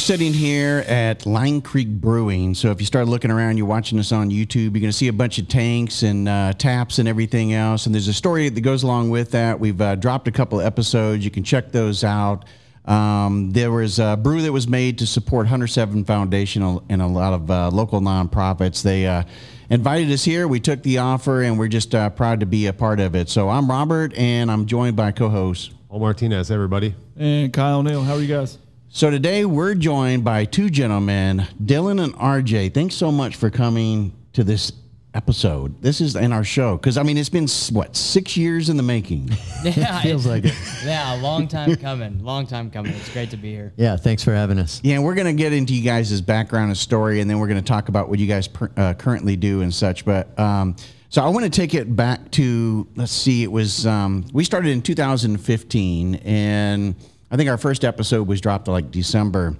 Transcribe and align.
We're 0.00 0.04
sitting 0.04 0.32
here 0.32 0.82
at 0.88 1.26
Line 1.26 1.60
Creek 1.60 1.88
Brewing. 1.90 2.54
So 2.54 2.70
if 2.70 2.80
you 2.80 2.86
start 2.86 3.06
looking 3.06 3.30
around, 3.30 3.58
you're 3.58 3.66
watching 3.66 3.98
us 3.98 4.12
on 4.12 4.30
YouTube, 4.30 4.72
you're 4.72 4.80
going 4.80 4.84
to 4.84 4.94
see 4.94 5.08
a 5.08 5.12
bunch 5.12 5.36
of 5.36 5.46
tanks 5.46 6.02
and 6.02 6.26
uh, 6.26 6.54
taps 6.54 6.98
and 6.98 7.06
everything 7.06 7.52
else. 7.52 7.84
And 7.84 7.94
there's 7.94 8.08
a 8.08 8.14
story 8.14 8.48
that 8.48 8.60
goes 8.62 8.82
along 8.82 9.10
with 9.10 9.32
that. 9.32 9.60
We've 9.60 9.78
uh, 9.78 9.96
dropped 9.96 10.26
a 10.26 10.30
couple 10.30 10.58
of 10.58 10.64
episodes. 10.64 11.22
You 11.22 11.30
can 11.30 11.44
check 11.44 11.70
those 11.70 12.02
out. 12.02 12.46
Um, 12.86 13.50
there 13.50 13.70
was 13.70 13.98
a 13.98 14.16
brew 14.16 14.40
that 14.40 14.52
was 14.52 14.66
made 14.66 14.96
to 15.00 15.06
support 15.06 15.48
Hunter 15.48 15.66
Seven 15.66 16.06
Foundation 16.06 16.80
and 16.88 17.02
a 17.02 17.06
lot 17.06 17.34
of 17.34 17.50
uh, 17.50 17.68
local 17.68 18.00
nonprofits. 18.00 18.82
They 18.82 19.06
uh, 19.06 19.24
invited 19.68 20.10
us 20.10 20.24
here. 20.24 20.48
We 20.48 20.60
took 20.60 20.82
the 20.82 20.96
offer, 20.96 21.42
and 21.42 21.58
we're 21.58 21.68
just 21.68 21.94
uh, 21.94 22.08
proud 22.08 22.40
to 22.40 22.46
be 22.46 22.68
a 22.68 22.72
part 22.72 23.00
of 23.00 23.14
it. 23.14 23.28
So 23.28 23.50
I'm 23.50 23.70
Robert, 23.70 24.14
and 24.14 24.50
I'm 24.50 24.64
joined 24.64 24.96
by 24.96 25.12
co-host 25.12 25.74
Paul 25.90 26.00
Martinez, 26.00 26.50
everybody. 26.50 26.94
And 27.18 27.52
Kyle 27.52 27.82
Neal, 27.82 28.02
how 28.02 28.14
are 28.14 28.20
you 28.22 28.34
guys? 28.34 28.56
So 28.92 29.08
today 29.08 29.44
we're 29.44 29.76
joined 29.76 30.24
by 30.24 30.44
two 30.44 30.68
gentlemen, 30.68 31.46
Dylan 31.62 32.02
and 32.02 32.12
RJ. 32.14 32.74
Thanks 32.74 32.96
so 32.96 33.12
much 33.12 33.36
for 33.36 33.48
coming 33.48 34.12
to 34.32 34.42
this 34.42 34.72
episode. 35.14 35.80
This 35.80 36.00
is 36.00 36.16
in 36.16 36.32
our 36.32 36.42
show 36.42 36.76
because 36.76 36.98
I 36.98 37.04
mean 37.04 37.16
it's 37.16 37.28
been 37.28 37.46
what 37.72 37.94
six 37.94 38.36
years 38.36 38.68
in 38.68 38.76
the 38.76 38.82
making. 38.82 39.30
Yeah, 39.64 40.00
Feels 40.00 40.26
like 40.26 40.44
it. 40.44 40.54
yeah, 40.84 41.14
a 41.14 41.18
long 41.20 41.46
time 41.46 41.76
coming. 41.76 42.24
Long 42.24 42.48
time 42.48 42.68
coming. 42.68 42.92
It's 42.92 43.12
great 43.12 43.30
to 43.30 43.36
be 43.36 43.52
here. 43.52 43.72
Yeah, 43.76 43.96
thanks 43.96 44.24
for 44.24 44.34
having 44.34 44.58
us. 44.58 44.80
Yeah, 44.82 44.98
we're 44.98 45.14
gonna 45.14 45.34
get 45.34 45.52
into 45.52 45.72
you 45.72 45.82
guys' 45.84 46.20
background 46.20 46.70
and 46.70 46.76
story, 46.76 47.20
and 47.20 47.30
then 47.30 47.38
we're 47.38 47.48
gonna 47.48 47.62
talk 47.62 47.90
about 47.90 48.08
what 48.08 48.18
you 48.18 48.26
guys 48.26 48.48
per, 48.48 48.72
uh, 48.76 48.94
currently 48.94 49.36
do 49.36 49.62
and 49.62 49.72
such. 49.72 50.04
But 50.04 50.36
um, 50.36 50.74
so 51.10 51.22
I 51.22 51.28
want 51.28 51.44
to 51.44 51.50
take 51.50 51.74
it 51.74 51.94
back 51.94 52.28
to 52.32 52.88
let's 52.96 53.12
see, 53.12 53.44
it 53.44 53.52
was 53.52 53.86
um, 53.86 54.24
we 54.32 54.42
started 54.42 54.70
in 54.70 54.82
2015, 54.82 56.16
and 56.16 56.96
I 57.30 57.36
think 57.36 57.48
our 57.48 57.58
first 57.58 57.84
episode 57.84 58.26
was 58.26 58.40
dropped 58.40 58.66
like 58.66 58.90
December. 58.90 59.56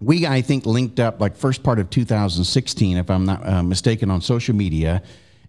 We 0.00 0.26
I 0.26 0.40
think 0.40 0.64
linked 0.64 1.00
up 1.00 1.20
like 1.20 1.36
first 1.36 1.62
part 1.62 1.78
of 1.78 1.90
2016, 1.90 2.96
if 2.96 3.10
I'm 3.10 3.26
not 3.26 3.46
uh, 3.46 3.62
mistaken, 3.62 4.10
on 4.10 4.20
social 4.20 4.54
media. 4.54 5.02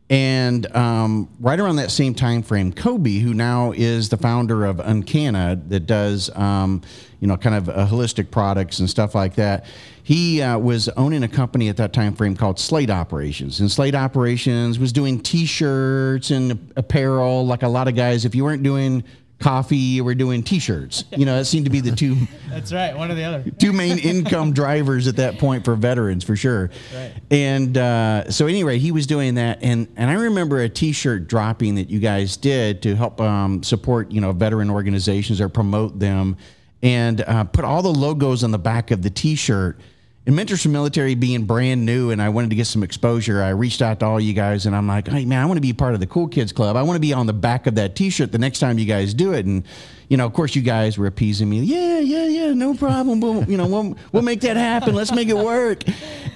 And 0.08 0.68
um, 0.76 1.30
right 1.40 1.60
around 1.60 1.78
that 1.78 1.90
same 1.90 2.14
time 2.14 2.44
frame, 2.44 2.72
Kobe, 2.72 3.18
who 3.18 3.34
now 3.34 3.72
is 3.72 4.10
the 4.10 4.18
founder 4.18 4.64
of 4.66 4.78
Uncana, 4.78 5.68
that 5.70 5.88
does 5.88 6.30
um, 6.36 6.82
you 7.22 7.28
know 7.28 7.38
kind 7.38 7.56
of 7.56 7.70
uh, 7.70 7.88
holistic 7.88 8.30
products 8.30 8.80
and 8.80 8.90
stuff 8.90 9.16
like 9.16 9.36
that, 9.36 9.66
he 10.04 10.42
uh, 10.42 10.60
was 10.60 10.90
owning 10.90 11.24
a 11.24 11.28
company 11.28 11.70
at 11.70 11.78
that 11.78 11.94
time 11.94 12.14
frame 12.14 12.36
called 12.36 12.60
Slate 12.60 12.92
Operations. 12.92 13.62
And 13.62 13.72
Slate 13.72 13.96
Operations 13.96 14.78
was 14.78 14.92
doing 14.92 15.20
T-shirts 15.20 16.30
and 16.30 16.72
apparel, 16.76 17.48
like 17.48 17.64
a 17.64 17.68
lot 17.68 17.88
of 17.88 17.96
guys. 17.96 18.26
If 18.26 18.36
you 18.36 18.44
weren't 18.44 18.62
doing 18.62 19.04
coffee, 19.46 20.02
were 20.02 20.16
doing 20.16 20.42
T-shirts. 20.42 21.04
You 21.16 21.24
know, 21.24 21.38
that 21.38 21.46
seemed 21.46 21.66
to 21.66 21.72
be 21.72 21.80
the 21.80 21.96
two 21.96 22.18
That's 22.50 22.74
right. 22.74 22.98
One 22.98 23.12
or 23.12 23.14
the 23.14 23.24
other. 23.24 23.52
two 23.60 23.72
main 23.72 24.00
income 24.00 24.54
drivers 24.62 25.08
at 25.08 25.18
that 25.18 25.38
point 25.38 25.64
for 25.64 25.76
veterans 25.76 26.24
for 26.24 26.36
sure. 26.36 26.72
Right. 26.92 27.14
And 27.30 27.78
uh, 27.78 28.32
so 28.32 28.48
anyway, 28.48 28.80
he 28.80 28.92
was 28.92 29.06
doing 29.06 29.36
that, 29.36 29.60
and 29.62 29.88
and 29.98 30.10
I 30.10 30.14
remember 30.14 30.62
a 30.62 30.68
T-shirt 30.70 31.28
dropping 31.28 31.76
that 31.76 31.92
you 31.92 32.00
guys 32.00 32.38
did 32.38 32.82
to 32.82 32.96
help 32.96 33.22
um, 33.22 33.62
support 33.62 34.10
you 34.12 34.20
know 34.20 34.32
veteran 34.32 34.72
organizations 34.72 35.40
or 35.40 35.48
promote 35.48 36.00
them, 36.00 36.38
and 36.82 37.22
uh, 37.22 37.44
put 37.44 37.66
all 37.66 37.84
the 37.84 37.94
logos 37.94 38.44
on 38.44 38.50
the 38.50 38.58
back 38.58 38.90
of 38.90 39.04
the 39.04 39.12
T-shirt. 39.12 39.80
And 40.28 40.36
Mentors 40.36 40.64
for 40.64 40.70
Military 40.70 41.14
being 41.14 41.46
brand 41.46 41.86
new, 41.86 42.10
and 42.10 42.20
I 42.20 42.30
wanted 42.30 42.50
to 42.50 42.56
get 42.56 42.66
some 42.66 42.82
exposure. 42.82 43.44
I 43.44 43.50
reached 43.50 43.84
out 43.84 44.00
to 44.00 44.08
all 44.08 44.20
you 44.20 44.34
guys, 44.34 44.66
and 44.66 44.76
I'm 44.76 44.88
like, 44.88 45.08
"Hey, 45.08 45.24
man, 45.24 45.40
I 45.40 45.46
want 45.46 45.58
to 45.58 45.62
be 45.62 45.72
part 45.72 45.94
of 45.94 46.00
the 46.00 46.08
Cool 46.08 46.28
Kids 46.28 46.52
Club. 46.52 46.76
I 46.76 46.82
want 46.82 46.96
to 46.96 47.00
be 47.00 47.14
on 47.14 47.28
the 47.28 47.34
back 47.34 47.68
of 47.68 47.76
that 47.76 47.96
T-shirt 47.96 48.32
the 48.32 48.40
next 48.40 48.58
time 48.60 48.80
you 48.80 48.86
guys 48.86 49.14
do 49.14 49.34
it." 49.34 49.46
And 49.46 49.64
you 50.10 50.18
know, 50.18 50.26
of 50.26 50.34
course, 50.34 50.56
you 50.56 50.64
guys 50.64 50.98
were 50.98 51.06
appeasing 51.06 51.48
me. 51.50 51.60
Yeah, 51.60 52.00
yeah, 52.00 52.26
yeah, 52.26 52.54
no 52.54 52.74
problem. 52.74 53.20
We'll, 53.20 53.44
you 53.44 53.58
know, 53.58 53.68
we'll, 53.68 53.98
we'll 54.12 54.24
make 54.24 54.42
that 54.42 54.58
happen. 54.58 54.96
Let's 54.96 55.12
make 55.12 55.30
it 55.30 55.38
work. 55.38 55.84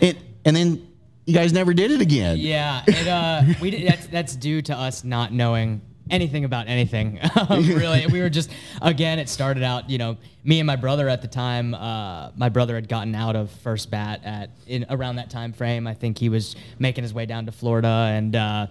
And 0.02 0.18
and 0.46 0.56
then 0.56 0.88
you 1.26 1.34
guys 1.34 1.52
never 1.52 1.74
did 1.74 1.92
it 1.92 2.02
again. 2.02 2.38
Yeah, 2.38 2.84
it, 2.88 3.08
uh, 3.08 3.44
we 3.60 3.72
did, 3.72 3.88
that's 3.88 4.08
that's 4.08 4.36
due 4.36 4.62
to 4.64 4.76
us 4.76 5.04
not 5.04 5.34
knowing 5.34 5.82
anything 6.10 6.46
about 6.46 6.68
anything. 6.68 7.20
Um, 7.50 7.66
really, 7.68 8.06
we 8.08 8.22
were 8.22 8.30
just 8.30 8.52
again. 8.82 9.18
It 9.18 9.30
started 9.30 9.64
out, 9.64 9.90
you 9.90 9.98
know, 9.98 10.18
me 10.44 10.60
and 10.60 10.68
my 10.68 10.76
brother 10.76 11.08
at 11.08 11.22
the 11.22 11.28
time. 11.28 11.74
Uh, 11.74 12.32
my 12.36 12.50
brother 12.50 12.76
had 12.76 12.90
gotten 12.90 13.16
out 13.16 13.36
of 13.36 13.50
first 13.50 13.90
bat 13.90 14.22
at 14.24 14.50
in 14.68 14.86
around 14.90 15.16
that 15.16 15.30
time 15.30 15.54
frame. 15.54 15.88
I 15.88 15.94
think 15.94 16.18
he 16.18 16.28
was 16.30 16.56
making 16.78 17.04
his 17.04 17.14
way 17.14 17.26
down 17.26 17.46
to 17.46 17.52
Florida, 17.52 17.88
and 17.88 18.36
uh, 18.36 18.68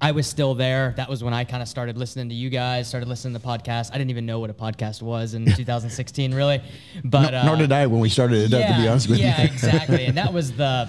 I 0.00 0.12
was 0.12 0.26
still 0.26 0.54
there. 0.54 0.92
That 0.96 1.08
was 1.08 1.24
when 1.24 1.32
I 1.32 1.44
kind 1.44 1.62
of 1.62 1.68
started 1.68 1.96
listening 1.96 2.28
to 2.28 2.34
you 2.34 2.50
guys. 2.50 2.86
Started 2.86 3.08
listening 3.08 3.38
to 3.38 3.46
podcasts. 3.46 3.90
I 3.90 3.98
didn't 3.98 4.10
even 4.10 4.26
know 4.26 4.40
what 4.40 4.50
a 4.50 4.54
podcast 4.54 5.00
was 5.02 5.34
in 5.34 5.46
2016, 5.54 6.34
really. 6.34 6.62
But 7.04 7.32
uh, 7.32 7.44
Nor 7.44 7.56
did 7.56 7.72
I 7.72 7.86
when 7.86 8.00
we 8.00 8.08
started 8.08 8.52
it 8.52 8.54
up, 8.54 8.68
to 8.68 8.80
be 8.80 8.88
honest 8.88 9.08
with 9.08 9.18
yeah, 9.18 9.40
you. 9.40 9.44
Yeah, 9.44 9.52
exactly. 9.52 10.06
And 10.06 10.16
that 10.18 10.32
was 10.32 10.52
the 10.52 10.88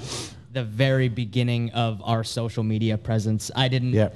the 0.52 0.64
very 0.64 1.08
beginning 1.08 1.72
of 1.72 2.02
our 2.04 2.24
social 2.24 2.64
media 2.64 2.98
presence. 2.98 3.50
I 3.56 3.68
didn't. 3.68 3.94
Yeah. 3.94 4.10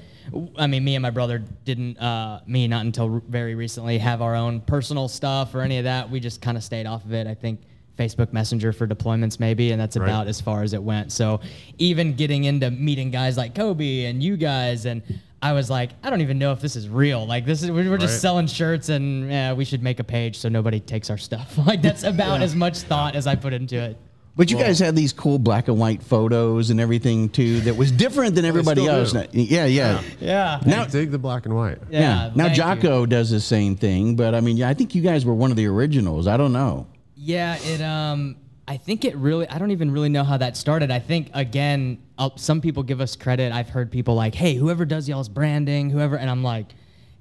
I 0.58 0.68
mean, 0.68 0.84
me 0.84 0.96
and 0.96 1.02
my 1.02 1.09
brother 1.09 1.40
didn't. 1.66 1.98
Uh, 1.98 2.42
me 2.48 2.68
not 2.68 2.86
until 2.86 3.22
very 3.28 3.56
recently 3.56 3.98
have 3.98 4.22
our 4.22 4.36
own 4.36 4.62
personal 4.62 5.08
stuff 5.08 5.54
or 5.56 5.62
any 5.62 5.78
of 5.78 5.84
that. 5.86 6.09
We 6.09 6.20
just 6.20 6.42
kind 6.42 6.58
of 6.58 6.64
stayed 6.64 6.86
off 6.86 7.04
of 7.06 7.14
it. 7.14 7.28
I 7.28 7.34
think. 7.34 7.62
Facebook 7.98 8.34
Messenger 8.34 8.72
for 8.74 8.88
deployments, 8.88 9.40
maybe, 9.40 9.72
and 9.74 9.80
that's 9.80 9.96
Right. 9.96 10.08
about 10.09 10.28
as 10.28 10.42
far 10.42 10.64
as 10.64 10.74
it 10.74 10.82
went. 10.82 11.12
So, 11.12 11.40
even 11.78 12.14
getting 12.16 12.46
into 12.46 12.72
meeting 12.72 13.12
guys 13.12 13.38
like 13.38 13.54
Kobe 13.54 14.06
and 14.06 14.24
you 14.24 14.38
guys, 14.38 14.86
and 14.86 15.04
I 15.42 15.52
was 15.54 15.70
like, 15.70 15.92
I 16.02 16.09
don't 16.09 16.22
even 16.22 16.40
know 16.40 16.52
if 16.52 16.62
this 16.62 16.76
is 16.76 16.88
real. 16.90 17.28
Like, 17.28 17.46
this 17.46 17.62
is 17.62 17.70
we're 17.70 17.90
we're 17.92 17.98
just 17.98 18.14
Right. 18.14 18.22
selling 18.22 18.48
shirts, 18.48 18.90
and 18.90 19.30
yeah, 19.30 19.53
we 19.53 19.66
should 19.66 19.84
make 19.84 20.00
a 20.00 20.03
page 20.03 20.38
so 20.40 20.50
nobody 20.50 20.80
takes 20.80 21.12
our 21.12 21.18
stuff. 21.18 21.58
like, 21.68 21.82
that's 21.84 22.03
about 22.03 22.42
as 22.42 22.56
much 22.56 22.78
thought 22.80 23.14
as 23.16 23.28
I 23.28 23.36
put 23.36 23.53
into 23.53 23.76
it. 23.76 23.98
But 24.36 24.50
you 24.50 24.58
guys 24.58 24.80
had 24.80 24.96
these 24.96 25.12
cool 25.14 25.38
black 25.40 25.68
and 25.68 25.78
white 25.78 26.02
photos 26.02 26.69
and 26.69 26.80
everything 26.80 27.28
too 27.30 27.59
that 27.62 27.75
was 27.75 27.92
different 27.92 28.34
than 28.36 28.46
everybody 28.46 28.88
else. 28.88 29.12
do. 29.12 29.25
Yeah, 29.34 29.66
yeah. 29.66 30.02
Yeah. 30.19 30.62
Now- 30.66 30.84
I 30.84 30.88
dig 30.88 31.12
the 31.12 31.19
black 31.19 31.46
and 31.46 31.56
white. 31.56 31.80
Yeah. 31.90 32.31
Now 32.34 32.46
thank 32.46 32.58
you. 32.58 32.64
Jocko 32.64 33.06
does 33.06 33.30
the 33.30 33.41
same 33.41 33.75
thing, 33.75 34.16
but 34.16 34.34
I 34.34 34.40
mean, 34.40 34.56
yeah, 34.58 34.70
I 34.70 34.74
think 34.74 34.96
you 34.96 35.02
guys 35.02 35.25
were 35.25 35.34
one 35.34 35.52
of 35.52 35.58
the 35.58 35.68
originals. 35.68 36.28
I 36.28 36.38
don't 36.38 36.53
know. 36.53 36.88
Yeah, 37.16 37.58
it 37.62 37.81
um 37.81 38.38
I 38.68 38.78
think 38.78 39.03
it 39.03 39.16
really 39.18 39.47
I 39.50 39.58
don't 39.58 39.72
even 39.72 39.91
really 39.91 40.09
know 40.09 40.24
how 40.24 40.38
that 40.38 40.56
started. 40.56 40.91
I 40.91 41.00
think 41.00 41.30
again, 41.34 41.97
uh, 42.18 42.30
some 42.38 42.62
people 42.62 42.84
give 42.84 43.02
us 43.02 43.16
credit. 43.18 43.52
I've 43.52 43.68
heard 43.70 43.91
people 43.91 44.16
like, 44.16 44.34
"Hey, 44.34 44.53
whoever 44.56 44.86
does 44.86 45.09
y'all's 45.09 45.28
branding, 45.30 45.90
whoever," 45.90 46.16
and 46.18 46.30
I'm 46.30 46.41
like, 46.41 46.68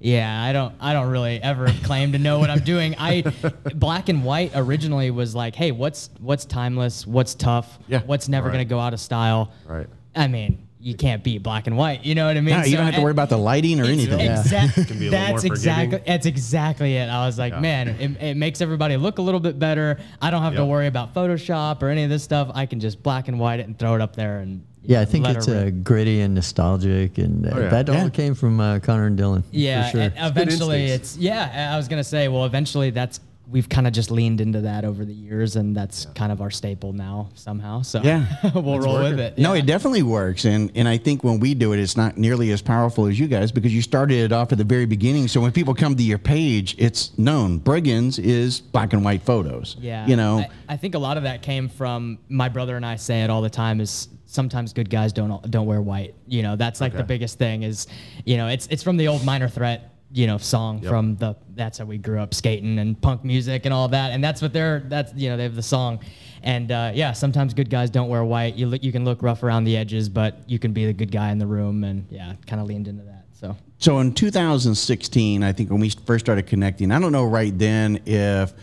"Yeah, 0.01 0.43
I 0.43 0.51
don't 0.51 0.75
I 0.79 0.93
don't 0.93 1.09
really 1.09 1.41
ever 1.41 1.67
claim 1.83 2.11
to 2.13 2.19
know 2.19 2.39
what 2.39 2.49
I'm 2.49 2.59
doing." 2.59 2.95
I 2.97 3.21
Black 3.75 4.09
and 4.09 4.23
White 4.25 4.51
originally 4.55 5.11
was 5.11 5.33
like, 5.35 5.55
"Hey, 5.55 5.71
what's 5.71 6.09
what's 6.19 6.45
timeless? 6.45 7.05
What's 7.07 7.35
tough? 7.35 7.79
Yeah. 7.87 8.01
What's 8.05 8.27
never 8.27 8.47
Right. 8.47 8.53
going 8.55 8.65
to 8.67 8.69
go 8.69 8.79
out 8.79 8.93
of 8.93 8.99
style?" 8.99 9.51
Right. 9.67 9.87
I 10.15 10.27
mean, 10.27 10.67
you 10.83 10.95
can't 10.95 11.23
beat 11.23 11.43
black 11.43 11.67
and 11.67 11.77
white. 11.77 12.03
You 12.03 12.15
know 12.15 12.25
what 12.25 12.35
I 12.35 12.41
mean? 12.41 12.55
No, 12.57 12.63
you 12.63 12.71
So- 12.71 12.77
don't 12.77 12.85
have 12.87 12.95
to 12.95 13.01
worry 13.01 13.11
about 13.11 13.29
the 13.29 13.37
lighting 13.37 13.79
or 13.79 13.85
anything. 13.85 14.19
Exactly. 14.19 14.83
Can 14.85 14.99
be 14.99 15.07
a 15.07 15.11
that's 15.11 15.43
more 15.43 15.53
exactly 15.53 16.01
that's 16.05 16.25
exactly 16.25 16.95
it. 16.97 17.07
I 17.07 17.25
was 17.25 17.37
like, 17.37 17.59
man, 17.61 17.87
it, 17.89 18.21
it 18.21 18.37
makes 18.37 18.61
everybody 18.61 18.97
look 18.97 19.19
a 19.19 19.21
little 19.21 19.39
bit 19.39 19.59
better. 19.59 19.99
I 20.21 20.31
don't 20.31 20.41
have 20.41 20.55
to 20.55 20.65
worry 20.65 20.87
about 20.87 21.13
Photoshop 21.13 21.81
or 21.83 21.89
any 21.89 22.03
of 22.03 22.09
this 22.09 22.23
stuff. 22.23 22.49
I 22.55 22.65
can 22.65 22.79
just 22.79 23.03
black 23.03 23.27
and 23.27 23.39
white 23.39 23.59
it 23.59 23.67
and 23.67 23.77
throw 23.77 23.93
it 23.95 24.01
up 24.01 24.15
there 24.15 24.39
and 24.39 24.65
Yeah, 24.83 25.01
I 25.01 25.05
think 25.05 25.27
it's 25.27 25.47
uh, 25.47 25.69
gritty 25.83 26.21
and 26.21 26.33
nostalgic, 26.33 27.17
and 27.17 27.45
uh, 27.45 27.51
Oh, 27.53 27.59
yeah. 27.61 27.69
that 27.69 27.89
all 27.89 27.95
Yeah. 27.95 28.09
came 28.09 28.33
from 28.33 28.59
uh, 28.59 28.79
Connor 28.79 29.05
and 29.07 29.17
Dylan. 29.19 29.43
yeah. 29.51 29.85
for 29.85 29.91
sure. 29.91 30.01
and 30.01 30.13
eventually, 30.17 30.83
instincts. 30.83 31.15
it's 31.15 31.23
yeah. 31.23 31.71
I 31.73 31.77
was 31.77 31.87
gonna 31.87 32.03
say, 32.03 32.27
well, 32.27 32.45
eventually 32.45 32.89
that's 32.89 33.19
we've 33.49 33.67
kind 33.67 33.85
of 33.85 33.91
just 33.91 34.09
leaned 34.11 34.39
into 34.39 34.61
that 34.61 34.85
over 34.85 35.03
the 35.03 35.13
years, 35.13 35.57
and 35.57 35.75
that's 35.75 36.05
kind 36.15 36.31
of 36.31 36.39
our 36.41 36.49
staple 36.49 36.93
now 36.93 37.27
somehow. 37.35 37.81
So 37.81 38.01
Yeah. 38.01 38.25
we'll 38.55 38.79
roll 38.79 38.93
working. 38.93 39.17
with 39.17 39.19
it. 39.19 39.37
No, 39.37 39.53
it 39.53 39.65
definitely 39.65 40.03
works, 40.03 40.45
and 40.45 40.71
and 40.73 40.87
I 40.87 40.97
think 40.97 41.23
when 41.23 41.39
we 41.39 41.53
do 41.53 41.73
it, 41.73 41.79
it's 41.79 41.95
not 41.97 42.17
nearly 42.17 42.51
as 42.51 42.61
powerful 42.61 43.05
as 43.07 43.19
you 43.19 43.27
guys 43.27 43.51
because 43.51 43.73
you 43.75 43.81
started 43.81 44.15
it 44.19 44.31
off 44.31 44.51
at 44.51 44.57
the 44.57 44.63
very 44.63 44.85
beginning. 44.85 45.27
So 45.27 45.41
when 45.41 45.51
people 45.51 45.75
come 45.75 45.95
to 45.95 46.03
your 46.03 46.17
page, 46.17 46.75
it's 46.79 47.15
known 47.19 47.59
Brigands 47.59 48.17
is 48.19 48.61
black 48.61 48.93
and 48.93 49.03
white 49.05 49.21
photos. 49.23 49.75
Yeah. 49.79 50.07
you 50.07 50.15
know, 50.15 50.39
I, 50.39 50.49
I 50.69 50.77
think 50.77 50.95
a 50.95 50.99
lot 50.99 51.17
of 51.17 51.23
that 51.23 51.41
came 51.43 51.67
from 51.69 52.17
my 52.29 52.47
brother 52.49 52.75
and 52.77 52.85
I 52.85 52.95
say 52.95 53.21
it 53.23 53.29
all 53.29 53.41
the 53.41 53.49
time 53.49 53.79
is 53.81 54.07
sometimes 54.31 54.73
good 54.73 54.89
guys 54.89 55.11
don't 55.13 55.49
don't 55.51 55.65
wear 55.65 55.81
white. 55.81 56.15
You 56.27 56.41
know, 56.43 56.55
that's 56.55 56.79
like 56.81 56.93
the 56.93 57.03
biggest 57.03 57.37
thing 57.37 57.63
is, 57.63 57.87
you 58.25 58.37
know, 58.37 58.47
it's 58.47 58.67
it's 58.67 58.81
from 58.83 58.97
the 58.97 59.07
old 59.07 59.23
minor 59.25 59.47
threat, 59.49 59.93
you 60.11 60.25
know, 60.27 60.37
song 60.37 60.79
Yep. 60.79 60.89
from 60.89 61.15
the 61.17 61.35
that's 61.55 61.77
how 61.77 61.85
we 61.85 61.97
grew 61.97 62.19
up 62.19 62.33
skating 62.33 62.79
and 62.79 62.99
punk 63.01 63.23
music 63.23 63.65
and 63.65 63.73
all 63.73 63.87
that. 63.89 64.11
And 64.11 64.23
that's 64.23 64.41
what 64.41 64.53
they're 64.53 64.79
that's 64.87 65.13
you 65.15 65.29
know, 65.29 65.37
they 65.37 65.43
have 65.43 65.55
the 65.55 65.61
song. 65.61 65.99
And 66.43 66.71
uh, 66.71 66.91
yeah, 66.95 67.11
sometimes 67.13 67.53
good 67.53 67.69
guys 67.69 67.89
don't 67.89 68.09
wear 68.09 68.23
white. 68.23 68.55
You 68.55 68.67
look 68.67 68.83
you 68.83 68.91
can 68.91 69.05
look 69.05 69.21
rough 69.21 69.43
around 69.43 69.65
the 69.65 69.75
edges, 69.77 70.09
but 70.09 70.39
you 70.49 70.57
can 70.59 70.71
be 70.73 70.85
the 70.85 70.93
good 70.93 71.11
guy 71.11 71.31
in 71.31 71.37
the 71.37 71.47
room 71.47 71.83
and 71.83 72.07
yeah, 72.09 72.33
kind 72.47 72.61
of 72.61 72.67
leaned 72.67 72.87
into 72.87 73.03
that. 73.03 73.25
So 73.33 73.55
So 73.79 73.99
in 73.99 74.13
2016, 74.13 75.43
I 75.43 75.51
think 75.51 75.69
when 75.69 75.79
we 75.81 75.89
first 75.89 76.25
started 76.25 76.47
connecting, 76.47 76.91
I 76.91 76.99
don't 76.99 77.11
know 77.11 77.25
right 77.25 77.57
then 77.57 77.99
if 78.05 78.53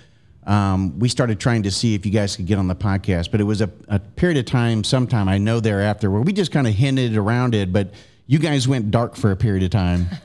um, 0.49 0.99
we 0.99 1.09
started 1.09 1.39
trying 1.39 1.62
to 1.65 1.71
see 1.71 1.95
if 1.95 2.05
you 2.05 2.11
guys 2.11 2.35
could 2.35 2.47
get 2.47 2.59
on 2.59 2.67
the 2.67 2.75
podcast, 2.75 3.31
but 3.31 3.41
it 3.41 3.45
was 3.45 3.61
a, 3.61 3.71
a 3.89 3.99
period 4.00 4.39
of 4.39 4.47
time, 4.47 4.83
sometime 4.83 5.29
I 5.29 5.39
know 5.39 5.61
thereafter, 5.61 6.11
where 6.11 6.23
we 6.23 6.33
just 6.33 6.50
kind 6.50 6.67
of 6.67 6.75
hinted 6.75 7.17
around 7.17 7.55
it, 7.55 7.73
but 7.73 7.93
you 8.27 8.39
guys 8.39 8.67
went 8.67 8.91
dark 8.91 9.15
for 9.15 9.31
a 9.31 9.37
period 9.37 9.62
of 9.62 9.71
time. 9.71 10.06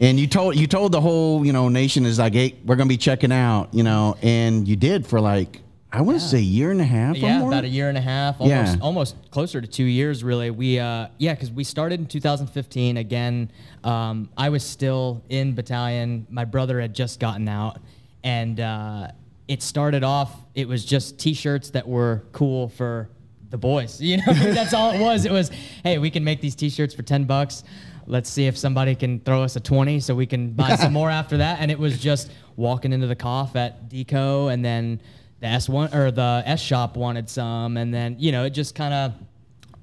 And 0.00 0.18
you 0.18 0.26
told 0.26 0.56
you 0.56 0.66
told 0.66 0.90
the 0.90 1.00
whole 1.00 1.46
you 1.46 1.52
know 1.52 1.68
nation 1.68 2.04
is 2.04 2.18
like, 2.18 2.34
hey, 2.34 2.56
we're 2.64 2.74
gonna 2.74 2.88
be 2.88 2.96
checking 2.96 3.30
out, 3.30 3.72
you 3.72 3.84
know, 3.84 4.16
and 4.22 4.66
you 4.66 4.74
did 4.74 5.06
for 5.06 5.20
like 5.20 5.62
I 5.92 6.00
want 6.02 6.18
to 6.18 6.24
say 6.26 6.38
a 6.38 6.40
year 6.40 6.72
and 6.72 6.80
a 6.80 6.84
half. 6.84 7.14
or 7.14 7.20
yeah, 7.20 7.46
about 7.46 7.62
a 7.62 7.68
year 7.68 7.88
and 7.88 7.96
a 7.96 8.00
half, 8.00 8.40
almost 8.40 8.74
Yeah. 8.76 8.82
almost 8.82 9.14
closer 9.30 9.60
to 9.60 9.66
two 9.68 9.84
years, 9.84 10.24
really. 10.24 10.50
We 10.50 10.80
uh, 10.80 11.06
yeah, 11.18 11.32
because 11.34 11.52
we 11.52 11.62
started 11.62 12.00
in 12.00 12.06
2015. 12.06 12.96
Again, 12.96 13.52
um, 13.84 14.28
I 14.36 14.48
was 14.48 14.64
still 14.64 15.22
in 15.28 15.54
battalion. 15.54 16.26
My 16.28 16.44
brother 16.44 16.80
had 16.80 16.92
just 16.92 17.20
gotten 17.20 17.48
out, 17.48 17.78
and 18.24 18.58
uh, 18.58 19.08
it 19.48 19.62
started 19.62 20.04
off. 20.04 20.34
It 20.54 20.68
was 20.68 20.84
just 20.84 21.18
T-shirts 21.18 21.70
that 21.70 21.86
were 21.86 22.24
cool 22.32 22.68
for 22.68 23.10
the 23.50 23.58
boys. 23.58 24.00
You 24.04 24.18
know, 24.18 24.32
that's 24.32 24.74
all 24.74 24.92
it 24.92 25.00
was. 25.00 25.24
It 25.24 25.32
was, 25.32 25.50
hey, 25.82 25.98
we 25.98 26.10
can 26.10 26.24
make 26.24 26.40
these 26.40 26.54
T-shirts 26.54 26.94
for 26.94 27.02
10 27.02 27.24
bucks. 27.24 27.64
Let's 28.06 28.28
see 28.28 28.46
if 28.46 28.56
somebody 28.56 28.94
can 28.94 29.20
throw 29.20 29.42
us 29.42 29.56
a 29.56 29.60
20 29.60 30.00
so 30.00 30.14
we 30.14 30.26
can 30.26 30.52
buy 30.52 30.76
some 30.76 30.92
more 31.00 31.10
after 31.10 31.38
that. 31.38 31.60
And 31.60 31.70
it 31.70 31.78
was 31.78 31.98
just 31.98 32.30
walking 32.56 32.92
into 32.92 33.06
the 33.06 33.16
cough 33.16 33.56
at 33.56 33.88
Deco 33.88 34.52
and 34.52 34.64
then 34.64 35.00
the 35.40 35.46
S1 35.46 35.94
or 35.94 36.10
the 36.10 36.42
S 36.46 36.60
shop 36.60 36.96
wanted 36.96 37.28
some. 37.28 37.76
And 37.76 37.92
then, 37.92 38.16
you 38.18 38.32
know, 38.32 38.44
it 38.44 38.50
just 38.50 38.74
kind 38.74 38.94
of, 38.94 39.14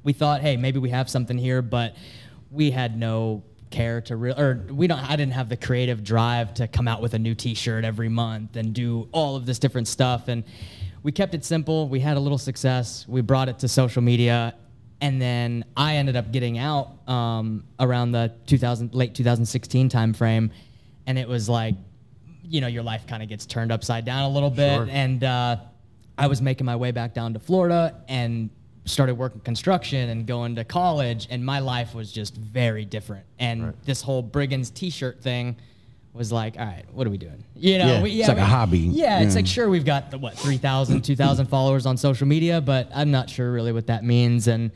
we 0.04 0.14
thought, 0.14 0.42
hey, 0.42 0.57
maybe 0.57 0.80
we 0.80 0.90
have 0.90 1.10
something 1.10 1.38
here, 1.38 1.62
but 1.62 1.96
we 2.50 2.72
had 2.72 2.98
no 2.98 3.44
care 3.71 4.01
to 4.01 4.15
real 4.15 4.39
or 4.39 4.65
we 4.69 4.88
don't 4.88 5.00
I 5.00 5.15
didn't 5.15 5.33
have 5.33 5.50
the 5.50 5.57
creative 5.57 6.03
drive 6.03 6.53
to 6.56 6.68
come 6.68 6.88
out 6.88 7.01
with 7.01 7.13
a 7.13 7.19
new 7.19 7.33
t-shirt 7.33 7.83
every 7.83 8.09
month 8.09 8.56
and 8.56 8.73
do 8.73 9.07
all 9.12 9.35
of 9.35 9.45
this 9.45 9.59
different 9.59 9.88
stuff. 9.88 10.27
And 10.27 10.44
we 11.03 11.12
kept 11.12 11.33
it 11.33 11.44
simple. 11.44 11.89
We 11.89 12.00
had 12.00 12.18
a 12.18 12.19
little 12.19 12.38
success. 12.38 13.06
We 13.07 13.21
brought 13.21 13.50
it 13.50 13.59
to 13.59 13.68
social 13.68 14.01
media. 14.01 14.53
And 15.00 15.19
then 15.19 15.65
I 15.75 15.95
ended 15.95 16.15
up 16.15 16.31
getting 16.31 16.59
out 16.59 17.07
um, 17.09 17.63
around 17.79 18.12
the 18.12 18.33
2000 18.45 18.94
late 18.94 19.15
2016 19.15 19.89
timeframe. 19.89 20.51
And 21.07 21.18
it 21.18 21.27
was 21.27 21.50
like 21.50 21.75
you 22.44 22.59
know 22.62 22.68
your 22.68 22.83
life 22.83 23.07
kind 23.07 23.23
of 23.23 23.29
gets 23.29 23.45
turned 23.45 23.71
upside 23.71 24.06
down 24.06 24.23
a 24.23 24.29
little 24.29 24.50
bit. 24.50 24.75
Sure. 24.75 24.88
and 24.89 25.23
uh, 25.23 25.57
I 26.18 26.27
was 26.27 26.41
making 26.41 26.65
my 26.65 26.75
way 26.75 26.91
back 26.91 27.13
down 27.13 27.33
to 27.33 27.39
Florida 27.39 28.03
and 28.07 28.50
started 28.86 29.16
working 29.16 29.42
construction 29.42 30.10
and 30.10 30.25
going 30.25 30.56
to 30.56 30.63
college, 30.63 31.28
and 31.30 31.45
my 31.45 31.60
life 31.60 31.94
was 31.94 32.12
just 32.12 32.36
very 32.36 32.86
different. 32.86 33.25
And 33.39 33.74
this 33.86 34.01
whole 34.01 34.22
Brigands 34.22 34.69
T-shirt 34.69 35.22
thing 35.22 35.56
was 36.13 36.31
like, 36.31 36.57
all 36.57 36.66
right, 36.66 36.86
what 36.92 37.07
are 37.07 37.10
we 37.10 37.18
doing? 37.18 37.44
You 37.56 37.78
know, 37.78 37.88
Yeah, 37.88 38.01
we, 38.04 38.19
it's 38.19 38.28
like 38.28 38.38
a 38.38 38.45
hobby. 38.45 38.80
Yeah, 38.80 39.22
it's 39.22 39.36
like 39.36 39.48
sure 39.48 39.69
we've 39.69 39.86
got 39.86 40.12
the, 40.12 40.18
what 40.18 40.38
3,000, 40.38 41.01
2,000 41.04 41.45
followers 41.45 41.86
on 41.86 41.95
social 41.95 42.28
media, 42.28 42.60
but 42.60 42.89
I'm 42.94 43.12
not 43.12 43.30
sure 43.30 43.51
really 43.51 43.72
what 43.72 43.88
that 43.88 44.04
means. 44.04 44.48
And 44.48 44.72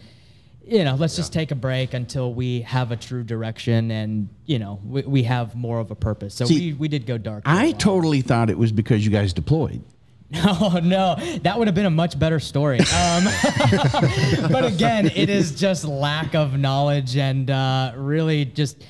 you 0.67 0.83
know, 0.83 0.95
let's 0.95 1.15
just 1.15 1.31
take 1.31 1.51
a 1.51 1.55
break 1.55 1.93
until 1.93 2.33
we 2.33 2.61
have 2.61 2.91
a 2.91 2.95
true 2.95 3.23
direction 3.23 3.91
and 3.91 4.29
you 4.47 4.57
know 4.57 4.79
we, 4.83 5.01
we 5.03 5.23
have 5.23 5.55
more 5.55 5.79
of 5.79 5.91
a 5.91 5.95
purpose. 5.95 6.33
So 6.33 6.45
See, 6.45 6.71
we, 6.71 6.73
we 6.73 6.87
did 6.87 7.05
go 7.05 7.17
dark. 7.17 7.43
I 7.45 7.73
totally 7.73 8.21
thought 8.21 8.49
it 8.49 8.57
was 8.57 8.71
because 8.71 9.05
you 9.05 9.11
guys 9.11 9.31
deployed. 9.33 9.83
Oh 10.47 10.79
no, 10.83 11.15
that 11.43 11.57
would 11.57 11.67
have 11.67 11.75
been 11.75 11.85
a 11.85 11.89
much 11.89 12.17
better 12.17 12.39
story. 12.39 12.79
Um, 12.79 13.25
but 14.51 14.65
again, 14.65 15.05
it 15.15 15.29
is 15.29 15.53
just 15.55 15.85
lack 15.85 16.33
of 16.35 16.57
knowledge 16.57 17.15
and 17.15 17.49
uh, 17.49 17.93
really 17.95 18.45
just 18.45 18.83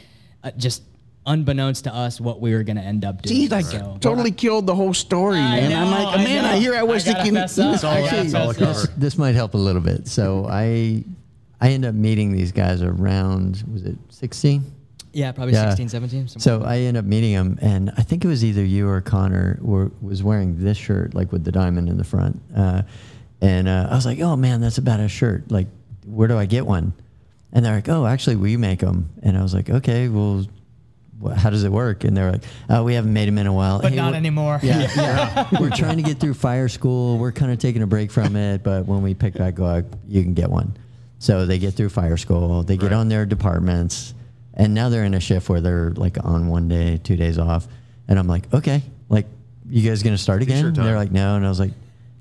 uh, 0.43 0.51
just 0.51 0.81
unbeknownst 1.25 1.83
to 1.85 1.93
us 1.93 2.21
what 2.21 2.39
we 2.39 2.53
were 2.53 2.63
going 2.63 2.77
to 2.77 2.81
end 2.83 3.03
up 3.03 3.21
doing. 3.21 3.35
See, 3.35 3.47
like 3.47 3.65
So- 3.65 3.97
totally 3.99 4.31
killed 4.31 4.65
the 4.67 4.75
whole 4.75 4.93
story, 4.93 5.39
I 5.39 5.59
man. 5.59 5.73
I'm 5.73 5.91
like, 5.91 6.19
I 6.19 6.23
man, 6.23 6.45
I 6.45 6.57
hear 6.57 6.75
I 6.75 6.83
was 6.83 7.03
I 7.07 7.11
gotta 7.13 7.23
thinking. 7.23 7.41
fess 7.41 7.57
up. 7.59 7.83
All, 7.83 7.91
I 7.91 8.01
gotta 8.23 8.39
all 8.45 8.53
fess 8.53 8.87
This 8.95 9.17
might 9.17 9.35
help 9.35 9.53
a 9.55 9.57
little 9.57 9.81
bit. 9.81 10.07
So 10.07 10.47
I 10.49 11.03
I 11.59 11.69
end 11.71 11.83
up 11.85 11.95
meeting 11.95 12.31
these 12.31 12.51
guys 12.51 12.81
around 12.81 13.63
was 13.73 13.83
it 13.83 13.97
16? 14.09 14.63
Yeah, 15.15 15.31
probably 15.31 15.53
Yeah. 15.53 15.69
16, 15.69 15.89
17. 15.89 16.27
somewhere. 16.27 16.61
So 16.63 16.67
I 16.67 16.79
end 16.79 16.97
up 16.97 17.05
meeting 17.05 17.31
him, 17.31 17.57
and 17.61 17.91
I 17.97 18.01
think 18.03 18.23
it 18.23 18.27
was 18.27 18.43
either 18.43 18.63
you 18.63 18.87
or 18.89 19.01
Connor 19.01 19.57
were, 19.61 19.91
was 20.01 20.21
wearing 20.21 20.59
this 20.63 20.77
shirt, 20.77 21.13
like 21.15 21.31
with 21.31 21.43
the 21.43 21.51
diamond 21.51 21.89
in 21.89 21.97
the 21.97 22.03
front. 22.03 22.41
Uh, 22.55 22.83
and 23.41 23.67
uh, 23.67 23.87
I 23.91 23.95
was 23.95 24.05
like, 24.05 24.19
"Oh 24.19 24.35
man, 24.35 24.61
that's 24.61 24.77
a 24.77 24.81
badass 24.81 25.09
shirt. 25.09 25.51
Like, 25.51 25.67
where 26.05 26.27
do 26.27 26.37
I 26.37 26.45
get 26.45 26.65
one?" 26.65 26.93
And 27.53 27.63
they're 27.65 27.75
like, 27.75 27.89
"Oh, 27.89 28.05
actually, 28.05 28.35
we 28.37 28.57
make 28.57 28.79
them." 28.79 29.09
And 29.23 29.37
I 29.37 29.41
was 29.43 29.53
like, 29.53 29.69
"Okay, 29.69 30.07
well, 30.09 30.45
wh- 31.23 31.33
how 31.33 31.49
does 31.49 31.63
it 31.63 31.71
work?" 31.71 32.03
And 32.05 32.15
they're 32.15 32.31
like, 32.31 32.43
"Oh, 32.69 32.83
we 32.83 32.93
haven't 32.95 33.13
made 33.13 33.27
them 33.27 33.37
in 33.37 33.45
a 33.47 33.53
while, 33.53 33.81
but 33.81 33.91
Hey, 33.91 33.97
not 33.97 34.07
we're- 34.07 34.17
anymore. 34.17 34.59
yeah, 34.63 34.87
yeah. 34.95 35.47
We're 35.59 35.69
trying 35.69 35.97
to 35.97 36.03
get 36.03 36.19
through 36.19 36.33
fire 36.35 36.67
school. 36.69 37.17
We're 37.17 37.31
kind 37.33 37.51
of 37.51 37.59
taking 37.59 37.81
a 37.81 37.87
break 37.87 38.09
from 38.11 38.35
it, 38.35 38.63
but 38.63 38.85
when 38.85 39.01
we 39.01 39.13
pick 39.13 39.33
back 39.35 39.59
up, 39.59 39.85
you 40.07 40.23
can 40.23 40.33
get 40.33 40.49
one. 40.49 40.75
So 41.19 41.45
they 41.45 41.59
get 41.59 41.73
through 41.73 41.89
fire 41.89 42.17
school. 42.17 42.63
They 42.63 42.77
get 42.77 42.91
Right. 42.91 42.97
on 42.97 43.09
their 43.09 43.25
departments, 43.25 44.13
and 44.55 44.73
now 44.73 44.89
they're 44.89 45.03
in 45.03 45.13
a 45.13 45.19
shift 45.19 45.49
where 45.49 45.61
they're 45.61 45.91
like 45.91 46.17
on 46.23 46.47
one 46.47 46.67
day, 46.67 46.97
two 47.03 47.15
days 47.15 47.37
off. 47.37 47.67
And 48.07 48.17
I'm 48.19 48.27
like, 48.27 48.53
okay, 48.53 48.83
like 49.09 49.25
you 49.69 49.87
guys 49.87 50.03
gonna 50.03 50.17
start 50.17 50.41
again? 50.41 50.65
And 50.65 50.75
they're 50.75 50.95
like, 50.95 51.11
no. 51.11 51.35
And 51.35 51.45
I 51.45 51.49
was 51.49 51.59
like, 51.59 51.71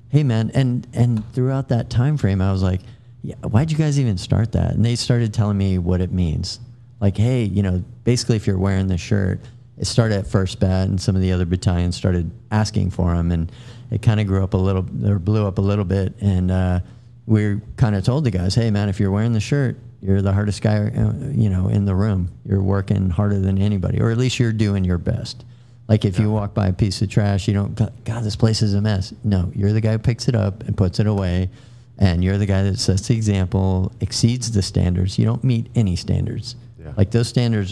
hey 0.09 0.23
man. 0.23 0.51
And 0.53 0.87
and 0.93 1.33
throughout 1.33 1.69
that 1.69 1.89
time 1.89 2.17
frame, 2.17 2.41
I 2.41 2.51
was 2.51 2.63
like, 2.63 2.81
yeah, 3.21 3.35
why'd 3.35 3.71
you 3.71 3.77
guys 3.77 3.99
even 3.99 4.17
start 4.17 4.51
that? 4.51 4.71
And 4.73 4.85
they 4.85 4.95
started 4.95 5.33
telling 5.33 5.57
me 5.57 5.77
what 5.77 6.01
it 6.01 6.11
means. 6.11 6.59
Like, 6.99 7.17
hey, 7.17 7.43
you 7.43 7.63
know, 7.63 7.83
basically, 8.03 8.35
if 8.35 8.47
you're 8.47 8.57
wearing 8.57 8.87
this 8.87 9.01
shirt, 9.01 9.41
it 9.77 9.85
started 9.85 10.19
at 10.19 10.27
first 10.27 10.59
bat, 10.59 10.87
and 10.87 11.01
some 11.01 11.15
of 11.15 11.21
the 11.21 11.31
other 11.31 11.45
battalions 11.45 11.95
started 11.95 12.31
asking 12.51 12.91
for 12.91 13.13
them, 13.13 13.31
and 13.31 13.51
it 13.91 14.01
kind 14.01 14.19
of 14.19 14.27
grew 14.27 14.43
up 14.43 14.53
a 14.53 14.57
little, 14.57 14.85
or 15.05 15.19
blew 15.19 15.45
up 15.45 15.57
a 15.57 15.61
little 15.61 15.85
bit. 15.85 16.13
And 16.21 16.51
uh, 16.51 16.79
we 17.25 17.59
kind 17.77 17.95
of 17.95 18.03
told 18.03 18.23
the 18.23 18.31
guys, 18.31 18.55
hey, 18.55 18.71
man, 18.71 18.89
if 18.89 18.99
you're 18.99 19.11
wearing 19.11 19.33
the 19.33 19.39
shirt, 19.39 19.77
you're 20.05 20.21
the 20.21 20.33
hardest 20.33 20.61
guy, 20.61 20.77
uh, 20.77 21.13
you 21.31 21.49
know, 21.49 21.67
in 21.67 21.85
the 21.85 21.95
room. 21.95 22.29
You're 22.45 22.61
working 22.61 23.09
harder 23.09 23.39
than 23.39 23.57
anybody, 23.57 23.99
or 24.01 24.11
at 24.11 24.17
least 24.17 24.39
you're 24.39 24.53
doing 24.53 24.83
your 24.85 24.97
best. 24.97 25.43
Like 25.87 26.03
if 26.05 26.17
you 26.19 26.31
walk 26.31 26.53
by 26.53 26.67
a 26.67 26.73
piece 26.73 27.01
of 27.01 27.09
trash, 27.09 27.47
you 27.47 27.53
don't, 27.53 27.75
God, 28.05 28.23
this 28.23 28.35
place 28.35 28.61
is 28.61 28.73
a 28.73 28.81
mess. 28.81 29.13
No, 29.23 29.51
you're 29.55 29.71
the 29.71 29.81
guy 29.81 29.91
who 29.93 29.99
picks 29.99 30.27
it 30.27 30.35
up 30.35 30.63
and 30.63 30.75
puts 30.75 30.99
it 30.99 31.07
away. 31.07 31.49
And 31.97 32.23
you're 32.23 32.37
the 32.37 32.45
guy 32.45 32.63
that 32.63 32.77
sets 32.79 33.07
the 33.07 33.15
example, 33.15 33.91
exceeds 34.01 34.51
the 34.51 34.61
standards. 34.61 35.17
You 35.17 35.25
don't 35.25 35.43
meet 35.43 35.67
any 35.75 35.95
standards. 35.95 36.55
Yeah. 36.79 36.91
Like 36.97 37.11
those 37.11 37.27
standards 37.29 37.71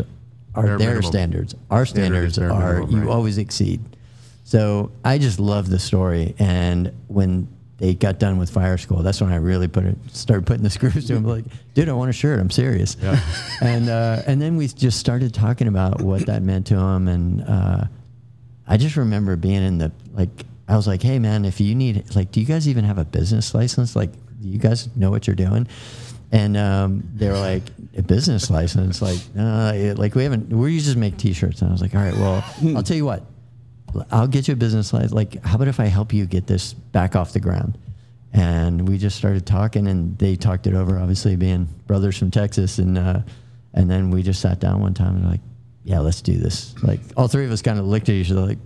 are 0.56 0.64
Bare 0.64 0.78
their 0.78 0.88
minimum. 0.90 1.04
standards. 1.04 1.56
Our 1.72 1.86
standards 1.86 2.38
are 2.38 2.50
minimum, 2.82 3.04
you 3.04 3.12
always 3.12 3.38
exceed. 3.38 3.82
So 4.44 4.92
I 5.04 5.18
just 5.18 5.40
love 5.40 5.70
the 5.70 5.80
story. 5.80 6.36
And 6.40 6.92
when 7.08 7.48
they 7.84 7.94
got 7.94 8.18
done 8.18 8.38
with 8.38 8.50
fire 8.50 8.78
school, 8.78 9.04
that's 9.04 9.20
when 9.20 9.34
I 9.34 9.36
really 9.36 9.68
put 9.68 9.84
it, 9.84 9.98
started 10.10 10.48
putting 10.48 10.64
the 10.64 10.70
screws 10.70 11.06
to 11.08 11.16
him. 11.16 11.26
Like, 11.26 11.44
dude, 11.74 11.90
I 11.90 11.94
want 11.94 12.10
a 12.10 12.14
shirt. 12.14 12.40
I'm 12.40 12.50
serious. 12.50 12.96
Yeah. 13.02 13.20
and 13.62 13.90
uh, 13.90 14.22
and 14.26 14.42
then 14.42 14.56
we 14.56 14.70
just 14.70 15.00
started 15.00 15.34
talking 15.34 15.68
about 15.68 16.02
what 16.02 16.26
that 16.28 16.44
meant 16.44 16.68
to 16.68 16.78
him. 16.78 17.10
And 17.10 17.44
uh, 17.44 17.84
I 18.66 18.78
just 18.78 18.96
remember 18.96 19.36
being 19.36 19.62
in 19.64 19.80
the 19.80 19.92
like, 20.14 20.30
I 20.70 20.78
was 20.78 20.88
like, 20.88 21.02
hey 21.02 21.20
man, 21.20 21.44
if 21.44 21.60
you 21.60 21.76
need 21.76 22.16
like, 22.16 22.32
do 22.32 22.40
you 22.40 22.46
guys 22.46 22.70
even 22.70 22.86
have 22.86 23.00
a 23.00 23.06
business 23.06 23.54
license? 23.54 23.98
Like, 23.98 24.14
do 24.42 24.48
you 24.48 24.60
guys 24.60 24.88
know 24.96 25.12
what 25.12 25.28
you're 25.28 25.36
doing? 25.36 25.68
And 26.32 26.56
um, 26.56 27.04
they 27.14 27.28
were 27.28 27.38
like, 27.38 27.64
a 27.98 28.02
business 28.02 28.50
license? 28.50 29.02
Like, 29.02 29.20
no, 29.36 29.94
like 29.98 30.16
we 30.16 30.24
haven't. 30.24 30.50
We 30.50 30.80
just 30.80 30.96
make 30.96 31.18
T-shirts. 31.18 31.62
And 31.62 31.70
I 31.70 31.74
was 31.74 31.82
like, 31.82 31.94
all 31.94 32.02
right, 32.02 32.16
well, 32.16 32.46
I'll 32.78 32.82
tell 32.82 32.98
you 32.98 33.06
what. 33.06 33.24
I'll 34.12 34.28
get 34.28 34.48
you 34.48 34.54
a 34.54 34.58
business 34.58 34.94
license. 34.94 35.14
Like, 35.14 35.44
how 35.44 35.56
about 35.56 35.68
if 35.68 35.80
I 35.80 35.86
help 35.86 36.14
you 36.14 36.26
get 36.26 36.48
this 36.48 36.74
back 36.74 37.16
off 37.16 37.34
the 37.34 37.40
ground? 37.40 37.78
And 38.32 38.88
we 38.88 38.98
just 38.98 39.16
started 39.16 39.46
talking, 39.46 39.88
and 39.88 40.18
they 40.18 40.36
talked 40.36 40.66
it 40.66 40.74
over. 40.74 40.98
Obviously, 40.98 41.36
being 41.36 41.68
brothers 41.86 42.18
from 42.18 42.32
Texas, 42.32 42.80
and 42.80 42.98
uh, 42.98 43.22
and 43.74 43.90
then 43.90 44.10
we 44.10 44.24
just 44.24 44.42
sat 44.42 44.60
down 44.60 44.80
one 44.82 44.94
time 44.94 45.18
and 45.18 45.30
like, 45.30 45.42
yeah, 45.84 46.00
let's 46.00 46.22
do 46.22 46.38
this. 46.38 46.74
Like, 46.82 47.00
all 47.16 47.28
three 47.28 47.46
of 47.46 47.52
us 47.52 47.62
kind 47.62 47.78
of 47.78 47.86
looked 47.86 48.10
at 48.10 48.16
each 48.16 48.32
other 48.32 48.42
like, 48.42 48.58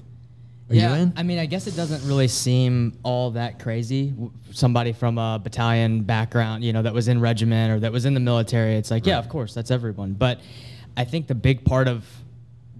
are 0.69 0.75
yeah, 0.75 0.95
you 0.95 1.01
in? 1.03 1.13
I 1.15 1.23
mean, 1.23 1.39
I 1.39 1.45
guess 1.45 1.65
it 1.65 1.75
doesn't 1.75 2.05
really 2.07 2.27
seem 2.27 2.97
all 3.03 3.31
that 3.31 3.59
crazy. 3.59 4.13
Somebody 4.51 4.91
from 4.91 5.17
a 5.17 5.39
battalion 5.41 6.03
background, 6.03 6.63
you 6.63 6.73
know, 6.73 6.81
that 6.81 6.93
was 6.93 7.07
in 7.07 7.21
regiment 7.21 7.71
or 7.71 7.79
that 7.79 7.91
was 7.91 8.05
in 8.05 8.13
the 8.13 8.19
military, 8.19 8.75
it's 8.75 8.91
like, 8.91 9.05
yeah, 9.05 9.17
of 9.17 9.29
course, 9.29 9.53
that's 9.53 9.71
everyone. 9.71 10.13
But 10.13 10.41
I 10.97 11.05
think 11.05 11.27
the 11.27 11.35
big 11.35 11.63
part 11.63 11.87
of 11.87 12.05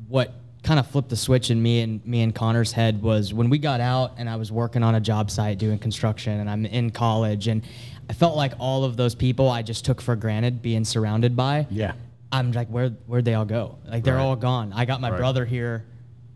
what 0.10 0.34
kind 0.68 0.82
of 0.82 0.88
flipped 0.88 1.08
the 1.08 1.16
switch 1.16 1.50
in 1.50 1.62
me 1.64 1.80
and 1.80 2.06
me 2.06 2.22
and 2.22 2.36
Connor's 2.36 2.74
head 2.74 3.02
was 3.02 3.34
when 3.34 3.50
we 3.50 3.58
got 3.58 3.80
out 3.80 4.12
and 4.18 4.30
I 4.30 4.36
was 4.36 4.52
working 4.52 4.84
on 4.84 4.96
a 4.96 5.00
job 5.00 5.32
site 5.32 5.58
doing 5.58 5.80
construction 5.80 6.42
and 6.42 6.50
I'm 6.50 6.66
in 6.66 6.90
college 6.90 7.48
and 7.48 7.64
I 8.10 8.14
felt 8.14 8.36
like 8.36 8.52
all 8.60 8.84
of 8.84 8.98
those 8.98 9.16
people 9.16 9.50
I 9.50 9.62
just 9.62 9.86
took 9.86 10.02
for 10.02 10.18
granted 10.18 10.62
being 10.62 10.84
surrounded 10.84 11.38
by. 11.38 11.68
Yeah. 11.70 11.94
I'm 12.34 12.52
like, 12.52 12.68
where 12.68 12.90
where'd 13.06 13.24
they 13.24 13.34
all 13.34 13.46
go? 13.46 13.78
Like 13.88 14.04
they're 14.04 14.16
Right. 14.16 14.22
all 14.22 14.36
gone. 14.36 14.74
I 14.74 14.84
got 14.84 15.00
my 15.00 15.10
Right. 15.10 15.18
brother 15.18 15.46
here, 15.46 15.86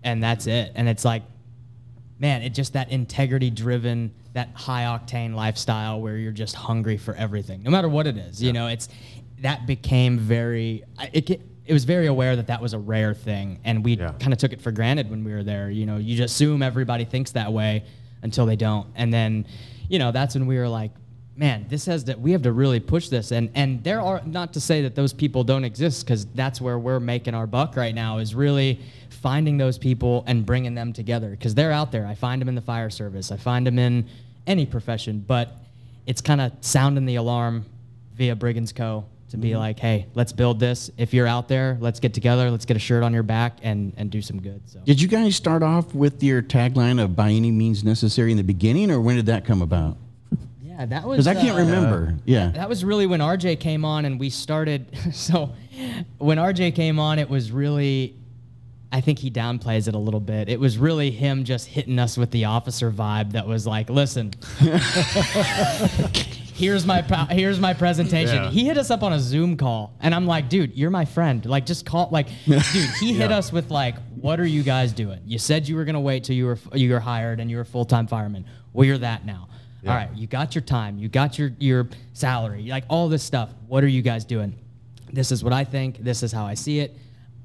and 0.02 0.24
that's 0.24 0.48
it. 0.48 0.72
And 0.76 0.88
it's 0.88 1.04
like, 1.04 1.24
man, 2.18 2.42
it 2.42 2.54
just 2.54 2.72
that 2.72 2.90
integrity 2.90 3.50
driven, 3.50 4.12
that 4.32 4.48
high 4.54 4.84
octane 4.84 5.36
lifestyle 5.36 6.00
where 6.00 6.16
you're 6.16 6.32
just 6.32 6.56
hungry 6.56 6.96
for 6.96 7.14
everything, 7.16 7.64
no 7.64 7.70
matter 7.70 7.90
what 7.90 8.08
it 8.08 8.16
is. 8.16 8.42
You 8.42 8.54
know, 8.54 8.68
it's 8.68 8.88
that 9.42 9.68
became 9.68 10.18
very. 10.18 10.84
It 11.12 11.42
it 11.66 11.74
was 11.74 11.84
very 11.86 12.08
aware 12.08 12.36
that 12.36 12.48
that 12.48 12.62
was 12.62 12.74
a 12.74 12.80
rare 12.80 13.14
thing, 13.14 13.60
and 13.64 13.84
we 13.86 13.98
Yeah. 13.98 14.12
kind 14.20 14.34
of 14.34 14.40
took 14.40 14.54
it 14.54 14.62
for 14.62 14.72
granted 14.72 15.10
when 15.10 15.24
we 15.24 15.32
were 15.32 15.44
there. 15.44 15.70
You 15.70 15.86
know, 15.86 15.98
you 15.98 16.16
just 16.18 16.34
assume 16.36 16.62
everybody 16.64 17.06
thinks 17.06 17.32
that 17.32 17.54
way 17.54 17.84
until 18.24 18.46
they 18.46 18.56
don't, 18.56 18.88
and 18.96 19.14
then, 19.14 19.46
you 19.90 20.00
know, 20.00 20.12
that's 20.12 20.36
when 20.36 20.48
we 20.48 20.58
were 20.58 20.68
like, 20.70 20.92
man, 21.38 21.66
this 21.70 21.86
has 21.86 22.04
that 22.06 22.20
we 22.20 22.32
have 22.34 22.42
to 22.44 22.52
really 22.52 22.80
push 22.80 23.08
this, 23.10 23.32
and 23.32 23.50
and 23.56 23.84
there 23.84 24.02
are 24.02 24.22
not 24.26 24.54
to 24.54 24.60
say 24.60 24.82
that 24.82 24.96
those 24.96 25.14
people 25.14 25.44
don't 25.44 25.64
exist 25.64 26.06
because 26.06 26.26
that's 26.36 26.60
where 26.60 26.78
we're 26.78 27.00
making 27.00 27.34
our 27.34 27.48
buck 27.48 27.76
right 27.76 27.96
now 27.96 28.18
is 28.18 28.36
really 28.36 28.80
finding 29.10 29.58
those 29.58 29.78
people 29.78 30.24
and 30.28 30.46
bringing 30.46 30.74
them 30.76 30.92
together 30.94 31.30
because 31.32 31.54
they're 31.56 31.72
out 31.72 31.92
there. 31.92 32.06
I 32.06 32.16
find 32.16 32.42
them 32.42 32.50
in 32.50 32.56
the 32.56 32.62
fire 32.62 32.90
service. 32.90 33.32
I 33.32 33.38
find 33.38 33.66
them 33.66 33.78
in 33.80 34.06
any 34.48 34.66
profession, 34.66 35.24
but 35.26 35.56
it's 36.08 36.22
kind 36.22 36.42
of 36.42 36.52
sounding 36.62 37.06
the 37.06 37.16
alarm 37.16 37.66
via 38.16 38.36
Brigands 38.36 38.74
Co. 38.74 39.06
to 39.32 39.38
be 39.38 39.56
like, 39.56 39.80
hey, 39.80 40.08
let's 40.14 40.34
build 40.34 40.60
this. 40.60 40.92
If 40.98 41.14
you're 41.14 41.28
out 41.28 41.48
there, 41.48 41.78
let's 41.80 42.00
get 42.00 42.14
together, 42.14 42.52
let's 42.52 42.66
get 42.66 42.78
a 42.78 42.80
shirt 42.80 43.02
on 43.04 43.14
your 43.14 43.24
back 43.24 43.58
and 43.64 43.94
and 43.98 44.12
do 44.12 44.22
some 44.22 44.42
good. 44.42 44.62
So 44.70 44.80
Did 44.86 45.02
you 45.02 45.08
guys 45.08 45.36
start 45.36 45.64
off 45.64 45.94
with 45.96 46.22
your 46.22 46.42
tagline 46.42 47.02
of 47.02 47.16
by 47.16 47.32
any 47.32 47.52
means 47.52 47.84
necessary 47.84 48.32
in 48.32 48.38
the 48.38 48.44
beginning, 48.44 48.92
or 48.92 49.02
when 49.02 49.16
did 49.16 49.26
that 49.28 49.46
come 49.46 49.62
about? 49.62 49.98
yeah, 50.62 50.86
that 50.86 51.06
was 51.08 51.18
Because 51.18 51.28
I 51.28 51.42
can't 51.42 51.58
uh, 51.58 51.62
remember. 51.62 52.16
Yeah. 52.26 52.50
That 52.50 52.70
was 52.70 52.84
really 52.84 53.08
when 53.08 53.22
RJ 53.22 53.60
came 53.60 53.86
on 53.86 54.06
and 54.06 54.20
we 54.20 54.30
started. 54.30 54.88
So 55.14 55.54
when 56.18 56.38
RJ 56.38 56.76
came 56.76 57.00
on, 57.00 57.18
it 57.18 57.30
was 57.30 57.52
really, 57.52 58.16
I 58.92 59.02
think 59.02 59.20
he 59.20 59.32
downplays 59.32 59.88
it 59.88 59.96
a 59.96 59.98
little 59.98 60.20
bit. 60.20 60.50
It 60.50 60.60
was 60.60 60.78
really 60.78 61.10
him 61.10 61.44
just 61.44 61.68
hitting 61.68 61.98
us 61.98 62.18
with 62.18 62.32
the 62.32 62.46
officer 62.46 62.92
vibe 62.92 63.32
that 63.32 63.48
was 63.48 63.66
like, 63.66 63.90
listen. 63.90 64.34
Here's 66.54 66.86
my 66.86 67.02
po- 67.02 67.26
here's 67.30 67.60
my 67.60 67.74
presentation. 67.74 68.36
Yeah. 68.44 68.50
He 68.50 68.66
hit 68.66 68.78
us 68.78 68.92
up 68.92 69.04
on 69.04 69.14
a 69.14 69.20
Zoom 69.20 69.58
call, 69.58 69.96
and 70.02 70.14
I'm 70.14 70.26
like, 70.28 70.50
dude, 70.50 70.74
you're 70.78 70.90
my 70.92 71.06
friend. 71.06 71.46
Like, 71.46 71.66
just 71.66 71.86
call. 71.86 72.10
Like, 72.12 72.28
dude, 72.46 72.62
he 73.00 73.14
hit 73.14 73.30
Yeah. 73.32 73.38
us 73.38 73.52
with 73.52 73.72
like, 73.72 73.96
what 74.16 74.40
are 74.40 74.46
you 74.46 74.62
guys 74.64 74.94
doing? 74.94 75.20
You 75.26 75.40
said 75.40 75.68
you 75.68 75.76
were 75.76 75.86
gonna 75.86 76.00
wait 76.02 76.24
till 76.24 76.36
you 76.36 76.46
were 76.46 76.60
you 76.74 76.92
were 76.92 77.00
hired 77.00 77.40
and 77.40 77.50
you 77.50 77.58
were 77.58 77.66
full 77.66 77.86
time 77.86 78.08
fireman. 78.08 78.46
Well, 78.74 78.86
you're 78.86 78.98
that 79.00 79.26
now. 79.26 79.48
All 79.88 79.96
right, 79.96 80.14
you 80.16 80.28
got 80.28 80.54
your 80.54 80.62
time, 80.62 81.00
you 81.00 81.10
got 81.10 81.40
your 81.40 81.52
your 81.58 81.88
salary, 82.14 82.68
like 82.68 82.84
all 82.88 83.10
this 83.10 83.24
stuff. 83.24 83.50
What 83.68 83.84
are 83.84 83.88
you 83.88 84.04
guys 84.04 84.24
doing? 84.26 84.56
This 85.12 85.32
is 85.32 85.44
what 85.44 85.54
I 85.54 85.64
think. 85.64 85.98
This 86.04 86.22
is 86.22 86.32
how 86.32 86.46
I 86.46 86.54
see 86.54 86.80
it. 86.80 86.96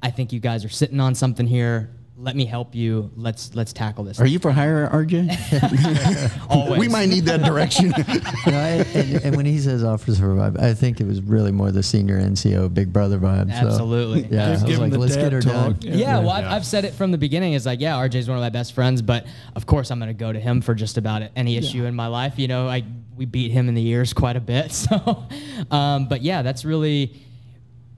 I 0.03 0.11
think 0.11 0.33
you 0.35 0.41
guys 0.41 0.63
are 0.65 0.69
sitting 0.69 1.01
on 1.01 1.15
something 1.15 1.47
here. 1.47 1.91
Let 2.19 2.35
me 2.35 2.47
help 2.47 2.75
you. 2.75 3.11
Let's 3.15 3.55
let's 3.55 3.75
tackle 3.75 4.05
this. 4.05 4.19
Are 4.21 4.27
you 4.27 4.39
for 4.39 4.51
hire, 4.51 4.89
RJ? 4.89 6.47
Always. 6.51 6.81
we 6.81 6.89
might 6.89 7.11
need 7.11 7.25
that 7.27 7.43
direction. 7.43 7.93
No, 8.47 8.57
I, 8.57 8.69
and, 8.95 9.25
and 9.25 9.37
when 9.37 9.45
he 9.45 9.59
says 9.59 9.83
officer 9.83 10.25
vibe, 10.29 10.59
I 10.61 10.73
think 10.73 11.01
it 11.01 11.07
was 11.07 11.21
really 11.21 11.51
more 11.51 11.73
the 11.73 11.83
senior 11.83 12.19
NCO 12.21 12.73
Big 12.73 12.93
Brother 12.93 13.19
vibe. 13.19 13.51
so, 13.51 13.67
Absolutely. 13.67 14.29
yeah, 14.31 14.47
I 14.49 14.51
was 14.65 14.79
like, 14.79 14.93
let's 14.93 15.17
get 15.17 15.33
her 15.33 15.41
talk. 15.41 15.79
done. 15.79 15.79
Yeah. 15.83 15.95
Yeah, 15.97 16.19
well, 16.21 16.31
I've, 16.31 16.45
Yeah. 16.45 16.55
I've 16.55 16.65
said 16.65 16.85
it 16.85 16.95
from 16.95 17.11
the 17.11 17.19
beginning. 17.19 17.55
It's 17.55 17.67
like, 17.67 17.81
yeah, 17.81 17.95
RJ's 17.97 18.29
one 18.29 18.39
of 18.39 18.43
my 18.43 18.51
best 18.51 18.73
friends, 18.73 19.03
but 19.03 19.27
of 19.57 19.67
course 19.67 19.91
I'm 19.91 19.99
going 19.99 20.09
to 20.09 20.15
go 20.15 20.33
to 20.33 20.39
him 20.39 20.61
for 20.61 20.75
just 20.77 20.97
about 20.97 21.23
any 21.35 21.57
issue 21.57 21.85
in 21.85 21.95
my 21.97 22.07
life. 22.07 22.39
You 22.39 22.47
know, 22.49 22.69
I 22.69 22.85
we 23.17 23.25
beat 23.25 23.51
him 23.51 23.69
in 23.69 23.75
the 23.75 23.87
ears 23.89 24.13
quite 24.13 24.37
a 24.37 24.41
bit. 24.41 24.73
So, 24.87 25.27
um, 25.71 26.07
but 26.09 26.23
yeah, 26.23 26.43
that's 26.43 26.65
really, 26.65 27.21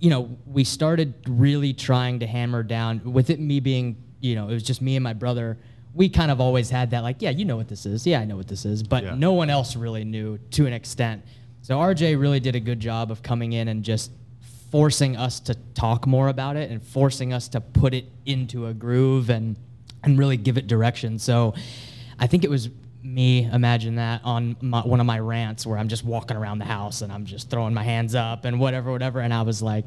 you 0.00 0.08
know, 0.10 0.36
we 0.46 0.64
started 0.64 1.12
really 1.28 1.74
trying 1.74 2.20
to 2.20 2.26
hammer 2.26 2.62
down 2.62 3.12
with 3.12 3.28
it. 3.30 3.38
Me 3.38 3.60
being, 3.60 4.02
you 4.20 4.34
know, 4.34 4.48
it 4.48 4.54
was 4.54 4.62
just 4.62 4.82
me 4.82 4.96
and 4.96 5.04
my 5.04 5.12
brother. 5.12 5.58
We 5.94 6.08
kind 6.08 6.30
of 6.30 6.40
always 6.40 6.70
had 6.70 6.90
that, 6.90 7.02
like, 7.02 7.22
yeah, 7.22 7.30
you 7.30 7.44
know 7.44 7.56
what 7.56 7.68
this 7.68 7.86
is. 7.86 8.06
Yeah, 8.06 8.20
I 8.20 8.24
know 8.24 8.36
what 8.36 8.48
this 8.48 8.64
is, 8.64 8.82
but 8.82 9.02
Yeah. 9.04 9.14
no 9.14 9.32
one 9.32 9.50
else 9.50 9.74
really 9.76 10.04
knew 10.04 10.38
to 10.52 10.66
an 10.66 10.72
extent. 10.72 11.22
So 11.62 11.78
RJ 11.78 12.18
really 12.20 12.40
did 12.40 12.54
a 12.54 12.60
good 12.60 12.80
job 12.80 13.10
of 13.10 13.22
coming 13.22 13.52
in 13.52 13.68
and 13.68 13.82
just 13.82 14.10
forcing 14.70 15.16
us 15.16 15.40
to 15.40 15.54
talk 15.74 16.06
more 16.06 16.28
about 16.28 16.56
it 16.56 16.70
and 16.70 16.82
forcing 16.82 17.32
us 17.32 17.48
to 17.48 17.60
put 17.60 17.94
it 17.94 18.04
into 18.26 18.66
a 18.66 18.74
groove 18.74 19.30
and 19.30 19.56
and 20.04 20.16
really 20.18 20.36
give 20.36 20.56
it 20.56 20.66
direction. 20.68 21.18
So 21.18 21.54
I 22.20 22.26
think 22.28 22.44
it 22.44 22.50
was 22.50 22.68
me 23.02 23.44
imagine 23.44 23.96
that 23.96 24.20
on 24.24 24.56
my, 24.60 24.80
one 24.82 25.00
of 25.00 25.06
my 25.06 25.18
rants 25.18 25.66
where 25.66 25.76
I'm 25.78 25.88
just 25.88 26.04
walking 26.04 26.36
around 26.36 26.58
the 26.58 26.64
house 26.66 27.00
and 27.02 27.12
I'm 27.12 27.24
just 27.24 27.50
throwing 27.50 27.74
my 27.74 27.82
hands 27.82 28.14
up 28.14 28.44
and 28.44 28.60
whatever 28.60 28.92
whatever 28.92 29.20
and 29.20 29.32
I 29.34 29.42
was 29.42 29.60
like 29.62 29.86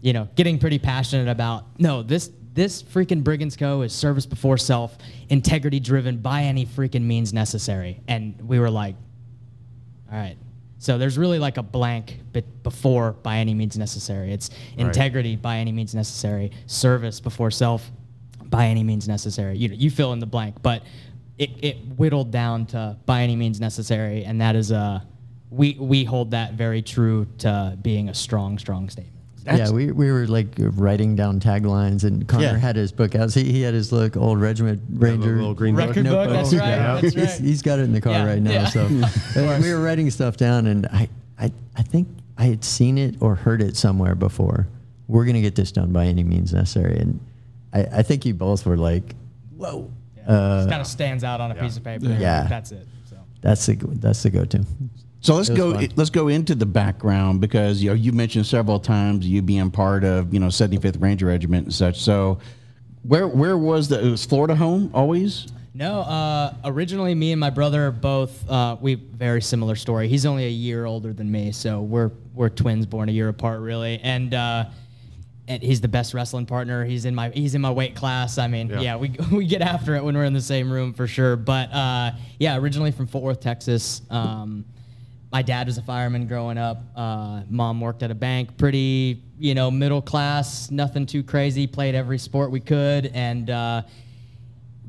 you 0.00 0.12
know 0.12 0.28
getting 0.34 0.58
pretty 0.58 0.78
passionate 0.78 1.30
about 1.30 1.64
no 1.78 2.02
this 2.02 2.30
this 2.54 2.82
freaking 2.82 3.22
Brigands 3.22 3.56
Co 3.56 3.82
is 3.82 3.92
service 3.92 4.26
before 4.26 4.58
self 4.58 4.96
integrity 5.28 5.80
driven 5.80 6.18
by 6.18 6.42
any 6.42 6.66
freaking 6.66 7.02
means 7.02 7.32
necessary 7.32 8.00
and 8.08 8.40
we 8.42 8.58
were 8.58 8.70
like 8.70 8.96
all 10.10 10.18
right. 10.18 10.36
So 10.78 10.96
there's 10.96 11.18
really 11.18 11.38
like 11.38 11.56
a 11.56 11.62
blank 11.62 12.20
bit 12.32 12.62
before 12.62 13.12
by 13.12 13.38
any 13.38 13.52
means 13.52 13.76
necessary. 13.76 14.32
It's 14.32 14.50
integrity 14.76 15.36
by 15.36 15.56
any 15.56 15.72
means 15.72 15.94
necessary, 15.94 16.52
service 16.66 17.20
before 17.20 17.50
self 17.50 17.90
by 18.44 18.66
any 18.66 18.84
means 18.84 19.08
necessary. 19.08 19.58
You 19.58 19.70
you 19.70 19.90
fill 19.90 20.12
in 20.12 20.20
the 20.20 20.26
blank, 20.26 20.62
but 20.62 20.84
it, 21.36 21.50
it 21.62 21.76
whittled 21.96 22.30
down 22.30 22.66
to 22.66 22.96
by 23.06 23.22
any 23.22 23.36
means 23.36 23.60
necessary, 23.60 24.24
and 24.24 24.40
that 24.40 24.54
is 24.56 24.70
a 24.70 25.04
we 25.50 25.76
we 25.80 26.04
hold 26.04 26.30
that 26.30 26.54
very 26.54 26.80
true 26.80 27.26
to 27.38 27.76
being 27.82 28.08
a 28.08 28.14
strong 28.14 28.56
strong 28.58 28.88
statement. 28.88 29.17
Yeah, 29.56 29.70
we, 29.70 29.90
we 29.92 30.10
were 30.12 30.26
like 30.26 30.48
writing 30.58 31.16
down 31.16 31.40
taglines, 31.40 32.04
and 32.04 32.26
Connor 32.28 32.44
Yeah. 32.44 32.56
had 32.58 32.76
his 32.76 32.92
book 32.92 33.14
out. 33.14 33.32
He, 33.32 33.44
he 33.44 33.62
had 33.62 33.74
his 33.74 33.92
look 33.92 34.16
old 34.16 34.40
regiment 34.40 34.82
ranger 34.92 35.36
little 35.36 35.54
green. 35.54 35.74
Record 35.74 36.04
book, 36.04 36.28
that's 36.30 36.52
notebook. 36.52 36.60
right, 36.60 36.76
Yeah. 36.76 37.00
that's 37.00 37.14
He's- 37.14 37.38
he's 37.38 37.62
got 37.62 37.78
it 37.78 37.82
in 37.82 37.92
the 37.92 38.00
car 38.00 38.12
Yeah, 38.12 38.26
right 38.26 38.42
now. 38.42 38.50
yeah. 38.52 38.66
So 38.68 38.80
and 39.36 39.62
we 39.64 39.72
were 39.72 39.80
writing 39.82 40.10
stuff 40.10 40.36
down, 40.36 40.66
and 40.66 40.86
I, 40.86 41.08
I 41.38 41.52
I 41.76 41.82
think 41.82 42.08
I 42.36 42.44
had 42.44 42.64
seen 42.64 42.98
it 42.98 43.16
or 43.20 43.34
heard 43.34 43.62
it 43.62 43.76
somewhere 43.76 44.14
before. 44.14 44.66
We're 45.06 45.24
gonna 45.24 45.40
get 45.40 45.54
this 45.54 45.72
done 45.72 45.92
by 45.92 46.06
any 46.06 46.22
means 46.24 46.52
necessary, 46.52 46.98
and 46.98 47.20
I, 47.72 47.80
I 47.98 48.02
think 48.02 48.26
you 48.26 48.34
both 48.34 48.66
were 48.66 48.76
like, 48.76 49.14
"Whoa." 49.56 49.90
Uh, 50.26 50.64
it 50.66 50.70
kind 50.70 50.82
of 50.82 50.86
stands 50.86 51.24
out 51.24 51.40
on 51.40 51.50
a 51.50 51.54
piece 51.54 51.78
of 51.78 51.84
paper. 51.84 52.04
Yeah. 52.06 52.46
that's 52.48 52.70
it. 52.72 52.86
So. 53.08 53.16
that's 53.40 53.64
the 53.64 53.76
that's 53.76 54.22
the 54.22 54.28
go-to. 54.30 54.64
So 55.20 55.34
let's 55.34 55.48
go. 55.48 55.74
fun. 55.74 55.88
Let's 55.96 56.10
go 56.10 56.28
into 56.28 56.54
the 56.54 56.66
background 56.66 57.40
because 57.40 57.82
you 57.82 57.90
know 57.90 57.94
you 57.94 58.12
mentioned 58.12 58.46
several 58.46 58.78
times 58.78 59.26
you 59.26 59.42
being 59.42 59.70
part 59.70 60.04
of 60.04 60.32
you 60.32 60.40
know 60.40 60.46
75th 60.46 61.00
Ranger 61.02 61.26
Regiment 61.26 61.64
and 61.66 61.74
such. 61.74 62.00
So 62.00 62.38
where 63.02 63.26
where 63.26 63.58
was 63.58 63.88
the 63.88 64.04
it 64.06 64.10
was 64.10 64.24
Florida 64.24 64.54
home 64.54 64.90
always? 64.94 65.48
No, 65.74 66.00
uh, 66.00 66.54
originally 66.64 67.14
me 67.14 67.30
and 67.32 67.38
my 67.38 67.50
brother 67.50 67.90
both 67.90 68.48
uh, 68.50 68.76
we 68.80 68.94
very 68.94 69.40
similar 69.42 69.76
story. 69.76 70.08
He's 70.08 70.26
only 70.26 70.44
a 70.46 70.50
year 70.50 70.84
older 70.86 71.12
than 71.12 71.30
me, 71.30 71.52
so 71.52 71.82
we're 71.82 72.10
we're 72.34 72.48
twins, 72.48 72.86
born 72.86 73.08
a 73.08 73.12
year 73.12 73.28
apart, 73.28 73.60
really. 73.60 73.98
And 74.02 74.34
uh, 74.34 74.66
and 75.46 75.62
he's 75.62 75.80
the 75.80 75.88
best 75.88 76.14
wrestling 76.14 76.46
partner. 76.46 76.84
He's 76.84 77.04
in 77.04 77.14
my 77.14 77.30
he's 77.30 77.54
in 77.54 77.60
my 77.60 77.70
weight 77.70 77.94
class. 77.96 78.38
I 78.38 78.46
mean, 78.48 78.68
yeah, 78.70 78.80
Yeah. 78.80 78.96
we 78.96 79.10
we 79.32 79.46
get 79.46 79.62
after 79.62 79.94
it 79.96 80.02
when 80.04 80.16
we're 80.16 80.24
in 80.24 80.32
the 80.32 80.40
same 80.40 80.70
room 80.72 80.92
for 80.94 81.06
sure. 81.06 81.36
But 81.36 81.72
uh, 81.72 82.12
yeah, 82.38 82.56
originally 82.56 82.90
from 82.92 83.06
Fort 83.08 83.24
Worth, 83.24 83.40
Texas. 83.40 84.02
Um, 84.10 84.64
my 85.30 85.42
dad 85.42 85.66
was 85.66 85.76
a 85.78 85.82
fireman 85.82 86.26
growing 86.26 86.56
up. 86.58 86.82
Uh, 86.96 87.42
mom 87.50 87.80
worked 87.80 88.02
at 88.02 88.10
a 88.10 88.14
bank, 88.14 88.56
pretty, 88.56 89.22
you 89.38 89.54
know, 89.54 89.70
middle 89.70 90.00
class, 90.02 90.70
nothing 90.70 91.04
too 91.06 91.22
crazy. 91.22 91.66
Played 91.66 91.94
every 91.94 92.18
sport 92.18 92.50
we 92.50 92.60
could, 92.60 93.06
and 93.14 93.50
uh, 93.50 93.82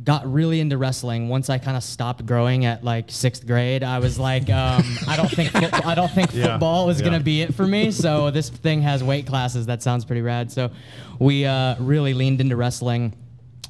got 0.04 0.32
really 0.32 0.62
into 0.62 0.78
wrestling. 0.78 1.28
Once 1.28 1.50
I 1.50 1.58
kind 1.58 1.76
of 1.76 1.84
stopped 1.84 2.26
growing 2.26 2.64
at 2.66 2.86
like 2.86 3.12
sixth 3.12 3.46
grade, 3.46 3.84
I 3.84 4.00
was 4.00 4.18
like, 4.18 4.50
um, 4.62 4.82
I 5.08 5.18
don't 5.18 5.30
think 5.30 5.52
football, 5.52 5.86
I 5.88 5.96
don't 5.96 6.12
think 6.12 6.34
Yeah, 6.34 6.46
football 6.54 6.90
is 6.90 7.00
yeah. 7.00 7.06
gonna 7.06 7.20
be 7.20 7.42
it 7.42 7.54
for 7.54 7.68
me. 7.68 7.92
So 7.92 8.32
this 8.32 8.50
thing 8.50 8.82
has 8.84 9.04
weight 9.04 9.28
classes. 9.28 9.66
That 9.66 9.84
sounds 9.84 10.06
pretty 10.06 10.22
rad. 10.22 10.52
So 10.52 10.72
we 11.20 11.46
uh, 11.46 11.76
really 11.80 12.14
leaned 12.14 12.40
into 12.40 12.56
wrestling. 12.56 13.14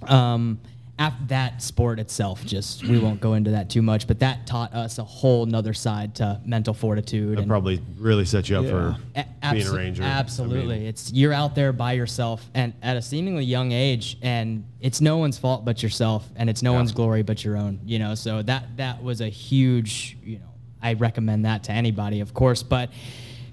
Um, 0.04 0.60
after 1.00 1.25
that 1.27 1.62
sport 1.63 1.98
itself, 1.98 2.46
just 2.46 2.84
we 2.86 3.00
won't 3.00 3.22
go 3.22 3.34
into 3.36 3.51
that 3.51 3.70
too 3.70 3.82
much, 3.82 4.06
but 4.06 4.20
that 4.20 4.46
taught 4.46 4.74
us 4.74 4.98
a 5.00 5.03
whole 5.03 5.46
nother 5.46 5.74
side 5.74 6.13
to 6.15 6.39
mental 6.46 6.74
fortitude. 6.74 7.38
That 7.38 7.44
and- 7.44 7.48
probably 7.50 7.82
really 7.98 8.25
set 8.25 8.50
you 8.50 8.58
up 8.60 8.65
for 8.65 8.98
a- 9.15 9.24
being 9.24 9.25
a 9.41 9.46
abso- 9.70 9.75
ranger. 9.77 10.03
I 10.03 10.08
Absolutely. 10.08 10.79
mean, 10.79 10.88
it's 10.88 11.12
you're 11.13 11.32
out 11.32 11.56
there 11.56 11.72
by 11.72 11.94
yourself 11.94 12.48
and 12.53 12.74
at 12.84 12.98
a 12.98 13.01
seemingly 13.01 13.46
young 13.46 13.72
age 13.72 14.18
and 14.22 14.65
it's 14.82 15.00
no 15.00 15.18
one's 15.18 15.38
fault 15.38 15.63
but 15.63 15.82
yourself 15.82 16.29
and 16.36 16.50
it's 16.50 16.62
no 16.62 16.72
Yeah. 16.74 16.77
one's 16.79 16.91
glory 16.91 17.24
but 17.24 17.46
your 17.46 17.56
own, 17.56 17.79
you 17.86 17.98
know. 17.98 18.13
So 18.13 18.41
that 18.44 18.75
that 18.75 19.01
was 19.01 19.22
a 19.22 19.29
huge, 19.29 20.18
you 20.22 20.39
know, 20.39 20.46
I 20.82 20.94
recommend 20.94 21.46
that 21.46 21.63
to 21.65 21.72
anybody, 21.72 22.20
of 22.20 22.34
course, 22.34 22.62
but 22.62 22.89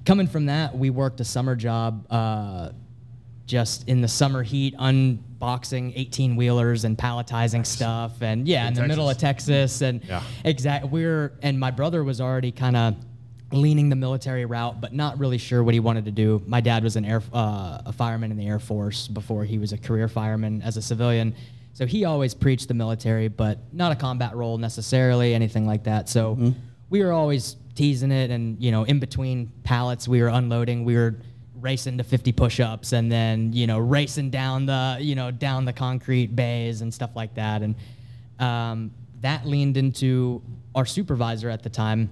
coming 0.04 0.26
from 0.26 0.46
that, 0.46 0.76
we 0.76 0.90
worked 0.90 1.20
a 1.20 1.24
summer 1.24 1.54
job 1.54 2.06
uh, 2.10 2.70
just 3.46 3.88
in 3.88 4.00
the 4.00 4.08
summer 4.08 4.42
heat 4.42 4.74
unboxing 5.40 5.92
18 5.94 6.36
wheelers 6.36 6.84
and 6.84 6.96
palletizing 6.96 7.64
stuff 7.66 8.22
and 8.22 8.46
yeah 8.48 8.66
in, 8.68 8.74
the 8.74 8.86
middle 8.86 9.08
of 9.08 9.18
Texas. 9.18 9.80
And 9.82 10.02
Yeah. 10.04 10.22
exact 10.44 10.86
we're 10.86 11.32
and 11.42 11.58
my 11.58 11.70
brother 11.70 12.04
was 12.04 12.20
already 12.20 12.52
kind 12.52 12.76
of 12.76 12.94
leaning 13.52 13.88
the 13.88 13.96
military 13.96 14.44
route 14.44 14.80
but 14.80 14.92
not 14.92 15.18
really 15.18 15.38
sure 15.38 15.62
what 15.62 15.74
he 15.74 15.80
wanted 15.80 16.04
to 16.06 16.10
do. 16.10 16.42
My 16.46 16.60
dad 16.60 16.82
was 16.82 16.96
an 16.96 17.04
air 17.04 17.22
uh, 17.32 17.82
a 17.86 17.92
fireman 17.92 18.30
in 18.30 18.36
the 18.36 18.46
air 18.46 18.58
force 18.58 19.08
before 19.08 19.44
he 19.44 19.58
was 19.58 19.72
a 19.72 19.78
career 19.78 20.08
fireman 20.08 20.62
as 20.62 20.76
a 20.76 20.82
civilian. 20.82 21.34
So 21.72 21.86
he 21.86 22.04
always 22.06 22.34
preached 22.34 22.68
the 22.68 22.74
military 22.74 23.28
but 23.28 23.58
not 23.72 23.92
a 23.92 23.96
combat 23.96 24.34
role 24.34 24.58
necessarily 24.58 25.34
anything 25.34 25.66
like 25.66 25.84
that. 25.84 26.08
So 26.08 26.54
we 26.88 27.02
were 27.02 27.12
always 27.12 27.56
teasing 27.74 28.10
it 28.10 28.30
and 28.30 28.60
you 28.62 28.70
know 28.72 28.84
in 28.84 28.98
between 28.98 29.52
pallets 29.64 30.08
we 30.08 30.22
were 30.22 30.28
unloading. 30.28 30.84
We 30.84 30.94
were 30.96 31.16
racing 31.66 31.98
to 31.98 32.04
50 32.04 32.30
push-ups 32.30 32.92
and 32.92 33.10
then 33.10 33.52
you 33.52 33.66
know 33.66 33.78
racing 33.78 34.30
down 34.30 34.66
the 34.66 34.98
you 35.00 35.16
know 35.16 35.32
down 35.32 35.64
the 35.64 35.72
concrete 35.72 36.36
bays 36.36 36.80
and 36.80 36.94
stuff 36.94 37.10
like 37.16 37.34
that 37.34 37.60
and 37.62 37.74
um, 38.38 38.92
that 39.20 39.44
leaned 39.46 39.76
into 39.76 40.40
our 40.76 40.86
supervisor 40.86 41.50
at 41.50 41.64
the 41.64 41.70
time 41.70 42.08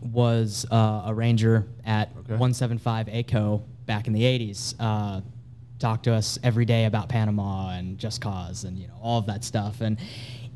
was 0.00 0.64
uh, 0.70 1.02
a 1.06 1.14
ranger 1.14 1.66
at 1.84 2.14
175 2.14 3.08
ACO 3.08 3.64
back 3.86 4.06
in 4.06 4.12
the 4.12 4.22
80s. 4.22 4.74
Uh, 4.78 5.20
talked 5.78 6.04
to 6.04 6.14
us 6.14 6.38
every 6.42 6.64
day 6.64 6.84
about 6.84 7.08
Panama 7.08 7.70
and 7.70 7.98
Just 7.98 8.20
Cause 8.20 8.64
and 8.64 8.78
you 8.78 8.86
know 8.86 8.94
all 9.02 9.18
of 9.18 9.26
that 9.26 9.42
stuff. 9.44 9.80
And 9.80 9.98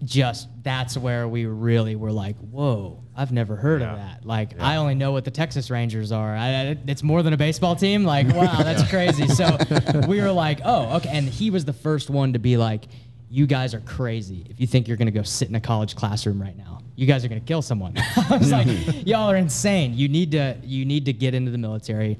just 0.05 0.49
that's 0.63 0.97
where 0.97 1.27
we 1.27 1.47
really 1.47 1.97
were 1.97 2.13
like, 2.13 2.37
whoa, 2.37 3.03
I've 3.19 3.33
never 3.33 3.57
heard 3.57 3.81
Yeah. 3.83 3.93
of 3.93 3.99
that. 3.99 4.25
Like, 4.25 4.61
I 4.61 4.77
only 4.77 4.95
know 4.95 5.11
what 5.11 5.25
the 5.25 5.31
Texas 5.33 5.71
Rangers 5.71 6.13
are. 6.13 6.37
I, 6.37 6.77
it's 6.87 7.03
more 7.03 7.23
than 7.25 7.33
a 7.33 7.37
baseball 7.37 7.75
team. 7.75 8.05
Like, 8.05 8.29
wow, 8.35 8.63
that's 8.63 8.89
crazy. 8.89 9.27
So 9.27 9.59
we 10.07 10.21
were 10.21 10.31
like, 10.31 10.61
oh, 10.65 10.97
okay. 10.99 11.11
And 11.13 11.29
he 11.29 11.51
was 11.51 11.65
the 11.65 11.73
first 11.73 12.11
one 12.11 12.33
to 12.35 12.39
be 12.39 12.57
like, 12.57 12.85
you 13.29 13.47
guys 13.47 13.75
are 13.75 13.81
crazy 13.81 14.47
if 14.49 14.61
you 14.61 14.67
think 14.67 14.87
you're 14.89 14.97
going 14.97 15.07
to 15.07 15.13
go 15.13 15.23
sit 15.23 15.49
in 15.49 15.55
a 15.57 15.61
college 15.61 15.97
classroom 15.97 16.41
right 16.41 16.57
now. 16.57 16.81
You 16.95 17.07
guys 17.07 17.25
are 17.25 17.29
going 17.29 17.41
to 17.41 17.47
kill 17.47 17.61
someone. 17.61 17.95
I 18.31 18.37
was 18.37 18.51
like, 18.53 18.69
y'all 19.07 19.31
are 19.31 19.37
insane. 19.37 19.95
You 19.95 20.09
need 20.09 20.31
to 20.33 20.57
you 20.63 20.85
need 20.85 21.05
to 21.07 21.13
get 21.13 21.35
into 21.35 21.51
the 21.51 21.59
military. 21.59 22.19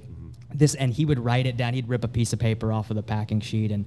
This 0.53 0.75
and 0.75 0.93
he 0.93 1.05
would 1.05 1.19
write 1.19 1.47
it 1.47 1.57
down. 1.57 1.75
He'd 1.75 1.89
rip 1.89 2.05
a 2.05 2.09
piece 2.09 2.33
of 2.33 2.39
paper 2.41 2.73
off 2.73 2.91
of 2.91 2.97
the 2.97 3.03
packing 3.03 3.41
sheet 3.41 3.71
and 3.71 3.87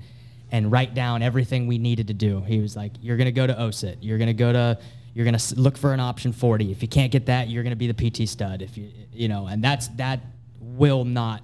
and 0.52 0.72
write 0.72 0.94
down 0.94 1.22
everything 1.22 1.68
we 1.68 1.78
needed 1.78 2.08
to 2.08 2.14
do. 2.14 2.42
He 2.42 2.60
was 2.60 2.76
like, 2.76 2.92
"You're 3.02 3.18
gonna 3.18 3.32
go 3.32 3.48
to 3.48 3.54
OSUT. 3.54 3.98
You're 4.02 4.18
gonna 4.18 4.34
go 4.34 4.52
to. 4.54 4.80
You're 5.14 5.26
gonna 5.26 5.40
look 5.56 5.78
for 5.78 5.94
an 5.94 6.00
option 6.00 6.32
40. 6.32 6.72
If 6.72 6.82
you 6.82 6.88
can't 6.88 7.12
get 7.12 7.26
that, 7.26 7.50
you're 7.50 7.64
gonna 7.64 7.76
be 7.76 7.92
the 7.92 8.10
PT 8.10 8.28
stud. 8.30 8.62
If 8.62 8.78
you 8.78 8.90
you 9.14 9.28
know, 9.28 9.48
and 9.48 9.64
that's 9.64 9.88
that 9.90 10.22
will 10.60 11.04
not 11.06 11.44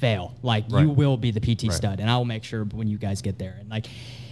fail. 0.00 0.34
Like 0.42 0.64
you 0.70 0.90
will 0.90 1.16
be 1.16 1.30
the 1.30 1.40
PT 1.40 1.72
stud, 1.72 2.00
and 2.00 2.10
I 2.10 2.16
will 2.16 2.24
make 2.24 2.44
sure 2.44 2.64
when 2.64 2.88
you 2.88 2.98
guys 2.98 3.22
get 3.22 3.38
there. 3.38 3.56
And 3.60 3.70
like, 3.70 3.86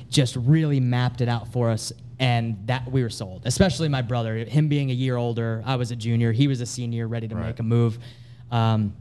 just 0.08 0.36
really 0.36 0.80
mapped 0.80 1.20
it 1.20 1.28
out 1.28 1.52
for 1.52 1.70
us, 1.70 1.92
and 2.18 2.56
that 2.66 2.90
we 2.90 3.02
were 3.02 3.08
sold. 3.10 3.42
Especially 3.46 3.88
my 3.88 4.02
brother, 4.02 4.36
him 4.38 4.68
being 4.68 4.90
a 4.90 4.94
year 4.94 5.16
older. 5.16 5.62
I 5.64 5.76
was 5.76 5.90
a 5.92 5.96
junior. 5.96 6.32
He 6.32 6.48
was 6.48 6.60
a 6.60 6.66
senior, 6.66 7.06
ready 7.08 7.28
to 7.28 7.34
Right. 7.36 7.46
make 7.46 7.60
a 7.60 7.62
move. 7.62 7.98
Um, 8.50 8.94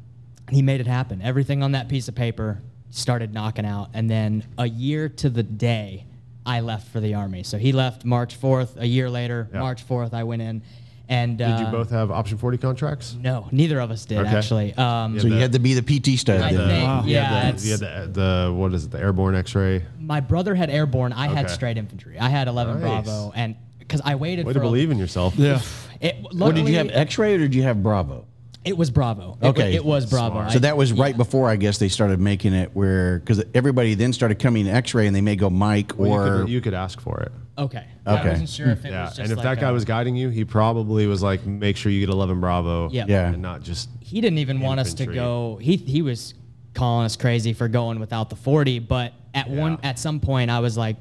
he 0.49 0.61
made 0.61 0.79
it 0.79 0.87
happen. 0.87 1.21
Everything 1.21 1.63
on 1.63 1.71
that 1.73 1.89
piece 1.89 2.07
of 2.07 2.15
paper 2.15 2.59
started 2.91 3.33
knocking 3.33 3.65
out, 3.65 3.89
and 3.93 4.09
then 4.09 4.43
a 4.57 4.67
year 4.67 5.09
to 5.09 5.29
the 5.29 5.43
day, 5.43 6.05
I 6.45 6.61
left 6.61 6.87
for 6.89 6.99
the 6.99 7.13
army. 7.15 7.43
So 7.43 7.57
he 7.57 7.71
left 7.71 8.03
March 8.05 8.39
4th. 8.39 8.77
A 8.77 8.85
year 8.87 9.09
later, 9.09 9.47
Yeah. 9.53 9.59
March 9.59 9.87
4th, 9.87 10.13
I 10.13 10.23
went 10.23 10.41
in. 10.41 10.61
And 11.09 11.37
Did 11.37 11.59
you 11.59 11.65
uh, 11.65 11.71
both 11.71 11.89
have 11.89 12.09
option 12.09 12.37
40 12.37 12.57
contracts? 12.57 13.17
No, 13.19 13.49
neither 13.51 13.81
of 13.81 13.91
us 13.91 14.05
did 14.05 14.19
Okay. 14.19 14.29
actually. 14.29 14.73
Um, 14.75 15.19
So 15.19 15.27
you 15.27 15.33
had 15.35 15.51
to 15.51 15.59
be 15.59 15.73
the 15.73 15.81
PT 15.81 16.17
stud. 16.17 16.39
I 16.41 16.49
think, 16.49 16.59
Wow. 16.87 17.03
You 17.03 17.11
yeah, 17.13 17.41
had 17.41 17.57
the, 17.59 17.65
you 17.65 17.71
had 17.71 18.13
the, 18.13 18.21
the, 18.47 18.53
what 18.53 18.73
is 18.73 18.85
it, 18.85 18.91
the 18.91 18.99
airborne 18.99 19.35
x 19.35 19.53
ray? 19.53 19.83
my 19.99 20.21
brother 20.21 20.55
had 20.55 20.69
airborne. 20.69 21.11
I 21.11 21.27
had 21.27 21.49
straight 21.49 21.77
infantry. 21.77 22.17
I 22.17 22.29
had 22.29 22.47
11 22.47 22.79
Nice. 22.79 23.03
Bravo, 23.05 23.33
and 23.35 23.55
because 23.79 24.01
I 24.05 24.15
waited 24.15 24.45
Way 24.45 24.53
for 24.53 24.59
to 24.59 24.65
a- 24.65 24.69
believe 24.69 24.89
in 24.89 24.97
yourself. 24.97 25.35
Yeah. 25.35 25.59
It, 25.99 26.15
What 26.33 26.55
did 26.55 26.67
you 26.67 26.75
have, 26.77 26.89
X-ray 26.91 27.35
or 27.35 27.39
did 27.39 27.53
you 27.53 27.63
have 27.63 27.83
Bravo? 27.83 28.25
It 28.63 28.77
was 28.77 28.91
Bravo. 28.91 29.37
It 29.41 29.43
wa- 29.43 29.49
Okay. 29.49 29.73
it, 29.73 29.83
was 29.83 30.05
Bravo. 30.05 30.35
Smart. 30.35 30.51
So 30.51 30.59
that 30.59 30.77
was 30.77 30.93
right 30.93 31.13
yeah. 31.13 31.17
before 31.17 31.49
I 31.49 31.55
guess 31.55 31.79
they 31.79 31.89
started 31.89 32.19
making 32.19 32.53
it 32.53 32.69
where 32.75 33.17
because 33.19 33.43
everybody 33.55 33.95
then 33.95 34.13
started 34.13 34.37
coming 34.37 34.65
to 34.65 34.71
X-ray 34.71 35.07
and 35.07 35.15
they 35.15 35.21
may 35.21 35.35
go 35.35 35.49
Mike 35.49 35.93
Well, 35.97 36.11
or 36.11 36.25
you, 36.25 36.41
could, 36.41 36.49
you 36.49 36.61
could 36.61 36.73
ask 36.75 37.01
for 37.01 37.19
it. 37.21 37.31
Okay. 37.57 37.77
Okay. 37.79 37.87
I 38.05 38.29
wasn't 38.29 38.49
sure 38.49 38.69
if 38.69 38.85
it 38.85 38.91
Yeah. 38.91 39.01
was 39.05 39.09
just 39.11 39.19
And 39.19 39.31
if 39.31 39.37
like 39.37 39.43
that 39.57 39.59
guy 39.61 39.69
a- 39.69 39.73
was 39.73 39.83
guiding 39.83 40.15
you, 40.15 40.29
he 40.29 40.45
probably 40.45 41.07
was 41.07 41.23
like, 41.23 41.43
make 41.45 41.75
sure 41.75 41.91
you 41.91 41.99
get 42.01 42.09
11 42.09 42.39
Bravo. 42.39 42.89
Yeah. 42.91 43.05
Yeah. 43.07 43.29
And 43.31 43.41
not 43.41 43.63
just, 43.63 43.89
he 43.99 44.21
didn't 44.21 44.37
even 44.39 44.59
want 44.59 44.79
us 44.79 44.93
to 44.93 45.03
Infantry. 45.03 45.15
go. 45.15 45.57
He 45.59 45.75
he 45.77 46.01
was 46.03 46.35
calling 46.75 47.05
us 47.05 47.15
crazy 47.15 47.53
for 47.53 47.67
going 47.67 47.99
without 47.99 48.29
the 48.29 48.35
40. 48.35 48.77
But 48.79 49.13
at 49.33 49.49
one 49.49 49.73
Yeah. 49.81 49.89
at 49.89 49.99
some 49.99 50.19
point, 50.19 50.51
I 50.51 50.59
was 50.59 50.77
like, 50.77 50.97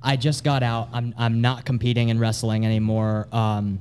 I 0.00 0.14
just 0.16 0.44
got 0.44 0.62
out. 0.62 0.90
I'm 0.92 1.12
I'm 1.18 1.40
not 1.40 1.64
competing 1.64 2.08
in 2.08 2.20
wrestling 2.20 2.64
anymore. 2.64 3.26
Um, 3.32 3.80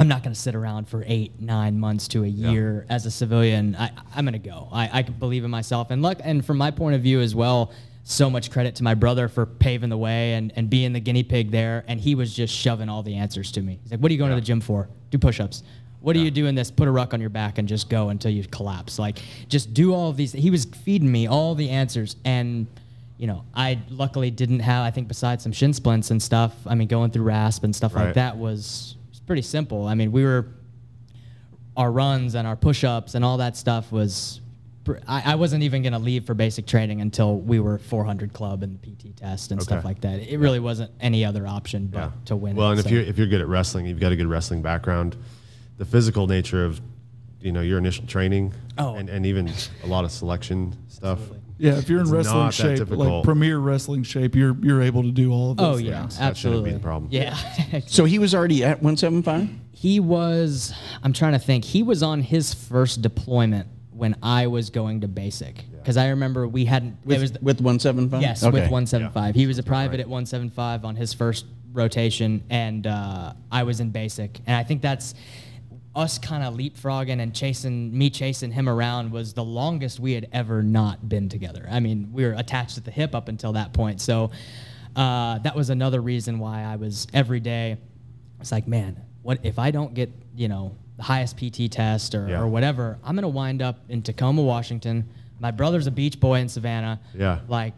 I'm 0.00 0.08
not 0.08 0.22
going 0.22 0.32
to 0.32 0.40
sit 0.40 0.54
around 0.54 0.88
for 0.88 1.04
eight, 1.06 1.38
nine 1.40 1.78
months 1.78 2.08
to 2.08 2.24
a 2.24 2.26
year 2.26 2.86
as 2.88 3.04
a 3.04 3.10
civilian. 3.10 3.76
I, 3.76 3.90
I'm 4.14 4.24
going 4.24 4.32
to 4.32 4.38
go. 4.38 4.68
I, 4.72 4.88
I 5.00 5.02
can 5.02 5.12
believe 5.14 5.44
in 5.44 5.50
myself. 5.50 5.90
And 5.90 6.00
look, 6.00 6.18
and 6.24 6.42
from 6.42 6.56
my 6.56 6.70
point 6.70 6.96
of 6.96 7.02
view 7.02 7.20
as 7.20 7.34
well, 7.34 7.70
so 8.02 8.30
much 8.30 8.50
credit 8.50 8.76
to 8.76 8.82
my 8.82 8.94
brother 8.94 9.28
for 9.28 9.44
paving 9.44 9.90
the 9.90 9.98
way 9.98 10.32
and, 10.32 10.54
and 10.56 10.70
being 10.70 10.94
the 10.94 11.00
guinea 11.00 11.22
pig 11.22 11.50
there. 11.50 11.84
And 11.86 12.00
he 12.00 12.14
was 12.14 12.34
just 12.34 12.54
shoving 12.54 12.88
all 12.88 13.02
the 13.02 13.16
answers 13.16 13.52
to 13.52 13.60
me. 13.60 13.78
He's 13.82 13.92
like, 13.92 14.00
What 14.00 14.10
are 14.10 14.14
you 14.14 14.18
going 14.18 14.30
to 14.30 14.36
the 14.36 14.40
gym 14.40 14.62
for? 14.62 14.88
Do 15.10 15.18
push 15.18 15.38
ups. 15.38 15.62
What 16.00 16.16
are 16.16 16.20
you 16.20 16.30
doing 16.30 16.54
this? 16.54 16.70
Put 16.70 16.88
a 16.88 16.90
ruck 16.90 17.12
on 17.12 17.20
your 17.20 17.28
back 17.28 17.58
and 17.58 17.68
just 17.68 17.90
go 17.90 18.08
until 18.08 18.30
you 18.30 18.42
collapse. 18.44 18.98
Like, 18.98 19.18
just 19.48 19.74
do 19.74 19.92
all 19.92 20.08
of 20.08 20.16
these. 20.16 20.32
He 20.32 20.48
was 20.48 20.64
feeding 20.64 21.12
me 21.12 21.26
all 21.26 21.54
the 21.54 21.68
answers. 21.68 22.16
And, 22.24 22.68
you 23.18 23.26
know, 23.26 23.44
I 23.54 23.80
luckily 23.90 24.30
didn't 24.30 24.60
have, 24.60 24.82
I 24.82 24.90
think, 24.92 25.08
besides 25.08 25.42
some 25.42 25.52
shin 25.52 25.74
splints 25.74 26.10
and 26.10 26.22
stuff, 26.22 26.54
I 26.66 26.74
mean, 26.74 26.88
going 26.88 27.10
through 27.10 27.24
RASP 27.24 27.64
and 27.64 27.76
stuff 27.76 27.94
like 27.94 28.14
that 28.14 28.38
was 28.38 28.96
pretty 29.30 29.42
simple. 29.42 29.86
I 29.86 29.94
mean, 29.94 30.10
we 30.10 30.24
were, 30.24 30.48
our 31.76 31.92
runs 31.92 32.34
and 32.34 32.48
our 32.48 32.56
push 32.56 32.82
ups 32.82 33.14
and 33.14 33.24
all 33.24 33.36
that 33.36 33.56
stuff 33.56 33.92
was, 33.92 34.40
I, 35.06 35.22
I 35.24 35.34
wasn't 35.36 35.62
even 35.62 35.82
going 35.82 35.92
to 35.92 36.00
leave 36.00 36.26
for 36.26 36.34
basic 36.34 36.66
training 36.66 37.00
until 37.00 37.38
we 37.38 37.60
were 37.60 37.78
400 37.78 38.32
club 38.32 38.64
and 38.64 38.76
the 38.82 38.88
PT 38.88 39.16
test 39.16 39.52
and 39.52 39.62
stuff 39.62 39.84
like 39.84 40.00
that. 40.00 40.18
It 40.18 40.38
really 40.38 40.58
wasn't 40.58 40.90
any 41.00 41.24
other 41.24 41.46
option 41.46 41.86
but 41.86 41.98
yeah. 41.98 42.10
to 42.24 42.34
win. 42.34 42.56
Well, 42.56 42.70
it, 42.70 42.78
and 42.78 42.80
if 42.80 42.90
you're, 42.90 43.02
if 43.02 43.18
you're 43.18 43.28
good 43.28 43.40
at 43.40 43.46
wrestling, 43.46 43.86
you've 43.86 44.00
got 44.00 44.10
a 44.10 44.16
good 44.16 44.26
wrestling 44.26 44.62
background. 44.62 45.16
The 45.78 45.84
physical 45.84 46.26
nature 46.26 46.64
of, 46.64 46.80
you 47.40 47.52
know, 47.52 47.60
your 47.60 47.78
initial 47.78 48.06
training 48.06 48.52
Oh. 48.78 48.96
and, 48.96 49.08
and 49.08 49.24
even 49.26 49.48
a 49.84 49.86
lot 49.86 50.04
of 50.04 50.10
selection 50.10 50.76
stuff. 50.88 51.20
Yeah, 51.60 51.76
if 51.78 51.88
you're 51.88 52.00
in 52.00 52.10
wrestling 52.10 52.50
shape, 52.50 52.78
difficult. 52.78 53.08
like 53.08 53.24
premier 53.24 53.58
wrestling 53.58 54.02
shape, 54.02 54.34
you're 54.34 54.56
you're 54.62 54.82
able 54.82 55.02
to 55.02 55.10
do 55.10 55.32
all 55.32 55.50
of 55.52 55.56
those 55.58 55.76
Oh 55.76 55.78
yeah, 55.78 56.00
things. 56.00 56.18
That 56.18 56.36
shouldn't 56.36 56.64
be 56.64 56.70
absolutely. 56.70 56.72
the 56.72 56.78
problem. 56.80 57.08
Yeah, 57.12 57.80
so 57.86 58.04
he 58.04 58.18
was 58.18 58.34
already 58.34 58.64
at 58.64 58.82
175. 58.82 59.48
he 59.72 60.00
was. 60.00 60.72
I'm 61.02 61.12
trying 61.12 61.32
to 61.32 61.38
think. 61.38 61.64
He 61.64 61.82
was 61.82 62.02
on 62.02 62.22
his 62.22 62.54
first 62.54 63.02
deployment 63.02 63.68
when 63.92 64.16
I 64.22 64.46
was 64.46 64.70
going 64.70 65.02
to 65.02 65.08
basic 65.08 65.64
because 65.72 65.96
I 65.96 66.08
remember 66.08 66.48
we 66.48 66.64
hadn't. 66.64 66.96
With, 67.04 67.18
it 67.18 67.20
was 67.20 67.32
with 67.32 67.60
175. 67.60 68.22
yes 68.22 68.42
Okay. 68.42 68.52
with 68.52 68.70
175. 68.70 69.34
He 69.34 69.46
was 69.46 69.58
a 69.58 69.62
private 69.62 70.00
at 70.00 70.06
175 70.08 70.84
on 70.84 70.96
his 70.96 71.12
first 71.12 71.44
rotation, 71.72 72.42
and 72.50 72.86
uh, 72.86 73.34
I 73.52 73.62
was 73.64 73.80
in 73.80 73.90
basic. 73.90 74.38
And 74.46 74.56
I 74.56 74.64
think 74.64 74.82
that's 74.82 75.14
us 75.94 76.18
kind 76.18 76.44
of 76.44 76.54
leapfrogging 76.54 77.20
and 77.20 77.34
chasing 77.34 77.96
me 77.96 78.10
chasing 78.10 78.52
him 78.52 78.68
around 78.68 79.10
was 79.10 79.32
the 79.32 79.42
longest 79.44 79.98
we 79.98 80.12
had 80.12 80.28
ever 80.32 80.62
not 80.62 81.08
been 81.08 81.28
together. 81.28 81.66
I 81.70 81.80
mean, 81.80 82.10
we 82.12 82.24
were 82.24 82.32
attached 82.32 82.78
at 82.78 82.84
the 82.84 82.90
hip 82.92 83.14
up 83.14 83.26
until 83.28 83.52
that 83.54 83.72
point. 83.72 84.00
So 84.00 84.30
uh, 84.96 85.38
that 85.40 85.54
was 85.56 85.70
another 85.70 86.00
reason 86.00 86.38
why 86.38 86.62
I 86.62 86.76
was 86.76 87.06
every 87.12 87.40
day. 87.40 87.76
It's 88.40 88.52
like, 88.52 88.68
man, 88.68 89.00
what 89.22 89.40
if 89.42 89.58
I 89.58 89.70
don't 89.70 89.92
get 89.94 90.10
you 90.36 90.48
know 90.48 90.76
the 90.96 91.02
highest 91.02 91.36
PT 91.36 91.70
test 91.70 92.14
or, 92.14 92.28
Yeah. 92.28 92.40
or 92.40 92.46
whatever? 92.48 92.98
I'm 93.04 93.14
gonna 93.16 93.28
wind 93.28 93.60
up 93.62 93.80
in 93.88 94.02
Tacoma, 94.02 94.42
Washington. 94.42 95.08
My 95.40 95.50
brother's 95.50 95.86
a 95.86 95.90
beach 95.90 96.20
boy 96.20 96.38
in 96.40 96.48
Savannah. 96.48 97.00
Yeah. 97.14 97.40
Like 97.48 97.74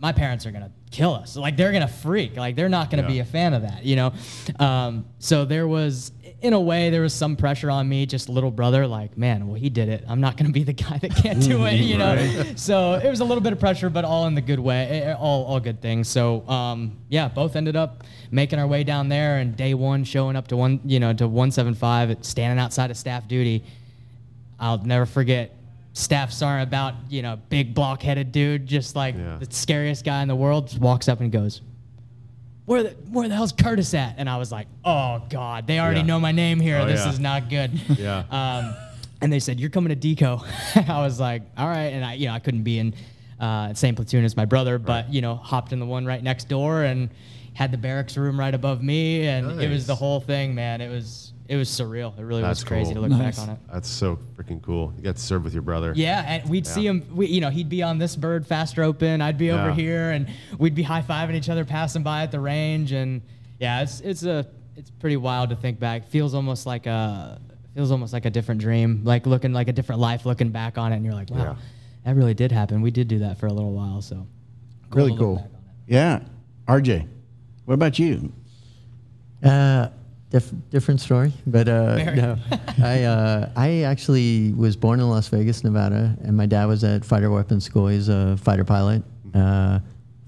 my 0.00 0.12
parents 0.12 0.44
are 0.46 0.50
gonna 0.50 0.70
kill 0.90 1.14
us. 1.14 1.34
Like 1.36 1.56
they're 1.56 1.72
gonna 1.72 1.88
freak. 1.88 2.36
Like 2.36 2.56
they're 2.56 2.68
not 2.68 2.90
gonna 2.90 3.06
be 3.06 3.20
a 3.20 3.24
fan 3.24 3.54
of 3.54 3.62
that, 3.62 3.84
you 3.84 3.96
know. 3.96 4.12
Um, 4.58 5.06
so 5.18 5.44
there 5.44 5.66
was, 5.66 6.12
in 6.44 6.52
a 6.52 6.60
way, 6.60 6.90
there 6.90 7.00
was 7.00 7.14
some 7.14 7.36
pressure 7.36 7.70
on 7.70 7.88
me, 7.88 8.06
just 8.06 8.28
little 8.28 8.50
brother. 8.50 8.86
Like, 8.86 9.16
man, 9.16 9.46
well, 9.48 9.56
he 9.58 9.70
did 9.70 9.88
it. 9.88 10.04
I'm 10.06 10.20
not 10.20 10.36
gonna 10.36 10.50
be 10.52 10.62
the 10.62 10.72
guy 10.72 10.98
that 10.98 11.14
can't 11.16 11.40
do 11.42 11.64
it, 11.64 11.74
you 11.80 11.96
know. 11.98 12.16
So 12.56 12.94
it 12.94 13.08
was 13.08 13.20
a 13.20 13.24
little 13.24 13.42
bit 13.42 13.52
of 13.52 13.58
pressure, 13.60 13.88
but 13.90 14.04
all 14.04 14.26
in 14.26 14.34
the 14.34 14.40
good 14.40 14.60
way. 14.60 14.86
eh, 15.02 15.10
eh, 15.10 15.14
All 15.14 15.44
all 15.44 15.58
good 15.60 15.80
things. 15.80 16.08
So 16.08 16.46
um, 16.48 16.96
yeah, 17.08 17.28
both 17.28 17.56
ended 17.56 17.76
up 17.76 18.04
making 18.30 18.58
our 18.58 18.66
way 18.66 18.84
down 18.84 19.08
there, 19.08 19.38
and 19.38 19.56
day 19.56 19.74
one 19.74 20.04
showing 20.04 20.36
up 20.36 20.46
to 20.48 20.56
one, 20.56 20.80
you 20.84 21.00
know, 21.00 21.12
to 21.14 21.26
175, 21.26 22.18
standing 22.24 22.58
outside 22.62 22.90
of 22.90 22.96
staff 22.96 23.26
duty. 23.26 23.64
I'll 24.60 24.78
never 24.78 25.06
forget 25.06 25.56
staff 25.94 26.32
sergeant 26.32 26.68
about 26.68 26.94
you 27.08 27.22
know 27.22 27.38
big 27.48 27.72
block-headed 27.74 28.32
dude 28.32 28.66
just 28.66 28.96
like 28.96 29.14
Yeah. 29.14 29.36
the 29.38 29.46
scariest 29.50 30.04
guy 30.04 30.22
in 30.22 30.28
the 30.28 30.34
world 30.36 30.66
just 30.68 30.80
walks 30.80 31.08
up 31.08 31.20
and 31.20 31.30
goes 31.30 31.60
where 32.66 32.82
the, 32.84 32.90
where 33.10 33.28
the 33.28 33.34
hell's 33.34 33.52
curtis 33.52 33.92
at? 33.94 34.14
And 34.18 34.28
i 34.28 34.36
was 34.38 34.50
like 34.50 34.66
oh 34.84 35.22
god 35.30 35.66
they 35.66 35.78
already 35.80 36.00
Yeah. 36.00 36.06
know 36.06 36.20
my 36.20 36.32
name 36.32 36.60
here. 36.60 36.78
Oh, 36.78 36.86
this 36.86 37.00
yeah. 37.04 37.10
is 37.12 37.18
not 37.20 37.50
good. 37.50 37.70
Yeah. 37.98 38.24
um, 38.30 38.74
and 39.20 39.32
they 39.32 39.38
said 39.40 39.60
you're 39.60 39.70
coming 39.70 39.98
to 39.98 40.14
deco. 40.14 40.42
I 40.88 41.00
was 41.02 41.20
like 41.20 41.42
all 41.56 41.68
right. 41.68 41.92
And 41.92 42.04
i 42.04 42.14
you 42.14 42.26
know 42.28 42.34
i 42.34 42.38
couldn't 42.38 42.62
be 42.62 42.78
in 42.78 42.94
uh, 43.40 43.74
same 43.74 43.94
platoon 43.94 44.24
as 44.24 44.36
my 44.36 44.44
brother 44.46 44.78
but 44.78 45.12
you 45.12 45.20
know 45.20 45.34
hopped 45.34 45.72
in 45.72 45.78
the 45.80 45.84
one 45.86 46.06
right 46.06 46.22
next 46.22 46.48
door 46.48 46.84
and 46.84 47.10
had 47.52 47.70
the 47.70 47.76
barracks 47.78 48.16
room 48.16 48.38
right 48.40 48.54
above 48.54 48.82
me. 48.82 49.26
And 49.28 49.60
it 49.60 49.68
was 49.68 49.86
the 49.86 49.94
whole 49.94 50.20
thing 50.20 50.54
man. 50.54 50.80
It 50.80 50.88
was 50.88 51.32
it 51.48 51.56
was 51.56 51.68
surreal 51.68 52.18
it 52.18 52.22
really 52.22 52.40
That's 52.42 52.60
was 52.60 52.64
crazy 52.64 52.94
cool. 52.94 53.02
to 53.04 53.08
look 53.08 53.18
Nice. 53.18 53.38
back 53.38 53.48
on 53.48 53.54
it 53.54 53.60
That's 53.72 53.88
so 53.88 54.18
freaking 54.36 54.62
cool. 54.62 54.92
You 54.96 55.02
got 55.02 55.16
to 55.16 55.22
serve 55.22 55.44
with 55.44 55.52
your 55.52 55.62
brother. 55.62 55.92
yeah, 55.94 56.24
and 56.26 56.48
we'd 56.48 56.66
see 56.66 56.86
him. 56.86 57.06
We, 57.14 57.26
you 57.26 57.40
know, 57.40 57.50
he'd 57.50 57.68
be 57.68 57.82
on 57.82 57.98
this 57.98 58.16
bird 58.16 58.46
faster 58.46 58.82
open. 58.82 59.20
I'd 59.20 59.36
be 59.38 59.50
over 59.50 59.72
here, 59.72 60.10
and 60.10 60.26
we'd 60.58 60.74
be 60.74 60.82
high 60.82 61.02
fiving 61.02 61.34
each 61.34 61.48
other, 61.50 61.64
passing 61.64 62.02
by 62.02 62.22
at 62.22 62.30
the 62.32 62.40
range. 62.40 62.92
And 62.92 63.20
yeah, 63.58 63.82
it's 63.82 64.00
it's 64.00 64.22
a 64.24 64.46
it's 64.76 64.90
pretty 64.90 65.16
wild 65.18 65.50
to 65.50 65.56
think 65.56 65.78
back. 65.78 66.08
Feels 66.08 66.32
almost 66.34 66.64
like 66.66 66.86
a 66.86 67.40
feels 67.74 67.90
almost 67.90 68.12
like 68.12 68.24
a 68.24 68.30
different 68.30 68.60
dream. 68.60 69.02
Like 69.04 69.26
looking 69.26 69.52
like 69.52 69.68
a 69.68 69.72
different 69.72 70.00
life, 70.00 70.24
looking 70.24 70.50
back 70.50 70.78
on 70.78 70.92
it, 70.92 70.96
and 70.96 71.04
you're 71.04 71.14
like, 71.14 71.30
wow, 71.30 71.38
Yeah. 71.38 71.54
that 72.04 72.14
really 72.16 72.34
did 72.34 72.52
happen. 72.52 72.80
We 72.82 72.90
did 72.90 73.06
do 73.08 73.18
that 73.20 73.38
for 73.38 73.46
a 73.48 73.52
little 73.52 73.72
while. 73.72 74.00
So 74.00 74.26
Really 74.90 75.16
cool. 75.16 75.36
back 75.36 75.44
on 75.44 75.50
it. 75.50 75.60
Yeah. 75.88 76.20
RJ, 76.68 77.06
what 77.66 77.74
about 77.74 77.98
you? 77.98 78.32
Uh, 79.42 79.88
diff- 80.34 80.52
different 80.70 81.00
story, 81.00 81.32
but 81.46 81.68
uh, 81.68 82.12
no, 82.12 82.36
I 82.82 83.04
uh, 83.04 83.50
I 83.56 83.82
actually 83.82 84.52
was 84.52 84.76
born 84.76 84.98
in 84.98 85.08
Las 85.08 85.28
Vegas, 85.28 85.62
Nevada, 85.62 86.16
and 86.24 86.36
my 86.36 86.46
dad 86.46 86.66
was 86.66 86.82
at 86.82 87.04
fighter 87.04 87.30
weapons 87.30 87.64
school. 87.64 87.86
He's 87.86 88.08
a 88.08 88.36
fighter 88.36 88.64
pilot. 88.64 89.02
Uh, 89.32 89.78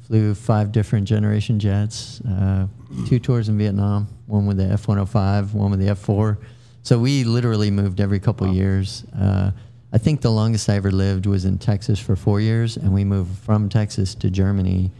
flew 0.06 0.34
five 0.34 0.70
different 0.70 1.08
generation 1.08 1.58
jets, 1.58 2.20
uh, 2.20 2.68
two 3.08 3.18
tours 3.18 3.48
in 3.48 3.58
Vietnam, 3.58 4.06
one 4.26 4.46
with 4.46 4.56
the 4.56 4.64
F 4.64 4.86
105, 4.86 5.54
one 5.54 5.72
with 5.72 5.80
the 5.80 5.88
F 5.88 5.98
4. 5.98 6.38
So 6.82 7.00
we 7.00 7.24
literally 7.24 7.72
moved 7.72 8.00
every 8.00 8.20
couple 8.20 8.46
years. 8.54 9.04
Uh, 9.18 9.50
I 9.92 9.98
think 9.98 10.20
the 10.20 10.30
longest 10.30 10.68
I 10.68 10.76
ever 10.76 10.92
lived 10.92 11.26
was 11.26 11.44
in 11.44 11.58
Texas 11.58 11.98
for 11.98 12.14
four 12.14 12.40
years, 12.40 12.76
and 12.76 12.94
we 12.94 13.04
moved 13.04 13.36
from 13.38 13.68
Texas 13.68 14.14
to 14.16 14.30
Germany 14.30 14.92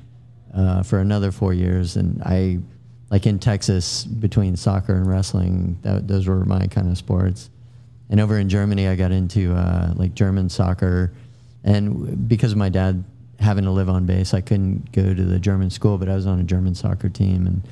uh, 0.53 0.83
for 0.83 0.99
another 0.99 1.31
four 1.31 1.55
years. 1.55 1.95
And 1.95 2.21
I, 2.25 2.59
like 3.11 3.27
in 3.27 3.39
Texas, 3.39 4.05
between 4.05 4.57
soccer 4.57 4.95
and 4.95 5.07
wrestling, 5.07 5.79
that, 5.83 6.09
those 6.09 6.27
were 6.27 6.45
my 6.45 6.67
kind 6.67 6.91
of 6.91 6.99
sports. 6.99 7.51
And 8.11 8.21
over 8.21 8.39
in 8.39 8.49
Germany, 8.49 8.89
I 8.89 8.97
got 8.97 9.13
into 9.13 9.55
uh, 9.55 9.93
like 9.97 10.15
German 10.15 10.49
soccer, 10.49 11.13
and 11.65 12.29
because 12.29 12.53
of 12.53 12.59
my 12.59 12.69
dad 12.69 13.05
having 13.39 13.65
to 13.65 13.71
live 13.71 13.89
on 13.89 14.07
base, 14.07 14.33
I 14.35 14.41
couldn't 14.41 14.93
go 14.93 15.15
to 15.15 15.25
the 15.25 15.39
German 15.39 15.71
school, 15.71 15.99
but 15.99 16.09
I 16.09 16.15
was 16.15 16.27
on 16.27 16.41
a 16.41 16.45
German 16.45 16.75
soccer 16.75 17.09
team 17.09 17.47
and 17.47 17.63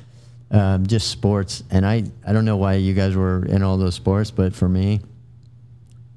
um, 0.51 0.87
just 0.87 1.09
sports. 1.09 1.63
And 1.71 1.85
I, 1.85 2.03
I 2.27 2.33
don't 2.33 2.45
know 2.45 2.57
why 2.57 2.75
you 2.75 2.93
guys 2.93 3.15
were 3.15 3.45
in 3.45 3.63
all 3.63 3.77
those 3.77 3.95
sports, 3.95 4.31
but 4.31 4.53
for 4.53 4.69
me, 4.69 5.01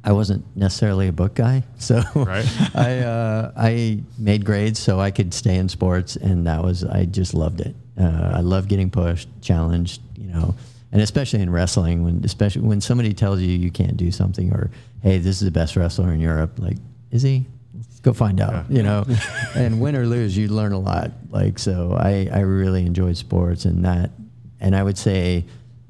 I 0.09 0.13
wasn't 0.13 0.45
necessarily 0.57 1.09
a 1.09 1.13
book 1.13 1.35
guy, 1.35 1.65
so 1.79 2.03
Right. 2.15 2.47
I 2.75 2.99
uh, 3.01 3.53
I 3.57 4.03
made 4.19 4.45
grades 4.45 4.79
so 4.79 4.99
I 4.99 5.11
could 5.11 5.35
stay 5.35 5.57
in 5.57 5.69
sports, 5.69 6.17
and 6.17 6.47
that 6.47 6.63
was 6.65 6.83
I 6.85 7.05
just 7.05 7.35
loved 7.35 7.61
it. 7.61 7.75
Uh, 8.01 8.33
I 8.35 8.41
love 8.41 8.69
getting 8.69 8.91
pushed, 8.91 9.29
challenged, 9.43 10.01
you 10.17 10.29
know, 10.31 10.55
and 10.93 11.03
especially 11.03 11.41
in 11.43 11.51
wrestling, 11.51 12.05
when 12.05 12.25
especially 12.25 12.63
when 12.63 12.81
somebody 12.81 13.13
tells 13.13 13.41
you 13.41 13.49
you 13.51 13.71
can't 13.71 13.97
do 13.99 14.11
something, 14.11 14.51
or 14.53 14.71
hey, 15.03 15.19
this 15.19 15.37
is 15.37 15.45
the 15.45 15.51
best 15.51 15.77
wrestler 15.77 16.11
in 16.13 16.21
Europe, 16.21 16.53
like 16.59 16.79
is 17.11 17.21
he? 17.23 17.45
Let's 17.75 18.01
go 18.01 18.13
find 18.15 18.41
out, 18.41 18.53
Yeah. 18.71 18.77
you 18.77 18.83
know. 18.83 19.05
and 19.55 19.79
win 19.81 19.95
or 19.95 20.07
lose, 20.07 20.37
you 20.37 20.49
learn 20.49 20.73
a 20.73 20.79
lot. 20.79 21.11
Like 21.31 21.59
so, 21.59 21.93
I 22.01 22.29
I 22.33 22.41
really 22.41 22.87
enjoyed 22.87 23.17
sports, 23.19 23.67
and 23.67 23.85
that, 23.85 24.11
and 24.59 24.75
I 24.75 24.83
would 24.83 24.97
say 24.97 25.45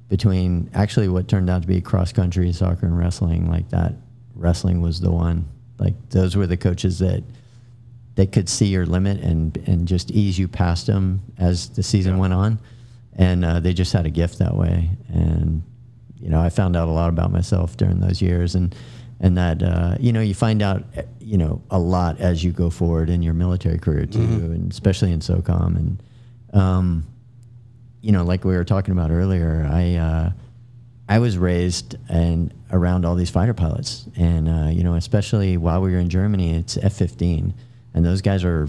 between 0.09 0.71
actually 0.75 1.09
what 1.09 1.29
turned 1.29 1.51
out 1.51 1.63
to 1.63 1.69
be 1.69 1.81
cross 1.81 2.13
country, 2.13 2.51
soccer, 2.53 2.87
and 2.87 2.99
wrestling, 2.99 3.49
like 3.51 3.69
that, 3.71 3.93
wrestling 4.39 4.81
was 4.81 5.01
the 5.01 5.11
one. 5.11 5.47
Like 5.79 5.95
those 6.11 6.37
were 6.37 6.47
the 6.47 6.57
coaches 6.57 6.99
that 7.01 7.23
they 8.15 8.27
could 8.27 8.49
see 8.49 8.67
your 8.67 8.87
limit 8.87 9.21
and 9.21 9.57
and 9.69 9.87
just 9.87 10.11
ease 10.11 10.39
you 10.39 10.49
past 10.49 10.87
them 10.87 11.21
as 11.39 11.69
the 11.71 11.83
season 11.83 12.15
Yeah. 12.15 12.21
went 12.21 12.33
on, 12.33 12.59
and 13.17 13.45
uh, 13.45 13.61
they 13.61 13.73
just 13.75 13.93
had 13.93 14.07
a 14.07 14.11
gift 14.11 14.39
that 14.39 14.57
way. 14.57 14.91
And 15.13 15.63
you 16.21 16.31
know, 16.31 16.41
I 16.41 16.49
found 16.49 16.75
out 16.77 16.89
a 16.89 16.91
lot 16.91 17.11
about 17.11 17.31
myself 17.31 17.77
during 17.77 18.01
those 18.01 18.21
years, 18.23 18.55
and 18.55 18.75
and 19.21 19.37
that 19.37 19.63
uh, 19.63 19.97
you 20.01 20.13
know 20.13 20.21
you 20.21 20.35
find 20.35 20.63
out 20.63 20.85
eh, 20.97 21.03
you 21.21 21.39
know 21.39 21.63
a 21.71 21.79
lot 21.79 22.19
as 22.21 22.43
you 22.43 22.51
go 22.51 22.71
forward 22.71 23.09
in 23.11 23.23
your 23.23 23.35
military 23.35 23.79
career 23.79 24.07
too, 24.07 24.19
and 24.21 24.73
especially 24.73 25.13
in 25.13 25.21
SOCOM 25.21 25.77
and. 25.77 26.03
Um, 26.55 27.05
you 28.01 28.13
know, 28.13 28.25
like 28.25 28.45
we 28.45 28.55
were 28.55 28.65
talking 28.65 28.93
about 28.93 29.11
earlier, 29.11 29.69
I 29.71 29.97
uh, 29.97 30.31
I 31.09 31.19
was 31.19 31.37
raised 31.37 31.97
and 32.09 32.55
around 32.71 33.05
all 33.05 33.15
these 33.15 33.31
fighter 33.31 33.55
pilots, 33.55 34.07
and 34.17 34.49
uh, 34.49 34.69
you 34.71 34.83
know, 34.83 34.95
especially 34.95 35.57
while 35.57 35.81
we 35.81 35.93
were 35.93 35.99
in 35.99 36.09
Germany, 36.09 36.55
it's 36.55 36.77
F-15, 36.77 37.53
and 37.95 38.05
those 38.05 38.21
guys 38.21 38.45
are 38.45 38.69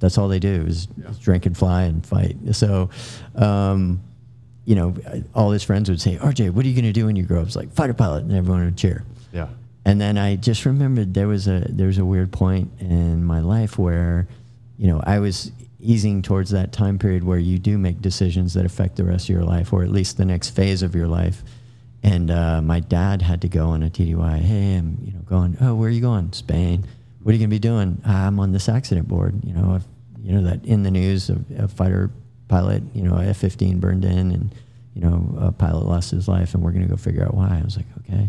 that's 0.00 0.18
all 0.18 0.28
they 0.28 0.38
do 0.38 0.64
is, 0.66 0.88
is 1.08 1.18
drink 1.18 1.46
and 1.46 1.56
fly 1.56 1.84
and 1.84 2.04
fight. 2.04 2.36
So, 2.52 2.90
um, 3.36 4.02
you 4.66 4.74
know, 4.74 4.94
all 5.34 5.50
his 5.50 5.62
friends 5.62 5.88
would 5.88 6.00
say, 6.00 6.16
"RJ, 6.16 6.50
what 6.50 6.64
are 6.64 6.68
you 6.68 6.74
going 6.74 6.84
to 6.84 6.92
do 6.92 7.06
when 7.06 7.16
you 7.16 7.22
grow 7.22 7.40
up?" 7.40 7.46
It's 7.46 7.56
like 7.56 7.72
fighter 7.72 7.94
pilot, 7.94 8.24
and 8.24 8.32
everyone 8.32 8.64
would 8.64 8.76
cheer. 8.76 9.04
Yeah. 9.32 9.48
And 9.86 10.00
then 10.00 10.16
I 10.16 10.36
just 10.36 10.64
remembered 10.64 11.14
there 11.14 11.28
was 11.28 11.46
a 11.48 11.66
there 11.68 11.86
was 11.86 11.98
a 11.98 12.04
weird 12.04 12.32
point 12.32 12.70
in 12.80 13.24
my 13.24 13.40
life 13.40 13.78
where, 13.78 14.26
you 14.78 14.88
know, 14.88 15.02
I 15.04 15.18
was 15.18 15.52
easing 15.80 16.22
towards 16.22 16.50
that 16.50 16.72
time 16.72 16.98
period 16.98 17.24
where 17.24 17.38
you 17.38 17.58
do 17.58 17.76
make 17.76 18.00
decisions 18.00 18.54
that 18.54 18.64
affect 18.64 18.96
the 18.96 19.04
rest 19.04 19.28
of 19.28 19.34
your 19.34 19.44
life, 19.44 19.72
or 19.72 19.82
at 19.82 19.90
least 19.90 20.16
the 20.16 20.24
next 20.24 20.50
phase 20.50 20.82
of 20.82 20.94
your 20.94 21.06
life. 21.06 21.44
And 22.04 22.30
uh, 22.30 22.60
my 22.60 22.80
dad 22.80 23.22
had 23.22 23.40
to 23.40 23.48
go 23.48 23.70
on 23.70 23.82
a 23.82 23.88
TDY. 23.88 24.38
Hey, 24.40 24.76
I'm 24.76 24.98
you 25.02 25.12
know 25.12 25.20
going. 25.20 25.56
Oh, 25.60 25.74
where 25.74 25.88
are 25.88 25.92
you 25.92 26.02
going? 26.02 26.32
Spain. 26.32 26.86
What 27.22 27.30
are 27.30 27.34
you 27.34 27.38
gonna 27.38 27.48
be 27.48 27.58
doing? 27.58 28.02
"Ah, 28.04 28.26
I'm 28.26 28.38
on 28.38 28.52
this 28.52 28.68
accident 28.68 29.08
board. 29.08 29.42
You 29.42 29.54
know, 29.54 29.80
you 30.22 30.32
know 30.32 30.42
that 30.42 30.66
in 30.66 30.82
the 30.82 30.90
news 30.90 31.30
of 31.30 31.42
a 31.58 31.66
fighter 31.66 32.10
pilot. 32.48 32.82
You 32.92 33.04
know, 33.04 33.16
F-15 33.16 33.80
burned 33.80 34.04
in, 34.04 34.32
and 34.32 34.54
you 34.94 35.00
know 35.00 35.34
a 35.40 35.50
pilot 35.50 35.86
lost 35.86 36.10
his 36.10 36.28
life, 36.28 36.52
and 36.52 36.62
we're 36.62 36.72
gonna 36.72 36.88
go 36.88 36.96
figure 36.96 37.24
out 37.24 37.32
why. 37.32 37.58
I 37.58 37.64
was 37.64 37.78
like, 37.78 37.86
okay. 38.00 38.28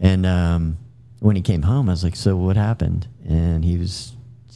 And 0.00 0.26
um, 0.26 0.76
when 1.20 1.36
he 1.36 1.42
came 1.42 1.62
home, 1.62 1.88
I 1.88 1.92
was 1.92 2.02
like, 2.02 2.16
"So 2.16 2.34
what 2.34 2.56
happened?" 2.56 3.06
And 3.24 3.64
he 3.64 3.78
was, 3.78 4.14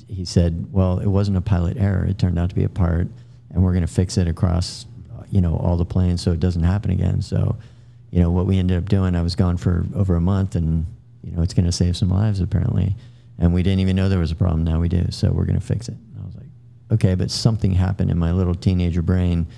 he 0.09 0.25
said, 0.25 0.73
"Well, 0.73 0.99
it 0.99 1.07
wasn't 1.07 1.37
a 1.37 1.41
pilot 1.41 1.77
error. 1.77 2.05
It 2.05 2.19
turned 2.19 2.39
out 2.39 2.49
to 2.49 2.57
be 2.57 2.65
a 2.65 2.69
part, 2.69 3.07
and 3.51 3.63
we're 3.63 3.73
going 3.73 3.87
to 3.87 3.93
fix 3.93 4.19
it 4.19 4.27
across, 4.27 4.87
you 5.31 5.41
know, 5.41 5.57
all 5.57 5.77
the 5.77 5.85
planes 5.85 6.21
so 6.21 6.33
it 6.33 6.41
doesn't 6.41 6.65
happen 6.65 6.91
again." 6.91 7.23
So, 7.23 7.57
you 8.15 8.21
know, 8.21 8.31
what 8.31 8.47
we 8.47 8.61
ended 8.61 8.79
up 8.79 8.89
doing, 8.89 9.17
I 9.17 9.23
was 9.23 9.35
gone 9.35 9.57
for 9.57 9.85
over 9.93 10.15
a 10.15 10.21
month, 10.21 10.55
and 10.55 10.87
you 11.25 11.33
know, 11.33 11.43
it's 11.43 11.53
going 11.53 11.67
to 11.67 11.73
save 11.73 11.97
some 11.97 12.11
lives 12.11 12.39
apparently. 12.39 12.95
And 13.41 13.53
we 13.53 13.65
didn't 13.65 13.81
even 13.81 13.97
know 13.97 14.09
there 14.09 14.21
was 14.21 14.31
a 14.31 14.37
problem. 14.37 14.63
Now 14.63 14.79
we 14.79 14.89
do. 14.89 15.11
So 15.11 15.33
we're 15.33 15.47
going 15.47 15.59
to 15.59 15.67
fix 15.67 15.89
it. 15.89 15.97
And 15.97 16.23
I 16.23 16.25
was 16.25 16.37
like, 16.37 16.47
okay, 16.93 17.17
but 17.17 17.33
something 17.33 17.73
happened 17.73 18.13
in 18.13 18.19
my 18.19 18.31
little 18.31 18.55
teenager 18.55 19.03
brain 19.03 19.49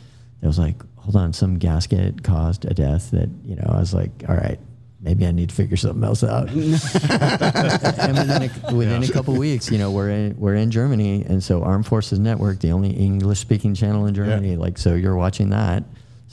that 0.41 0.47
was 0.47 0.59
like, 0.59 0.77
hold 0.97 1.17
on, 1.17 1.35
some 1.35 1.59
gasket 1.59 2.23
caused 2.23 2.65
a 2.65 2.73
death 2.73 3.11
that, 3.11 3.29
you 3.45 3.57
know, 3.57 3.67
I 3.69 3.79
was 3.79 3.93
like, 3.93 4.11
all 4.27 4.35
right, 4.35 4.59
maybe 5.03 5.27
I 5.27 5.33
need 5.33 5.51
to 5.51 5.55
figure 5.55 5.77
something 5.77 6.03
else 6.03 6.25
out. 6.25 6.49
and 6.51 8.17
within 8.17 8.43
a, 8.43 8.75
within 8.75 9.03
a 9.03 9.09
couple 9.09 9.35
weeks, 9.35 9.71
you 9.71 9.77
know, 9.77 9.91
we're 9.91 10.09
in, 10.09 10.35
we're 10.41 10.55
in 10.55 10.71
Germany. 10.71 11.27
And 11.29 11.45
so 11.45 11.63
Armed 11.63 11.87
Forces 11.87 12.19
Network, 12.19 12.61
the 12.61 12.71
only 12.71 12.93
English 12.93 13.39
speaking 13.39 13.75
channel 13.75 14.07
in 14.07 14.15
Germany, 14.15 14.57
like, 14.57 14.79
so 14.79 14.95
you're 14.95 15.15
watching 15.15 15.51
that. 15.51 15.85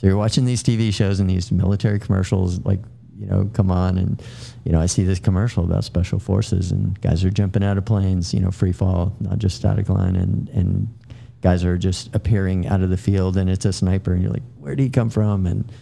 So 0.04 0.08
you're 0.08 0.18
watching 0.18 0.44
these 0.44 0.62
TV 0.62 0.92
shows 0.92 1.18
and 1.18 1.30
these 1.30 1.50
military 1.50 1.98
commercials, 1.98 2.60
like, 2.60 2.80
you 3.18 3.24
know, 3.24 3.48
come 3.54 3.70
on. 3.70 3.96
And, 3.96 4.22
you 4.62 4.70
know, 4.70 4.78
I 4.78 4.84
see 4.84 5.02
this 5.02 5.18
commercial 5.18 5.64
about 5.64 5.82
special 5.82 6.18
forces 6.18 6.72
and 6.72 7.00
guys 7.00 7.24
are 7.24 7.30
jumping 7.30 7.64
out 7.64 7.78
of 7.78 7.86
planes, 7.86 8.34
you 8.34 8.40
know, 8.40 8.50
free 8.50 8.72
fall, 8.72 9.16
not 9.18 9.38
just 9.38 9.56
static 9.56 9.88
line. 9.88 10.14
And, 10.14 10.50
and 10.50 10.94
guys 11.40 11.64
are 11.64 11.78
just 11.78 12.14
appearing 12.14 12.66
out 12.66 12.82
of 12.82 12.90
the 12.90 12.98
field 12.98 13.38
and 13.38 13.48
it's 13.48 13.64
a 13.64 13.72
sniper. 13.72 14.12
And 14.12 14.22
you're 14.22 14.30
like, 14.30 14.42
where 14.58 14.76
did 14.76 14.82
he 14.82 14.90
come 14.90 15.08
from? 15.08 15.46
And, 15.46 15.72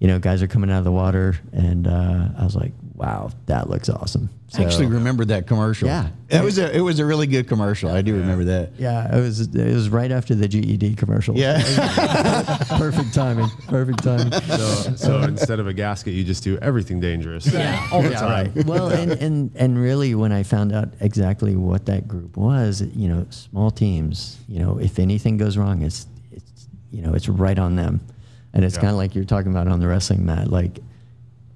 you 0.00 0.08
know, 0.08 0.18
guys 0.18 0.42
are 0.42 0.48
coming 0.48 0.72
out 0.72 0.78
of 0.78 0.84
the 0.84 0.90
water. 0.90 1.38
And 1.52 1.86
uh, 1.86 2.30
I 2.36 2.42
was 2.42 2.56
like, 2.56 2.72
wow, 2.98 3.30
that 3.46 3.70
looks 3.70 3.88
awesome. 3.88 4.28
I 4.58 4.64
actually 4.64 4.86
So- 4.86 4.92
remember 4.92 5.24
that 5.26 5.46
commercial. 5.46 5.88
Yeah. 5.88 6.08
it 6.30 6.42
was 6.42 6.58
a 6.58 6.74
it 6.76 6.80
was 6.80 6.98
a 6.98 7.04
really 7.06 7.26
good 7.26 7.46
commercial. 7.48 7.90
I 7.90 8.02
do 8.02 8.14
remember 8.16 8.44
that. 8.44 8.72
Yeah, 8.78 9.16
it 9.16 9.20
was 9.20 9.40
it 9.40 9.74
was 9.74 9.88
right 9.90 10.10
after 10.10 10.34
the 10.34 10.48
GED 10.48 10.94
commercial. 10.96 11.36
Yeah. 11.36 11.60
perfect 12.78 13.14
timing. 13.14 13.48
Perfect 13.68 14.02
timing. 14.02 14.32
So, 14.32 14.66
so 14.96 15.20
instead 15.22 15.60
of 15.60 15.66
a 15.66 15.72
gasket, 15.74 16.14
you 16.14 16.24
just 16.24 16.42
do 16.44 16.58
everything 16.58 16.98
dangerous. 17.00 17.46
Yeah. 17.46 17.86
All 17.92 18.02
the 18.02 18.10
Yeah, 18.10 18.20
time. 18.20 18.52
right. 18.54 18.66
Well, 18.66 18.88
and, 18.88 19.12
and 19.12 19.50
and 19.54 19.78
really, 19.78 20.14
when 20.14 20.32
I 20.32 20.42
found 20.42 20.72
out 20.72 20.88
exactly 21.00 21.54
what 21.56 21.86
that 21.86 22.08
group 22.08 22.36
was, 22.36 22.80
you 22.94 23.08
know, 23.08 23.26
small 23.30 23.70
teams. 23.70 24.38
You 24.48 24.60
know, 24.60 24.78
if 24.78 24.98
anything 24.98 25.36
goes 25.36 25.56
wrong, 25.56 25.82
it's 25.82 26.06
it's 26.32 26.68
you 26.90 27.02
know 27.02 27.12
it's 27.14 27.28
right 27.28 27.58
on 27.58 27.76
them, 27.76 28.00
and 28.54 28.64
it's 28.64 28.76
Yeah. 28.76 28.80
kind 28.82 28.90
of 28.92 28.96
like 28.96 29.14
you're 29.14 29.24
talking 29.24 29.50
about 29.52 29.68
on 29.68 29.78
the 29.80 29.86
wrestling 29.88 30.24
mat. 30.24 30.48
Like 30.50 30.78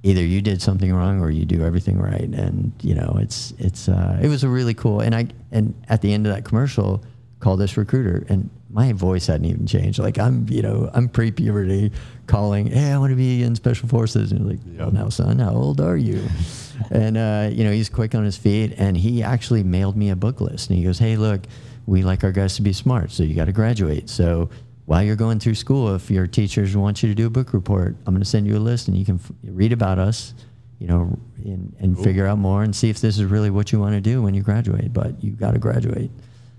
either 0.03 0.23
you 0.25 0.43
did 0.43 0.61
something 0.61 0.93
wrong 0.93 1.21
or 1.21 1.31
you 1.31 1.45
do 1.45 1.65
everything 1.65 1.99
right, 1.99 2.21
and 2.23 2.73
you 2.83 2.95
know 2.95 3.17
it's 3.21 3.53
it's 3.59 3.89
uh, 3.89 4.19
it 4.23 4.29
was 4.29 4.45
a 4.45 4.49
really 4.49 4.75
cool. 4.75 5.01
And 5.01 5.15
I 5.15 5.27
and 5.51 5.75
at 5.89 6.01
the 6.03 6.13
end 6.13 6.27
of 6.27 6.35
that 6.35 6.45
commercial, 6.45 7.05
call 7.41 7.57
this 7.57 7.77
recruiter 7.77 8.25
and. 8.29 8.51
My 8.75 8.95
voice 8.95 9.27
hadn't 9.27 9.45
even 9.45 9.67
changed. 9.67 9.99
Like 9.99 10.19
I'm, 10.19 10.47
you 10.49 10.63
know, 10.63 10.89
I'm 10.95 11.07
pre-puberty, 11.07 11.93
calling, 12.27 12.69
"Hey, 12.69 12.91
I 12.91 12.97
want 12.97 13.11
to 13.11 13.17
be 13.17 13.43
in 13.43 13.55
special 13.55 13.87
forces." 13.87 14.33
And 14.33 14.41
you're 14.41 14.53
like, 14.53 14.61
Yeah. 14.65 14.85
"Well, 14.85 14.93
now, 14.93 15.09
son, 15.11 15.41
how 15.41 15.51
old 15.53 15.79
are 15.79 15.99
you?" 15.99 16.27
and 16.91 17.19
uh, 17.19 17.51
you 17.53 17.65
know, 17.65 17.71
he's 17.71 17.91
quick 17.91 18.15
on 18.15 18.25
his 18.25 18.39
feet, 18.39 18.73
and 18.79 18.97
he 18.97 19.23
actually 19.23 19.63
mailed 19.63 19.95
me 19.95 20.09
a 20.09 20.17
book 20.17 20.41
list. 20.41 20.71
And 20.71 20.79
he 20.79 20.85
goes, 20.87 20.99
"Hey, 20.99 21.19
look, 21.19 21.43
we 21.85 22.03
like 22.03 22.25
our 22.25 22.33
guys 22.33 22.57
to 22.57 22.63
be 22.63 22.73
smart, 22.73 23.11
so 23.11 23.25
you 23.25 23.35
got 23.35 23.45
to 23.45 23.53
graduate. 23.53 24.09
So 24.09 24.49
while 24.87 25.03
you're 25.03 25.17
going 25.17 25.39
through 25.39 25.55
school, 25.55 25.95
if 25.95 26.11
your 26.11 26.27
teachers 26.27 26.77
want 26.77 27.03
you 27.03 27.09
to 27.09 27.15
do 27.15 27.27
a 27.27 27.31
book 27.31 27.53
report, 27.53 27.97
I'm 28.07 28.15
going 28.15 28.23
to 28.23 28.29
send 28.29 28.47
you 28.47 28.57
a 28.57 28.59
list, 28.59 28.89
and 28.89 28.97
you 28.97 29.05
can 29.05 29.17
f- 29.17 29.31
read 29.45 29.73
about 29.73 29.99
us, 29.99 30.35
you 30.79 30.89
know, 30.89 31.19
and, 31.45 31.75
and 31.79 31.99
figure 31.99 32.27
out 32.27 32.39
more 32.39 32.63
and 32.63 32.75
see 32.75 32.91
if 32.91 33.01
this 33.01 33.19
is 33.19 33.25
really 33.25 33.51
what 33.51 33.71
you 33.73 33.79
want 33.79 33.95
to 33.95 34.01
do 34.01 34.21
when 34.23 34.35
you 34.35 34.43
graduate. 34.43 34.93
But 34.93 35.23
you 35.23 35.33
got 35.33 35.53
to 35.53 35.59
graduate." 35.59 36.11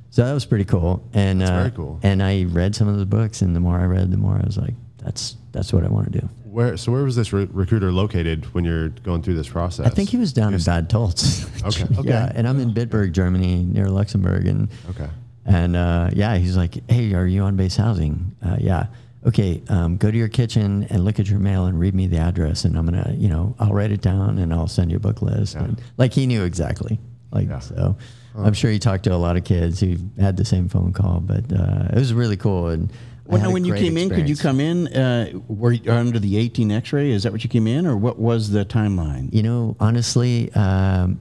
So 0.10 0.24
that 0.24 0.34
was 0.34 0.46
pretty 0.46 0.66
cool. 0.66 1.04
And 1.14 1.42
That's 1.42 1.52
uh, 1.52 1.56
very 1.56 1.72
cool. 1.72 2.00
And 2.04 2.22
I 2.22 2.44
read 2.44 2.76
some 2.76 2.88
of 2.88 2.98
the 2.98 3.06
books, 3.06 3.42
and 3.42 3.56
the 3.56 3.60
more 3.60 3.80
I 3.80 3.86
read, 3.86 4.12
the 4.12 4.18
more 4.18 4.36
I 4.42 4.46
was 4.46 4.58
like, 4.58 4.76
"That's 5.00 5.36
that's 5.52 5.74
what 5.74 5.84
I 5.84 5.90
want 5.90 6.12
to 6.12 6.20
do." 6.22 6.30
Where 6.46 6.78
so 6.78 6.92
where 6.92 7.04
was 7.04 7.16
this 7.16 7.34
re- 7.34 7.50
recruiter 7.52 7.92
located 7.92 8.46
when 8.54 8.64
you're 8.64 8.90
going 8.90 9.24
through 9.24 9.34
this 9.36 9.50
process? 9.50 9.88
I 9.88 9.90
think 9.90 10.10
he 10.10 10.18
was 10.18 10.32
down 10.32 10.54
in 10.54 10.62
Bad 10.62 10.88
Tolz. 10.90 11.46
Okay, 11.66 11.92
okay. 12.00 12.08
yeah, 12.10 12.32
and 12.36 12.48
I'm 12.48 12.60
in 12.60 12.74
Bitburg, 12.76 13.12
Germany, 13.12 13.64
near 13.64 13.90
Luxembourg, 13.90 14.46
and 14.48 14.70
Okay. 14.92 15.10
And 15.46 15.76
uh, 15.76 16.10
yeah, 16.14 16.38
he's 16.38 16.56
like, 16.58 16.90
"Hey, 16.90 17.14
are 17.14 17.26
you 17.28 17.42
on 17.44 17.56
base 17.56 17.76
housing?" 17.76 18.36
Uh, 18.44 18.58
yeah. 18.60 18.88
Okay, 19.26 19.64
um, 19.70 19.96
go 19.96 20.12
to 20.12 20.18
your 20.18 20.28
kitchen 20.28 20.86
and 20.90 21.06
look 21.06 21.18
at 21.18 21.30
your 21.30 21.40
mail 21.40 21.66
and 21.66 21.80
read 21.80 21.96
me 21.96 22.08
the 22.08 22.18
address, 22.18 22.66
and 22.66 22.78
I'm 22.78 22.86
gonna, 22.86 23.14
you 23.18 23.30
know, 23.30 23.56
I'll 23.58 23.72
write 23.72 23.92
it 23.92 24.02
down 24.02 24.38
and 24.38 24.54
I'll 24.54 24.68
send 24.68 24.92
you 24.92 24.98
a 24.98 25.00
book 25.00 25.22
list. 25.22 25.56
Yeah. 25.56 25.64
And, 25.64 25.82
like 25.98 26.12
he 26.14 26.28
knew 26.28 26.44
exactly. 26.44 27.00
Like 27.32 27.48
Yeah. 27.48 27.60
so, 27.60 27.96
I'm 28.38 28.54
sure 28.54 28.70
he 28.70 28.80
talked 28.80 29.04
to 29.06 29.14
a 29.14 29.16
lot 29.16 29.38
of 29.38 29.44
kids 29.46 29.80
who 29.80 29.96
had 30.20 30.36
the 30.36 30.44
same 30.44 30.68
phone 30.68 30.92
call, 30.92 31.20
but 31.22 31.46
uh, 31.54 31.88
it 31.92 31.96
was 31.96 32.14
really 32.14 32.36
cool. 32.36 32.68
And 32.68 32.92
Well, 33.26 33.42
now, 33.42 33.52
when 33.52 33.64
you 33.64 33.72
great 33.72 33.84
came 33.84 33.96
in, 33.98 34.10
could 34.10 34.28
you 34.28 34.36
come 34.36 34.60
in? 34.60 34.88
Uh, 34.90 35.32
were 35.48 35.72
you 35.72 35.90
under 35.90 36.20
the 36.20 36.36
18 36.38 36.72
X-ray? 36.72 37.12
Is 37.12 37.24
that 37.24 37.32
what 37.32 37.44
you 37.46 37.50
came 37.50 37.66
in, 37.68 37.86
or 37.88 37.96
what 37.96 38.20
was 38.20 38.50
the 38.52 38.66
timeline? 38.66 39.34
You 39.34 39.44
know, 39.44 39.78
honestly, 39.80 40.52
um, 40.54 41.20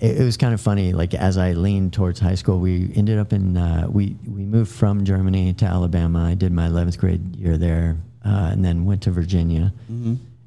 it, 0.00 0.20
it 0.20 0.24
was 0.24 0.36
kind 0.36 0.54
of 0.54 0.60
funny. 0.60 0.92
Like 0.92 1.14
as 1.14 1.36
I 1.38 1.52
leaned 1.52 1.92
towards 1.92 2.20
high 2.20 2.34
school, 2.34 2.58
we 2.58 2.90
ended 2.94 3.18
up 3.18 3.32
in 3.32 3.56
uh, 3.56 3.86
we 3.90 4.16
we 4.26 4.44
moved 4.44 4.72
from 4.72 5.04
Germany 5.04 5.52
to 5.54 5.64
Alabama. 5.64 6.24
I 6.24 6.34
did 6.34 6.52
my 6.52 6.68
11th 6.68 6.98
grade 6.98 7.36
year 7.36 7.56
there, 7.58 7.96
uh, 8.24 8.50
and 8.52 8.64
then 8.64 8.84
went 8.84 9.02
to 9.02 9.10
Virginia. 9.10 9.72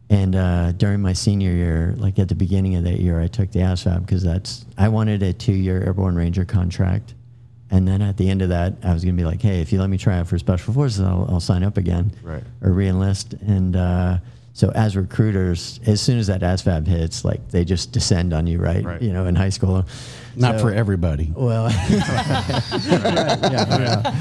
And 0.09 0.35
uh, 0.35 0.73
during 0.73 1.01
my 1.01 1.13
senior 1.13 1.51
year, 1.51 1.95
like 1.97 2.19
at 2.19 2.27
the 2.27 2.35
beginning 2.35 2.75
of 2.75 2.83
that 2.83 2.99
year, 2.99 3.21
I 3.21 3.27
took 3.27 3.49
the 3.51 3.59
ASVAB 3.59 4.01
because 4.05 4.21
that's 4.23 4.65
I 4.77 4.89
wanted 4.89 5.23
a 5.23 5.31
two-year 5.31 5.81
Airborne 5.83 6.15
Ranger 6.15 6.43
contract. 6.43 7.13
And 7.73 7.87
then 7.87 8.01
at 8.01 8.17
the 8.17 8.29
end 8.29 8.41
of 8.41 8.49
that, 8.49 8.73
I 8.83 8.93
was 8.93 9.05
going 9.05 9.15
to 9.15 9.21
be 9.21 9.25
like, 9.25 9.41
hey, 9.41 9.61
if 9.61 9.71
you 9.71 9.79
let 9.79 9.89
me 9.89 9.97
try 9.97 10.17
out 10.19 10.27
for 10.27 10.37
Special 10.37 10.73
Forces, 10.73 10.99
I'll, 10.99 11.25
I'll 11.29 11.39
sign 11.39 11.63
up 11.63 11.77
again 11.77 12.11
Right. 12.21 12.43
or 12.61 12.71
reenlist. 12.71 13.41
And 13.47 13.77
uh, 13.77 14.17
so 14.53 14.69
as 14.71 14.97
recruiters, 14.97 15.79
as 15.85 16.01
soon 16.01 16.19
as 16.19 16.27
that 16.27 16.41
ASVAB 16.41 16.85
hits, 16.87 17.23
like 17.23 17.49
they 17.49 17.63
just 17.63 17.91
descend 17.93 18.33
on 18.33 18.47
you, 18.47 18.59
right? 18.59 18.83
Right. 18.83 19.01
You 19.01 19.13
know, 19.13 19.25
in 19.25 19.35
high 19.35 19.49
school. 19.49 19.85
Not 20.35 20.55
So- 20.55 20.61
for 20.65 20.73
everybody. 20.73 21.31
Well, 21.35 21.67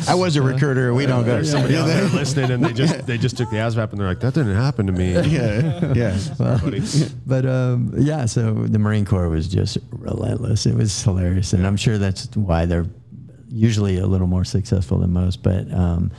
I 0.08 0.14
was 0.16 0.36
a 0.36 0.42
recruiter. 0.42 0.92
We 0.94 1.06
don't 1.06 1.24
go. 1.24 1.32
There's 1.32 1.50
somebody 1.50 1.76
out 1.76 1.86
there 1.86 2.04
listening, 2.08 2.50
and 2.50 2.64
they 2.64 2.72
just 2.72 3.06
they 3.06 3.18
just 3.18 3.36
took 3.36 3.50
the 3.50 3.56
ASVAB, 3.56 3.90
and 3.90 4.00
they're 4.00 4.08
like, 4.08 4.20
"That 4.20 4.34
didn't 4.34 4.56
happen 4.56 4.86
to 4.86 4.92
me." 4.92 5.12
Yeah, 5.12 5.92
yeah. 5.94 6.18
buddy. 6.38 6.82
but 7.26 7.46
um, 7.46 7.92
yeah, 7.96 8.26
so 8.26 8.52
the 8.54 8.78
Marine 8.78 9.04
Corps 9.04 9.28
was 9.28 9.48
just 9.48 9.78
relentless. 9.90 10.66
It 10.66 10.74
was 10.74 11.02
hilarious, 11.02 11.52
and 11.52 11.66
I'm 11.66 11.76
sure 11.76 11.98
that's 11.98 12.34
why 12.36 12.66
they're 12.66 12.86
usually 13.48 13.98
a 13.98 14.06
little 14.06 14.26
more 14.26 14.44
successful 14.44 14.98
than 14.98 15.12
most. 15.12 15.42
But 15.42 15.70
um, 15.72 16.10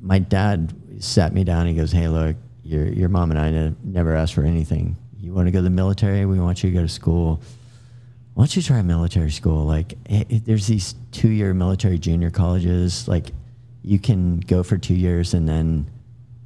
my 0.00 0.18
dad 0.18 0.72
sat 1.00 1.32
me 1.32 1.44
down. 1.44 1.66
He 1.66 1.74
goes, 1.74 1.92
"Hey, 1.92 2.08
look, 2.08 2.36
your 2.68 2.86
your 2.86 3.08
mom 3.08 3.30
and 3.30 3.40
I 3.40 3.50
ne- 3.50 3.74
never 3.82 4.14
asked 4.14 4.34
for 4.34 4.42
anything. 4.44 4.96
You 5.18 5.32
want 5.32 5.46
to 5.46 5.50
go 5.50 5.58
to 5.58 5.62
the 5.64 5.70
military? 5.70 6.26
We 6.26 6.38
want 6.38 6.62
you 6.62 6.70
to 6.70 6.74
go 6.76 6.82
to 6.82 6.88
school. 6.88 7.42
Why 8.34 8.42
don't 8.44 8.54
you 8.56 8.62
try 8.62 8.82
military 8.82 9.30
school? 9.32 9.64
Like, 9.64 9.94
it, 10.08 10.44
there's 10.44 10.66
these 10.68 10.94
two-year 11.10 11.54
military 11.54 11.98
junior 11.98 12.30
colleges. 12.30 13.08
Like, 13.08 13.32
you 13.82 13.98
can 13.98 14.38
go 14.40 14.62
for 14.62 14.78
two 14.78 14.94
years 14.94 15.34
and 15.34 15.48
then." 15.48 15.90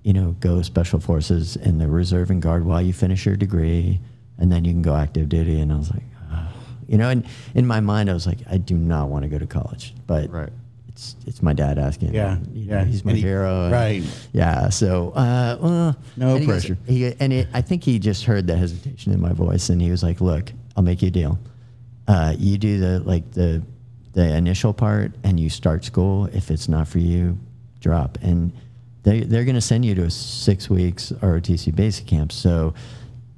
you 0.05 0.13
know, 0.13 0.35
go 0.41 0.61
special 0.63 0.99
forces 0.99 1.55
in 1.55 1.79
the 1.79 1.87
reserve 1.87 2.29
and 2.31 2.43
guard 2.43 2.65
while 2.65 2.83
you 2.83 2.93
finish 2.93 3.25
your 3.25 3.37
degree, 3.37 4.01
and 4.37 4.51
then 4.51 4.65
you 4.65 4.73
can 4.73 4.83
go 4.83 4.97
active 4.97 5.29
duty. 5.29 5.61
And 5.61 5.73
I 5.73 5.77
was 5.77 5.93
like, 5.93 6.03
"Ah." 6.29 6.53
you 6.89 6.99
know, 6.99 7.09
and 7.09 7.25
in 7.55 7.69
my 7.69 7.79
mind, 7.79 8.11
I 8.11 8.13
was 8.13 8.27
like, 8.27 8.39
I 8.51 8.57
do 8.59 8.77
not 8.77 9.11
want 9.11 9.23
to 9.23 9.29
go 9.29 9.39
to 9.39 9.47
college, 9.47 9.95
but 10.09 10.29
Right. 10.29 10.51
It's 10.93 11.17
it's 11.27 11.43
my 11.43 11.53
dad 11.53 11.79
asking. 11.79 12.15
Yeah, 12.15 12.39
you 12.53 12.67
know, 12.67 12.77
yeah. 12.79 12.85
he's 12.85 13.05
my 13.05 13.13
he- 13.13 13.21
hero. 13.21 13.65
and- 13.65 13.73
right. 13.73 14.03
Yeah. 14.33 14.69
So, 14.69 15.11
uh, 15.11 15.57
well, 15.61 15.97
No 16.17 16.31
and 16.31 16.41
he 16.41 16.47
goes- 16.47 16.65
pressure. 16.67 16.79
he, 16.87 17.13
and 17.19 17.33
it, 17.33 17.49
I 17.55 17.61
think 17.63 17.83
he 17.85 17.99
just 17.99 18.25
heard 18.25 18.47
the 18.47 18.57
hesitation 18.57 19.13
in 19.13 19.21
my 19.21 19.33
voice, 19.33 19.69
and 19.71 19.81
he 19.81 19.91
was 19.91 20.03
like, 20.03 20.21
"Look, 20.21 20.53
I'll 20.77 20.83
make 20.83 21.03
you 21.03 21.09
a 21.09 21.11
deal. 21.11 21.39
Uh, 22.09 22.35
you 22.39 22.59
do 22.59 22.79
the 22.79 23.01
like 23.01 23.31
the 23.33 23.63
the 24.13 24.35
initial 24.37 24.73
part, 24.75 25.13
and 25.25 25.41
you 25.41 25.49
start 25.49 25.85
school. 25.85 26.27
If 26.27 26.51
it's 26.51 26.69
not 26.69 26.87
for 26.89 26.99
you, 26.99 27.39
drop." 27.81 28.19
And 28.23 28.53
they 29.05 29.21
they're 29.21 29.45
going 29.45 29.55
to 29.57 29.61
send 29.61 29.85
you 29.85 29.95
to 29.97 30.05
a 30.05 30.11
six 30.11 30.69
weeks 30.71 31.13
ROTC 31.23 31.75
basic 31.75 32.07
camp. 32.07 32.33
So 32.33 32.75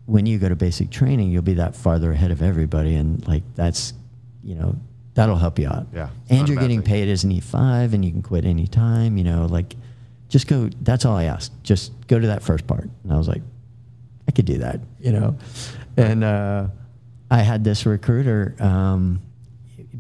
when 0.07 0.27
you 0.27 0.39
go 0.39 0.49
to 0.49 0.57
basic 0.57 0.91
training, 0.91 1.31
you'll 1.31 1.43
be 1.43 1.55
that 1.55 1.75
farther 1.77 2.13
ahead 2.13 2.31
of 2.31 2.43
everybody, 2.43 2.95
and 2.97 3.27
like 3.29 3.43
that's 3.55 3.93
you 4.43 4.55
know 4.57 4.77
that'll 5.15 5.37
help 5.37 5.59
you 5.59 5.69
out. 5.69 5.87
Yeah, 5.95 6.11
and 6.29 6.49
you're 6.49 6.59
getting 6.59 6.83
paid 6.83 7.09
as 7.09 7.25
an 7.25 7.31
E5, 7.31 7.93
and 7.95 8.05
you 8.05 8.11
can 8.11 8.23
quit 8.23 8.45
anytime. 8.45 9.17
You 9.17 9.25
know, 9.25 9.47
like 9.47 9.75
just 10.29 10.47
go. 10.47 10.69
That's 10.83 11.05
all 11.05 11.17
I 11.17 11.25
asked. 11.25 11.53
Just 11.63 11.93
go 12.09 12.19
to 12.19 12.27
that 12.29 12.43
first 12.43 12.67
part. 12.67 12.89
And 13.03 13.13
I 13.13 13.17
was 13.17 13.29
like, 13.29 13.43
I 14.29 14.33
could 14.33 14.47
do 14.47 14.59
that, 14.59 14.81
you 15.01 15.13
know. 15.13 15.37
And 15.97 16.25
uh, 16.25 16.67
I 17.31 17.39
had 17.39 17.65
this 17.65 17.87
recruiter 17.87 18.55
um, 18.59 19.21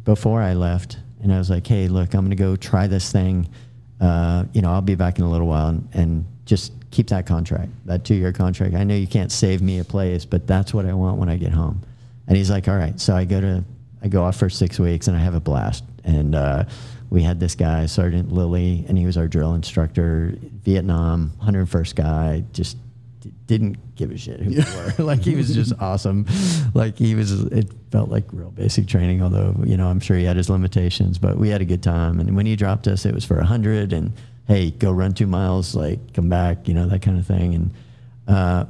before 0.04 0.42
I 0.42 0.54
left, 0.54 0.98
and 1.22 1.32
I 1.32 1.38
was 1.38 1.50
like, 1.50 1.66
Hey, 1.66 1.88
look, 1.88 2.14
I'm 2.14 2.20
going 2.20 2.30
to 2.30 2.36
go 2.36 2.56
try 2.56 2.86
this 2.86 3.12
thing. 3.12 3.48
Uh, 4.00 4.44
you 4.52 4.60
know, 4.60 4.70
I'll 4.70 4.82
be 4.82 4.94
back 4.94 5.18
in 5.18 5.24
a 5.24 5.30
little 5.30 5.46
while, 5.46 5.68
and, 5.68 5.88
and 5.92 6.26
just 6.46 6.72
keep 6.90 7.08
that 7.08 7.26
contract, 7.26 7.70
that 7.86 8.04
two 8.04 8.14
year 8.14 8.32
contract. 8.32 8.74
I 8.74 8.84
know 8.84 8.94
you 8.94 9.06
can't 9.06 9.32
save 9.32 9.62
me 9.62 9.78
a 9.78 9.84
place, 9.84 10.24
but 10.24 10.46
that's 10.46 10.74
what 10.74 10.86
I 10.86 10.94
want 10.94 11.18
when 11.18 11.28
I 11.28 11.36
get 11.36 11.52
home. 11.52 11.82
And 12.26 12.36
he's 12.36 12.50
like, 12.50 12.68
All 12.68 12.76
right. 12.76 12.98
So 13.00 13.14
I 13.14 13.24
go 13.24 13.40
to 13.40 13.64
I 14.04 14.08
go 14.08 14.22
off 14.22 14.36
for 14.36 14.50
six 14.50 14.78
weeks, 14.78 15.08
and 15.08 15.16
I 15.16 15.20
have 15.20 15.34
a 15.34 15.40
blast. 15.40 15.82
And 16.04 16.34
uh, 16.34 16.64
we 17.08 17.22
had 17.22 17.40
this 17.40 17.54
guy, 17.54 17.86
Sergeant 17.86 18.30
Lilly, 18.30 18.84
and 18.86 18.98
he 18.98 19.06
was 19.06 19.16
our 19.16 19.26
drill 19.26 19.54
instructor, 19.54 20.34
Vietnam, 20.62 21.32
101st 21.42 21.94
guy, 21.94 22.44
just 22.52 22.76
d- 23.20 23.32
didn't 23.46 23.96
give 23.96 24.10
a 24.10 24.18
shit 24.18 24.40
who 24.40 24.50
we 24.50 24.56
were. 24.58 24.94
like 25.04 25.22
he 25.22 25.34
was 25.34 25.54
just 25.54 25.72
awesome. 25.80 26.26
Like 26.74 26.98
he 26.98 27.14
was, 27.14 27.32
it 27.44 27.72
felt 27.90 28.10
like 28.10 28.24
real 28.32 28.50
basic 28.50 28.86
training. 28.86 29.22
Although 29.22 29.56
you 29.64 29.78
know, 29.78 29.88
I'm 29.88 30.00
sure 30.00 30.18
he 30.18 30.24
had 30.24 30.36
his 30.36 30.50
limitations, 30.50 31.16
but 31.16 31.38
we 31.38 31.48
had 31.48 31.62
a 31.62 31.64
good 31.64 31.82
time. 31.82 32.20
And 32.20 32.36
when 32.36 32.44
he 32.44 32.56
dropped 32.56 32.86
us, 32.86 33.06
it 33.06 33.14
was 33.14 33.24
for 33.24 33.38
a 33.38 33.46
hundred. 33.46 33.94
And 33.94 34.12
hey, 34.46 34.70
go 34.70 34.92
run 34.92 35.14
two 35.14 35.26
miles, 35.26 35.74
like 35.74 36.12
come 36.12 36.28
back, 36.28 36.68
you 36.68 36.74
know, 36.74 36.86
that 36.88 37.00
kind 37.00 37.18
of 37.18 37.26
thing. 37.26 37.54
And 37.54 37.70
uh, 38.28 38.66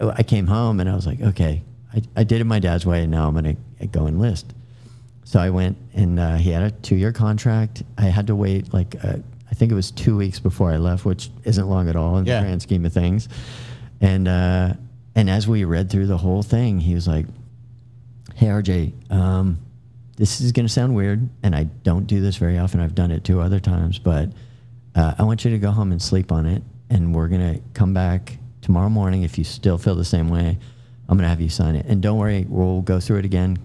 I 0.00 0.24
came 0.24 0.48
home 0.48 0.80
and 0.80 0.90
I 0.90 0.96
was 0.96 1.06
like, 1.06 1.20
okay, 1.20 1.62
I, 1.94 2.02
I 2.16 2.24
did 2.24 2.40
it 2.40 2.44
my 2.44 2.58
dad's 2.58 2.84
way, 2.84 3.02
and 3.02 3.12
now 3.12 3.28
I'm 3.28 3.34
gonna 3.34 3.54
go 3.92 4.08
enlist. 4.08 4.52
So 5.24 5.40
I 5.40 5.50
went 5.50 5.76
and 5.94 6.18
uh, 6.18 6.36
he 6.36 6.50
had 6.50 6.62
a 6.62 6.70
two 6.70 6.96
year 6.96 7.12
contract. 7.12 7.82
I 7.98 8.04
had 8.06 8.26
to 8.26 8.34
wait 8.36 8.72
like 8.74 8.96
uh, 9.04 9.16
I 9.50 9.54
think 9.54 9.70
it 9.70 9.74
was 9.74 9.90
two 9.90 10.16
weeks 10.16 10.38
before 10.40 10.70
I 10.70 10.76
left, 10.78 11.04
which 11.04 11.30
isn't 11.44 11.68
long 11.68 11.88
at 11.88 11.96
all 11.96 12.18
in 12.18 12.26
Yeah. 12.26 12.40
the 12.40 12.46
grand 12.46 12.62
scheme 12.62 12.84
of 12.84 12.92
things. 12.92 13.28
And 14.00 14.26
uh, 14.28 14.74
and 15.14 15.28
as 15.30 15.46
we 15.46 15.64
read 15.64 15.90
through 15.90 16.06
the 16.06 16.16
whole 16.18 16.42
thing, 16.42 16.80
he 16.80 16.94
was 16.94 17.06
like, 17.06 17.26
"Hey 18.34 18.46
RJ, 18.48 18.92
um, 19.12 19.58
this 20.16 20.40
is 20.40 20.52
going 20.52 20.66
to 20.66 20.72
sound 20.72 20.94
weird, 20.94 21.28
and 21.42 21.54
I 21.54 21.64
don't 21.64 22.06
do 22.06 22.20
this 22.20 22.36
very 22.36 22.58
often. 22.58 22.80
I've 22.80 22.94
done 22.94 23.10
it 23.10 23.22
two 23.24 23.40
other 23.40 23.60
times, 23.60 23.98
but 23.98 24.30
uh, 24.94 25.14
I 25.18 25.22
want 25.22 25.44
you 25.44 25.50
to 25.52 25.58
go 25.58 25.70
home 25.70 25.92
and 25.92 26.00
sleep 26.02 26.32
on 26.32 26.46
it, 26.46 26.62
and 26.90 27.14
we're 27.14 27.28
going 27.28 27.54
to 27.54 27.60
come 27.74 27.94
back 27.94 28.38
tomorrow 28.60 28.88
morning. 28.88 29.22
If 29.22 29.38
you 29.38 29.44
still 29.44 29.78
feel 29.78 29.94
the 29.94 30.04
same 30.04 30.28
way, 30.28 30.58
I'm 31.08 31.16
going 31.16 31.24
to 31.24 31.28
have 31.28 31.40
you 31.40 31.48
sign 31.48 31.76
it. 31.76 31.86
And 31.86 32.02
don't 32.02 32.18
worry, 32.18 32.44
we'll 32.48 32.82
go 32.82 33.00
through 33.00 33.18
it 33.18 33.24
again 33.24 33.58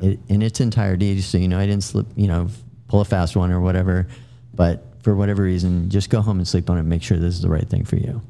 it, 0.00 0.18
in 0.28 0.42
its 0.42 0.60
entirety. 0.60 1.20
So 1.20 1.38
you 1.38 1.48
know, 1.48 1.58
I 1.58 1.66
didn't 1.66 1.84
slip, 1.84 2.06
you 2.16 2.28
know, 2.28 2.48
pull 2.88 3.00
a 3.00 3.04
fast 3.04 3.36
one 3.36 3.50
or 3.50 3.60
whatever. 3.60 4.06
But 4.54 4.84
for 5.02 5.14
whatever 5.16 5.42
reason, 5.42 5.90
just 5.90 6.10
go 6.10 6.20
home 6.20 6.38
and 6.38 6.46
sleep 6.46 6.70
on 6.70 6.76
it. 6.76 6.80
And 6.80 6.88
Make 6.88 7.02
sure 7.02 7.16
this 7.18 7.34
is 7.34 7.42
the 7.42 7.48
right 7.48 7.68
thing 7.68 7.84
for 7.84 7.96
you. 7.96 8.22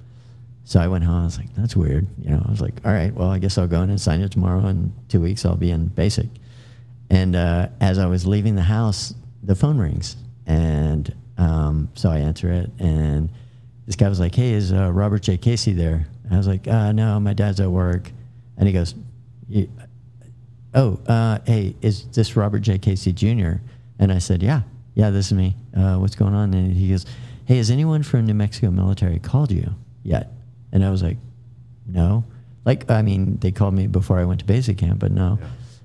So 0.64 0.80
I 0.80 0.86
went 0.86 1.04
home. 1.04 1.22
I 1.22 1.24
was 1.24 1.38
like, 1.38 1.52
that's 1.56 1.74
weird. 1.76 2.06
You 2.22 2.30
know, 2.30 2.42
I 2.46 2.50
was 2.50 2.60
like, 2.60 2.74
all 2.84 2.92
right, 2.92 3.12
well, 3.12 3.28
I 3.30 3.38
guess 3.38 3.58
I'll 3.58 3.66
go 3.66 3.82
in 3.82 3.90
and 3.90 4.00
sign 4.00 4.20
it 4.20 4.30
tomorrow. 4.30 4.66
In 4.68 4.92
two 5.08 5.20
weeks, 5.20 5.44
I'll 5.44 5.56
be 5.56 5.70
in 5.70 5.88
basic. 5.88 6.28
And 7.10 7.34
uh, 7.36 7.68
as 7.80 7.98
I 7.98 8.06
was 8.06 8.26
leaving 8.26 8.54
the 8.54 8.62
house, 8.62 9.12
the 9.42 9.54
phone 9.56 9.76
rings, 9.76 10.16
and 10.46 11.12
um, 11.36 11.88
so 11.94 12.10
I 12.10 12.18
answer 12.18 12.50
it, 12.52 12.70
and 12.78 13.28
this 13.86 13.96
guy 13.96 14.08
was 14.08 14.20
like, 14.20 14.34
"Hey, 14.34 14.52
is 14.52 14.72
uh, 14.72 14.90
Robert 14.92 15.22
J. 15.22 15.36
Casey 15.36 15.72
there?" 15.72 16.06
And 16.24 16.32
I 16.32 16.36
was 16.38 16.46
like, 16.46 16.66
uh, 16.68 16.92
"No, 16.92 17.18
my 17.20 17.32
dad's 17.34 17.58
at 17.60 17.70
work," 17.70 18.10
and 18.56 18.66
he 18.68 18.72
goes, 18.72 18.94
"You- 19.48 19.68
"Oh, 20.74 20.98
uh, 21.06 21.38
hey, 21.46 21.74
is 21.82 22.04
this 22.08 22.36
Robert 22.36 22.60
J. 22.60 22.78
Casey 22.78 23.12
Jr.?" 23.12 23.54
And 23.98 24.12
I 24.12 24.18
said, 24.18 24.42
"Yeah, 24.42 24.62
yeah, 24.94 25.10
this 25.10 25.26
is 25.26 25.32
me. 25.32 25.56
Uh, 25.76 25.96
what's 25.96 26.14
going 26.16 26.34
on?" 26.34 26.54
And 26.54 26.72
he 26.72 26.88
goes, 26.90 27.06
"Hey, 27.44 27.56
has 27.58 27.70
anyone 27.70 28.02
from 28.02 28.26
New 28.26 28.34
Mexico 28.34 28.70
military 28.70 29.18
called 29.18 29.50
you 29.50 29.74
yet?" 30.02 30.32
And 30.72 30.84
I 30.84 30.90
was 30.90 31.02
like, 31.02 31.18
"No." 31.86 32.24
Like, 32.64 32.88
I 32.90 33.02
mean, 33.02 33.38
they 33.40 33.50
called 33.50 33.74
me 33.74 33.88
before 33.88 34.20
I 34.20 34.24
went 34.24 34.38
to 34.40 34.46
basic 34.46 34.78
camp, 34.78 35.00
but 35.00 35.10
no. 35.10 35.36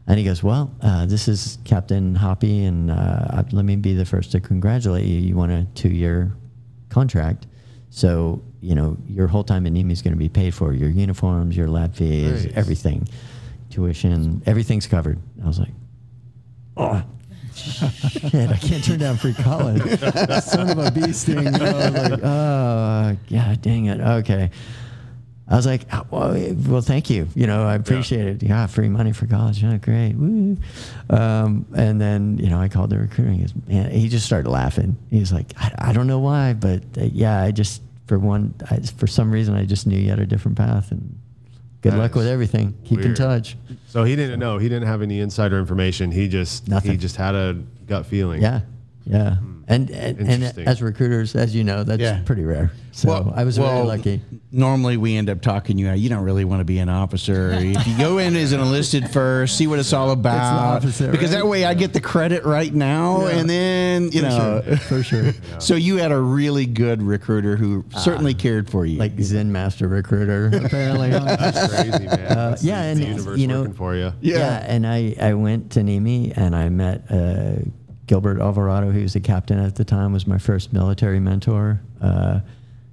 And 0.05 0.19
he 0.19 0.23
goes, 0.23 0.43
Well, 0.43 0.71
uh, 0.79 1.07
this 1.07 1.27
is 1.27 1.57
Captain 1.65 2.13
Hoppy, 2.13 2.63
and 2.65 2.91
uh, 2.91 3.43
let 3.51 3.65
me 3.65 3.75
be 3.75 3.93
the 3.95 4.05
first 4.05 4.31
to 4.33 4.39
congratulate 4.39 5.05
you. 5.05 5.17
You 5.19 5.35
won 5.35 5.49
a 5.49 5.65
two 5.73 5.89
year 5.89 6.33
contract. 6.89 7.47
So, 7.89 8.43
you 8.61 8.75
know, 8.75 8.95
your 9.07 9.25
whole 9.27 9.43
time 9.43 9.65
in 9.65 9.73
NEMI 9.73 9.91
is 9.91 10.01
going 10.03 10.13
to 10.13 10.17
be 10.19 10.29
paid 10.29 10.53
for 10.53 10.71
your 10.71 10.89
uniforms, 10.89 11.57
your 11.57 11.67
lab 11.67 11.95
fees, 11.95 12.45
Nice. 12.45 12.53
everything, 12.55 13.07
tuition, 13.69 14.41
everything's 14.45 14.87
covered. 14.87 15.19
I 15.43 15.47
was 15.47 15.59
like, 15.59 15.73
Oh, 16.79 17.03
shit, 17.55 18.49
I 18.51 18.57
can't 18.57 18.83
turn 18.83 18.99
down 18.99 19.17
free 19.17 19.33
college. 19.33 19.81
Son 20.43 20.69
of 20.69 20.77
a 20.77 20.91
bee 20.91 21.11
sting. 21.11 21.43
You 21.43 21.49
I 21.49 21.89
was 21.89 22.09
like, 22.11 22.23
Oh, 22.23 23.17
yeah, 23.29 23.55
dang 23.59 23.85
it. 23.85 23.99
Okay. 23.99 24.51
I 25.49 25.55
was 25.55 25.65
like, 25.65 25.85
"Oh, 25.93 26.05
well, 26.11 26.55
well, 26.67 26.81
thank 26.81 27.09
you. 27.09 27.29
You 27.33 27.47
know, 27.47 27.65
I 27.65 27.75
appreciate 27.75 28.27
it. 28.27 28.43
Yeah, 28.43 28.67
free 28.67 28.89
money 28.89 29.13
for 29.13 29.27
college. 29.27 29.63
Yeah, 29.63 29.77
great. 29.77 30.13
Woo. 30.15 30.57
Um, 31.09 31.65
and 31.73 32.01
then, 32.01 32.37
you 32.37 32.49
know, 32.49 32.59
I 32.59 32.67
called 32.67 32.89
the 32.89 32.97
recruiter. 32.97 33.31
He, 33.31 33.39
goes, 33.39 33.53
man, 33.65 33.89
he 33.89 34.09
just 34.09 34.25
started 34.25 34.49
laughing. 34.49 34.97
He 35.09 35.21
was 35.21 35.31
like, 35.31 35.53
I, 35.57 35.73
I 35.77 35.93
don't 35.93 36.07
know 36.07 36.19
why, 36.19 36.51
but 36.53 36.83
uh, 36.97 37.05
yeah, 37.13 37.41
I 37.41 37.51
just, 37.51 37.81
for 38.07 38.19
one, 38.19 38.55
I, 38.69 38.79
for 38.97 39.07
some 39.07 39.31
reason, 39.31 39.55
I 39.55 39.63
just 39.63 39.87
knew 39.87 39.97
you 39.97 40.09
had 40.09 40.19
a 40.19 40.25
different 40.25 40.57
path. 40.57 40.91
And 40.91 41.16
Good 41.81 41.93
That 41.93 41.97
luck 41.97 42.15
with 42.15 42.27
everything. 42.27 42.75
Keep 42.85 43.01
in 43.01 43.13
touch. 43.13 43.55
So 43.87 44.03
he 44.03 44.15
didn't 44.15 44.39
know. 44.39 44.57
He 44.57 44.67
didn't 44.67 44.87
have 44.87 45.01
any 45.01 45.19
insider 45.19 45.59
information. 45.59 46.11
He 46.11 46.27
just 46.27 46.67
Nothing. 46.67 46.91
he 46.91 46.97
just 46.97 47.15
had 47.17 47.35
a 47.35 47.53
gut 47.85 48.05
feeling. 48.05 48.41
Yeah, 48.41 48.61
yeah. 49.07 49.35
Hmm. 49.35 49.57
And 49.69 49.89
and, 49.89 50.19
and 50.19 50.29
Interesting. 50.29 50.65
as 50.65 50.81
recruiters, 50.81 51.35
as 51.35 51.53
you 51.53 51.65
know, 51.65 51.83
that's 51.83 52.01
Yeah. 52.01 52.21
pretty 52.23 52.45
rare. 52.45 52.71
So 52.93 53.31
I 53.35 53.43
was 53.43 53.57
very 53.57 53.85
lucky. 53.85 54.21
Normally, 54.51 54.97
we 54.97 55.15
end 55.15 55.29
up 55.29 55.41
talking 55.41 55.77
you 55.77 55.87
out. 55.87 55.99
You 55.99 56.09
don't 56.09 56.23
really 56.23 56.45
want 56.45 56.61
to 56.61 56.65
be 56.65 56.79
an 56.79 56.89
officer. 56.89 57.51
if 57.51 57.85
you 57.85 57.97
go 57.97 58.17
in 58.17 58.35
as 58.35 58.53
an 58.53 58.59
enlisted 58.59 59.09
first, 59.09 59.55
see 59.55 59.67
what 59.67 59.77
it's 59.77 59.93
all 59.93 60.09
about. 60.11 60.81
because 60.81 61.01
right? 61.01 61.29
that 61.29 61.45
way, 61.45 61.65
I 61.65 61.75
get 61.75 61.93
the 61.93 62.01
credit 62.01 62.43
right 62.43 62.73
now, 62.73 63.27
Yeah. 63.27 63.37
and 63.37 63.49
then 63.49 64.11
you 64.11 64.21
know. 64.21 64.63
For 64.87 65.03
sure. 65.03 65.33
So 65.59 65.75
you 65.75 65.97
had 65.97 66.11
a 66.11 66.19
really 66.19 66.65
good 66.65 67.01
recruiter 67.01 67.57
who 67.57 67.83
ah. 67.93 67.99
certainly 67.99 68.33
cared 68.33 68.69
for 68.69 68.85
you. 68.85 68.97
Like 68.97 69.19
Zen 69.19 69.51
Master 69.51 69.87
Recruiter, 69.87 70.47
apparently. 70.53 71.09
That's 71.11 71.75
crazy, 71.75 72.05
man. 72.05 72.19
Uh, 72.19 72.49
that's 72.51 72.63
yeah, 72.63 72.81
the, 72.81 72.87
and 72.89 72.99
the 72.99 73.05
universe 73.07 73.39
you 73.39 73.47
know- 73.47 73.59
working 73.61 73.73
for 73.73 73.95
you. 73.95 74.13
Yeah. 74.21 74.63
and 74.65 74.87
I, 74.87 75.15
I 75.19 75.33
went 75.33 75.71
to 75.73 75.81
Nimi 75.81 76.35
and 76.37 76.55
I 76.55 76.69
met 76.69 77.03
uh, 77.09 77.55
Gilbert 78.07 78.39
Alvarado, 78.39 78.91
who 78.91 79.01
was 79.01 79.13
the 79.13 79.19
captain 79.19 79.59
at 79.59 79.75
the 79.75 79.85
time, 79.85 80.13
was 80.13 80.25
my 80.25 80.37
first 80.37 80.73
military 80.73 81.19
mentor. 81.19 81.81
Uh, 82.01 82.39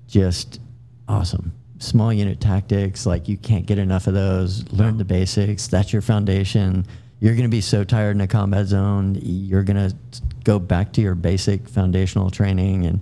just 0.09 0.61
awesome. 1.09 1.53
Small 1.79 2.13
unit 2.13 2.41
tactics, 2.41 3.07
like 3.07 3.29
you 3.29 3.37
can't 3.37 3.67
get 3.67 3.79
enough 3.79 4.07
of 4.07 4.15
those. 4.15 4.71
Learn 4.73 4.99
the 4.99 5.05
basics. 5.05 5.69
That's 5.69 5.93
your 5.93 6.03
foundation. 6.03 6.87
You're 7.21 7.35
going 7.35 7.45
to 7.45 7.49
be 7.49 7.61
so 7.61 7.85
tired 7.85 8.17
in 8.17 8.21
a 8.21 8.27
combat 8.27 8.67
zone. 8.67 9.17
You're 9.23 9.63
going 9.63 9.89
to 9.89 9.97
go 10.43 10.59
back 10.59 10.93
to 10.95 11.01
your 11.01 11.15
basic 11.15 11.69
foundational 11.69 12.31
training. 12.31 12.85
And 12.85 13.01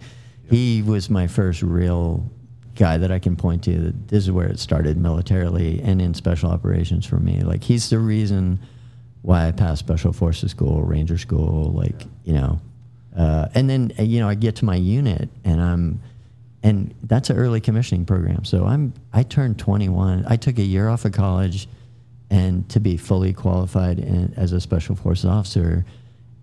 he 0.49 0.83
was 0.83 1.09
my 1.09 1.27
first 1.27 1.63
real 1.63 2.31
guy 2.75 2.99
that 2.99 3.11
I 3.11 3.19
can 3.19 3.37
point 3.37 3.65
to. 3.65 3.79
That 3.79 4.09
this 4.09 4.25
is 4.25 4.31
where 4.31 4.49
it 4.49 4.59
started 4.59 4.99
militarily 4.99 5.81
and 5.83 6.01
in 6.01 6.15
special 6.15 6.51
operations 6.51 7.07
for 7.07 7.17
me. 7.17 7.41
Like 7.41 7.65
he's 7.65 7.89
the 7.91 7.99
reason 7.99 8.61
why 9.23 9.47
I 9.47 9.53
passed 9.53 9.79
special 9.79 10.13
forces 10.13 10.51
school, 10.51 10.83
ranger 10.83 11.19
school, 11.19 11.73
like 11.73 12.07
you 12.25 12.35
know. 12.35 12.61
Uh, 13.17 13.49
and 13.55 13.69
then 13.69 13.93
uh, 13.99 14.03
you 14.03 14.21
know 14.21 14.29
I 14.29 14.35
get 14.35 14.57
to 14.57 14.65
my 14.65 14.77
unit 14.77 15.29
and 15.45 15.61
I'm, 15.61 16.01
and 16.63 16.95
that's 17.05 17.31
an 17.31 17.37
early 17.37 17.61
commissioning 17.61 18.05
program. 18.05 18.45
So 18.45 18.67
I'm 18.67 18.93
I 19.13 19.23
turned 19.23 19.59
21. 19.59 20.25
I 20.29 20.37
took 20.37 20.59
a 20.59 20.63
year 20.63 20.89
off 20.89 21.05
of 21.05 21.13
college, 21.13 21.69
and 22.31 22.69
to 22.71 22.81
be 22.81 22.97
fully 22.97 23.33
qualified 23.33 23.99
in, 23.99 24.33
as 24.37 24.53
a 24.53 24.61
special 24.61 24.97
forces 24.97 25.27
officer. 25.27 25.85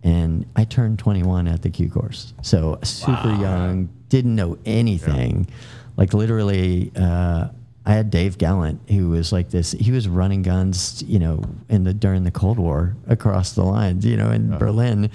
And 0.02 0.46
I 0.56 0.64
turned 0.64 0.98
21 1.00 1.50
at 1.50 1.62
the 1.62 1.70
Q 1.70 1.90
course. 1.90 2.34
So 2.42 2.80
super 2.84 3.36
young, 3.36 3.90
didn't 4.08 4.36
know 4.36 4.58
anything. 4.66 5.48
Like 5.98 6.14
literally, 6.14 6.94
uh, 6.96 7.50
I 7.90 7.94
had 7.94 8.12
Dave 8.12 8.38
Gallant, 8.38 8.88
who 8.88 9.10
was 9.10 9.32
like 9.32 9.50
this. 9.50 9.72
He 9.72 9.92
was 9.92 10.08
running 10.08 10.44
guns, 10.44 11.04
you 11.08 11.18
know, 11.18 11.44
in 11.70 11.86
the 11.86 11.92
during 11.92 12.24
the 12.24 12.30
Cold 12.30 12.60
War 12.60 12.96
across 13.08 13.54
the 13.54 13.64
lines, 13.64 14.06
you 14.06 14.16
know, 14.16 14.30
in 14.30 14.56
Berlin, 14.60 15.10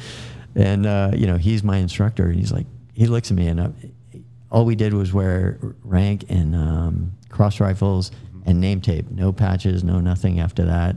and 0.56 0.84
uh, 0.84 1.12
you 1.14 1.28
know, 1.28 1.36
he's 1.36 1.62
my 1.62 1.76
instructor. 1.76 2.24
And 2.24 2.34
he's 2.34 2.50
like, 2.50 2.66
he 2.92 3.06
looks 3.06 3.30
at 3.30 3.36
me, 3.36 3.46
and 3.46 3.60
uh, 3.60 3.68
all 4.50 4.64
we 4.64 4.74
did 4.74 4.92
was 4.92 5.12
wear 5.12 5.56
rank 5.84 6.24
and 6.28 6.56
um, 6.56 7.12
cross 7.28 7.60
rifles 7.60 8.10
and 8.44 8.60
name 8.60 8.80
tape, 8.80 9.08
no 9.08 9.32
patches, 9.32 9.84
no 9.84 10.00
nothing 10.00 10.40
after 10.40 10.64
that. 10.64 10.96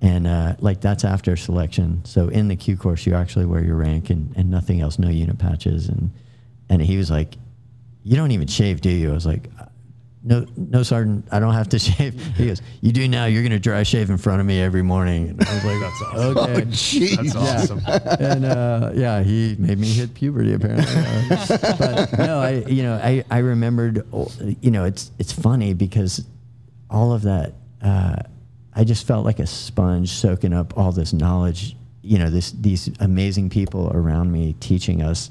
And 0.00 0.26
uh, 0.26 0.56
like 0.60 0.80
that's 0.80 1.04
after 1.04 1.36
selection. 1.36 2.06
So 2.06 2.28
in 2.28 2.48
the 2.48 2.56
Q 2.56 2.78
course, 2.78 3.04
you 3.04 3.12
actually 3.12 3.44
wear 3.44 3.62
your 3.62 3.76
rank 3.76 4.08
and, 4.08 4.34
and 4.34 4.50
nothing 4.50 4.80
else, 4.80 4.98
no 4.98 5.10
unit 5.10 5.38
patches. 5.38 5.90
And 5.90 6.10
and 6.70 6.80
he 6.80 6.96
was 6.96 7.10
like, 7.10 7.34
"You 8.02 8.16
don't 8.16 8.30
even 8.30 8.48
shave, 8.48 8.80
do 8.80 8.88
you?" 8.88 9.10
I 9.10 9.12
was 9.12 9.26
like, 9.26 9.50
"Uh, 9.60 9.66
"No, 10.24 10.46
no, 10.56 10.82
sergeant, 10.82 11.26
I 11.32 11.38
don't 11.40 11.54
have 11.54 11.68
to 11.70 11.78
shave." 11.88 12.14
He 12.36 12.46
goes, 12.46 12.62
"You 12.80 12.92
do 12.92 13.06
now. 13.08 13.26
You're 13.26 13.42
gonna 13.42 13.58
dry 13.58 13.82
shave 13.82 14.10
in 14.10 14.18
front 14.18 14.40
of 14.40 14.46
me 14.46 14.60
every 14.60 14.82
morning." 14.82 15.30
And 15.30 15.42
I 15.44 15.54
was 15.54 15.64
like, 15.64 15.80
That's 15.80 16.02
awesome. 16.02 16.38
"Okay." 16.38 16.60
Jeez. 16.70 17.32
That's 17.32 17.70
awesome. 17.70 17.80
and 18.24 18.44
uh, 18.44 18.90
yeah, 18.94 19.22
he 19.22 19.56
made 19.58 19.78
me 19.78 19.88
hit 19.88 20.14
puberty 20.14 20.52
apparently. 20.54 20.84
Uh, 20.94 21.76
but 21.78 22.18
no, 22.18 22.40
I 22.40 22.64
you 22.68 22.82
know 22.82 22.94
I 23.02 23.24
I 23.30 23.38
remembered 23.38 24.06
oh, 24.12 24.28
you 24.60 24.70
know 24.70 24.84
it's 24.84 25.10
it's 25.18 25.32
funny 25.32 25.74
because 25.74 26.24
all 26.90 27.12
of 27.12 27.22
that 27.22 27.54
uh, 27.82 28.16
I 28.74 28.84
just 28.84 29.06
felt 29.06 29.24
like 29.24 29.38
a 29.38 29.46
sponge 29.46 30.10
soaking 30.10 30.52
up 30.52 30.76
all 30.78 30.92
this 30.92 31.12
knowledge. 31.12 31.76
You 32.02 32.18
know, 32.18 32.30
this 32.30 32.50
these 32.52 32.90
amazing 33.00 33.50
people 33.50 33.90
around 33.94 34.32
me 34.32 34.54
teaching 34.60 35.02
us. 35.02 35.30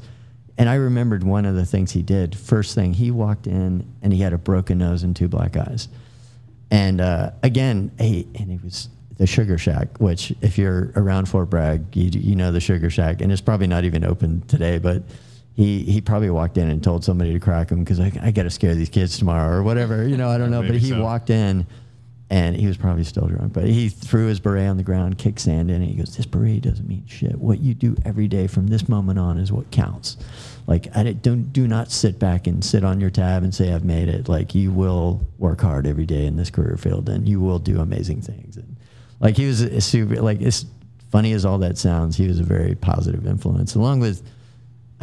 And 0.57 0.69
I 0.69 0.75
remembered 0.75 1.23
one 1.23 1.45
of 1.45 1.55
the 1.55 1.65
things 1.65 1.91
he 1.91 2.01
did. 2.01 2.37
First 2.37 2.75
thing, 2.75 2.93
he 2.93 3.11
walked 3.11 3.47
in 3.47 3.85
and 4.01 4.13
he 4.13 4.19
had 4.19 4.33
a 4.33 4.37
broken 4.37 4.77
nose 4.77 5.03
and 5.03 5.15
two 5.15 5.27
black 5.27 5.57
eyes. 5.57 5.87
And 6.69 7.01
uh, 7.01 7.31
again, 7.43 7.91
he, 7.99 8.27
and 8.35 8.51
it 8.51 8.63
was 8.63 8.89
the 9.17 9.27
Sugar 9.27 9.57
Shack, 9.57 9.99
which 9.99 10.33
if 10.41 10.57
you're 10.57 10.91
around 10.95 11.27
Fort 11.27 11.49
Bragg, 11.49 11.95
you, 11.95 12.09
you 12.19 12.35
know 12.35 12.51
the 12.51 12.59
Sugar 12.59 12.89
Shack, 12.89 13.21
and 13.21 13.31
it's 13.31 13.41
probably 13.41 13.67
not 13.67 13.83
even 13.83 14.03
open 14.03 14.41
today, 14.47 14.79
but 14.79 15.03
he, 15.53 15.83
he 15.83 16.01
probably 16.01 16.29
walked 16.29 16.57
in 16.57 16.69
and 16.69 16.83
told 16.83 17.03
somebody 17.03 17.33
to 17.33 17.39
crack 17.39 17.69
him 17.69 17.83
because 17.83 17.99
I, 17.99 18.11
I 18.21 18.31
got 18.31 18.43
to 18.43 18.49
scare 18.49 18.73
these 18.73 18.89
kids 18.89 19.17
tomorrow 19.17 19.57
or 19.57 19.63
whatever, 19.63 20.07
you 20.07 20.17
know, 20.17 20.29
I 20.29 20.37
don't 20.37 20.49
know. 20.51 20.61
But 20.61 20.75
he 20.75 20.89
so. 20.89 21.03
walked 21.03 21.29
in 21.29 21.67
and 22.31 22.55
he 22.55 22.65
was 22.65 22.77
probably 22.77 23.03
still 23.03 23.27
drunk, 23.27 23.51
but 23.51 23.65
he 23.65 23.89
threw 23.89 24.27
his 24.27 24.39
beret 24.39 24.69
on 24.69 24.77
the 24.77 24.83
ground, 24.83 25.17
kicked 25.17 25.41
sand 25.41 25.69
in 25.69 25.83
it. 25.83 25.87
He 25.87 25.95
goes, 25.95 26.15
This 26.15 26.25
beret 26.25 26.61
doesn't 26.61 26.87
mean 26.87 27.05
shit. 27.05 27.35
What 27.35 27.59
you 27.59 27.73
do 27.73 27.93
every 28.05 28.29
day 28.29 28.47
from 28.47 28.67
this 28.67 28.87
moment 28.87 29.19
on 29.19 29.37
is 29.37 29.51
what 29.51 29.69
counts. 29.69 30.15
Like, 30.65 30.95
I 30.95 31.11
don't 31.11 31.51
do 31.51 31.67
not 31.67 31.91
sit 31.91 32.19
back 32.19 32.47
and 32.47 32.63
sit 32.63 32.85
on 32.85 33.01
your 33.01 33.09
tab 33.09 33.43
and 33.43 33.53
say 33.53 33.73
I've 33.73 33.83
made 33.83 34.07
it. 34.07 34.29
Like, 34.29 34.55
you 34.55 34.71
will 34.71 35.19
work 35.39 35.59
hard 35.59 35.85
every 35.85 36.05
day 36.05 36.25
in 36.25 36.37
this 36.37 36.49
career 36.49 36.77
field, 36.77 37.09
and 37.09 37.27
you 37.27 37.41
will 37.41 37.59
do 37.59 37.81
amazing 37.81 38.21
things. 38.21 38.55
And 38.55 38.77
like, 39.19 39.35
he 39.35 39.45
was 39.45 39.59
a 39.59 39.81
super. 39.81 40.21
Like, 40.21 40.41
as 40.41 40.65
funny 41.11 41.33
as 41.33 41.43
all 41.43 41.57
that 41.57 41.77
sounds, 41.77 42.15
he 42.15 42.29
was 42.29 42.39
a 42.39 42.43
very 42.43 42.75
positive 42.75 43.27
influence, 43.27 43.75
along 43.75 43.99
with. 43.99 44.23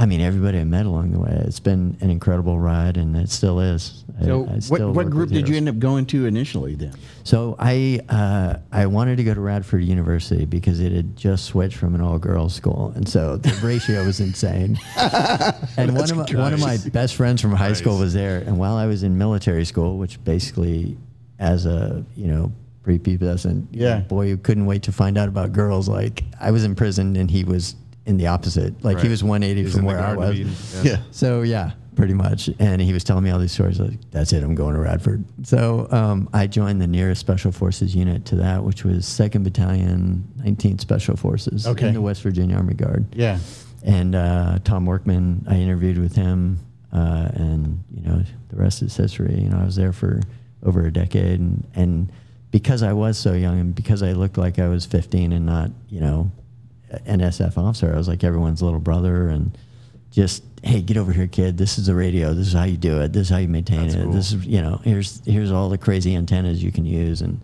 I 0.00 0.06
mean, 0.06 0.20
everybody 0.20 0.60
I 0.60 0.64
met 0.64 0.86
along 0.86 1.10
the 1.10 1.18
way. 1.18 1.42
It's 1.44 1.58
been 1.58 1.96
an 2.00 2.08
incredible 2.08 2.60
ride, 2.60 2.96
and 2.96 3.16
it 3.16 3.28
still 3.30 3.58
is. 3.58 4.04
So, 4.22 4.44
I 4.44 4.52
what, 4.52 4.62
still 4.62 4.86
what 4.92 5.06
work 5.06 5.10
group 5.10 5.30
did 5.30 5.48
you 5.48 5.56
end 5.56 5.68
up 5.68 5.80
going 5.80 6.06
to 6.06 6.26
initially 6.26 6.76
then? 6.76 6.94
So 7.24 7.56
I 7.58 8.00
uh, 8.08 8.58
I 8.70 8.86
wanted 8.86 9.16
to 9.16 9.24
go 9.24 9.34
to 9.34 9.40
Radford 9.40 9.82
University 9.82 10.44
because 10.44 10.78
it 10.78 10.92
had 10.92 11.16
just 11.16 11.46
switched 11.46 11.76
from 11.76 11.96
an 11.96 12.00
all 12.00 12.16
girls 12.16 12.54
school, 12.54 12.92
and 12.94 13.08
so 13.08 13.38
the 13.38 13.52
ratio 13.66 14.04
was 14.04 14.20
insane. 14.20 14.78
and 14.96 15.96
one 15.96 16.08
of 16.10 16.16
my, 16.16 16.40
one 16.40 16.54
of 16.54 16.60
my 16.60 16.78
best 16.92 17.16
friends 17.16 17.42
from 17.42 17.50
high 17.52 17.72
school 17.72 17.98
was 17.98 18.14
there, 18.14 18.38
and 18.38 18.56
while 18.56 18.76
I 18.76 18.86
was 18.86 19.02
in 19.02 19.18
military 19.18 19.64
school, 19.64 19.98
which 19.98 20.22
basically, 20.22 20.96
as 21.40 21.66
a 21.66 22.04
you 22.14 22.28
know 22.28 22.52
prepubescent 22.84 23.66
Yeah. 23.72 23.98
boy 24.00 24.28
who 24.28 24.36
couldn't 24.36 24.66
wait 24.66 24.84
to 24.84 24.92
find 24.92 25.18
out 25.18 25.28
about 25.28 25.52
girls, 25.52 25.88
like 25.88 26.22
I 26.40 26.52
was 26.52 26.64
in 26.64 26.74
prison 26.76 27.16
and 27.16 27.30
he 27.30 27.44
was 27.44 27.74
in 28.08 28.16
the 28.16 28.26
opposite. 28.26 28.82
Like 28.82 28.98
he 29.00 29.08
was 29.08 29.22
180 29.22 29.62
He's 29.62 29.76
from 29.76 29.84
where 29.84 30.00
I 30.00 30.14
was. 30.16 30.34
Eden. 30.38 30.52
Yeah. 30.82 31.02
So 31.12 31.42
yeah, 31.42 31.72
pretty 31.94 32.14
much. 32.14 32.48
And 32.58 32.80
he 32.82 32.92
was 32.92 33.04
telling 33.04 33.22
me 33.22 33.30
all 33.30 33.38
these 33.38 33.52
stories. 33.52 33.78
Like, 33.78 33.98
that's 34.10 34.32
it. 34.32 34.42
I'm 34.42 34.54
going 34.54 34.74
to 34.74 34.80
Radford. 34.80 35.24
So 35.44 35.86
um, 35.90 36.28
I 36.32 36.46
joined 36.46 36.80
the 36.80 36.86
nearest 36.86 37.20
Special 37.20 37.52
Forces 37.52 37.94
unit 37.94 38.24
to 38.26 38.36
that, 38.36 38.64
which 38.64 38.82
was 38.84 39.06
Second 39.06 39.44
Battalion, 39.44 40.24
19th 40.38 40.80
Special 40.80 41.16
Forces 41.16 41.66
Okay. 41.66 41.88
in 41.88 41.94
the 41.94 42.00
West 42.00 42.22
Virginia 42.22 42.56
Army 42.56 42.74
Guard. 42.74 43.06
Yeah. 43.14 43.38
And 43.84 44.14
uh, 44.14 44.58
Tom 44.64 44.86
Workman, 44.86 45.44
I 45.48 45.56
interviewed 45.56 45.98
with 45.98 46.16
him, 46.16 46.58
uh, 46.92 47.28
and 47.34 47.84
you 47.94 48.02
know 48.02 48.22
the 48.48 48.56
rest 48.56 48.82
is 48.82 48.96
history. 48.96 49.34
You 49.40 49.50
know, 49.50 49.58
I 49.60 49.64
was 49.64 49.76
there 49.76 49.92
for 49.92 50.20
over 50.64 50.84
a 50.86 50.92
decade, 50.92 51.38
and 51.38 51.64
and 51.76 52.10
because 52.50 52.82
I 52.82 52.92
was 52.92 53.16
so 53.18 53.34
young, 53.34 53.60
and 53.60 53.74
because 53.74 54.02
I 54.02 54.12
looked 54.14 54.36
like 54.36 54.58
I 54.58 54.66
was 54.68 54.84
15 54.84 55.32
and 55.32 55.46
not 55.46 55.70
you 55.90 56.00
know 56.00 56.30
an 57.06 57.20
SF 57.20 57.58
officer, 57.58 57.92
I 57.92 57.96
was 57.96 58.08
like 58.08 58.24
everyone's 58.24 58.62
little 58.62 58.80
brother, 58.80 59.28
and 59.28 59.56
just 60.10 60.42
hey, 60.62 60.80
get 60.80 60.96
over 60.96 61.12
here, 61.12 61.26
kid. 61.26 61.58
This 61.58 61.78
is 61.78 61.86
the 61.86 61.94
radio. 61.94 62.34
This 62.34 62.48
is 62.48 62.52
how 62.52 62.64
you 62.64 62.76
do 62.76 63.00
it. 63.00 63.12
This 63.12 63.22
is 63.22 63.28
how 63.30 63.38
you 63.38 63.48
maintain 63.48 63.82
That's 63.82 63.94
it. 63.94 64.02
cool. 64.02 64.12
This 64.12 64.32
is 64.32 64.46
you 64.46 64.60
know 64.60 64.80
here's 64.84 65.24
here's 65.24 65.52
all 65.52 65.68
the 65.68 65.78
crazy 65.78 66.14
antennas 66.14 66.62
you 66.62 66.72
can 66.72 66.84
use, 66.84 67.20
and 67.22 67.40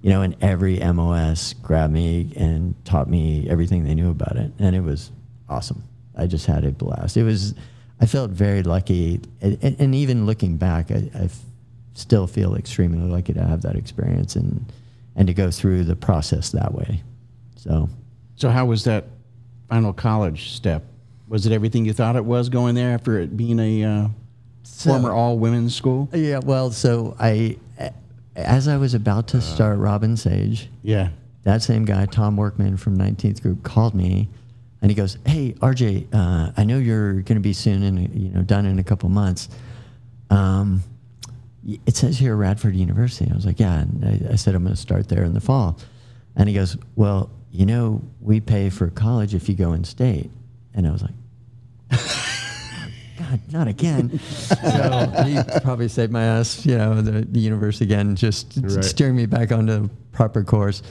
you 0.00 0.10
know, 0.10 0.22
and 0.22 0.36
every 0.40 0.78
MOS 0.78 1.54
grabbed 1.54 1.92
me 1.92 2.32
and 2.36 2.74
taught 2.84 3.08
me 3.08 3.48
everything 3.48 3.84
they 3.84 3.94
knew 3.94 4.10
about 4.10 4.36
it, 4.36 4.52
and 4.58 4.76
it 4.76 4.82
was 4.82 5.10
awesome. 5.48 5.82
I 6.16 6.26
just 6.26 6.46
had 6.46 6.64
a 6.64 6.70
blast. 6.70 7.16
It 7.16 7.24
was, 7.24 7.54
I 8.00 8.06
felt 8.06 8.30
very 8.30 8.62
lucky, 8.62 9.20
and, 9.40 9.58
and, 9.62 9.80
and 9.80 9.94
even 9.94 10.26
looking 10.26 10.56
back, 10.56 10.90
I 10.90 11.28
still 11.94 12.26
feel 12.26 12.54
extremely 12.54 13.08
lucky 13.08 13.32
to 13.32 13.42
have 13.42 13.62
that 13.62 13.76
experience 13.76 14.36
and 14.36 14.64
and 15.16 15.26
to 15.26 15.34
go 15.34 15.50
through 15.50 15.82
the 15.82 15.96
process 15.96 16.50
that 16.50 16.72
way. 16.72 17.02
So, 17.56 17.88
So 18.38 18.50
how 18.50 18.66
was 18.66 18.84
that 18.84 19.04
final 19.68 19.92
college 19.92 20.52
step? 20.52 20.84
Was 21.26 21.44
it 21.44 21.52
everything 21.52 21.84
you 21.84 21.92
thought 21.92 22.14
it 22.16 22.24
was 22.24 22.48
going 22.48 22.74
there 22.76 22.92
after 22.94 23.18
it 23.18 23.36
being 23.36 23.58
a 23.58 23.84
uh, 23.84 24.08
former 24.64 25.10
all 25.12 25.38
women's 25.38 25.74
school? 25.74 26.08
yeah, 26.14 26.38
well, 26.38 26.70
so 26.70 27.16
I, 27.18 27.58
as 28.36 28.68
I 28.68 28.76
was 28.76 28.94
about 28.94 29.26
to 29.28 29.40
start 29.40 29.78
Robin 29.78 30.16
Sage, 30.16 30.70
Yeah. 30.82 31.10
that 31.42 31.62
same 31.62 31.84
guy, 31.84 32.06
Tom 32.06 32.36
Workman 32.36 32.76
from 32.76 32.96
19th 32.96 33.42
Group, 33.42 33.64
called 33.64 33.94
me, 33.94 34.28
and 34.80 34.90
he 34.90 34.94
goes, 34.94 35.18
"Hey, 35.26 35.54
RJ, 35.54 36.06
uh, 36.12 36.52
I 36.56 36.62
know 36.62 36.78
you're 36.78 37.14
going 37.14 37.34
to 37.36 37.40
be 37.40 37.52
soon, 37.52 37.82
and 37.82 38.14
you 38.14 38.28
know, 38.30 38.42
done 38.42 38.64
in 38.66 38.78
a 38.78 38.84
couple 38.84 39.08
months. 39.08 39.48
Um, 40.30 40.84
it 41.84 41.96
says 41.96 42.16
here 42.16 42.36
Radford 42.36 42.76
University. 42.76 43.28
I 43.30 43.34
was 43.34 43.44
like, 43.44 43.58
yeah. 43.58 43.80
And 43.80 44.04
I, 44.30 44.32
I 44.32 44.36
said, 44.36 44.54
I'm 44.54 44.62
going 44.62 44.74
to 44.76 44.80
start 44.80 45.08
there 45.08 45.24
in 45.24 45.34
the 45.34 45.40
fall. 45.40 45.76
And 46.36 46.48
he 46.48 46.54
goes, 46.54 46.76
well, 46.94 47.28
you 47.50 47.66
know, 47.66 48.02
we 48.20 48.40
pay 48.40 48.70
for 48.70 48.88
college 48.90 49.34
if 49.34 49.48
you 49.48 49.54
go 49.54 49.72
in 49.72 49.84
state. 49.84 50.30
And 50.74 50.86
I 50.86 50.90
was 50.92 51.02
like, 51.02 51.14
God, 53.18 53.40
not 53.50 53.68
again. 53.68 54.18
so 54.30 55.12
he 55.26 55.38
probably 55.62 55.88
saved 55.88 56.12
my 56.12 56.22
ass, 56.24 56.64
you 56.64 56.76
know, 56.78 57.00
the, 57.00 57.22
the 57.22 57.40
universe 57.40 57.80
again, 57.80 58.14
just 58.16 58.56
Right. 58.62 58.84
steering 58.84 59.16
me 59.16 59.26
back 59.26 59.50
onto 59.50 59.82
the 59.82 59.90
proper 60.12 60.44
course. 60.44 60.82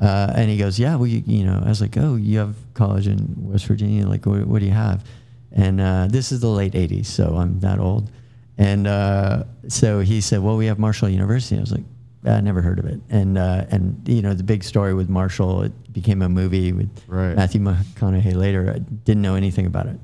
Uh, 0.00 0.32
and 0.34 0.50
he 0.50 0.56
goes, 0.56 0.78
yeah, 0.78 0.96
well, 0.96 1.06
you, 1.06 1.22
you 1.26 1.44
know, 1.44 1.60
I 1.64 1.68
was 1.68 1.80
like, 1.80 1.96
oh, 1.96 2.16
you 2.16 2.38
have 2.38 2.56
college 2.74 3.06
in 3.06 3.34
West 3.38 3.66
Virginia. 3.66 4.06
Like, 4.06 4.26
what, 4.26 4.46
what 4.46 4.60
do 4.60 4.66
you 4.66 4.72
have? 4.72 5.04
And 5.52 5.80
uh, 5.80 6.06
this 6.10 6.30
is 6.32 6.40
the 6.40 6.48
late 6.48 6.72
80s, 6.72 7.06
so 7.06 7.36
I'm 7.36 7.58
that 7.60 7.78
old. 7.78 8.10
And 8.58 8.86
uh, 8.86 9.44
so 9.68 10.00
he 10.00 10.20
said, 10.20 10.40
well, 10.40 10.56
we 10.56 10.66
have 10.66 10.78
Marshall 10.78 11.08
University. 11.08 11.56
I 11.56 11.60
was 11.60 11.72
like, 11.72 11.84
I 12.24 12.40
never 12.40 12.62
heard 12.62 12.78
of 12.78 12.84
it. 12.86 13.00
And, 13.10 13.38
uh, 13.38 13.66
and 13.70 14.00
you 14.08 14.22
know, 14.22 14.34
the 14.34 14.42
big 14.42 14.64
story 14.64 14.92
with 14.94 15.08
Marshall, 15.08 15.62
it 15.62 15.92
became 15.92 16.20
a 16.22 16.28
movie 16.28 16.72
with 16.72 16.90
Right. 17.06 17.36
Matthew 17.36 17.60
McConaughey 17.60 18.34
later. 18.34 18.72
I 18.74 18.78
didn't 18.78 19.22
know 19.22 19.34
anything 19.36 19.66
about 19.66 19.86
it. 19.86 19.98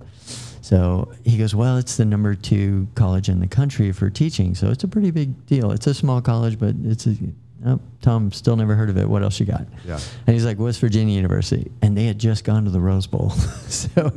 So 0.60 1.12
he 1.24 1.36
goes, 1.36 1.54
Well, 1.54 1.76
it's 1.76 1.96
the 1.98 2.04
number 2.06 2.34
two 2.34 2.88
college 2.94 3.28
in 3.28 3.40
the 3.40 3.46
country 3.46 3.92
for 3.92 4.08
teaching. 4.10 4.54
So 4.54 4.70
it's 4.70 4.82
a 4.84 4.88
pretty 4.88 5.10
big 5.10 5.44
deal. 5.46 5.70
It's 5.72 5.86
a 5.86 5.92
small 5.92 6.22
college, 6.22 6.58
but 6.58 6.74
it's 6.84 7.06
a, 7.06 7.14
oh, 7.66 7.80
Tom, 8.02 8.30
still 8.32 8.56
never 8.56 8.74
heard 8.74 8.90
of 8.90 8.96
it. 8.98 9.08
What 9.08 9.22
else 9.22 9.40
you 9.40 9.46
got? 9.46 9.66
Yeah. 9.86 9.98
And 10.26 10.34
he's 10.34 10.44
like, 10.44 10.58
West 10.58 10.80
Virginia 10.80 11.14
University. 11.14 11.70
And 11.82 11.96
they 11.96 12.04
had 12.04 12.18
just 12.18 12.44
gone 12.44 12.64
to 12.64 12.70
the 12.70 12.80
Rose 12.80 13.06
Bowl. 13.06 13.30
so 13.68 14.12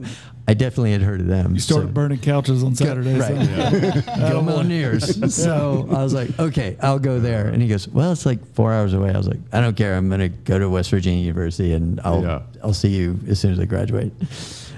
I 0.48 0.54
definitely 0.54 0.92
had 0.94 1.02
heard 1.02 1.20
of 1.22 1.28
them. 1.28 1.54
You 1.54 1.60
started 1.60 1.88
so. 1.88 1.92
burning 1.94 2.20
couches 2.20 2.64
on 2.64 2.76
Saturdays. 2.76 3.20
Right. 3.20 3.36
huh? 3.38 4.30
Go 4.30 4.42
Mountaineers. 4.42 5.34
so 5.36 5.88
I 5.92 6.04
was 6.04 6.14
like, 6.14 6.38
okay, 6.40 6.78
I'll 6.82 7.00
go 7.00 7.20
there. 7.20 7.48
And 7.48 7.62
he 7.62 7.68
goes, 7.68 7.88
well, 7.88 8.12
it's 8.12 8.26
like 8.26 8.46
four 8.54 8.74
hours 8.74 8.94
away. 8.94 9.12
I 9.14 9.18
was 9.18 9.28
like, 9.28 9.40
I 9.52 9.62
don't 9.62 9.76
care. 9.76 9.96
I'm 9.96 10.08
going 10.10 10.22
to 10.22 10.30
go 10.30 10.58
to 10.60 10.70
West 10.70 10.90
Virginia 10.90 11.24
University 11.24 11.74
and 11.74 12.00
I'll, 12.04 12.22
Yeah. 12.24 12.42
I'll 12.64 12.74
see 12.74 12.90
you 12.90 13.20
as 13.30 13.40
soon 13.40 13.52
as 13.54 13.60
I 13.60 13.66
graduate. 13.66 14.12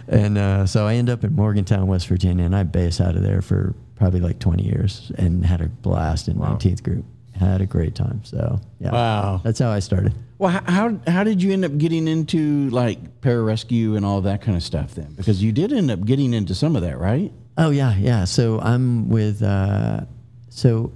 And 0.07 0.37
uh, 0.39 0.65
so 0.65 0.87
I 0.87 0.95
end 0.95 1.09
up 1.09 1.23
in 1.23 1.35
Morgantown, 1.35 1.85
West 1.85 2.07
Virginia, 2.07 2.43
and 2.43 2.55
I 2.55 2.63
base 2.63 2.99
out 2.99 3.15
of 3.15 3.21
there 3.21 3.43
for 3.43 3.75
probably 3.95 4.19
like 4.21 4.39
20 4.39 4.63
years 4.63 5.11
and 5.19 5.45
had 5.45 5.61
a 5.61 5.67
blast 5.67 6.27
in 6.27 6.37
Wow. 6.39 6.55
19th 6.55 6.81
group. 6.81 7.05
Had 7.39 7.61
a 7.61 7.65
great 7.65 7.95
time. 7.95 8.21
So 8.25 8.59
yeah, 8.79 8.91
Wow. 8.91 9.41
that's 9.43 9.59
how 9.59 9.69
I 9.69 9.79
started. 9.79 10.13
Well, 10.39 10.61
how 10.65 10.97
how 11.07 11.23
did 11.23 11.41
you 11.41 11.51
end 11.53 11.63
up 11.65 11.77
getting 11.77 12.07
into 12.07 12.69
like 12.69 13.21
pararescue 13.21 13.95
and 13.95 14.05
all 14.05 14.21
that 14.21 14.41
kind 14.41 14.57
of 14.57 14.63
stuff 14.63 14.95
then? 14.95 15.13
Because 15.15 15.41
you 15.41 15.51
did 15.51 15.71
end 15.73 15.89
up 15.91 16.03
getting 16.05 16.33
into 16.33 16.53
some 16.53 16.75
of 16.75 16.81
that, 16.81 16.99
right? 16.99 17.31
Oh 17.57 17.69
yeah, 17.69 17.95
yeah. 17.97 18.25
So 18.25 18.59
I'm 18.59 19.09
with. 19.09 19.41
Uh, 19.41 20.01
so 20.49 20.91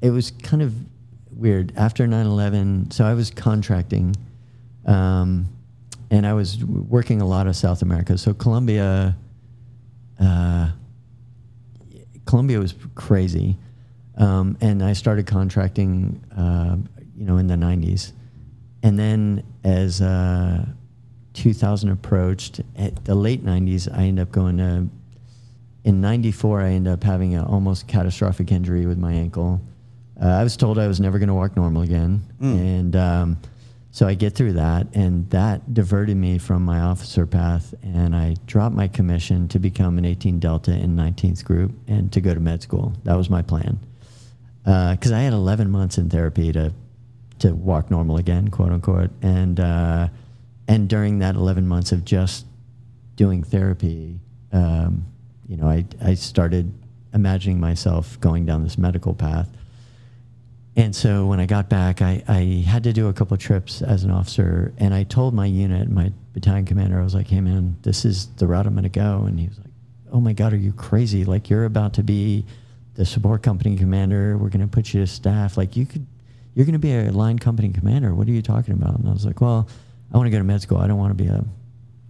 it 0.00 0.10
was 0.10 0.30
kind 0.30 0.62
of 0.62 0.74
weird 1.36 1.72
after 1.76 2.06
9/11. 2.06 2.92
So 2.92 3.04
I 3.04 3.14
was 3.14 3.30
contracting, 3.30 4.14
um, 4.86 5.46
and 6.10 6.26
I 6.26 6.32
was 6.34 6.64
working 6.64 7.20
a 7.20 7.26
lot 7.26 7.46
of 7.46 7.56
South 7.56 7.82
America. 7.82 8.18
So 8.18 8.34
Colombia, 8.34 9.16
uh, 10.20 10.70
Colombia 12.26 12.58
was 12.58 12.74
crazy, 12.94 13.56
um, 14.16 14.56
and 14.60 14.82
I 14.82 14.92
started 14.92 15.26
contracting, 15.26 16.24
uh, 16.36 16.76
you 17.16 17.24
know, 17.24 17.38
in 17.38 17.46
the 17.46 17.54
90s, 17.54 18.12
and 18.82 18.98
then 18.98 19.44
as 19.64 20.00
uh, 20.00 20.66
2000 21.34 21.90
approached, 21.90 22.60
at 22.76 23.04
the 23.04 23.14
late 23.14 23.44
90s, 23.44 23.92
I 23.92 24.04
ended 24.04 24.22
up 24.22 24.32
going 24.32 24.58
to 24.58 24.88
in 25.84 26.00
94 26.00 26.60
i 26.60 26.70
ended 26.70 26.92
up 26.92 27.02
having 27.02 27.34
an 27.34 27.44
almost 27.44 27.88
catastrophic 27.88 28.52
injury 28.52 28.86
with 28.86 28.98
my 28.98 29.12
ankle. 29.12 29.60
Uh, 30.22 30.28
i 30.28 30.42
was 30.44 30.56
told 30.56 30.78
i 30.78 30.86
was 30.86 31.00
never 31.00 31.18
going 31.18 31.28
to 31.28 31.34
walk 31.34 31.56
normal 31.56 31.82
again. 31.82 32.22
And 32.40 32.96
um, 32.96 33.38
so 33.90 34.06
i 34.06 34.14
get 34.14 34.34
through 34.34 34.52
that 34.54 34.86
and 34.94 35.28
that 35.30 35.74
diverted 35.74 36.16
me 36.16 36.38
from 36.38 36.64
my 36.64 36.80
officer 36.80 37.26
path 37.26 37.74
and 37.82 38.14
i 38.14 38.36
dropped 38.46 38.76
my 38.76 38.88
commission 38.88 39.48
to 39.48 39.58
become 39.58 39.98
an 39.98 40.04
18 40.04 40.38
delta 40.38 40.70
in 40.70 40.96
19th 40.96 41.44
group 41.44 41.72
and 41.88 42.12
to 42.12 42.20
go 42.20 42.32
to 42.32 42.40
med 42.40 42.62
school. 42.62 42.92
That 43.04 43.16
was 43.16 43.28
my 43.28 43.42
plan 43.42 43.80
because 44.64 45.12
i 45.12 45.20
had 45.20 45.32
11 45.32 45.70
months 45.70 45.98
in 45.98 46.08
therapy 46.08 46.52
to 46.52 46.72
to 47.38 47.54
walk 47.54 47.90
normal 47.90 48.16
again 48.16 48.48
quote 48.48 48.70
unquote 48.70 49.10
and 49.22 49.58
uh, 49.58 50.08
and 50.68 50.88
during 50.88 51.18
that 51.18 51.34
11 51.34 51.66
months 51.66 51.92
of 51.92 52.04
just 52.04 52.46
doing 53.16 53.42
therapy, 53.42 54.18
um, 54.52 55.06
you 55.48 55.56
know, 55.56 55.68
I, 55.68 55.84
I 56.02 56.14
started 56.14 56.72
imagining 57.12 57.60
myself 57.60 58.18
going 58.20 58.46
down 58.46 58.62
this 58.62 58.78
medical 58.78 59.14
path. 59.14 59.48
And 60.74 60.96
so 60.96 61.26
when 61.26 61.38
I 61.38 61.46
got 61.46 61.68
back, 61.68 62.00
I, 62.00 62.22
I 62.26 62.64
had 62.66 62.84
to 62.84 62.92
do 62.92 63.08
a 63.08 63.12
couple 63.12 63.36
trips 63.36 63.82
as 63.82 64.04
an 64.04 64.10
officer. 64.10 64.72
And 64.78 64.94
I 64.94 65.02
told 65.02 65.34
my 65.34 65.44
unit, 65.44 65.90
my 65.90 66.12
battalion 66.32 66.64
commander, 66.64 66.98
I 66.98 67.04
was 67.04 67.14
like, 67.14 67.28
hey, 67.28 67.42
man, 67.42 67.76
this 67.82 68.06
is 68.06 68.28
the 68.36 68.46
route 68.46 68.66
I'm 68.66 68.72
going 68.72 68.84
to 68.84 68.88
go. 68.88 69.24
And 69.26 69.38
he 69.38 69.48
was 69.48 69.58
like, 69.58 69.66
oh 70.10 70.20
my 70.20 70.32
God, 70.32 70.54
are 70.54 70.56
you 70.56 70.72
crazy? 70.72 71.26
Like, 71.26 71.50
you're 71.50 71.66
about 71.66 71.92
to 71.94 72.02
be 72.02 72.46
the 72.94 73.04
support 73.04 73.42
company 73.42 73.76
commander. 73.76 74.36
We're 74.36 74.48
going 74.50 74.60
to 74.60 74.68
put 74.68 74.92
you 74.92 75.00
to 75.00 75.06
staff. 75.06 75.56
Like, 75.56 75.76
you 75.76 75.86
could, 75.86 76.06
you're 76.54 76.66
going 76.66 76.74
to 76.74 76.78
be 76.78 76.94
a 76.94 77.10
line 77.10 77.38
company 77.38 77.70
commander. 77.70 78.14
What 78.14 78.28
are 78.28 78.32
you 78.32 78.42
talking 78.42 78.74
about? 78.74 78.98
And 78.98 79.08
I 79.08 79.12
was 79.12 79.24
like, 79.24 79.40
well, 79.40 79.68
I 80.12 80.16
want 80.16 80.26
to 80.26 80.30
go 80.30 80.38
to 80.38 80.44
med 80.44 80.60
school. 80.62 80.78
I 80.78 80.86
don't 80.86 80.98
want 80.98 81.16
to 81.16 81.22
be 81.22 81.28
a 81.30 81.44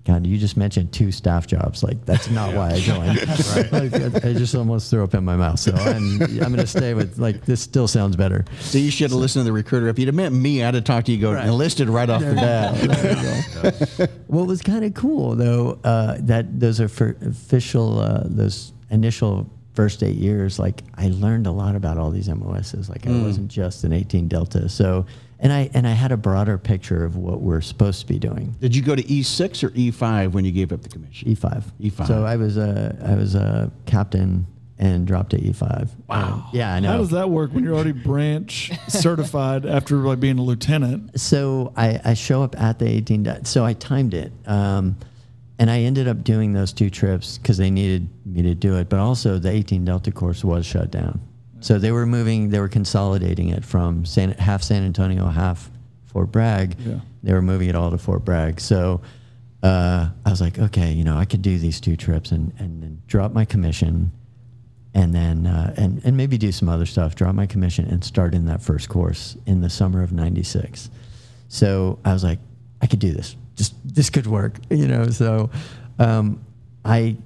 God, 0.05 0.27
you 0.27 0.37
just 0.37 0.57
mentioned 0.57 0.93
two 0.93 1.13
staff 1.13 1.47
jobs. 1.47 1.85
Like 1.85 2.05
that's 2.05 2.29
not 2.29 2.55
why 2.55 2.73
I 2.73 2.81
joined. 2.81 3.19
Like, 3.71 3.95
I, 3.95 4.31
I 4.31 4.33
just 4.33 4.53
almost 4.55 4.91
threw 4.91 5.05
up 5.05 5.15
in 5.15 5.25
my 5.25 5.37
mouth. 5.37 5.61
So 5.61 5.73
I'm, 5.73 6.21
I'm 6.23 6.39
going 6.39 6.57
to 6.57 6.67
stay 6.67 6.93
with 6.95 7.19
like 7.19 7.45
this. 7.45 7.61
Still 7.61 7.87
sounds 7.87 8.17
better. 8.17 8.45
So 8.59 8.79
you 8.79 8.91
should 8.91 9.11
have 9.13 9.21
listened 9.21 9.43
to 9.43 9.45
the 9.45 9.53
recruiter. 9.53 9.87
If 9.89 10.01
you'd 10.01 10.07
have 10.07 10.15
met 10.17 10.33
me, 10.33 10.65
I'd 10.65 10.75
have 10.75 10.83
talked 10.83 11.07
to 11.07 11.13
you, 11.13 11.21
go 11.21 11.33
Right. 11.35 11.47
enlisted 11.47 11.89
right 11.89 12.11
off 12.11 12.21
the 12.21 12.35
bat. 12.35 14.11
What 14.27 14.49
was 14.49 14.61
kind 14.61 14.85
of 14.85 14.95
cool 14.95 15.37
though, 15.37 15.79
uh, 15.85 16.17
that 16.23 16.59
those 16.59 16.81
are 16.81 16.89
for 16.89 17.17
official, 17.25 18.01
uh, 18.01 18.23
those 18.25 18.73
initial 18.91 19.49
first 19.75 20.03
eight 20.03 20.17
years, 20.17 20.59
like 20.59 20.83
I 20.97 21.09
learned 21.09 21.47
a 21.47 21.51
lot 21.51 21.75
about 21.77 21.99
all 21.99 22.11
these 22.11 22.29
MOSs. 22.29 22.89
Like 22.89 23.07
I 23.07 23.11
wasn't 23.11 23.49
just 23.49 23.85
an 23.85 23.93
18 23.93 24.29
Delta. 24.29 24.69
So, 24.69 25.07
and 25.39 25.53
I, 25.53 25.71
and 25.75 25.87
I 25.87 25.93
had 25.93 26.13
a 26.13 26.17
broader 26.17 26.59
picture 26.59 27.05
of 27.05 27.17
what 27.17 27.41
we're 27.41 27.61
supposed 27.63 28.01
to 28.01 28.07
be 28.07 28.19
doing. 28.19 28.55
Did 28.61 28.77
you 28.77 28.83
go 28.83 28.95
to 28.95 29.03
E6 29.03 29.65
or 29.65 29.71
E5 29.71 30.33
when 30.33 30.45
you 30.45 30.53
gave 30.53 30.73
up 30.73 30.83
the 30.83 30.89
commission? 30.89 31.35
E5. 31.35 31.65
E5. 31.81 32.07
So 32.07 32.25
I 32.25 32.37
was 32.37 32.57
a, 32.57 32.97
I 33.05 33.15
was 33.15 33.35
a 33.35 33.73
captain 33.87 34.47
and 34.79 35.07
dropped 35.07 35.31
to 35.31 35.39
E5. 35.39 35.91
Wow. 36.09 36.49
yeah, 36.53 36.75
I 36.75 36.81
know. 36.81 36.89
How 36.89 36.97
does 36.99 37.11
that 37.11 37.31
work 37.31 37.53
when 37.53 37.63
you're 37.65 37.75
already 37.75 37.93
branch 37.93 38.73
certified 38.89 39.65
after 39.65 39.97
like 39.97 40.21
being 40.21 40.39
a 40.39 40.43
lieutenant? 40.43 41.19
so 41.21 41.73
I, 41.77 42.01
I 42.05 42.15
show 42.15 42.43
up 42.43 42.61
at 42.61 42.79
the 42.79 42.89
18 42.89 43.23
de- 43.23 43.45
so 43.45 43.65
i 43.65 43.75
timed 43.75 44.13
it 44.15 44.33
um, 44.47 44.97
and 45.59 45.71
i 45.71 45.81
ended 45.81 46.09
up 46.09 46.23
doing 46.25 46.53
those 46.53 46.73
two 46.73 46.91
trips 46.91 47.39
because 47.39 47.57
they 47.59 47.71
needed 47.71 48.09
me 48.27 48.43
to 48.43 48.55
do 48.55 48.77
it 48.77 48.89
but 48.89 48.99
also 48.99 49.39
the 49.39 49.51
18 49.51 49.85
delta 49.85 50.11
course 50.13 50.45
was 50.45 50.65
shut 50.67 50.91
down 50.91 51.21
so 51.61 51.79
they 51.79 51.93
were 51.93 52.07
moving 52.07 52.51
they 52.51 52.59
were 52.61 52.69
consolidating 52.69 53.49
it 53.51 53.65
from 53.65 54.05
san, 54.05 54.33
half 54.33 54.63
san 54.63 54.83
antonio 54.83 55.27
half 55.29 55.71
fort 56.07 56.31
bragg 56.33 56.77
Yeah. 56.81 57.01
they 57.23 57.33
were 57.33 57.43
moving 57.43 57.69
it 57.69 57.75
all 57.75 57.91
to 57.91 57.99
fort 57.99 58.25
bragg 58.25 58.61
so 58.61 59.01
uh, 59.63 60.09
i 60.27 60.31
was 60.31 60.41
like 60.41 60.59
okay 60.59 60.93
you 60.93 61.05
know 61.05 61.17
i 61.17 61.25
could 61.25 61.43
do 61.43 61.59
these 61.59 61.81
two 61.81 61.97
trips 61.97 62.33
and, 62.33 62.53
and 62.59 62.83
then 62.83 63.03
drop 63.07 63.33
my 63.33 63.45
commission 63.45 64.11
and 64.95 65.15
then 65.15 65.47
uh, 65.47 65.73
and 65.79 66.03
and 66.05 66.19
maybe 66.19 66.37
do 66.37 66.53
some 66.53 66.69
other 66.69 66.85
stuff. 66.85 67.15
Drop 67.15 67.35
my 67.35 67.47
commission 67.47 67.87
and 67.87 68.05
start 68.05 68.35
in 68.35 68.45
that 68.45 68.61
first 68.61 68.91
course 68.91 69.39
in 69.47 69.63
the 69.63 69.71
summer 69.71 70.03
of 70.03 70.13
'96. 70.13 70.91
So 71.49 71.99
I 72.05 72.13
was 72.13 72.23
like, 72.23 72.39
I 72.83 72.87
could 72.87 72.99
do 72.99 73.11
this. 73.11 73.35
Just 73.55 73.75
this 73.85 74.11
could 74.11 74.27
work, 74.27 74.59
you 74.71 74.89
know. 74.89 75.09
So 75.09 75.51
um, 75.99 76.45
I 76.85 77.17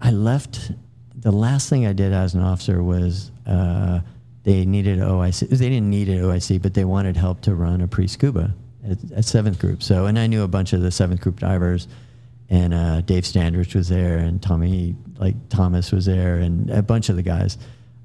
I 0.00 0.10
left. 0.10 0.72
The 1.16 1.32
last 1.32 1.70
thing 1.70 1.86
I 1.86 1.92
did 1.92 2.12
as 2.12 2.34
an 2.34 2.42
officer 2.42 2.82
was 2.82 3.30
uh, 3.46 4.00
they 4.42 4.66
needed 4.66 4.98
OIC. 4.98 5.48
They 5.48 5.68
didn't 5.70 5.88
need 5.88 6.08
an 6.08 6.20
OIC, 6.20 6.60
but 6.60 6.74
they 6.74 6.84
wanted 6.84 7.16
help 7.16 7.40
to 7.42 7.54
run 7.54 7.80
a 7.80 7.88
pre 7.88 8.06
scuba 8.08 8.54
at, 8.88 8.98
at 9.12 9.24
seventh 9.24 9.58
group. 9.58 9.82
So 9.82 10.06
and 10.06 10.18
I 10.18 10.26
knew 10.26 10.42
a 10.42 10.48
bunch 10.48 10.72
of 10.72 10.82
the 10.82 10.90
seventh 10.90 11.20
group 11.20 11.40
divers 11.40 11.88
and 12.50 12.74
uh, 12.74 13.00
Dave 13.00 13.24
Standrich 13.24 13.74
was 13.74 13.88
there, 13.88 14.18
and 14.18 14.40
Tommy 14.42 14.94
like 15.18 15.34
Thomas 15.48 15.92
was 15.92 16.06
there, 16.06 16.36
and 16.36 16.70
a 16.70 16.82
bunch 16.82 17.08
of 17.08 17.16
the 17.16 17.22
guys. 17.22 17.58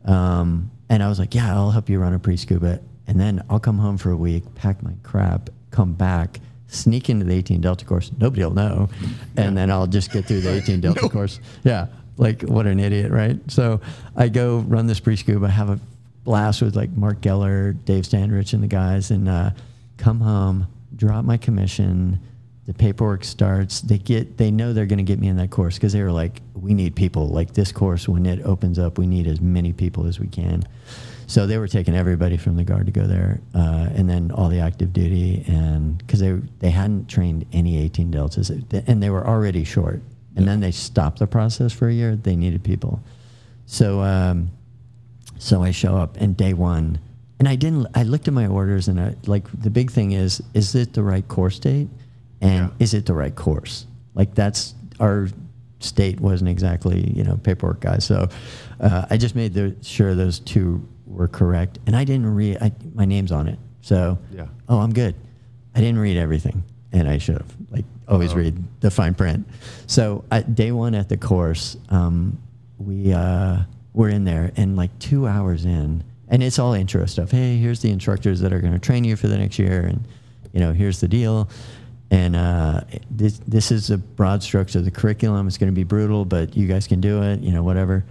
Um, 0.06 0.72
and 0.90 1.04
I 1.04 1.10
was 1.10 1.20
like, 1.20 1.36
"Yeah, 1.36 1.54
I'll 1.54 1.72
help 1.72 1.90
you 1.90 2.00
run 2.00 2.14
a 2.14 2.20
pre 2.20 2.38
scuba, 2.38 2.80
and 3.08 3.20
then 3.20 3.44
I'll 3.50 3.60
come 3.60 3.78
home 3.78 3.98
for 3.98 4.12
a 4.12 4.18
week, 4.18 4.44
pack 4.56 4.82
my 4.82 4.94
crap, 5.04 5.50
come 5.72 5.94
back, 5.94 6.40
sneak 6.70 7.10
into 7.10 7.26
the 7.26 7.34
18 7.34 7.62
Delta 7.62 7.86
course. 7.86 8.12
Nobody 8.18 8.44
will 8.44 8.54
know, 8.54 8.90
and 9.36 9.58
then 9.58 9.70
I'll 9.70 9.88
just 9.88 10.12
get 10.12 10.26
through 10.26 10.42
the 10.42 10.54
18 10.54 10.82
Delta 10.82 11.10
course. 11.10 11.40
Yeah, 11.64 11.88
like 12.18 12.44
what 12.44 12.66
an 12.66 12.80
idiot, 12.80 13.12
right? 13.12 13.38
So 13.48 13.82
I 14.16 14.30
go 14.30 14.60
run 14.60 14.88
this 14.88 15.00
pre 15.00 15.16
scuba, 15.16 15.50
have 15.50 15.70
a 15.70 15.80
blast 16.24 16.62
with 16.62 16.76
like 16.76 16.92
Mark 16.92 17.22
Geller, 17.22 17.76
Dave 17.86 18.04
Standrich, 18.04 18.54
and 18.54 18.64
the 18.64 18.68
guys, 18.68 19.12
and 19.12 19.28
uh, 19.28 19.52
come 19.98 20.22
home, 20.22 20.68
drop 20.96 21.26
my 21.26 21.38
commission 21.38 22.20
the 22.70 22.74
paperwork 22.76 23.24
starts. 23.24 23.82
They 23.82 23.98
get 23.98 24.38
they 24.38 24.52
know 24.52 24.74
they're 24.74 24.86
going 24.86 24.98
to 24.98 25.04
get 25.04 25.18
me 25.18 25.28
in 25.28 25.38
that 25.38 25.50
course 25.50 25.74
because 25.74 25.92
they 25.92 26.04
were 26.04 26.12
like, 26.12 26.40
we 26.54 26.76
need 26.76 26.96
people 26.96 27.28
like 27.28 27.56
this 27.56 27.72
course 27.72 28.08
when 28.08 28.28
it 28.28 28.46
opens 28.46 28.78
up. 28.78 29.00
We 29.00 29.08
need 29.08 29.26
as 29.26 29.42
many 29.42 29.74
people 29.74 30.06
as 30.06 30.20
we 30.20 30.28
can. 30.28 30.64
So 31.30 31.46
they 31.46 31.60
were 31.60 31.68
taking 31.68 31.96
everybody 31.96 32.38
from 32.38 32.56
the 32.56 32.64
guard 32.64 32.88
to 32.88 32.92
go 32.92 33.06
there, 33.06 33.40
uh, 33.54 33.90
and 33.94 34.10
then 34.10 34.32
all 34.32 34.50
the 34.50 34.62
active 34.62 34.92
duty, 34.92 35.44
and 35.48 35.96
because 36.00 36.20
they 36.20 36.32
they 36.58 36.72
hadn't 36.72 37.08
trained 37.08 37.46
any 37.54 37.78
18 37.78 38.10
deltas, 38.10 38.50
and 38.50 39.04
they 39.04 39.12
were 39.12 39.28
already 39.28 39.64
short, 39.64 40.02
and 40.36 40.48
then 40.48 40.60
they 40.60 40.72
stopped 40.72 41.20
the 41.20 41.28
process 41.28 41.72
for 41.72 41.88
a 41.88 41.94
year. 41.94 42.16
They 42.16 42.36
needed 42.36 42.64
people, 42.64 43.04
so 43.68 44.02
um, 44.02 44.50
so 45.38 45.62
I 45.62 45.70
show 45.70 45.96
up, 45.98 46.18
and 46.18 46.36
day 46.36 46.56
one, 46.56 46.98
and 47.38 47.48
I 47.48 47.56
didn't. 47.56 47.86
I 47.94 48.02
looked 48.02 48.28
at 48.28 48.34
my 48.34 48.48
orders, 48.48 48.88
and 48.88 49.00
I, 49.00 49.16
like 49.28 49.46
the 49.54 49.70
big 49.70 49.92
thing 49.92 50.14
is, 50.14 50.42
is 50.56 50.74
it 50.74 50.94
the 50.94 51.04
right 51.04 51.28
course 51.28 51.60
date, 51.60 51.90
and 52.42 52.70
Yeah. 52.70 52.84
is 52.84 52.96
it 52.96 53.06
the 53.06 53.14
right 53.14 53.36
course? 53.36 53.86
Like 54.16 54.34
that's 54.34 54.74
our 55.00 55.28
state 55.80 56.20
wasn't 56.20 56.50
exactly 56.50 57.14
you 57.16 57.24
know 57.24 57.38
paperwork 57.38 57.82
guy, 57.82 58.00
so 58.00 58.28
uh, 58.80 59.06
I 59.12 59.18
just 59.18 59.36
made 59.36 59.54
the, 59.54 59.76
sure 59.84 60.16
those 60.16 60.40
two 60.40 60.82
were 61.10 61.28
correct, 61.28 61.80
and 61.88 61.96
I 61.96 62.04
didn't 62.06 62.34
read. 62.34 62.58
I, 62.62 62.72
my 62.94 63.06
name's 63.06 63.32
on 63.32 63.48
it, 63.48 63.60
so 63.82 64.18
Yeah. 64.34 64.46
oh, 64.70 64.80
I'm 64.80 64.94
good. 64.94 65.16
I 65.76 65.80
didn't 65.82 66.00
read 66.00 66.18
everything, 66.18 66.64
and 66.92 67.08
I 67.10 67.18
should 67.18 67.36
have. 67.38 67.52
Like 67.72 67.86
always, 68.08 68.32
Oh. 68.34 68.38
read 68.38 68.64
the 68.80 68.92
fine 68.92 69.14
print. 69.14 69.48
So 69.88 70.24
at 70.32 70.56
day 70.56 70.72
one 70.72 70.96
at 70.96 71.10
the 71.10 71.18
course, 71.18 71.78
um, 71.90 72.38
we 72.78 73.12
uh, 73.14 73.60
were 73.94 74.10
in 74.10 74.24
there, 74.24 74.52
and 74.56 74.76
like 74.78 74.98
two 75.00 75.28
hours 75.28 75.66
in, 75.66 76.04
and 76.28 76.44
it's 76.44 76.60
all 76.60 76.74
intro 76.74 77.06
stuff. 77.08 77.32
Hey, 77.32 77.58
here's 77.58 77.82
the 77.82 77.90
instructors 77.92 78.40
that 78.42 78.54
are 78.54 78.62
going 78.62 78.74
to 78.74 78.80
train 78.80 79.04
you 79.04 79.16
for 79.16 79.28
the 79.28 79.38
next 79.38 79.58
year, 79.60 79.82
and 79.82 80.04
you 80.54 80.60
know, 80.60 80.74
here's 80.74 81.00
the 81.02 81.08
deal. 81.08 81.50
And 82.12 82.36
uh, 82.36 82.82
this 83.12 83.40
this 83.48 83.72
is 83.72 83.88
the 83.88 83.98
broad 84.00 84.42
strokes 84.42 84.76
of 84.76 84.84
the 84.86 84.90
curriculum. 84.92 85.48
It's 85.48 85.58
going 85.60 85.72
to 85.72 85.76
be 85.76 85.84
brutal, 85.84 86.26
but 86.26 86.56
you 86.58 86.68
guys 86.68 86.88
can 86.88 87.00
do 87.02 87.22
it. 87.24 87.40
You 87.42 87.52
know, 87.52 87.62
whatever. 87.64 88.04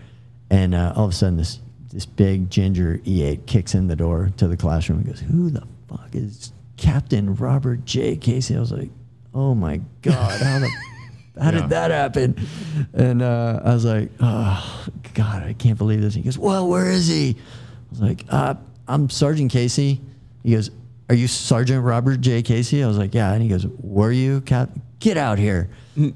And 0.50 0.72
uh, 0.74 0.92
all 0.96 1.04
of 1.06 1.10
a 1.10 1.14
sudden, 1.14 1.36
this 1.36 1.58
this 1.90 2.06
big 2.06 2.50
ginger 2.50 2.98
E8 3.04 3.46
kicks 3.46 3.74
in 3.74 3.86
the 3.88 3.96
door 3.96 4.30
to 4.36 4.48
the 4.48 4.56
classroom 4.56 4.98
and 4.98 5.06
goes, 5.08 5.20
"Who 5.20 5.50
the 5.50 5.62
fuck 5.88 6.10
is 6.14 6.52
Captain 6.76 7.34
Robert 7.34 7.84
J. 7.84 8.16
Casey?" 8.16 8.56
I 8.56 8.60
was 8.60 8.72
like, 8.72 8.90
"Oh 9.34 9.54
my 9.54 9.80
god, 10.02 10.40
how 10.40 10.58
the 10.58 10.68
how 11.40 11.50
Yeah. 11.50 11.50
did 11.52 11.70
that 11.70 11.90
happen?" 11.90 12.36
And 12.92 13.22
uh, 13.22 13.60
I 13.64 13.74
was 13.74 13.84
like, 13.84 14.10
"Oh 14.20 14.86
God, 15.14 15.42
I 15.44 15.52
can't 15.54 15.78
believe 15.78 16.00
this." 16.00 16.14
He 16.14 16.22
goes, 16.22 16.38
"Well, 16.38 16.68
where 16.68 16.90
is 16.90 17.06
he?" 17.08 17.36
I 17.38 17.90
was 17.90 18.00
like, 18.00 18.24
uh, 18.28 18.54
"I'm 18.86 19.08
Sergeant 19.08 19.50
Casey." 19.50 20.00
He 20.42 20.52
goes, 20.52 20.70
"Are 21.08 21.14
you 21.14 21.26
Sergeant 21.26 21.84
Robert 21.84 22.20
J. 22.20 22.42
Casey?" 22.42 22.82
I 22.84 22.86
was 22.86 22.98
like, 22.98 23.14
"Yeah." 23.14 23.32
And 23.32 23.42
he 23.42 23.48
goes, 23.48 23.66
"Were 23.80 24.12
you 24.12 24.40
Cap? 24.42 24.70
Get 25.00 25.16
out 25.16 25.38
here!" 25.38 25.68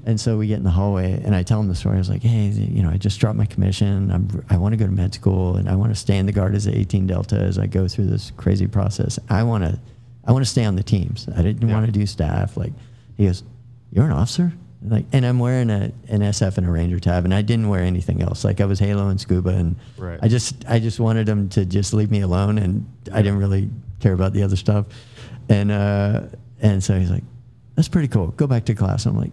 And 0.05 0.19
so 0.19 0.37
we 0.37 0.47
get 0.47 0.57
in 0.57 0.63
the 0.63 0.69
hallway, 0.71 1.21
and 1.23 1.35
I 1.35 1.43
tell 1.43 1.59
him 1.59 1.67
the 1.67 1.75
story. 1.75 1.95
I 1.95 1.99
was 1.99 2.09
like, 2.09 2.21
"Hey, 2.23 2.47
you 2.47 2.83
know, 2.83 2.89
I 2.89 2.97
just 2.97 3.19
dropped 3.19 3.37
my 3.37 3.45
commission. 3.45 4.11
I'm, 4.11 4.43
I 4.49 4.57
want 4.57 4.73
to 4.73 4.77
go 4.77 4.85
to 4.85 4.91
med 4.91 5.13
school, 5.13 5.55
and 5.57 5.69
I 5.69 5.75
want 5.75 5.91
to 5.91 5.95
stay 5.95 6.17
in 6.17 6.25
the 6.25 6.31
guard 6.31 6.53
as 6.55 6.65
an 6.67 6.75
18 6.75 7.07
Delta 7.07 7.37
as 7.37 7.57
I 7.57 7.67
go 7.67 7.87
through 7.87 8.05
this 8.07 8.31
crazy 8.37 8.67
process. 8.67 9.19
I 9.29 9.43
want 9.43 9.63
to, 9.63 9.79
I 10.25 10.31
want 10.31 10.43
to 10.45 10.49
stay 10.49 10.65
on 10.65 10.75
the 10.75 10.83
teams. 10.83 11.27
I 11.35 11.41
didn't 11.41 11.67
Yeah. 11.67 11.73
want 11.75 11.85
to 11.85 11.91
do 11.91 12.05
staff." 12.05 12.57
Like, 12.57 12.73
he 13.17 13.25
goes, 13.25 13.43
"You're 13.91 14.05
an 14.05 14.11
officer?" 14.11 14.53
Like, 14.85 15.05
and 15.13 15.25
I'm 15.25 15.39
wearing 15.39 15.69
a 15.69 15.93
an 16.09 16.21
SF 16.21 16.57
and 16.57 16.67
a 16.67 16.71
Ranger 16.71 16.99
tab, 16.99 17.23
and 17.23 17.33
I 17.33 17.41
didn't 17.41 17.69
wear 17.69 17.83
anything 17.83 18.21
else. 18.21 18.43
Like, 18.43 18.59
I 18.59 18.65
was 18.65 18.79
Halo 18.79 19.07
and 19.07 19.19
scuba, 19.19 19.51
and 19.51 19.77
Right. 19.97 20.19
I 20.21 20.27
just, 20.27 20.65
I 20.67 20.79
just 20.79 20.99
wanted 20.99 21.27
him 21.29 21.47
to 21.49 21.63
just 21.65 21.93
leave 21.93 22.11
me 22.11 22.19
alone, 22.19 22.57
and 22.57 22.85
I 23.13 23.21
didn't 23.21 23.39
really 23.39 23.69
care 24.01 24.11
about 24.13 24.33
the 24.33 24.43
other 24.43 24.57
stuff. 24.57 24.85
And 25.47 25.71
uh, 25.71 26.23
and 26.61 26.83
so 26.83 26.99
he's 26.99 27.09
like, 27.11 27.23
"That's 27.75 27.87
pretty 27.87 28.07
cool. 28.07 28.27
Go 28.27 28.47
back 28.47 28.65
to 28.65 28.75
class." 28.75 29.05
I'm 29.05 29.17
like, 29.17 29.31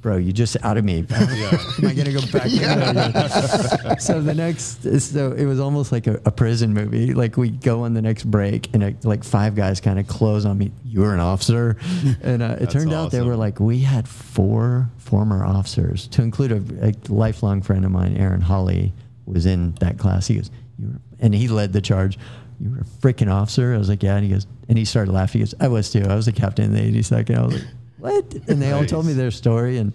"Bro, 0.00 0.18
you 0.18 0.32
just 0.32 0.56
outed 0.62 0.84
me. 0.84 0.98
Am 1.10 1.86
I 1.86 1.94
gonna 1.94 2.12
go 2.12 2.20
back?" 2.32 2.48
to 2.50 3.96
so 4.00 4.20
the 4.22 4.34
next, 4.34 5.00
so 5.00 5.32
it 5.32 5.44
was 5.44 5.60
almost 5.60 5.92
like 5.92 6.06
a, 6.06 6.20
a 6.24 6.30
prison 6.30 6.72
movie. 6.72 7.14
Like 7.14 7.36
we 7.36 7.50
go 7.50 7.84
on 7.84 7.94
the 7.94 8.02
next 8.02 8.24
break, 8.24 8.72
and 8.74 8.82
it, 8.82 9.04
like 9.04 9.24
five 9.24 9.54
guys 9.54 9.80
kind 9.80 9.98
of 9.98 10.06
close 10.06 10.44
on 10.44 10.58
me. 10.58 10.72
You 10.84 11.00
were 11.00 11.14
an 11.14 11.20
officer, 11.20 11.76
and 12.22 12.42
uh, 12.42 12.56
it 12.60 12.70
turned 12.70 12.92
out 12.92 13.10
they 13.10 13.22
were 13.22 13.36
like 13.36 13.60
we 13.60 13.80
had 13.80 14.08
four 14.08 14.90
former 14.98 15.44
officers, 15.44 16.06
to 16.08 16.22
include 16.22 16.52
a, 16.52 16.88
a 16.88 16.94
lifelong 17.12 17.62
friend 17.62 17.84
of 17.84 17.90
mine, 17.90 18.16
Aaron 18.16 18.40
Holly, 18.40 18.92
was 19.26 19.44
in 19.46 19.72
that 19.80 19.98
class. 19.98 20.26
He 20.26 20.36
goes, 20.36 20.50
"You 20.78 20.88
were," 20.88 21.00
and 21.18 21.34
he 21.34 21.48
led 21.48 21.72
the 21.72 21.80
charge. 21.80 22.18
You 22.60 22.70
were 22.70 22.78
a 22.78 22.84
freaking 22.84 23.32
officer. 23.32 23.74
I 23.74 23.78
was 23.78 23.88
like, 23.88 24.02
yeah. 24.02 24.16
And 24.16 24.24
he 24.24 24.30
goes, 24.30 24.46
and 24.68 24.76
he 24.76 24.84
started 24.84 25.12
laughing. 25.12 25.40
He 25.40 25.44
goes, 25.44 25.54
I 25.60 25.68
was 25.68 25.90
too. 25.90 26.04
I 26.08 26.14
was 26.14 26.28
a 26.28 26.32
captain 26.32 26.66
in 26.66 26.72
the 26.74 27.00
82nd. 27.00 27.36
I 27.36 27.46
was 27.46 27.54
like, 27.54 27.64
what? 27.98 28.34
And 28.48 28.60
they 28.60 28.72
all 28.72 28.84
told 28.84 29.06
me 29.06 29.14
their 29.14 29.30
story. 29.30 29.78
And 29.78 29.92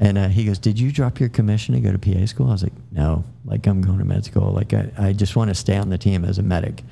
and 0.00 0.16
uh, 0.16 0.28
he 0.28 0.46
goes, 0.46 0.58
did 0.58 0.80
you 0.80 0.90
drop 0.90 1.20
your 1.20 1.28
commission 1.28 1.74
to 1.74 1.80
go 1.80 1.92
to 1.92 1.98
PA 1.98 2.24
school? 2.24 2.48
I 2.48 2.52
was 2.52 2.62
like, 2.62 2.72
no. 2.90 3.22
Like 3.44 3.66
I'm 3.66 3.82
going 3.82 3.98
to 3.98 4.04
med 4.06 4.24
school. 4.24 4.50
Like 4.50 4.72
I, 4.72 4.90
I 4.96 5.12
just 5.12 5.36
want 5.36 5.50
to 5.50 5.54
stay 5.54 5.76
on 5.76 5.90
the 5.90 5.98
team 5.98 6.24
as 6.24 6.38
a 6.38 6.42
medic. 6.42 6.82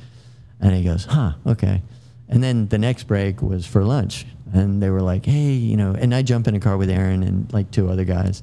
And 0.60 0.76
he 0.76 0.84
goes, 0.84 1.06
huh, 1.06 1.32
okay. 1.46 1.80
And 2.28 2.44
then 2.44 2.68
the 2.68 2.76
next 2.76 3.04
break 3.04 3.40
was 3.40 3.64
for 3.66 3.82
lunch. 3.82 4.26
And 4.52 4.82
they 4.82 4.90
were 4.90 5.00
like, 5.00 5.24
hey, 5.24 5.52
you 5.52 5.78
know, 5.78 5.94
and 5.98 6.14
I 6.14 6.20
jump 6.20 6.48
in 6.48 6.54
a 6.54 6.60
car 6.60 6.76
with 6.76 6.90
Aaron 6.90 7.22
and 7.22 7.50
like 7.50 7.70
two 7.70 7.88
other 7.88 8.04
guys. 8.04 8.42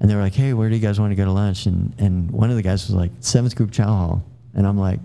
And 0.00 0.08
they 0.08 0.14
were 0.14 0.22
like, 0.22 0.34
hey, 0.34 0.54
where 0.54 0.70
do 0.70 0.74
you 0.74 0.80
guys 0.80 0.98
want 0.98 1.10
to 1.10 1.16
go 1.16 1.26
to 1.26 1.32
lunch? 1.32 1.66
And, 1.66 1.94
and 1.98 2.30
one 2.30 2.48
of 2.48 2.56
the 2.56 2.62
guys 2.62 2.86
was 2.86 2.94
like, 2.94 3.10
seventh 3.20 3.56
group 3.56 3.72
chow 3.72 3.86
hall. 3.86 4.24
And 4.54 4.66
I'm 4.66 4.78
like, 4.78 5.00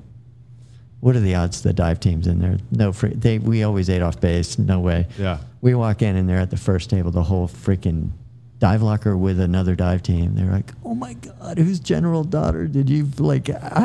what 1.04 1.18
are 1.18 1.20
the 1.20 1.36
odds 1.36 1.62
the 1.64 1.74
dive 1.74 2.00
team's 2.00 2.28
in 2.28 2.40
there? 2.40 2.58
No 2.72 2.94
free. 2.94 3.10
They 3.14 3.38
we 3.38 3.64
always 3.64 3.90
ate 3.90 4.02
off 4.02 4.22
base. 4.22 4.58
No 4.58 4.80
way. 4.80 5.06
Yeah. 5.20 5.40
We 5.60 5.76
walk 5.76 6.02
in 6.02 6.16
and 6.16 6.30
they're 6.30 6.40
at 6.40 6.50
the 6.50 6.56
first 6.58 6.90
table. 6.90 7.12
The 7.12 7.24
whole 7.24 7.50
freaking 7.50 8.12
dive 8.60 8.82
locker 8.82 9.18
with 9.18 9.42
another 9.42 9.76
dive 9.76 10.02
team. 10.02 10.34
They're 10.36 10.50
like, 10.50 10.72
oh 10.86 10.96
my 10.96 11.16
god, 11.16 11.58
whose 11.58 11.82
general 11.82 12.24
daughter 12.24 12.68
did 12.68 12.90
you 12.90 13.10
like? 13.20 13.50
I, 13.50 13.56
I 13.76 13.82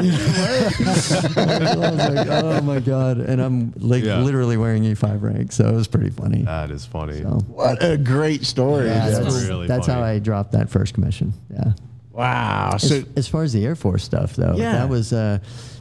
was 0.79 1.11
like, 1.37 2.29
oh 2.29 2.61
my 2.61 2.79
god, 2.79 3.19
and 3.19 3.43
I'm 3.43 3.73
like 3.79 4.05
Yeah. 4.05 4.19
literally 4.21 4.57
wearing 4.57 4.85
E5 4.85 5.21
rank, 5.21 5.51
so 5.51 5.69
it 5.69 5.75
was 5.75 5.89
pretty 5.89 6.11
funny. 6.11 6.43
That 6.43 6.71
is 6.71 6.87
funny. 6.87 7.21
So, 7.23 7.41
What 7.49 7.83
a 7.83 7.97
great 7.99 8.47
story. 8.47 8.87
yeah, 8.87 9.11
that's 9.11 9.19
that's, 9.25 9.45
really 9.49 9.67
that's 9.67 9.89
how. 9.89 10.01
I 10.03 10.21
dropped 10.21 10.53
that 10.53 10.71
first 10.71 10.95
commission. 10.95 11.33
Yeah. 11.53 11.73
Wow. 12.13 12.71
As, 12.75 12.89
So 12.89 13.03
as 13.17 13.27
far 13.27 13.43
as 13.43 13.53
the 13.53 13.65
Air 13.67 13.75
Force 13.75 14.05
stuff, 14.05 14.37
though, 14.37 14.55
Yeah. 14.57 14.73
that 14.73 14.89
was 14.89 15.13
uh, 15.13 15.39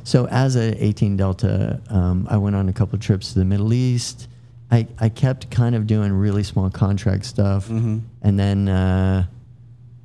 so. 0.07 0.27
As 0.27 0.55
a 0.55 0.67
18 0.83 1.17
Delta, 1.17 1.81
um, 1.89 2.27
I 2.29 2.37
went 2.37 2.55
on 2.55 2.69
a 2.69 2.73
couple 2.73 2.97
trips 2.99 3.33
to 3.33 3.39
the 3.39 3.45
Middle 3.45 3.73
East. 3.73 4.27
I, 4.71 4.87
I 4.99 5.09
kept 5.09 5.49
kind 5.51 5.75
of 5.75 5.87
doing 5.87 6.11
really 6.11 6.43
small 6.43 6.69
contract 6.69 7.25
stuff, 7.25 7.67
Mm-hmm. 7.67 7.99
and 8.21 8.39
then 8.39 8.67
uh, 8.67 9.25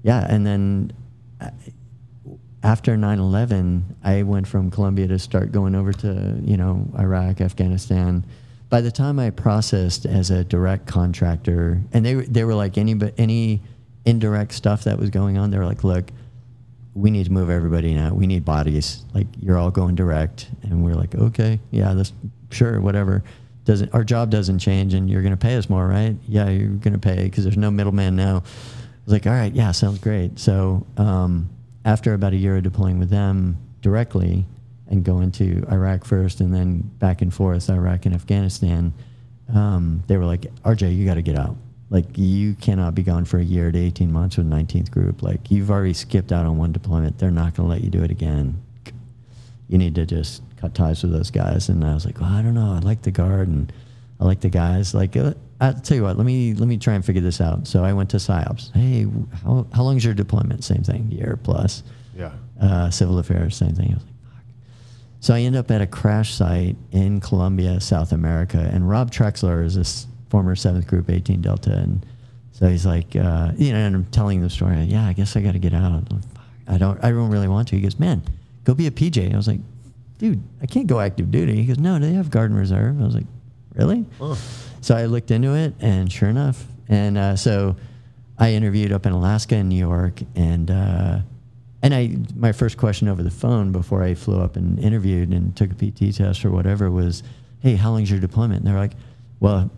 yeah, 0.03 0.27
and 0.29 0.47
then 0.47 0.93
uh, 1.41 1.51
after 2.63 2.97
9/11, 2.97 3.83
I 4.05 4.23
went 4.23 4.47
from 4.47 4.71
Colombia 4.71 5.09
to 5.09 5.19
start 5.19 5.51
going 5.53 5.75
over 5.75 5.93
to 5.93 6.39
you 6.45 6.57
know 6.57 6.87
Iraq, 6.99 7.41
Afghanistan. 7.41 8.25
By 8.69 8.81
the 8.81 8.91
time 8.93 9.19
I 9.19 9.31
processed 9.31 10.07
as 10.07 10.31
a 10.31 10.45
direct 10.45 10.87
contractor, 10.87 11.81
and 11.93 12.05
they 12.07 12.15
were- 12.17 12.23
they 12.27 12.45
were 12.45 12.55
like 12.55 12.79
any 12.79 12.95
but 12.95 13.15
any 13.19 13.61
indirect 14.05 14.53
stuff 14.53 14.85
that 14.85 14.99
was 14.99 15.11
going 15.11 15.37
on, 15.39 15.51
they 15.51 15.59
were 15.59 15.67
like, 15.67 15.85
look, 15.85 16.11
we 16.95 17.11
need 17.11 17.25
to 17.25 17.33
move 17.33 17.51
everybody 17.51 17.95
now. 17.95 18.13
We 18.13 18.27
need 18.27 18.45
bodies. 18.45 19.05
Like 19.15 19.27
you're 19.41 19.59
all 19.59 19.71
going 19.71 19.95
direct, 19.95 20.49
and 20.63 20.85
we're 20.85 20.95
like, 20.95 21.15
okay, 21.15 21.61
yeah, 21.71 21.95
that's 21.95 22.13
sure, 22.51 22.81
whatever. 22.81 23.23
Doesn't 23.65 23.95
our 23.95 24.05
job 24.05 24.31
doesn't 24.31 24.59
change, 24.59 24.95
and 24.95 25.09
you're 25.09 25.23
going 25.23 25.33
to 25.33 25.37
pay 25.37 25.57
us 25.57 25.71
more, 25.71 25.87
right? 25.87 26.17
Yeah, 26.29 26.49
you're 26.49 26.69
going 26.69 26.93
to 26.93 26.99
pay 26.99 27.25
because 27.25 27.45
there's 27.45 27.57
no 27.57 27.71
middleman 27.71 28.17
now. 28.17 28.39
I 28.39 29.05
was 29.05 29.13
like, 29.13 29.27
all 29.27 29.33
right, 29.33 29.53
yeah, 29.53 29.73
sounds 29.73 29.99
great. 29.99 30.39
So 30.39 30.87
um, 30.97 31.49
after 31.85 32.15
about 32.15 32.33
a 32.33 32.37
year 32.37 32.57
of 32.57 32.63
deploying 32.63 32.99
with 32.99 33.11
them 33.11 33.57
directly 33.81 34.47
and 34.89 35.05
going 35.05 35.33
to 35.33 35.65
Iraq 35.71 36.05
first, 36.05 36.41
and 36.41 36.55
then 36.55 36.81
back 36.99 37.23
and 37.23 37.33
forth 37.33 37.71
Iraq 37.71 38.07
and 38.07 38.15
Afghanistan, 38.15 38.93
um, 39.55 40.03
they 40.07 40.17
were 40.17 40.25
like, 40.25 40.43
RJ, 40.63 40.95
you 40.97 41.07
got 41.07 41.15
to 41.15 41.23
get 41.23 41.37
out. 41.37 41.57
Like 41.93 42.17
you 42.17 42.55
cannot 42.55 42.95
be 42.95 43.03
gone 43.03 43.27
for 43.27 43.39
a 43.39 43.45
year 43.45 43.71
to 43.71 43.79
18 43.79 44.11
months 44.11 44.39
with 44.39 44.49
19th 44.49 44.91
group. 44.91 45.23
Like 45.23 45.51
you've 45.51 45.71
already 45.71 45.93
skipped 45.93 46.33
out 46.33 46.47
on 46.47 46.57
one 46.57 46.73
deployment. 46.73 47.19
They're 47.19 47.31
not 47.31 47.55
going 47.55 47.69
to 47.69 47.71
let 47.75 47.85
you 47.85 47.91
do 47.91 48.03
it 48.03 48.11
again. 48.11 48.63
You 49.69 49.77
need 49.77 49.95
to 49.97 50.07
just 50.07 50.43
cut 50.57 50.75
ties 50.75 51.03
with 51.03 51.13
those 51.13 51.31
guys. 51.31 51.69
And 51.69 51.85
I 51.85 51.93
was 51.93 52.07
like, 52.07 52.19
well, 52.19 52.31
I 52.33 52.41
don't 52.41 52.55
know. 52.55 52.73
I 52.73 52.79
like 52.79 53.03
the 53.03 53.11
guard 53.11 53.49
and 53.49 53.71
I 54.19 54.25
like 54.25 54.41
the 54.41 54.49
guys. 54.49 54.95
Like, 54.95 55.19
uh, 55.19 55.35
I'll 55.61 55.75
tell 55.75 55.99
you 55.99 56.03
what. 56.05 56.17
Let 56.17 56.25
me 56.25 56.55
let 56.55 56.67
me 56.67 56.79
try 56.79 56.95
and 56.95 57.05
figure 57.05 57.21
this 57.21 57.43
out. 57.43 57.67
So 57.67 57.85
I 57.85 57.93
went 57.93 58.09
to 58.11 58.17
psyops. 58.17 58.73
Hey, 58.73 59.07
how 59.45 59.67
how 59.75 59.83
long's 59.83 60.03
your 60.03 60.15
deployment? 60.15 60.65
Same 60.65 60.83
thing, 60.83 61.11
year 61.13 61.39
plus. 61.43 61.83
Yeah. 62.17 62.33
Uh, 62.59 62.89
civil 62.89 63.19
affairs, 63.19 63.55
same 63.55 63.75
thing. 63.75 63.91
I 63.91 63.95
was 63.95 64.05
like. 64.05 64.15
So 65.21 65.35
I 65.35 65.41
end 65.41 65.57
up 65.57 65.71
at 65.71 65.83
a 65.83 65.87
crash 65.87 66.33
site 66.33 66.77
in 66.91 67.21
Colombia, 67.21 67.81
South 67.81 68.13
America, 68.13 68.59
and 68.73 68.89
Rob 68.89 69.11
Trexler 69.11 69.63
is 69.65 69.75
this 69.75 70.07
former 70.33 70.57
Seventh 70.57 70.87
Group 70.87 71.11
18 71.11 71.43
Delta, 71.43 71.75
and 71.77 72.07
so 72.53 72.67
he's 72.67 72.87
like, 72.87 73.15
uh, 73.15 73.53
you 73.59 73.71
know, 73.71 73.79
and 73.79 73.95
I'm 73.95 74.05
telling 74.07 74.41
the 74.41 74.49
story. 74.49 74.81
Yeah, 74.85 75.07
I 75.07 75.13
guess 75.13 75.37
I 75.37 75.43
got 75.43 75.53
to 75.53 75.59
get 75.59 75.75
out. 75.75 75.93
I'm 75.93 76.07
like, 76.11 76.25
I 76.67 76.79
don't, 76.79 77.05
I 77.05 77.11
don't 77.11 77.29
really 77.29 77.49
want 77.49 77.69
to. 77.69 77.77
He 77.77 77.83
goes, 77.83 77.99
man, 77.99 78.23
go 78.65 78.73
be 78.73 78.87
a 78.87 78.91
PJ. 78.91 79.31
I 79.31 79.37
was 79.37 79.47
like, 79.47 79.61
dude, 80.17 80.43
I 80.63 80.67
can't 80.67 80.87
go 80.87 81.01
active 81.01 81.31
duty. 81.31 81.57
He 81.57 81.67
goes, 81.67 81.79
no, 81.79 81.99
they 81.99 82.15
have 82.15 82.31
guard 82.31 82.51
and 82.51 82.59
reserve. 82.59 82.99
I 82.99 83.05
was 83.05 83.15
like, 83.15 83.27
really? 83.75 84.07
So 84.81 84.97
I 84.97 85.05
looked 85.05 85.31
into 85.31 85.55
it, 85.55 85.75
and 85.81 86.11
sure 86.11 86.31
enough, 86.31 86.65
And 86.89 87.19
uh, 87.19 87.37
so 87.37 87.77
I 88.39 88.55
interviewed 88.55 88.91
up 88.91 89.05
in 89.05 89.13
Alaska 89.13 89.57
and 89.57 89.69
New 89.69 89.77
York, 89.77 90.23
and 90.35 90.71
uh, 90.71 91.19
and 91.83 91.95
I 91.95 92.17
my 92.35 92.53
first 92.53 92.79
question 92.79 93.07
over 93.07 93.23
the 93.23 93.31
phone 93.31 93.71
before 93.71 94.03
I 94.03 94.15
flew 94.15 94.41
up 94.41 94.57
and 94.57 94.79
interviewed 94.79 95.29
and 95.31 95.55
took 95.55 95.71
a 95.73 95.75
PT 95.75 96.17
test 96.17 96.43
or 96.47 96.51
whatever 96.51 96.91
was, 96.91 97.23
"Hey, 97.61 97.75
how 97.77 97.91
long's 97.91 98.11
your 98.11 98.19
deployment?" 98.19 98.61
And 98.61 98.67
they're 98.67 98.81
like, 98.81 98.95
"Well." 99.41 99.71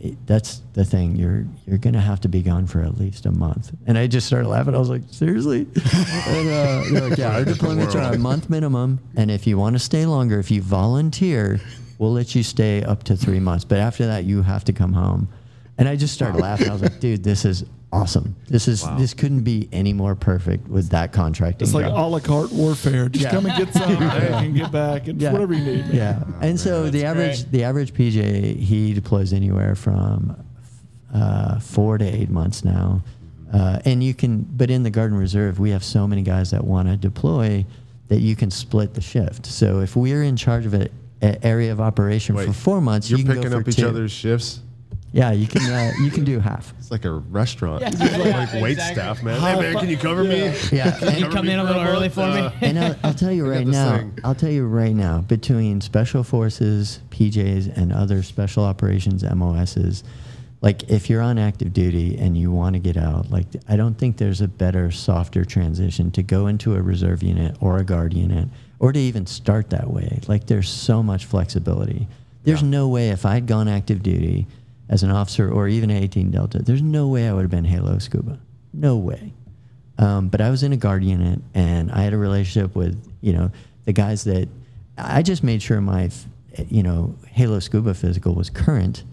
It, 0.00 0.16
that's 0.26 0.62
the 0.72 0.84
thing. 0.84 1.16
You're 1.16 1.44
you're 1.66 1.78
gonna 1.78 2.00
have 2.00 2.20
to 2.22 2.28
be 2.28 2.42
gone 2.42 2.66
for 2.66 2.80
at 2.80 2.98
least 2.98 3.26
a 3.26 3.30
month. 3.30 3.72
And 3.86 3.98
I 3.98 4.06
just 4.06 4.26
started 4.26 4.48
laughing. 4.48 4.74
I 4.74 4.78
was 4.78 4.88
like, 4.88 5.02
seriously? 5.10 5.60
and 5.66 6.48
uh, 6.48 6.84
they're 6.90 7.08
like, 7.08 7.18
yeah, 7.18 7.36
our 7.36 7.44
deployments 7.44 7.94
are 7.94 8.14
a 8.14 8.18
month 8.18 8.48
minimum, 8.48 8.98
and 9.16 9.30
if 9.30 9.46
you 9.46 9.58
want 9.58 9.76
to 9.76 9.78
stay 9.78 10.06
longer, 10.06 10.38
if 10.38 10.50
you 10.50 10.62
volunteer, 10.62 11.60
we'll 11.98 12.12
let 12.12 12.34
you 12.34 12.42
stay 12.42 12.82
up 12.82 13.04
to 13.04 13.16
three 13.16 13.40
months. 13.40 13.64
But 13.64 13.78
after 13.78 14.06
that, 14.06 14.24
you 14.24 14.42
have 14.42 14.64
to 14.64 14.72
come 14.72 14.94
home. 14.94 15.28
And 15.76 15.88
I 15.88 15.96
just 15.96 16.14
started 16.14 16.38
laughing. 16.38 16.68
I 16.68 16.72
was 16.72 16.82
like, 16.82 17.00
dude, 17.00 17.24
this 17.24 17.44
is 17.44 17.64
awesome. 17.92 18.36
This 18.48 18.68
is 18.68 18.86
this 18.98 19.14
couldn't 19.14 19.40
be 19.42 19.68
any 19.72 19.92
more 19.92 20.14
perfect 20.14 20.68
with 20.68 20.90
that 20.90 21.12
contract. 21.12 21.60
It's 21.62 21.74
like 21.74 21.86
job. 21.86 21.98
a 21.98 22.06
la 22.08 22.20
carte 22.20 22.52
warfare. 22.52 23.08
Just 23.08 23.24
Yeah. 23.24 23.30
come 23.30 23.46
and 23.46 23.56
get 23.58 23.72
some 23.74 23.90
and 24.02 24.54
get 24.54 24.70
back 24.72 25.08
and 25.08 25.20
Yeah. 25.20 25.32
whatever 25.32 25.54
you 25.54 25.64
need. 25.64 25.86
man. 25.86 25.94
Yeah, 25.94 26.22
and 26.40 26.58
so 26.58 26.88
the 26.90 27.04
average 27.04 27.42
great. 27.42 27.52
the 27.52 27.64
average 27.64 27.92
PJ 27.94 28.56
he 28.58 28.92
deploys 28.94 29.32
anywhere 29.32 29.74
from 29.74 30.36
uh, 31.12 31.58
four 31.58 31.98
to 31.98 32.04
eight 32.04 32.30
months 32.30 32.64
now, 32.64 33.02
uh, 33.52 33.80
and 33.84 34.02
you 34.04 34.14
can. 34.14 34.42
But 34.42 34.70
in 34.70 34.82
the 34.84 34.90
Garden 34.90 35.16
Reserve, 35.18 35.58
we 35.58 35.70
have 35.70 35.82
so 35.84 36.06
many 36.06 36.22
guys 36.22 36.50
that 36.52 36.62
want 36.64 36.88
to 36.88 36.96
deploy 36.96 37.66
that 38.08 38.20
you 38.20 38.36
can 38.36 38.50
split 38.50 38.94
the 38.94 39.00
shift. 39.00 39.46
So 39.46 39.80
if 39.80 39.96
we're 39.96 40.22
in 40.22 40.36
charge 40.36 40.66
of 40.66 40.74
an 40.74 40.88
area 41.20 41.70
of 41.72 41.80
operation 41.80 42.34
Wait, 42.36 42.46
for 42.46 42.52
four 42.52 42.80
months, 42.80 43.08
You're 43.10 43.18
you 43.20 43.24
can 43.24 43.34
picking 43.36 43.50
go 43.50 43.56
for 43.56 43.62
up 43.62 43.68
each 43.68 43.76
two. 43.76 43.88
other's 43.88 44.10
shifts. 44.12 44.60
Yeah, 45.12 45.32
you 45.32 45.46
can 45.48 45.62
uh, 45.62 45.92
you 46.02 46.10
can 46.10 46.24
do 46.24 46.38
half. 46.38 46.72
It's 46.78 46.90
like 46.92 47.04
a 47.04 47.10
restaurant. 47.10 47.82
Yeah, 47.82 47.88
It's 47.88 48.00
like, 48.00 48.10
yeah, 48.24 48.38
like 48.52 48.62
wait 48.62 48.72
exactly. 48.72 48.94
staff, 48.94 49.22
man. 49.22 49.40
Hey 49.40 49.60
man, 49.60 49.74
can 49.78 49.88
you 49.88 49.96
cover 49.96 50.22
me? 50.24 50.46
Yeah, 50.72 50.90
Can 50.98 51.18
you 51.18 51.24
and- 51.26 51.34
come 51.34 51.48
in 51.48 51.58
a 51.58 51.64
little 51.64 51.82
early 51.82 52.08
for 52.08 52.26
me? 52.26 52.48
and 52.60 52.78
I'll, 52.78 52.96
I'll 53.04 53.14
tell 53.14 53.32
you 53.32 53.46
right 53.50 53.66
now. 53.66 53.98
thing. 53.98 54.18
I'll 54.24 54.34
tell 54.34 54.50
you 54.50 54.66
right 54.66 54.94
now. 54.94 55.18
Between 55.22 55.80
special 55.80 56.22
forces, 56.24 57.00
PJs, 57.10 57.76
and 57.76 57.92
other 57.92 58.22
special 58.22 58.64
operations 58.64 59.22
MOSs, 59.24 60.02
like 60.62 60.88
if 60.90 61.08
you're 61.10 61.22
on 61.22 61.38
active 61.38 61.72
duty 61.72 62.16
and 62.18 62.36
you 62.36 62.50
want 62.52 62.74
to 62.74 62.80
get 62.80 62.96
out, 62.96 63.30
like 63.30 63.46
I 63.68 63.76
don't 63.76 63.94
think 63.98 64.16
there's 64.16 64.40
a 64.40 64.48
better, 64.48 64.90
softer 64.90 65.44
transition 65.44 66.10
to 66.12 66.22
go 66.22 66.46
into 66.46 66.74
a 66.76 66.82
reserve 66.82 67.22
unit 67.22 67.56
or 67.60 67.78
a 67.78 67.84
guard 67.84 68.12
unit, 68.14 68.48
or 68.78 68.92
to 68.92 68.98
even 68.98 69.26
start 69.26 69.70
that 69.70 69.90
way. 69.90 70.20
Like 70.28 70.46
there's 70.46 70.68
so 70.68 71.02
much 71.02 71.24
flexibility. 71.24 72.06
There's 72.42 72.62
no 72.62 72.88
way 72.88 73.10
if 73.10 73.26
I'd 73.26 73.46
gone 73.46 73.68
active 73.68 74.02
duty 74.02 74.46
as 74.90 75.02
an 75.02 75.10
officer 75.10 75.50
or 75.50 75.68
even 75.68 75.90
a 75.90 75.94
18 75.94 76.30
Delta, 76.30 76.58
there's 76.58 76.82
no 76.82 77.08
way 77.08 77.28
I 77.28 77.32
would 77.32 77.42
have 77.42 77.50
been 77.50 77.64
Halo 77.64 77.98
Scuba. 77.98 78.38
No 78.74 78.96
way. 78.96 79.32
Um, 79.98 80.28
but 80.28 80.40
I 80.40 80.50
was 80.50 80.62
in 80.62 80.72
a 80.72 80.76
guard 80.76 81.04
unit 81.04 81.40
and 81.54 81.90
I 81.90 82.02
had 82.02 82.12
a 82.12 82.18
relationship 82.18 82.74
with, 82.74 83.02
you 83.22 83.32
know, 83.32 83.50
the 83.84 83.92
guys 83.92 84.24
that 84.24 84.48
I 84.98 85.22
just 85.22 85.42
made 85.42 85.62
sure 85.62 85.80
my, 85.80 86.10
you 86.68 86.82
know, 86.82 87.14
Halo 87.28 87.60
Scuba 87.60 87.94
physical 87.94 88.34
was 88.34 88.50
current. 88.50 89.04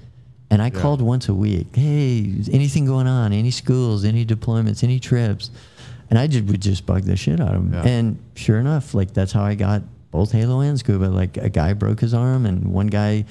And 0.49 0.61
I 0.61 0.69
called 0.69 1.01
once 1.01 1.27
a 1.27 1.33
week. 1.33 1.75
Hey, 1.75 2.19
anything 2.51 2.85
going 2.85 3.05
on? 3.05 3.33
Any 3.33 3.51
schools? 3.51 4.05
Any 4.05 4.25
deployments? 4.25 4.81
Any 4.81 4.97
trips? 4.97 5.51
And 6.09 6.17
I 6.17 6.27
just 6.27 6.45
would 6.45 6.61
just 6.61 6.85
bug 6.85 7.03
the 7.03 7.17
shit 7.17 7.41
out 7.41 7.53
of 7.53 7.69
them. 7.69 7.73
Yeah. 7.73 7.89
And 7.91 8.19
sure 8.35 8.57
enough, 8.57 8.93
like 8.93 9.13
that's 9.13 9.33
how 9.33 9.43
I 9.43 9.55
got 9.55 9.81
both 10.09 10.31
Halo 10.31 10.61
and 10.61 10.79
Scuba. 10.79 11.05
Like 11.05 11.35
a 11.35 11.49
guy 11.49 11.73
broke 11.73 11.99
his 11.99 12.13
arm, 12.13 12.45
and 12.45 12.71
one 12.71 12.87
guy, 12.87 13.25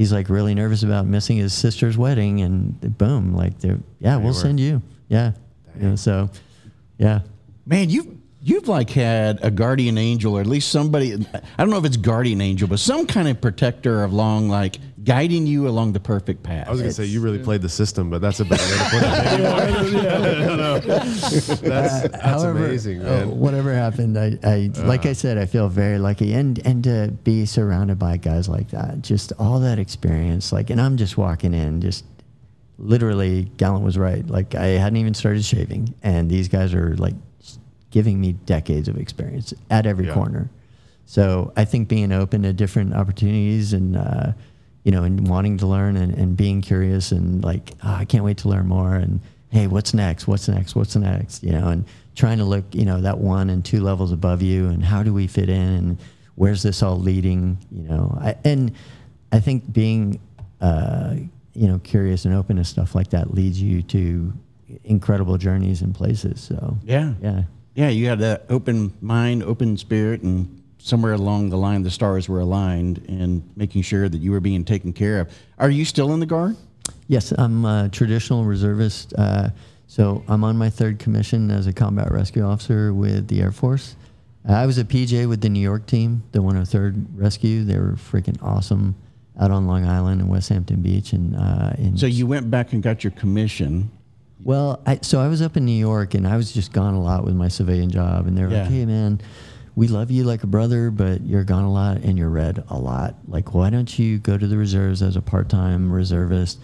he's 0.00 0.14
like 0.14 0.30
really 0.30 0.54
nervous 0.54 0.82
about 0.82 1.04
missing 1.04 1.36
his 1.36 1.52
sister's 1.52 1.98
wedding, 1.98 2.40
and 2.40 2.96
boom, 2.96 3.34
like 3.34 3.58
they're 3.58 3.78
yeah, 3.98 4.16
we'll 4.16 4.28
were. 4.28 4.32
send 4.32 4.58
you. 4.58 4.80
Yeah, 5.08 5.32
you 5.78 5.90
know, 5.90 5.96
so 5.96 6.30
yeah. 6.96 7.20
Man, 7.66 7.90
you 7.90 8.18
you've 8.42 8.66
like 8.66 8.88
had 8.88 9.40
a 9.44 9.50
guardian 9.50 9.98
angel, 9.98 10.38
or 10.38 10.40
at 10.40 10.46
least 10.46 10.70
somebody. 10.70 11.12
I 11.12 11.62
don't 11.62 11.68
know 11.68 11.76
if 11.76 11.84
it's 11.84 11.98
guardian 11.98 12.40
angel, 12.40 12.66
but 12.66 12.78
some 12.78 13.06
kind 13.06 13.28
of 13.28 13.42
protector 13.42 14.02
of 14.02 14.14
long 14.14 14.48
like 14.48 14.78
guiding 15.04 15.46
you 15.46 15.66
along 15.68 15.92
the 15.92 16.00
perfect 16.00 16.42
path. 16.42 16.68
I 16.68 16.70
was 16.70 16.80
gonna 16.80 16.92
say 16.92 17.04
you 17.06 17.20
really 17.20 17.38
played 17.38 17.62
the 17.62 17.68
system, 17.68 18.10
but 18.10 18.20
that's 18.20 18.40
a 18.40 18.44
better 18.44 18.62
way 18.62 18.78
to 18.78 18.90
put 18.90 19.02
it. 19.02 19.10
That's, 21.60 21.60
that's 21.60 22.22
However, 22.22 22.66
amazing, 22.66 23.00
uh, 23.00 23.04
man. 23.04 23.38
whatever 23.38 23.72
happened, 23.74 24.18
I, 24.18 24.38
I 24.42 24.70
like 24.84 25.06
I 25.06 25.12
said, 25.12 25.38
I 25.38 25.46
feel 25.46 25.68
very 25.68 25.98
lucky, 25.98 26.32
and 26.34 26.58
and 26.66 26.82
to 26.84 27.12
be 27.24 27.46
surrounded 27.46 27.98
by 27.98 28.16
guys 28.16 28.48
like 28.48 28.70
that, 28.70 29.02
just 29.02 29.32
all 29.38 29.60
that 29.60 29.78
experience, 29.78 30.52
like, 30.52 30.70
and 30.70 30.80
I'm 30.80 30.96
just 30.96 31.16
walking 31.16 31.54
in, 31.54 31.80
just 31.80 32.04
literally, 32.78 33.44
Gallant 33.56 33.84
was 33.84 33.98
right. 33.98 34.26
Like 34.26 34.54
I 34.54 34.66
hadn't 34.68 34.96
even 34.98 35.14
started 35.14 35.44
shaving, 35.44 35.94
and 36.02 36.30
these 36.30 36.48
guys 36.48 36.74
are 36.74 36.96
like 36.96 37.14
giving 37.90 38.20
me 38.20 38.32
decades 38.32 38.88
of 38.88 38.96
experience 38.96 39.52
at 39.70 39.86
every 39.86 40.06
Yeah. 40.06 40.14
corner. 40.14 40.50
So 41.06 41.52
I 41.56 41.64
think 41.64 41.88
being 41.88 42.12
open 42.12 42.42
to 42.42 42.52
different 42.52 42.94
opportunities 42.94 43.72
and 43.72 43.96
uh, 43.96 44.32
you 44.84 44.92
know, 44.92 45.04
and 45.04 45.28
wanting 45.28 45.58
to 45.58 45.66
learn 45.66 45.96
and, 45.96 46.14
and 46.14 46.36
being 46.36 46.60
curious 46.62 47.12
and 47.12 47.44
like, 47.44 47.72
"Ah, 47.82 47.98
I 47.98 48.04
can't 48.04 48.24
wait 48.24 48.38
to 48.38 48.48
learn 48.48 48.66
more 48.66 48.94
and 48.94 49.20
hey, 49.50 49.66
what's 49.66 49.92
next? 49.92 50.28
What's 50.28 50.48
next? 50.48 50.74
What's 50.76 50.96
next? 50.96 51.42
You 51.42 51.52
know, 51.52 51.68
and 51.68 51.84
trying 52.14 52.38
to 52.38 52.44
look, 52.44 52.64
you 52.72 52.84
know, 52.84 53.00
that 53.00 53.18
one 53.18 53.50
and 53.50 53.64
two 53.64 53.80
levels 53.80 54.12
above 54.12 54.42
you 54.42 54.68
and 54.68 54.84
how 54.84 55.02
do 55.02 55.12
we 55.12 55.26
fit 55.26 55.48
in 55.48 55.68
and 55.68 55.98
where's 56.36 56.62
this 56.62 56.82
all 56.82 56.98
leading? 56.98 57.58
You 57.70 57.82
know, 57.82 58.18
I, 58.20 58.36
and 58.44 58.72
I 59.32 59.40
think 59.40 59.72
being 59.72 60.20
uh, 60.60 61.16
you 61.54 61.66
know 61.66 61.78
curious 61.80 62.24
and 62.24 62.34
open 62.34 62.56
to 62.56 62.64
stuff 62.64 62.94
like 62.94 63.10
that 63.10 63.34
leads 63.34 63.60
you 63.60 63.82
to 63.82 64.32
incredible 64.84 65.36
journeys 65.36 65.82
and 65.82 65.94
places. 65.94 66.40
So 66.40 66.78
yeah, 66.84 67.14
yeah. 67.20 67.42
yeah. 67.74 67.88
You 67.88 68.06
had 68.06 68.20
that 68.20 68.46
open 68.48 68.92
mind, 69.00 69.42
open 69.42 69.76
spirit, 69.76 70.22
and 70.22 70.59
somewhere 70.82 71.12
along 71.12 71.50
the 71.50 71.56
line, 71.58 71.82
the 71.82 71.90
stars 71.90 72.28
were 72.28 72.40
aligned, 72.40 73.04
and 73.08 73.42
making 73.56 73.82
sure 73.82 74.08
that 74.08 74.18
you 74.18 74.30
were 74.32 74.40
being 74.40 74.64
taken 74.64 74.92
care 74.92 75.20
of. 75.20 75.28
Are 75.58 75.70
you 75.70 75.84
still 75.84 76.12
in 76.12 76.20
the 76.20 76.26
guard? 76.26 76.56
Yes, 77.06 77.32
I'm 77.36 77.64
a 77.64 77.88
traditional 77.90 78.44
reservist. 78.44 79.12
Uh, 79.16 79.50
so 79.86 80.22
I'm 80.28 80.44
on 80.44 80.56
my 80.56 80.70
third 80.70 80.98
commission 80.98 81.50
as 81.50 81.66
a 81.66 81.72
combat 81.72 82.10
rescue 82.10 82.42
officer 82.44 82.94
with 82.94 83.28
the 83.28 83.40
Air 83.40 83.52
Force. 83.52 83.96
Uh, 84.48 84.52
I 84.54 84.64
was 84.66 84.78
a 84.78 84.84
PJ 84.84 85.28
with 85.28 85.40
the 85.42 85.48
New 85.50 85.60
York 85.60 85.86
team, 85.86 86.22
the 86.32 86.38
103rd 86.38 87.06
Rescue. 87.14 87.64
They 87.64 87.78
were 87.78 87.92
freaking 87.92 88.42
awesome 88.42 88.94
out 89.38 89.50
on 89.50 89.66
Long 89.66 89.84
Island 89.86 90.20
and 90.20 90.30
Westhampton 90.30 90.80
Beach. 90.82 91.12
And 91.12 91.36
uh, 91.36 91.72
in 91.78 91.96
So 91.96 92.06
you 92.06 92.26
went 92.26 92.50
back 92.50 92.72
and 92.72 92.82
got 92.82 93.04
your 93.04 93.10
commission. 93.12 93.90
well, 94.42 94.80
I, 94.86 95.00
so 95.02 95.20
I 95.20 95.28
was 95.28 95.42
up 95.42 95.56
in 95.56 95.64
New 95.66 95.72
York 95.78 96.14
and 96.14 96.26
I 96.26 96.36
was 96.36 96.52
just 96.52 96.72
gone 96.72 96.94
a 96.94 97.00
lot 97.02 97.24
with 97.24 97.34
my 97.34 97.48
civilian 97.48 97.90
job. 97.90 98.26
And 98.26 98.36
they 98.38 98.42
were 98.42 98.50
Yeah. 98.50 98.62
like, 98.62 98.70
hey, 98.70 98.86
man, 98.86 99.20
we 99.74 99.88
love 99.88 100.10
you 100.10 100.24
like 100.24 100.42
a 100.42 100.46
brother, 100.46 100.90
but 100.90 101.22
you're 101.22 101.44
gone 101.44 101.64
a 101.64 101.72
lot 101.72 101.98
and 101.98 102.18
you're 102.18 102.28
read 102.28 102.62
a 102.68 102.78
lot. 102.78 103.14
Like, 103.28 103.54
why 103.54 103.70
don't 103.70 103.98
you 103.98 104.18
go 104.18 104.36
to 104.36 104.46
the 104.46 104.56
reserves 104.56 105.02
as 105.02 105.16
a 105.16 105.22
part 105.22 105.48
time 105.48 105.92
reservist? 105.92 106.58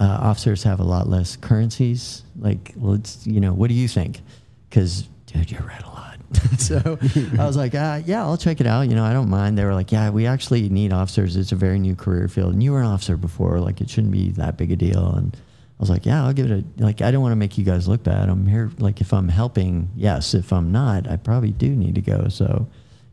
Uh, 0.00 0.04
officers 0.04 0.62
have 0.62 0.80
a 0.80 0.84
lot 0.84 1.08
less 1.08 1.36
currencies. 1.36 2.22
Like, 2.38 2.72
let's, 2.76 3.26
you 3.26 3.40
know, 3.40 3.52
what 3.52 3.68
do 3.68 3.74
you 3.74 3.88
think? 3.88 4.20
Because, 4.68 5.08
dude, 5.26 5.50
you're 5.50 5.62
read 5.62 5.82
a 5.82 5.88
lot. 5.88 6.08
so 6.58 6.98
I 7.38 7.46
was 7.46 7.56
like, 7.56 7.74
uh, 7.74 8.02
yeah, 8.04 8.22
I'll 8.22 8.36
check 8.36 8.60
it 8.60 8.66
out. 8.66 8.82
You 8.82 8.94
know, 8.94 9.04
I 9.04 9.12
don't 9.12 9.30
mind. 9.30 9.56
They 9.56 9.64
were 9.64 9.74
like, 9.74 9.90
yeah, 9.90 10.10
we 10.10 10.26
actually 10.26 10.68
need 10.68 10.92
officers. 10.92 11.36
It's 11.36 11.52
a 11.52 11.56
very 11.56 11.78
new 11.78 11.96
career 11.96 12.28
field. 12.28 12.52
And 12.52 12.62
you 12.62 12.72
were 12.72 12.80
an 12.80 12.86
officer 12.86 13.16
before. 13.16 13.60
Like, 13.60 13.80
it 13.80 13.90
shouldn't 13.90 14.12
be 14.12 14.30
that 14.32 14.56
big 14.56 14.70
a 14.70 14.76
deal. 14.76 15.14
And 15.14 15.36
I 15.78 15.82
was 15.82 15.90
like, 15.90 16.06
yeah, 16.06 16.24
I'll 16.24 16.32
give 16.32 16.50
it 16.50 16.64
a, 16.80 16.82
like, 16.82 17.02
I 17.02 17.12
don't 17.12 17.22
want 17.22 17.30
to 17.30 17.36
make 17.36 17.56
you 17.56 17.62
guys 17.62 17.86
look 17.86 18.02
bad. 18.02 18.28
I'm 18.28 18.48
here, 18.48 18.68
like, 18.78 19.00
if 19.00 19.12
I'm 19.12 19.28
helping, 19.28 19.88
yes. 19.94 20.34
If 20.34 20.52
I'm 20.52 20.72
not, 20.72 21.08
I 21.08 21.16
probably 21.16 21.52
do 21.52 21.68
need 21.68 21.94
to 21.94 22.00
go. 22.00 22.26
So, 22.28 22.66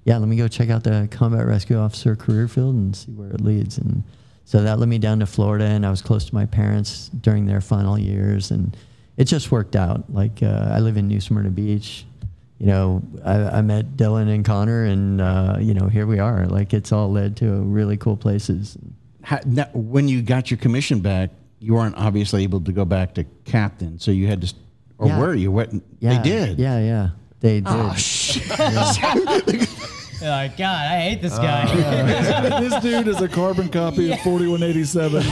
yeah, 0.04 0.18
let 0.18 0.28
me 0.28 0.36
go 0.36 0.48
check 0.48 0.72
out 0.72 0.84
the 0.84 1.08
combat 1.12 1.46
rescue 1.46 1.78
officer 1.78 2.16
career 2.16 2.48
field 2.48 2.74
and 2.74 2.96
see 2.96 3.12
where 3.12 3.30
it 3.30 3.42
leads. 3.42 3.78
And 3.78 4.02
so 4.46 4.64
that 4.64 4.80
led 4.80 4.90
me 4.90 4.98
down 4.98 5.20
to 5.20 5.28
Florida, 5.28 5.66
and 5.66 5.86
I 5.86 5.92
was 5.92 6.02
close 6.02 6.26
to 6.26 6.34
my 6.34 6.48
parents 6.48 7.10
during 7.10 7.46
their 7.46 7.62
final 7.62 8.00
years. 8.00 8.50
And 8.50 8.76
it 9.16 9.26
just 9.26 9.52
worked 9.52 9.76
out. 9.76 10.12
Like, 10.12 10.42
uh, 10.42 10.70
I 10.72 10.80
live 10.80 10.98
in 10.98 11.08
New 11.08 11.22
Smyrna 11.22 11.52
Beach. 11.52 12.04
You 12.58 12.66
know, 12.66 13.04
I, 13.24 13.58
I 13.58 13.62
met 13.62 13.96
Dylan 13.96 14.34
and 14.34 14.44
Connor, 14.44 14.86
and, 14.86 15.22
uh, 15.22 15.58
you 15.60 15.76
know, 15.76 15.88
here 15.88 16.08
we 16.08 16.18
are. 16.18 16.48
Like, 16.48 16.74
it's 16.74 16.92
all 16.92 17.12
led 17.12 17.38
to 17.38 17.62
really 17.62 17.98
cool 17.98 18.18
places. 18.18 18.76
How, 19.22 19.40
now, 19.46 19.70
when 19.74 20.08
you 20.08 20.24
got 20.24 20.50
your 20.50 20.58
commission 20.58 21.02
back, 21.02 21.30
you 21.60 21.74
weren't 21.74 21.96
obviously 21.98 22.44
able 22.44 22.62
to 22.62 22.72
go 22.72 22.86
back 22.86 23.14
to 23.16 23.24
captain, 23.46 24.00
so 24.00 24.12
you 24.12 24.28
had 24.28 24.42
to, 24.42 24.54
or 24.98 25.08
Yeah. 25.08 25.20
were 25.20 25.34
you? 25.36 25.52
What 25.52 25.72
Yeah, 26.00 26.22
they 26.22 26.30
did? 26.30 26.60
Yeah, 26.60 26.80
yeah. 26.80 27.10
They 27.40 27.60
did. 27.60 27.68
Oh 27.68 27.94
shit! 27.96 28.48
You're 28.48 30.30
like, 30.32 30.58
God, 30.58 30.92
I 30.92 31.00
hate 31.02 31.22
this 31.22 31.38
guy. 31.38 31.66
this 32.62 32.82
dude 32.82 33.08
is 33.08 33.22
a 33.22 33.28
carbon 33.28 33.70
copy 33.70 34.12
of 34.12 34.20
4187 34.22 35.22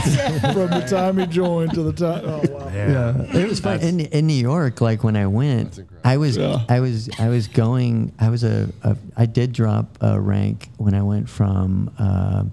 from 0.52 0.70
the 0.70 0.86
time 0.88 1.18
he 1.18 1.26
joined 1.26 1.72
to 1.74 1.82
the 1.82 1.92
time. 1.92 2.22
Oh 2.24 2.42
wow. 2.52 2.68
yeah, 2.72 3.36
it 3.40 3.48
was 3.48 3.60
fun 3.60 3.80
in 3.80 4.00
in 4.00 4.26
New 4.26 4.34
York. 4.34 4.80
Like 4.80 5.02
when 5.02 5.16
I 5.16 5.26
went, 5.26 5.80
I 6.04 6.18
was 6.18 6.36
Yeah. 6.36 6.64
I 6.68 6.80
was 6.80 7.08
I 7.18 7.28
was 7.28 7.48
going. 7.48 8.12
I 8.18 8.28
was 8.28 8.44
a, 8.44 8.68
a 8.82 8.96
I 9.16 9.26
did 9.26 9.52
drop 9.52 9.96
a 10.00 10.20
rank 10.20 10.68
when 10.76 10.94
I 10.94 11.02
went 11.02 11.28
from 11.28 11.90
uh, 11.98 12.44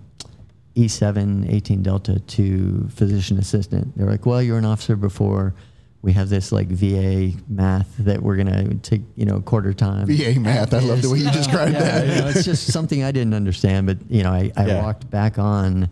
E7, 0.75 1.51
18 1.51 1.83
Delta 1.83 2.19
to 2.19 2.87
physician 2.89 3.37
assistant. 3.37 3.95
They're 3.97 4.09
like, 4.09 4.25
well, 4.25 4.41
you're 4.41 4.57
an 4.57 4.65
officer 4.65 4.95
before. 4.95 5.53
We 6.01 6.13
have 6.13 6.29
this 6.29 6.51
like 6.51 6.67
VA 6.67 7.31
math 7.47 7.93
that 7.99 8.23
we're 8.23 8.35
gonna 8.35 8.73
take, 8.75 9.01
you 9.15 9.25
know, 9.25 9.39
quarter 9.41 9.73
time. 9.73 10.07
VA 10.07 10.39
math. 10.39 10.73
I 10.73 10.79
love 10.79 11.01
the 11.03 11.09
way 11.11 11.19
you 11.19 11.27
uh, 11.27 11.31
described 11.33 11.73
yeah, 11.73 11.79
that. 12.01 12.07
you 12.15 12.21
know, 12.21 12.27
it's 12.29 12.43
just 12.43 12.71
something 12.71 13.03
I 13.03 13.11
didn't 13.11 13.35
understand. 13.35 13.85
But 13.85 13.97
you 14.09 14.23
know, 14.23 14.31
I, 14.31 14.51
I 14.57 14.65
Yeah. 14.65 14.83
walked 14.83 15.09
back 15.11 15.37
on 15.37 15.89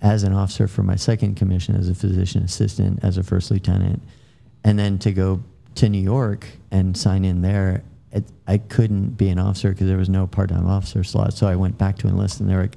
as 0.00 0.24
an 0.24 0.32
officer 0.32 0.66
for 0.66 0.82
my 0.82 0.96
second 0.96 1.36
commission 1.36 1.76
as 1.76 1.88
a 1.88 1.94
physician 1.94 2.42
assistant, 2.42 2.98
as 3.04 3.18
a 3.18 3.22
first 3.22 3.52
lieutenant, 3.52 4.02
and 4.64 4.76
then 4.78 4.98
to 4.98 5.12
go 5.12 5.40
to 5.76 5.88
New 5.88 6.02
York 6.02 6.46
and 6.72 6.96
sign 6.96 7.24
in 7.24 7.42
there. 7.42 7.84
It, 8.10 8.24
I 8.48 8.58
couldn't 8.58 9.10
be 9.10 9.28
an 9.28 9.38
officer 9.38 9.70
because 9.70 9.86
there 9.86 9.96
was 9.96 10.08
no 10.10 10.26
part-time 10.26 10.66
officer 10.66 11.02
slot. 11.04 11.34
So 11.34 11.46
I 11.46 11.54
went 11.56 11.78
back 11.78 11.96
to 11.98 12.08
enlist, 12.08 12.40
and 12.40 12.50
they're 12.50 12.60
like, 12.62 12.76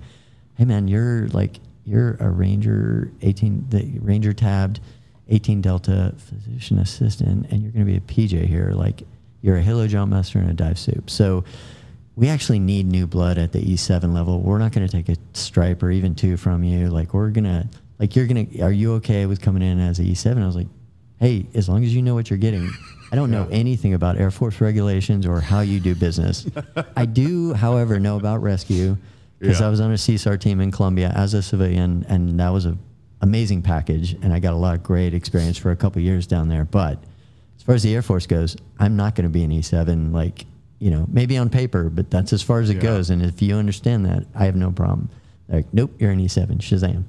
"Hey, 0.55 0.65
man, 0.65 0.87
you're 0.87 1.27
like 1.29 1.59
you're 1.83 2.15
a 2.19 2.29
ranger, 2.29 3.11
18 3.21 3.65
the 3.69 3.99
ranger 3.99 4.33
tabbed." 4.33 4.79
18 5.27 5.59
Delta 5.59 6.13
physician 6.17 6.77
assistant, 6.77 7.47
and 7.49 7.63
you're 7.63 7.71
going 7.71 7.83
to 7.83 7.91
be 7.91 7.97
a 7.97 7.99
PJ 7.99 8.45
here. 8.45 8.73
Like, 8.75 9.01
you're 9.41 9.57
a 9.57 9.61
halo 9.61 9.87
jump 9.87 10.11
master 10.11 10.37
and 10.37 10.51
a 10.51 10.53
dive 10.53 10.77
soup. 10.77 11.09
So, 11.09 11.43
we 12.15 12.29
actually 12.29 12.59
need 12.59 12.85
new 12.85 13.07
blood 13.07 13.37
at 13.37 13.51
the 13.51 13.59
E7 13.59 14.13
level. 14.13 14.39
We're 14.39 14.57
not 14.57 14.71
going 14.71 14.87
to 14.87 14.91
take 14.91 15.09
a 15.09 15.19
stripe 15.33 15.83
or 15.83 15.91
even 15.91 16.15
two 16.15 16.37
from 16.37 16.63
you. 16.63 16.89
Like, 16.89 17.13
we're 17.13 17.29
going 17.29 17.43
to, 17.43 17.67
like, 17.99 18.15
you're 18.15 18.25
going 18.25 18.47
to, 18.47 18.61
are 18.61 18.71
you 18.71 18.93
okay 18.95 19.25
with 19.25 19.41
coming 19.41 19.61
in 19.61 19.79
as 19.79 19.99
a 19.99 20.03
E7? 20.03 20.41
I 20.41 20.45
was 20.45 20.55
like, 20.55 20.67
hey, 21.19 21.45
as 21.53 21.67
long 21.67 21.83
as 21.83 21.93
you 21.93 22.01
know 22.01 22.13
what 22.13 22.29
you're 22.29 22.39
getting. 22.39 22.69
I 23.11 23.15
don't 23.15 23.31
know 23.31 23.47
anything 23.51 23.93
about 23.93 24.17
Air 24.17 24.31
Force 24.31 24.59
regulations 24.59 25.25
or 25.25 25.39
how 25.39 25.59
you 25.59 25.79
do 25.79 25.93
business. 25.93 26.47
I 26.95 27.05
do, 27.05 27.53
however, 27.53 27.99
know 27.99 28.17
about 28.17 28.41
rescue 28.41 28.97
because 29.39 29.59
Yeah. 29.59 29.67
I 29.67 29.69
was 29.69 29.79
on 29.81 29.91
a 29.91 29.95
CSAR 29.95 30.39
team 30.39 30.59
in 30.61 30.71
Colombia 30.71 31.11
as 31.15 31.33
a 31.33 31.41
civilian, 31.41 32.05
and 32.07 32.39
that 32.39 32.49
was 32.49 32.65
a 32.65 32.77
amazing 33.21 33.61
package, 33.61 34.13
and 34.21 34.31
I 34.33 34.39
got 34.39 34.53
a 34.53 34.57
lot 34.57 34.75
of 34.75 34.83
great 34.83 35.13
experience 35.13 35.57
for 35.57 35.71
a 35.71 35.75
couple 35.75 36.01
years 36.01 36.27
down 36.27 36.47
there. 36.49 36.65
But 36.65 36.99
as 37.57 37.63
far 37.63 37.73
as 37.75 37.83
the 37.83 37.93
Air 37.95 38.01
Force 38.01 38.27
goes, 38.27 38.55
I'm 38.79 38.95
not 38.95 39.15
going 39.15 39.23
to 39.23 39.29
be 39.29 39.43
an 39.43 39.51
E7, 39.51 40.11
like 40.13 40.45
you 40.79 40.91
know, 40.91 41.05
maybe 41.09 41.37
on 41.37 41.49
paper, 41.49 41.89
but 41.89 42.11
that's 42.11 42.33
as 42.33 42.41
far 42.41 42.59
as 42.59 42.69
it 42.69 42.75
Yeah. 42.75 42.81
goes. 42.83 43.09
And 43.09 43.21
if 43.21 43.41
you 43.41 43.55
understand 43.55 44.05
that, 44.05 44.25
I 44.35 44.45
have 44.45 44.57
no 44.57 44.71
problem. 44.71 45.09
Like, 45.47 45.65
nope, 45.73 45.91
you're 45.99 46.11
an 46.11 46.19
E7, 46.19 46.57
Shazam. 46.59 47.03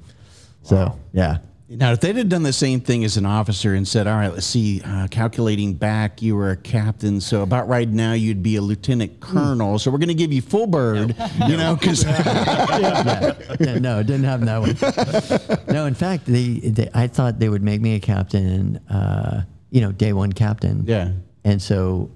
So 0.63 0.97
yeah, 1.13 1.39
Now, 1.69 1.91
if 1.91 1.99
they'd 1.99 2.15
have 2.15 2.29
done 2.29 2.43
the 2.43 2.53
same 2.53 2.79
thing 2.79 3.03
as 3.03 3.17
an 3.17 3.25
officer 3.25 3.73
and 3.73 3.85
said, 3.85 4.07
"All 4.07 4.15
right, 4.15 4.31
let's 4.31 4.45
see, 4.45 4.81
uh, 4.85 5.07
calculating 5.09 5.73
back, 5.73 6.21
you 6.21 6.35
were 6.35 6.51
a 6.51 6.55
captain, 6.55 7.19
so 7.19 7.41
about 7.41 7.67
right 7.67 7.89
now 7.89 8.13
you'd 8.13 8.41
be 8.41 8.55
a 8.55 8.61
lieutenant 8.61 9.19
colonel, 9.19 9.77
so 9.77 9.91
we're 9.91 9.97
going 9.97 10.07
to 10.07 10.13
give 10.13 10.31
you 10.31 10.41
full 10.41 10.67
bird, 10.67 11.13
you 11.45 11.57
know, 11.57 11.75
because 11.75 12.05
yeah. 12.05 13.33
Yeah, 13.59 13.79
no, 13.79 13.99
it 13.99 14.07
didn't 14.07 14.23
happen 14.23 14.45
that 14.45 14.61
way. 14.61 15.73
No, 15.73 15.85
in 15.87 15.93
fact, 15.93 16.25
they, 16.25 16.59
they 16.59 16.89
I 16.93 17.07
thought 17.07 17.39
they 17.39 17.49
would 17.49 17.63
make 17.63 17.81
me 17.81 17.95
a 17.95 17.99
captain, 17.99 18.77
uh, 18.89 19.43
you 19.69 19.81
know, 19.81 19.91
day 19.91 20.13
one 20.13 20.31
captain. 20.31 20.85
Yeah. 20.85 21.11
And 21.43 21.61
so 21.61 22.11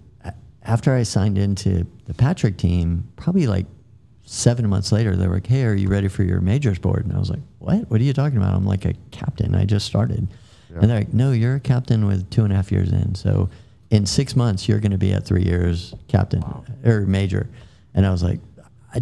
after 0.64 0.94
I 0.94 1.04
signed 1.04 1.38
into 1.38 1.86
the 2.06 2.14
Patrick 2.14 2.58
team, 2.58 3.10
probably 3.16 3.48
like 3.48 3.66
seven 4.32 4.68
months 4.70 4.92
later, 4.94 5.16
they 5.18 5.28
were 5.28 5.36
like, 5.36 5.48
"Hey, 5.48 5.66
are 5.66 5.74
you 5.74 5.90
ready 5.90 6.08
for 6.08 6.24
your 6.24 6.40
majors 6.40 6.80
board?" 6.80 7.06
And 7.06 7.14
I 7.14 7.20
was 7.20 7.30
like, 7.30 7.42
"What? 7.60 7.90
What 7.92 8.00
are 8.00 8.04
you 8.04 8.14
talking 8.14 8.38
about?" 8.38 8.56
I'm 8.56 8.66
like 8.66 8.86
a 8.86 8.94
captain. 9.12 9.54
I 9.56 9.66
just 9.66 9.86
started. 9.86 10.28
And 10.74 10.90
they're 10.90 11.00
like, 11.00 11.14
"No, 11.14 11.32
you're 11.34 11.56
a 11.56 11.60
captain 11.60 12.06
with 12.06 12.30
two 12.30 12.44
and 12.46 12.54
a 12.54 12.56
half 12.56 12.72
years 12.72 12.92
in. 12.94 13.14
So 13.16 13.50
in 13.90 14.06
six 14.06 14.36
months, 14.38 14.70
you're 14.70 14.80
going 14.80 14.94
to 14.94 14.98
be 14.98 15.12
at 15.12 15.26
three 15.26 15.44
years 15.44 15.94
captain 16.08 16.44
or 16.86 17.02
major." 17.02 17.50
And 17.94 18.06
I 18.06 18.12
was 18.12 18.24
like, 18.24 18.40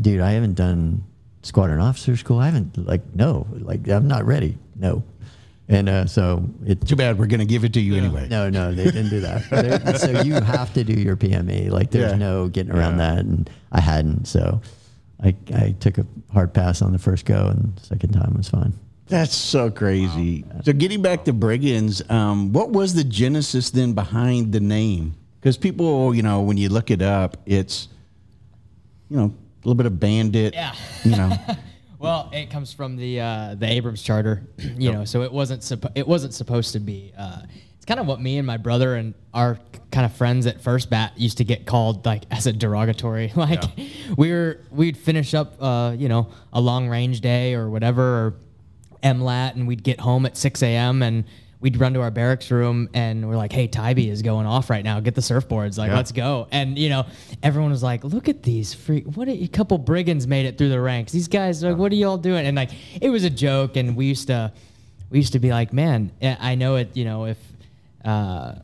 "Dude, 0.02 0.20
I 0.22 0.32
haven't 0.32 0.56
done 0.56 1.04
squadron 1.44 1.80
officer 1.80 2.18
school. 2.18 2.40
I 2.40 2.46
haven't 2.48 2.88
like 2.88 3.02
no, 3.14 3.46
like 3.52 3.88
I'm 3.88 4.08
not 4.08 4.26
ready. 4.26 4.58
No." 4.76 5.04
And 5.72 5.88
uh, 5.88 6.08
so 6.08 6.44
it 6.66 6.88
too 6.88 6.96
bad 6.96 7.20
we're 7.20 7.28
going 7.28 7.42
to 7.42 7.46
give 7.46 7.64
it 7.64 7.74
to 7.74 7.80
you 7.80 7.94
anyway. 7.96 8.28
no, 8.28 8.50
no, 8.50 8.74
they 8.74 8.86
didn't 8.86 9.10
do 9.10 9.20
that. 9.20 10.00
So 10.00 10.22
you 10.24 10.34
have 10.34 10.74
to 10.74 10.84
do 10.84 10.94
your 10.94 11.16
PME. 11.16 11.70
Like 11.70 11.92
there's 11.92 12.14
Yeah. 12.14 12.18
no 12.18 12.48
getting 12.48 12.72
around 12.74 12.98
Yeah. 12.98 13.14
that, 13.14 13.26
and 13.26 13.48
I 13.72 13.80
hadn't. 13.80 14.26
So 14.28 14.62
I 15.22 15.36
I 15.54 15.76
took 15.80 15.98
a 15.98 16.06
hard 16.32 16.54
pass 16.54 16.82
on 16.82 16.92
the 16.92 17.00
first 17.00 17.26
go, 17.26 17.48
and 17.48 17.76
the 17.76 17.82
second 17.86 18.14
time 18.14 18.34
was 18.36 18.50
fine. 18.50 18.74
That's 19.08 19.36
so 19.36 19.72
crazy. 19.72 20.46
So 20.64 20.72
getting 20.72 21.02
back 21.02 21.26
to 21.26 21.34
brigands, 21.34 22.08
um, 22.12 22.54
what 22.54 22.70
was 22.70 22.94
the 22.94 23.04
genesis 23.04 23.72
then 23.72 23.94
behind 23.94 24.52
the 24.52 24.60
name? 24.60 25.16
Because 25.40 25.58
people, 25.58 26.14
you 26.14 26.22
know, 26.22 26.42
when 26.42 26.58
you 26.58 26.70
look 26.70 26.92
it 26.92 27.02
up, 27.02 27.38
it's, 27.48 27.88
you 29.10 29.18
know, 29.18 29.24
a 29.26 29.68
little 29.68 29.74
bit 29.74 29.88
of 29.88 30.00
bandit. 30.00 30.54
Yeah. 30.54 30.76
You 31.04 31.12
know, 31.16 31.32
Well, 32.00 32.30
it 32.32 32.50
comes 32.50 32.72
from 32.72 32.96
the 32.96 33.20
uh, 33.20 33.56
the 33.56 33.68
Abrams 33.68 34.02
Charter, 34.02 34.42
you 34.78 34.92
know. 34.92 35.04
So 35.04 35.22
it 35.24 35.32
wasn't 35.32 35.62
suppo- 35.62 35.92
it 35.96 36.08
wasn't 36.08 36.34
supposed 36.34 36.72
to 36.74 36.80
be. 36.80 37.12
Uh, 37.18 37.42
it's 37.44 37.69
kind 37.90 38.00
of 38.00 38.06
what 38.06 38.22
me 38.22 38.38
and 38.38 38.46
my 38.46 38.56
brother 38.58 38.94
and 38.94 39.16
our 39.34 39.58
kind 39.92 40.06
of 40.06 40.14
friends 40.14 40.46
at 40.46 40.62
First 40.62 40.92
Bat 40.92 41.14
used 41.18 41.40
to 41.40 41.44
get 41.44 41.66
called 41.66 42.06
like 42.06 42.24
as 42.30 42.46
a 42.46 42.54
derogatory. 42.54 43.34
Like 43.36 43.64
we 44.16 44.32
were 44.32 44.60
we'd 44.70 44.96
finish 44.96 45.34
up, 45.34 45.56
uh, 45.60 45.96
you 45.98 46.08
know, 46.08 46.30
a 46.54 46.62
long 46.62 46.88
range 46.88 47.20
day 47.22 47.56
or 47.56 47.68
whatever, 47.68 48.04
or 48.04 48.34
MLAT, 49.02 49.56
and 49.56 49.68
we'd 49.68 49.82
get 49.84 50.00
home 50.00 50.28
at 50.28 50.38
6 50.38 50.62
a.m. 50.62 51.02
and 51.02 51.24
we'd 51.62 51.78
run 51.78 51.94
to 51.96 52.02
our 52.02 52.12
barracks 52.12 52.52
room 52.52 52.90
and 52.94 53.28
we're 53.28 53.38
like, 53.38 53.52
"Hey, 53.52 53.66
Tybee 53.66 54.10
is 54.12 54.22
going 54.22 54.46
off 54.46 54.70
right 54.70 54.84
now. 54.84 55.00
Get 55.00 55.16
the 55.16 55.22
surfboards, 55.22 55.80
like 55.80 55.90
Yeah. 55.90 55.96
let's 55.98 56.12
go." 56.12 56.48
And 56.52 56.78
you 56.78 56.90
know, 56.90 57.08
everyone 57.42 57.72
was 57.72 57.82
like, 57.82 58.04
"Look 58.04 58.30
at 58.30 58.44
these 58.44 58.72
freak! 58.76 59.06
What 59.16 59.28
a, 59.28 59.32
a 59.32 59.48
couple 59.48 59.80
brigands 59.80 60.28
made 60.28 60.46
it 60.46 60.60
through 60.60 60.70
the 60.70 60.80
ranks. 60.80 61.12
These 61.12 61.28
guys, 61.28 61.64
like, 61.64 61.76
what 61.78 61.92
are 61.92 61.96
y'all 61.96 62.18
doing?" 62.18 62.46
And 62.46 62.56
like, 62.56 62.70
it 63.02 63.10
was 63.10 63.24
a 63.24 63.32
joke, 63.32 63.78
and 63.78 63.96
we 63.96 64.06
used 64.06 64.28
to, 64.28 64.54
we 65.10 65.18
used 65.18 65.34
to 65.34 65.40
be 65.40 65.50
like, 65.50 65.74
"Man, 65.74 66.12
I 66.22 66.38
I 66.52 66.56
know 66.56 66.76
it. 66.76 66.96
You 66.96 67.06
know, 67.06 67.26
if." 67.26 67.38
Uh, 68.04 68.56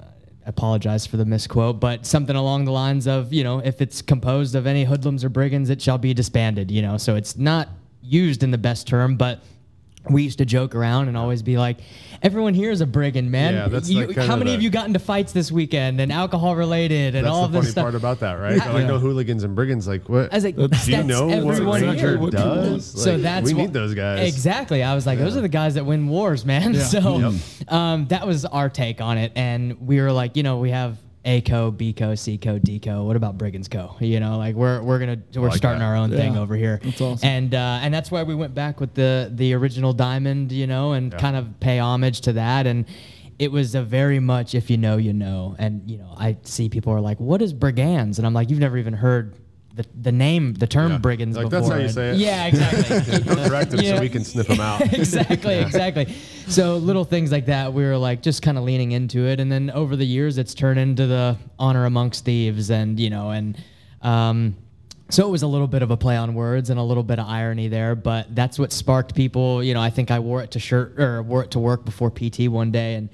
apologize 0.46 1.08
for 1.08 1.18
the 1.18 1.26
misquote, 1.26 1.80
but 1.80 2.06
something 2.06 2.36
along 2.36 2.66
the 2.66 2.72
lines 2.72 3.08
of, 3.08 3.34
you 3.34 3.44
know, 3.44 3.60
if 3.60 3.82
it's 3.82 4.02
composed 4.02 4.56
of 4.56 4.68
any 4.68 4.84
hoodlums 4.84 5.24
or 5.24 5.30
brigands, 5.30 5.70
it 5.70 5.82
shall 5.82 5.98
be 5.98 6.14
disbanded, 6.14 6.70
you 6.70 6.82
know. 6.82 6.98
So 6.98 7.16
it's 7.16 7.36
not 7.36 7.70
used 8.02 8.44
in 8.44 8.52
the 8.52 8.58
best 8.58 8.88
term, 8.88 9.18
but 9.18 9.42
we 10.10 10.24
used 10.24 10.38
to 10.40 10.46
joke 10.46 10.76
around 10.76 11.08
and 11.08 11.18
always 11.18 11.42
be 11.42 11.58
like, 11.58 11.78
everyone 12.22 12.54
here 12.54 12.72
is 12.72 12.82
a 12.82 12.86
brigand, 12.86 13.32
man. 13.32 13.54
Yeah, 13.54 13.68
that's 13.68 13.90
You- 13.90 14.08
like 14.08 14.18
how 14.18 14.36
many 14.36 14.52
the- 14.52 14.56
of 14.58 14.62
you 14.64 14.70
got 14.70 14.88
into 14.88 15.00
fights 15.00 15.32
this 15.32 15.52
weekend 15.52 16.00
and 16.00 16.12
alcohol 16.12 16.56
related 16.56 17.16
and 17.16 17.28
all 17.28 17.46
of 17.46 17.52
this 17.52 17.62
funny 17.62 17.72
stuff? 17.72 17.84
part 17.84 17.96
about 17.96 18.20
that, 18.22 18.34
right? 18.34 18.58
They're 18.60 18.74
like, 18.74 18.82
Yeah. 18.84 18.88
no 18.88 19.00
hooligans 19.00 19.44
and 19.44 19.56
brigands. 19.56 19.88
Like, 19.88 20.08
what? 20.10 20.32
I 20.32 20.38
was 20.38 20.44
like, 20.44 20.56
do 20.56 20.70
you 20.92 21.04
know 21.04 21.28
what 21.28 21.38
everyone 21.56 21.82
Ranger 21.82 22.18
here. 22.18 22.30
Does? 22.30 22.86
So 22.86 23.18
that's 23.18 23.46
we 23.46 23.54
need 23.54 23.74
those 23.74 23.94
guys. 23.94 24.28
Exactly. 24.28 24.84
I 24.84 24.94
was 24.96 25.06
like, 25.06 25.20
those 25.20 25.36
are 25.38 25.42
the 25.42 25.48
guys 25.50 25.76
that 25.76 25.86
win 25.86 26.08
wars, 26.08 26.46
man. 26.46 26.74
Yeah. 26.76 26.82
So 26.84 27.34
um, 27.68 28.06
that 28.08 28.26
was 28.28 28.46
our 28.46 28.70
take 28.70 29.02
on 29.02 29.18
it, 29.18 29.32
and 29.36 29.80
we 29.88 30.00
were 30.02 30.12
like, 30.12 30.36
you 30.38 30.44
know, 30.44 30.60
we 30.60 30.72
have 30.72 30.98
A 31.26 31.42
co, 31.42 31.72
B 31.72 31.92
co, 31.92 32.14
C 32.16 32.38
co, 32.38 32.60
D 32.60 32.80
co. 32.80 33.04
What 33.04 33.16
about 33.16 33.38
Brigands 33.38 33.68
co? 33.68 33.96
You 34.00 34.20
know, 34.20 34.38
like 34.38 34.56
we're 34.56 34.82
we're 34.84 35.00
gonna 35.00 35.18
we're 35.36 35.50
like 35.50 35.58
starting 35.58 35.80
that. 35.80 35.86
our 35.86 35.96
own 35.96 36.12
thing 36.12 36.38
over 36.38 36.56
here. 36.56 36.80
That's 36.84 37.02
awesome. 37.02 37.28
And 37.28 37.56
uh, 37.56 37.80
and 37.82 37.94
that's 37.94 38.12
why 38.12 38.24
we 38.24 38.36
went 38.36 38.54
back 38.54 38.80
with 38.80 38.94
the 38.94 39.32
the 39.34 39.54
original 39.54 39.92
diamond, 39.92 40.52
you 40.52 40.68
know, 40.68 40.94
and 40.94 41.12
kind 41.18 41.36
of 41.36 41.60
pay 41.60 41.80
homage 41.80 42.22
to 42.22 42.34
that 42.34 42.68
and. 42.68 42.86
It 43.38 43.52
was 43.52 43.76
a 43.76 43.82
very 43.82 44.22
much 44.22 44.56
if 44.56 44.70
you 44.70 44.78
know 44.78 44.96
you 44.96 45.12
know, 45.12 45.58
and 45.60 45.92
you 45.92 45.98
know 45.98 46.16
I 46.18 46.38
see 46.44 46.70
people 46.70 46.94
are 46.94 47.02
like, 47.02 47.20
"What 47.20 47.42
is 47.42 47.52
brigands?" 47.52 48.18
And 48.18 48.26
I'm 48.26 48.34
like, 48.34 48.50
"You've 48.50 48.62
never 48.62 48.78
even 48.78 48.94
heard 48.94 49.36
the, 49.76 49.86
the 50.02 50.12
name, 50.12 50.54
the 50.54 50.68
term 50.68 50.94
Yeah. 50.94 50.98
brigands 51.00 51.36
Like, 51.38 51.50
before." 51.50 51.60
that's 51.62 51.72
how 51.72 51.78
you 51.80 51.90
say 51.90 52.12
it. 52.12 52.18
Yeah, 52.18 52.46
exactly. 52.48 53.20
Go 53.36 53.48
correct 53.48 53.72
them 53.72 53.82
Yeah. 53.82 53.96
so 53.96 54.02
we 54.02 54.10
can 54.10 54.24
sniff 54.24 54.48
them 54.48 54.60
out. 54.62 54.82
exactly, 54.94 55.56
exactly. 55.56 56.14
So 56.48 56.78
little 56.78 57.04
things 57.06 57.32
like 57.32 57.46
that, 57.48 57.74
we 57.74 57.84
were 57.84 57.98
like 57.98 58.22
just 58.22 58.42
kind 58.42 58.58
of 58.58 58.64
leaning 58.64 58.92
into 58.94 59.28
it, 59.28 59.40
and 59.40 59.52
then 59.52 59.70
over 59.72 59.96
the 59.96 60.06
years, 60.06 60.38
it's 60.38 60.54
turned 60.54 60.80
into 60.80 61.08
the 61.08 61.38
honor 61.60 61.86
amongst 61.86 62.26
thieves, 62.26 62.72
and 62.72 63.00
you 63.00 63.10
know, 63.10 63.32
and 63.32 63.58
um, 64.02 64.56
so 65.10 65.28
it 65.28 65.32
was 65.32 65.44
a 65.44 65.48
little 65.48 65.68
bit 65.68 65.82
of 65.84 65.92
a 65.92 65.98
play 65.98 66.18
on 66.18 66.34
words 66.34 66.70
and 66.70 66.80
a 66.80 66.84
little 66.84 67.04
bit 67.04 67.20
of 67.20 67.28
irony 67.28 67.68
there, 67.68 67.96
but 67.96 68.34
that's 68.34 68.58
what 68.58 68.72
sparked 68.72 69.14
people. 69.14 69.64
You 69.64 69.74
know, 69.76 69.82
I 69.82 69.90
think 69.92 70.10
I 70.10 70.20
wore 70.20 70.42
it 70.42 70.52
to 70.52 70.60
shirt 70.60 71.00
or 71.00 71.22
wore 71.22 71.44
it 71.44 71.52
to 71.52 71.60
work 71.60 71.86
before 71.86 72.10
PT 72.10 72.48
one 72.48 72.72
day, 72.72 72.96
and 72.96 73.10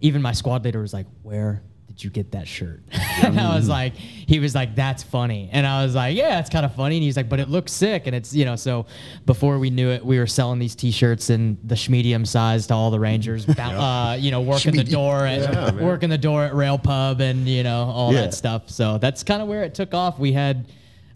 even 0.00 0.22
my 0.22 0.32
squad 0.32 0.64
leader 0.64 0.80
was 0.80 0.92
like, 0.92 1.06
"Where?" 1.22 1.62
Did 1.96 2.04
you 2.04 2.10
get 2.10 2.32
that 2.32 2.46
shirt? 2.46 2.82
and 3.22 3.40
I 3.40 3.56
was 3.56 3.70
like, 3.70 3.94
he 3.94 4.38
was 4.38 4.54
like, 4.54 4.74
that's 4.74 5.02
funny. 5.02 5.48
And 5.50 5.66
I 5.66 5.82
was 5.82 5.94
like, 5.94 6.14
yeah, 6.14 6.40
it's 6.40 6.50
kind 6.50 6.66
of 6.66 6.74
funny. 6.74 6.96
And 6.96 7.02
he's 7.02 7.16
like, 7.16 7.30
but 7.30 7.40
it 7.40 7.48
looks 7.48 7.72
sick. 7.72 8.06
And 8.06 8.14
it's, 8.14 8.34
you 8.34 8.44
know, 8.44 8.54
so 8.54 8.84
before 9.24 9.58
we 9.58 9.70
knew 9.70 9.88
it, 9.88 10.04
we 10.04 10.18
were 10.18 10.26
selling 10.26 10.58
these 10.58 10.74
t-shirts 10.74 11.30
in 11.30 11.56
the 11.64 11.74
schmedium 11.74 12.26
size 12.26 12.66
to 12.66 12.74
all 12.74 12.90
the 12.90 13.00
Rangers, 13.00 13.48
uh, 13.58 14.14
you 14.20 14.30
know, 14.30 14.42
working 14.42 14.76
the 14.76 14.84
door 14.84 15.24
at, 15.24 15.40
Yeah, 15.40 15.72
working 15.82 16.10
the 16.10 16.18
door 16.18 16.44
at 16.44 16.54
Rail 16.54 16.76
Pub 16.76 17.22
and, 17.22 17.48
you 17.48 17.62
know, 17.62 17.84
all 17.84 18.12
Yeah. 18.12 18.22
that 18.22 18.34
stuff. 18.34 18.68
So 18.68 18.98
that's 18.98 19.22
kind 19.22 19.40
of 19.40 19.48
where 19.48 19.62
it 19.62 19.74
took 19.74 19.94
off. 19.94 20.18
We 20.18 20.32
had, 20.32 20.66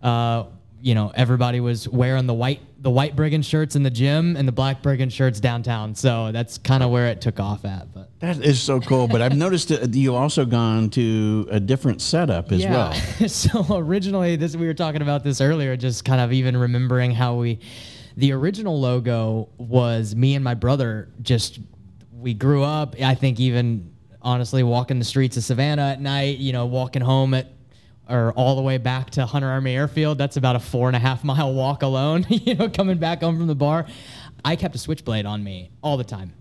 uh, 0.02 0.44
you 0.82 0.94
know, 0.94 1.12
everybody 1.14 1.60
was 1.60 1.88
wearing 1.88 2.26
the 2.26 2.34
white, 2.34 2.60
the 2.82 2.90
white 2.90 3.14
brigand 3.14 3.44
shirts 3.44 3.76
in 3.76 3.82
the 3.82 3.90
gym 3.90 4.36
and 4.36 4.48
the 4.48 4.52
black 4.52 4.82
brigand 4.82 5.12
shirts 5.12 5.40
downtown. 5.40 5.94
So 5.94 6.32
that's 6.32 6.58
kind 6.58 6.82
of 6.82 6.90
where 6.90 7.08
it 7.08 7.20
took 7.20 7.38
off 7.38 7.64
at, 7.64 7.92
but. 7.92 8.10
that 8.20 8.38
is 8.44 8.60
so 8.62 8.80
cool. 8.80 9.06
But 9.06 9.22
I've 9.22 9.36
noticed 9.36 9.68
that 9.68 9.94
you 9.94 10.14
also 10.14 10.44
gone 10.44 10.90
to 10.90 11.46
a 11.50 11.60
different 11.60 12.00
setup 12.00 12.52
as 12.52 12.64
well. 12.64 12.92
so 13.28 13.76
originally, 13.76 14.36
this 14.36 14.56
we 14.56 14.66
were 14.66 14.74
talking 14.74 15.02
about 15.02 15.24
this 15.24 15.40
earlier, 15.40 15.76
just 15.76 16.04
kind 16.04 16.20
of 16.20 16.32
even 16.32 16.56
remembering 16.56 17.10
how 17.12 17.34
we 17.34 17.60
the 18.16 18.32
original 18.32 18.78
logo 18.80 19.48
was 19.56 20.14
me 20.14 20.34
and 20.34 20.44
my 20.44 20.54
brother 20.54 21.08
just 21.22 21.60
we 22.12 22.34
grew 22.34 22.62
up. 22.62 22.94
I 23.00 23.14
think 23.14 23.40
even 23.40 23.94
honestly 24.22 24.62
walking 24.62 24.98
the 24.98 25.04
streets 25.04 25.36
of 25.36 25.44
Savannah 25.44 25.88
at 25.88 26.00
night, 26.00 26.38
you 26.38 26.52
know, 26.52 26.66
walking 26.66 27.02
home 27.02 27.34
at 27.34 27.52
or 28.10 28.32
all 28.32 28.56
the 28.56 28.62
way 28.62 28.78
back 28.78 29.10
to 29.10 29.24
Hunter 29.24 29.48
Army 29.48 29.74
Airfield. 29.74 30.18
That's 30.18 30.36
about 30.36 30.56
a 30.56 30.60
four 30.60 30.88
and 30.88 30.96
a 30.96 30.98
half 30.98 31.24
mile 31.24 31.54
walk 31.54 31.82
alone, 31.82 32.26
you 32.28 32.54
know, 32.54 32.68
coming 32.68 32.98
back 32.98 33.20
home 33.20 33.36
from 33.36 33.46
the 33.46 33.54
bar. 33.54 33.86
I 34.44 34.56
kept 34.56 34.74
a 34.74 34.78
switchblade 34.78 35.26
on 35.26 35.42
me 35.44 35.70
all 35.82 35.96
the 35.96 36.04
time. 36.04 36.32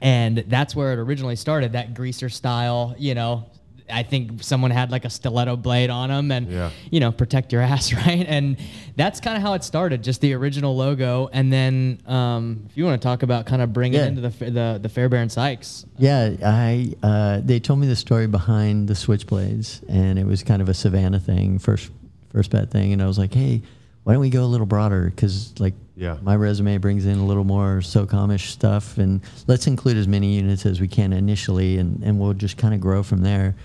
And 0.00 0.38
that's 0.48 0.74
where 0.74 0.92
it 0.92 0.98
originally 0.98 1.36
started, 1.36 1.72
that 1.72 1.94
greaser 1.94 2.28
style, 2.28 2.94
you 2.98 3.14
know. 3.14 3.50
I 3.92 4.02
think 4.02 4.42
someone 4.42 4.70
had 4.70 4.90
like 4.90 5.04
a 5.04 5.10
stiletto 5.10 5.56
blade 5.56 5.90
on 5.90 6.08
them 6.08 6.30
and, 6.30 6.50
Yeah. 6.50 6.70
you 6.90 7.00
know, 7.00 7.12
protect 7.12 7.52
your 7.52 7.62
ass, 7.72 7.92
right? 7.92 8.24
And 8.28 8.56
that's 8.96 9.20
kind 9.20 9.36
of 9.36 9.42
how 9.42 9.54
it 9.54 9.64
started, 9.64 10.02
just 10.02 10.20
the 10.20 10.32
original 10.34 10.76
logo. 10.76 11.28
And 11.32 11.52
then 11.52 12.00
um, 12.06 12.64
if 12.70 12.76
you 12.76 12.84
want 12.84 13.00
to 13.00 13.06
talk 13.06 13.22
about 13.22 13.46
kind 13.46 13.62
of 13.62 13.72
bringing 13.72 14.00
Yeah. 14.00 14.06
into 14.06 14.20
the, 14.20 14.50
the, 14.50 14.78
the 14.82 14.88
Fairbairn 14.88 15.28
Sykes. 15.28 15.84
Yeah, 15.98 16.34
I 16.44 16.94
uh, 17.02 17.40
they 17.44 17.60
told 17.60 17.80
me 17.80 17.86
the 17.86 17.96
story 17.96 18.26
behind 18.26 18.88
the 18.88 18.94
switchblades, 18.94 19.82
and 19.88 20.18
it 20.18 20.26
was 20.26 20.42
kind 20.42 20.62
of 20.62 20.68
a 20.68 20.74
Savannah 20.74 21.20
thing, 21.20 21.58
first 21.58 21.90
first 22.32 22.50
bet 22.50 22.70
thing, 22.70 22.92
and 22.92 23.02
I 23.02 23.06
was 23.06 23.18
like, 23.18 23.34
hey, 23.34 23.60
why 24.04 24.12
don't 24.12 24.20
we 24.22 24.30
go 24.30 24.44
a 24.44 24.46
little 24.46 24.66
broader? 24.66 25.10
Because 25.10 25.52
like 25.58 25.74
Yeah. 25.96 26.16
my 26.22 26.36
resume 26.36 26.78
brings 26.78 27.04
in 27.06 27.18
a 27.18 27.26
little 27.26 27.44
more 27.44 27.80
SOCOMish 27.80 28.46
stuff, 28.46 28.98
and 28.98 29.20
let's 29.46 29.66
include 29.66 29.96
as 29.96 30.06
many 30.08 30.34
units 30.36 30.64
as 30.64 30.80
we 30.80 30.88
can 30.88 31.12
initially, 31.12 31.78
and 31.78 32.02
and 32.02 32.18
we'll 32.20 32.32
just 32.32 32.56
kind 32.56 32.72
of 32.72 32.80
grow 32.80 33.02
from 33.02 33.22
there. 33.22 33.56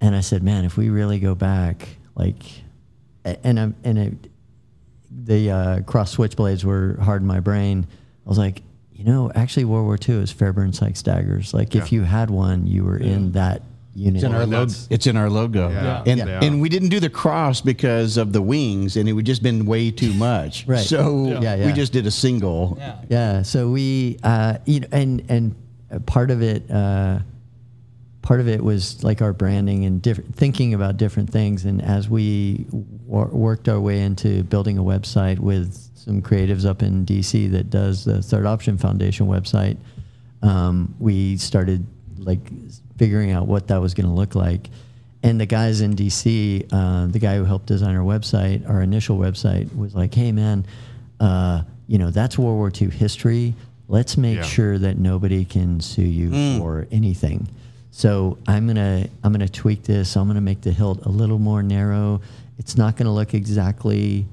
And 0.00 0.14
I 0.14 0.20
said, 0.20 0.42
man, 0.42 0.64
if 0.64 0.76
we 0.76 0.90
really 0.90 1.18
go 1.18 1.34
back, 1.34 1.88
like, 2.14 2.42
and 3.24 3.58
I'm 3.58 3.74
and 3.84 3.98
it, 3.98 4.30
the 5.10 5.50
uh, 5.50 5.80
cross 5.82 6.14
switchblades 6.16 6.64
were 6.64 6.96
hard 7.02 7.22
in 7.22 7.26
my 7.28 7.40
brain. 7.40 7.86
I 8.24 8.28
was 8.28 8.38
like, 8.38 8.62
you 8.92 9.04
know, 9.04 9.30
actually, 9.34 9.64
World 9.64 9.86
War 9.86 9.98
II 10.08 10.22
is 10.22 10.30
Fairbairn 10.32 10.72
Sykes 10.72 11.02
daggers. 11.02 11.54
Like, 11.54 11.74
if 11.74 11.92
you 11.92 12.02
had 12.02 12.30
one, 12.30 12.66
you 12.66 12.84
were 12.84 12.96
in 12.96 13.32
that 13.32 13.62
unit. 13.94 14.16
It's 14.16 14.24
in 14.24 14.34
our 14.34 14.42
and 14.42 14.52
logo. 14.52 14.72
It's 14.90 15.06
in 15.06 15.16
our 15.16 15.30
logo. 15.30 15.70
Yeah. 15.70 16.02
And 16.06 16.18
Yeah. 16.18 16.40
and 16.44 16.60
we 16.60 16.68
didn't 16.68 16.88
do 16.90 17.00
the 17.00 17.10
cross 17.10 17.60
because 17.60 18.16
of 18.16 18.32
the 18.32 18.42
wings, 18.42 18.96
and 18.96 19.08
it 19.08 19.12
would 19.12 19.26
just 19.26 19.42
been 19.42 19.66
way 19.66 19.90
too 19.90 20.12
much. 20.14 20.66
Right. 20.68 20.80
So 20.84 21.26
Yeah, 21.40 21.54
yeah. 21.56 21.66
we 21.66 21.72
just 21.72 21.92
did 21.92 22.06
a 22.06 22.10
single. 22.10 22.76
Yeah. 22.78 22.94
Yeah. 23.08 23.42
So 23.42 23.68
we, 23.70 24.18
uh, 24.22 24.58
you 24.66 24.80
know, 24.80 24.88
and 24.92 25.22
and 25.28 25.54
uh, 25.92 25.98
part 26.00 26.30
of 26.30 26.42
it, 26.42 26.68
uh, 26.70 27.20
part 28.28 28.40
of 28.40 28.46
it 28.46 28.62
was 28.62 29.02
like 29.02 29.22
our 29.22 29.32
branding 29.32 29.86
and 29.86 30.02
different 30.02 30.36
thinking 30.36 30.74
about 30.74 30.98
different 30.98 31.30
things. 31.30 31.64
And 31.64 31.80
as 31.80 32.10
we 32.10 32.66
wor- 33.06 33.28
worked 33.28 33.70
our 33.70 33.80
way 33.80 34.02
into 34.02 34.42
building 34.42 34.76
a 34.76 34.82
website 34.82 35.38
with 35.38 35.72
some 35.94 36.20
creatives 36.20 36.66
up 36.66 36.82
in 36.82 37.06
DC 37.06 37.50
that 37.52 37.70
does 37.70 38.04
the 38.04 38.20
Third 38.20 38.44
Option 38.44 38.76
Foundation 38.76 39.28
website, 39.28 39.78
um, 40.42 40.94
we 40.98 41.38
started 41.38 41.86
like 42.18 42.40
figuring 42.98 43.30
out 43.30 43.46
what 43.46 43.68
that 43.68 43.80
was 43.80 43.94
going 43.94 44.06
to 44.06 44.12
look 44.12 44.34
like. 44.34 44.68
And 45.22 45.40
the 45.40 45.46
guys 45.46 45.80
in 45.80 45.96
DC, 45.96 46.68
uh, 46.70 47.06
the 47.06 47.18
guy 47.18 47.38
who 47.38 47.44
helped 47.44 47.64
design 47.64 47.96
our 47.96 48.04
website, 48.04 48.68
our 48.68 48.82
initial 48.82 49.16
website, 49.16 49.74
was 49.74 49.94
like, 49.94 50.12
"Hey, 50.14 50.32
man, 50.32 50.66
uh, 51.18 51.62
you 51.86 51.96
know 51.96 52.10
that's 52.10 52.36
World 52.38 52.58
War 52.58 52.70
II 52.78 52.90
history. 52.90 53.54
Let's 53.88 54.18
make 54.18 54.36
Yeah. 54.36 54.42
sure 54.42 54.78
that 54.78 54.98
nobody 54.98 55.46
can 55.46 55.80
sue 55.80 56.02
you 56.02 56.58
for 56.58 56.86
anything." 56.92 57.48
So 57.98 58.38
I'm 58.46 58.68
gonna 58.68 59.08
I'm 59.24 59.32
gonna 59.32 59.48
tweak 59.48 59.82
this. 59.82 60.16
I'm 60.16 60.28
gonna 60.28 60.40
make 60.40 60.60
the 60.60 60.70
hilt 60.70 61.04
a 61.04 61.08
little 61.08 61.40
more 61.40 61.64
narrow. 61.64 62.20
It's 62.56 62.76
not 62.76 62.96
gonna 62.96 63.12
look 63.12 63.34
exactly 63.34 64.24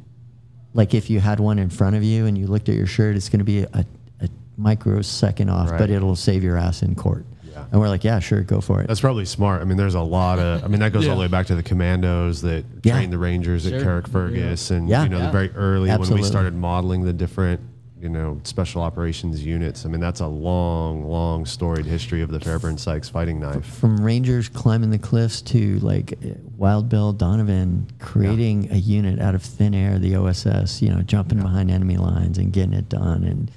like 0.76 0.94
if 0.94 1.10
you 1.10 1.20
had 1.20 1.40
one 1.40 1.58
in 1.58 1.72
front 1.72 1.96
of 1.96 2.04
you 2.04 2.28
and 2.28 2.38
you 2.38 2.46
looked 2.46 2.70
at 2.70 2.76
your 2.76 2.86
shirt. 2.86 3.16
It's 3.16 3.28
gonna 3.28 3.44
be 3.44 3.62
a, 3.64 3.84
a 4.22 4.30
microsecond 4.56 5.50
off, 5.50 5.72
Right. 5.72 5.80
but 5.80 5.90
it'll 5.90 6.16
save 6.16 6.44
your 6.44 6.58
ass 6.58 6.84
in 6.84 6.94
court. 6.94 7.26
Yeah. 7.52 7.66
And 7.72 7.82
we're 7.82 7.90
like, 7.90 8.04
yeah, 8.04 8.20
sure, 8.20 8.42
go 8.42 8.62
for 8.62 8.82
it. 8.82 8.88
That's 8.88 9.00
probably 9.02 9.26
smart. 9.26 9.64
I 9.64 9.66
mean, 9.66 9.78
there's 9.78 9.96
a 9.96 10.00
lot 10.02 10.38
of. 10.38 10.64
I 10.64 10.68
mean, 10.68 10.82
that 10.82 10.94
goes 10.94 11.08
all 11.08 11.16
the 11.16 11.22
way 11.22 11.28
back 11.28 11.48
to 11.48 11.56
the 11.56 11.64
commandos 11.64 12.44
that 12.44 12.66
Yeah. 12.84 12.94
trained 12.98 13.14
the 13.14 13.18
Rangers 13.18 13.64
Sure. 13.64 13.80
at 13.80 13.84
Carrickfergus, 13.84 14.70
and 14.70 14.88
Yeah. 14.88 15.02
you 15.06 15.10
know, 15.10 15.18
Yeah. 15.18 15.26
the 15.26 15.32
very 15.32 15.50
early 15.56 15.90
when 15.90 16.14
we 16.14 16.22
started 16.22 16.54
modeling 16.54 17.04
the 17.04 17.14
different, 17.14 17.62
you 18.06 18.10
know, 18.12 18.40
special 18.44 18.84
operations 18.84 19.44
units. 19.44 19.84
I 19.84 19.90
mean, 19.90 20.00
that's 20.00 20.20
a 20.20 20.28
long, 20.28 21.10
long 21.10 21.44
storied 21.44 21.88
history 21.88 22.22
of 22.22 22.30
the 22.30 22.40
Fairbairn 22.40 22.78
Sykes 22.78 23.10
fighting 23.10 23.40
knife. 23.40 23.66
from 23.66 23.98
rangers 24.00 24.48
climbing 24.48 24.92
the 24.92 25.00
cliffs 25.00 25.42
to 25.42 25.80
like 25.80 26.14
uh, 26.24 26.36
Wild 26.56 26.88
Bill 26.88 27.14
Donovan 27.14 27.88
creating 27.98 28.72
a 28.72 28.76
unit 28.76 29.20
out 29.20 29.34
of 29.34 29.42
thin 29.42 29.74
air, 29.74 29.98
the 29.98 30.16
OSS, 30.18 30.84
you 30.84 30.90
know, 30.92 31.02
jumping 31.02 31.40
behind 31.42 31.72
enemy 31.72 31.98
lines 31.98 32.38
and 32.38 32.54
getting 32.54 32.74
it 32.74 32.90
done, 32.90 33.24
and 33.24 33.50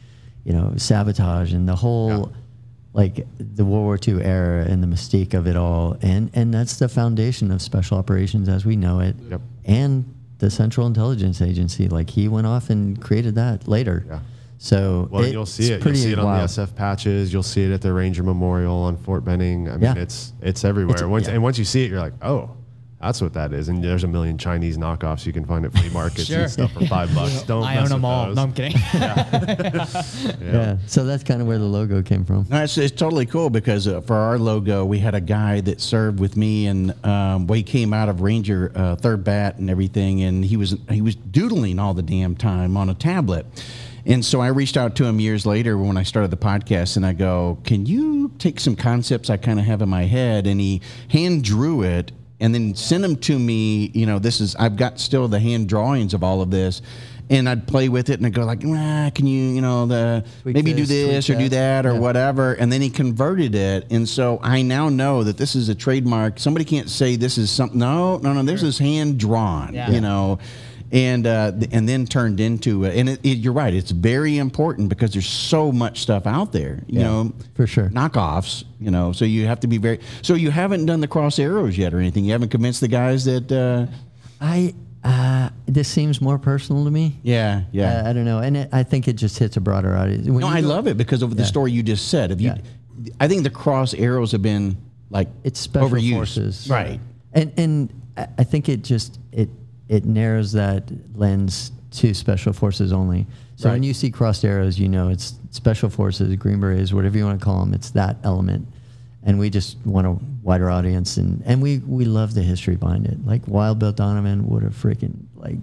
you 0.44 0.54
know, 0.54 0.72
sabotage 0.78 1.52
and 1.52 1.68
the 1.68 1.76
whole. 1.76 2.08
Yeah. 2.30 2.36
Like 2.94 3.26
the 3.38 3.64
World 3.66 3.84
War 3.84 3.98
II 4.08 4.24
era 4.24 4.64
and 4.64 4.82
the 4.82 4.86
mystique 4.88 5.34
of 5.34 5.46
it 5.46 5.56
all, 5.56 5.96
and 6.00 6.30
and 6.32 6.52
that's 6.52 6.78
the 6.78 6.88
foundation 6.88 7.50
of 7.52 7.60
special 7.60 7.98
operations 7.98 8.48
as 8.48 8.64
we 8.64 8.74
know 8.76 8.98
it, 9.00 9.14
Yep. 9.30 9.40
and 9.66 10.14
the 10.38 10.50
Central 10.50 10.86
Intelligence 10.86 11.40
Agency. 11.42 11.86
Like 11.88 12.10
he 12.10 12.26
went 12.28 12.46
off 12.46 12.70
and 12.70 13.00
created 13.00 13.34
that 13.36 13.68
later. 13.68 14.04
Yeah. 14.08 14.20
So 14.60 15.08
Well, 15.10 15.22
it- 15.24 15.32
you'll 15.32 15.46
see 15.46 15.62
it's 15.64 15.70
it. 15.70 15.72
You'll 15.74 15.82
pretty 15.82 15.98
see 15.98 16.12
it 16.12 16.18
on 16.18 16.24
the. 16.38 16.44
SF 16.44 16.74
patches. 16.74 17.32
You'll 17.32 17.42
see 17.44 17.62
it 17.64 17.70
at 17.72 17.80
the 17.80 17.92
Ranger 17.92 18.22
Memorial 18.22 18.74
on 18.76 18.96
Fort 18.96 19.24
Benning. 19.24 19.68
I 19.68 19.72
mean, 19.72 19.82
Yeah. 19.82 19.94
it's 19.96 20.32
it's 20.42 20.64
everywhere. 20.64 20.96
It's- 20.96 21.08
once, 21.08 21.26
yeah. 21.28 21.34
And 21.34 21.42
once 21.42 21.58
you 21.58 21.64
see 21.64 21.84
it, 21.84 21.90
you're 21.90 22.00
like, 22.00 22.14
oh, 22.22 22.50
that's 23.00 23.22
what 23.22 23.32
that 23.34 23.52
is. 23.52 23.68
And 23.68 23.84
there's 23.84 24.02
a 24.02 24.08
million 24.08 24.36
Chinese 24.36 24.76
knockoffs 24.76 25.24
you 25.24 25.32
can 25.32 25.44
find 25.44 25.64
at 25.64 25.72
flea 25.72 25.88
markets 25.90 26.24
Sure. 26.24 26.40
and 26.42 26.50
stuff 26.50 26.72
for 26.72 26.84
five 26.86 27.14
bucks. 27.14 27.42
Don't 27.46 27.62
I 27.62 27.76
mess 27.76 27.84
own 27.84 27.88
them 27.90 28.02
with 28.02 28.10
all. 28.10 28.26
those. 28.26 28.34
No, 28.36 28.42
I'm 28.42 28.52
kidding. 28.52 28.80
Yeah. 30.42 30.76
So 30.86 31.04
that's 31.04 31.22
kind 31.22 31.40
of 31.40 31.46
where 31.46 31.58
the 31.58 31.64
logo 31.64 32.02
came 32.02 32.24
from. 32.24 32.46
No, 32.48 32.62
it's, 32.64 32.76
it's 32.76 32.94
totally 32.98 33.26
cool 33.26 33.50
because 33.50 33.86
uh, 33.86 34.00
for 34.00 34.16
our 34.16 34.38
logo, 34.38 34.84
we 34.84 34.98
had 34.98 35.14
a 35.14 35.20
guy 35.20 35.60
that 35.62 35.80
served 35.80 36.18
with 36.18 36.36
me, 36.36 36.66
and 36.66 36.90
um, 37.06 37.46
well, 37.46 37.56
he 37.56 37.62
came 37.62 37.92
out 37.92 38.08
of 38.08 38.20
Ranger 38.22 38.72
uh, 38.74 38.96
Third 38.96 39.22
Bat 39.22 39.58
and 39.58 39.70
everything, 39.70 40.22
and 40.22 40.44
he 40.44 40.56
was 40.56 40.74
he 40.90 41.00
was 41.00 41.14
doodling 41.14 41.78
all 41.78 41.94
the 41.94 42.02
damn 42.02 42.34
time 42.34 42.76
on 42.76 42.88
a 42.88 42.94
tablet. 42.94 43.46
And 44.08 44.24
so 44.24 44.40
I 44.40 44.46
reached 44.48 44.78
out 44.78 44.96
to 44.96 45.04
him 45.04 45.20
years 45.20 45.44
later 45.44 45.76
when 45.76 45.98
I 45.98 46.02
started 46.02 46.30
the 46.30 46.36
podcast, 46.38 46.96
and 46.96 47.04
I 47.04 47.12
go, 47.12 47.58
"Can 47.64 47.84
you 47.84 48.32
take 48.38 48.58
some 48.58 48.74
concepts 48.74 49.28
I 49.28 49.36
kind 49.36 49.58
of 49.60 49.66
have 49.66 49.82
in 49.82 49.88
my 49.90 50.04
head?" 50.04 50.46
And 50.46 50.58
he 50.60 50.80
hand 51.08 51.44
drew 51.44 51.82
it, 51.82 52.10
and 52.40 52.54
then 52.54 52.74
sent 52.74 53.02
them 53.02 53.16
to 53.16 53.38
me. 53.38 53.90
You 53.92 54.06
know, 54.06 54.18
this 54.18 54.40
is 54.40 54.56
I've 54.56 54.76
got 54.76 54.98
still 54.98 55.28
the 55.28 55.38
hand 55.40 55.68
drawings 55.68 56.14
of 56.14 56.24
all 56.24 56.40
of 56.40 56.50
this. 56.50 56.80
And 57.30 57.46
I'd 57.46 57.66
play 57.66 57.90
with 57.90 58.08
it, 58.08 58.14
and 58.18 58.24
I'd 58.26 58.32
go 58.32 58.46
like, 58.46 58.62
ah, 58.66 59.10
"Can 59.14 59.26
you, 59.26 59.50
you 59.54 59.60
know, 59.60 59.84
the 59.84 60.24
Tweak 60.40 60.54
maybe 60.54 60.72
do 60.72 60.86
this, 60.86 61.04
tweak 61.04 61.10
this 61.10 61.28
or 61.30 61.34
do 61.34 61.48
that." 61.50 61.82
that 61.82 61.86
or 61.86 61.92
Yeah. 61.92 61.98
whatever 62.00 62.54
and 62.54 62.72
then 62.72 62.80
he 62.80 62.88
converted 62.88 63.54
it 63.54 63.84
and 63.90 64.08
so 64.08 64.38
i 64.42 64.62
now 64.62 64.88
know 64.88 65.22
that 65.24 65.36
this 65.36 65.54
is 65.54 65.68
a 65.68 65.74
trademark 65.74 66.38
somebody 66.38 66.64
can't 66.64 66.88
say 66.88 67.16
this 67.16 67.36
is 67.36 67.50
something 67.50 67.78
no 67.78 68.16
no 68.22 68.32
no 68.32 68.42
this 68.42 68.62
is 68.62 68.78
hand 68.78 69.18
drawn 69.18 69.74
Yeah. 69.74 69.90
you 69.90 70.00
know 70.00 70.38
and 70.90 71.26
uh, 71.26 71.52
and 71.70 71.88
then 71.88 72.06
turned 72.06 72.40
into 72.40 72.84
it. 72.84 72.96
and 72.96 73.08
it, 73.10 73.20
it, 73.22 73.38
you're 73.38 73.52
right 73.52 73.74
it's 73.74 73.90
very 73.90 74.38
important 74.38 74.88
because 74.88 75.12
there's 75.12 75.28
so 75.28 75.70
much 75.70 76.00
stuff 76.00 76.26
out 76.26 76.52
there 76.52 76.82
you 76.86 77.00
Yeah, 77.00 77.04
know 77.06 77.32
for 77.54 77.66
sure. 77.66 77.90
knockoffs 77.90 78.64
you 78.80 78.90
know 78.90 79.12
so 79.12 79.24
you 79.24 79.46
have 79.46 79.60
to 79.60 79.66
be 79.66 79.76
very 79.78 80.00
so 80.22 80.34
you 80.34 80.50
haven't 80.50 80.86
done 80.86 81.00
the 81.00 81.08
cross 81.08 81.38
arrows 81.38 81.76
yet 81.76 81.92
or 81.92 81.98
anything 81.98 82.24
you 82.24 82.32
haven't 82.32 82.48
convinced 82.48 82.80
the 82.80 82.88
guys 82.88 83.24
that 83.26 83.52
uh, 83.52 83.86
I 84.40 84.74
uh, 85.04 85.50
this 85.66 85.88
seems 85.88 86.20
more 86.20 86.38
personal 86.38 86.84
to 86.84 86.90
me. 86.90 87.18
yeah 87.22 87.62
yeah 87.72 88.02
Uh, 88.04 88.10
I 88.10 88.12
don't 88.12 88.24
know, 88.24 88.38
and 88.40 88.56
it, 88.56 88.68
I 88.72 88.82
think 88.82 89.06
it 89.08 89.14
just 89.14 89.38
hits 89.38 89.56
a 89.56 89.60
broader 89.60 89.96
audience. 89.96 90.26
When 90.26 90.40
no 90.40 90.46
i 90.48 90.60
go- 90.60 90.68
love 90.68 90.86
it 90.88 90.96
because 90.96 91.22
of 91.22 91.36
the 91.36 91.42
Yeah. 91.42 91.48
story 91.48 91.70
you 91.72 91.82
just 91.82 92.08
said 92.08 92.30
if 92.30 92.40
you 92.40 92.52
i 93.20 93.28
think 93.28 93.42
the 93.44 93.50
cross 93.50 93.94
arrows 93.94 94.32
have 94.32 94.42
been 94.42 94.76
like 95.10 95.28
It's 95.44 95.60
special 95.60 95.88
overused. 95.90 96.14
forces, 96.14 96.68
right 96.70 96.98
And 97.32 97.52
and 97.58 97.92
I 98.16 98.26
I 98.38 98.44
think 98.44 98.68
it 98.68 98.82
just 98.82 99.18
it 99.32 99.48
it 99.88 100.04
narrows 100.04 100.52
that 100.52 100.90
lens 101.14 101.72
to 101.90 102.14
special 102.14 102.52
forces 102.52 102.92
only. 102.92 103.26
So 103.56 103.70
when 103.70 103.82
you 103.82 103.92
see 103.92 104.10
crossed 104.10 104.44
arrows, 104.44 104.78
you 104.78 104.88
know 104.88 105.08
it's 105.08 105.34
special 105.50 105.90
forces, 105.90 106.34
Green 106.36 106.60
Berets, 106.60 106.92
whatever 106.92 107.18
you 107.18 107.24
want 107.24 107.40
to 107.40 107.44
call 107.44 107.58
them. 107.58 107.74
It's 107.74 107.90
that 107.90 108.16
element, 108.22 108.68
and 109.24 109.38
we 109.38 109.50
just 109.50 109.78
want 109.84 110.06
a 110.06 110.16
wider 110.42 110.70
audience, 110.70 111.16
and 111.16 111.42
and 111.44 111.60
we 111.60 111.78
we 111.78 112.04
love 112.04 112.34
the 112.34 112.42
history 112.42 112.76
behind 112.76 113.06
it. 113.06 113.24
Like 113.26 113.48
Wild 113.48 113.80
Bill 113.80 113.92
Donovan 113.92 114.46
would 114.48 114.62
have 114.62 114.74
freaking 114.74 115.14
like, 115.34 115.56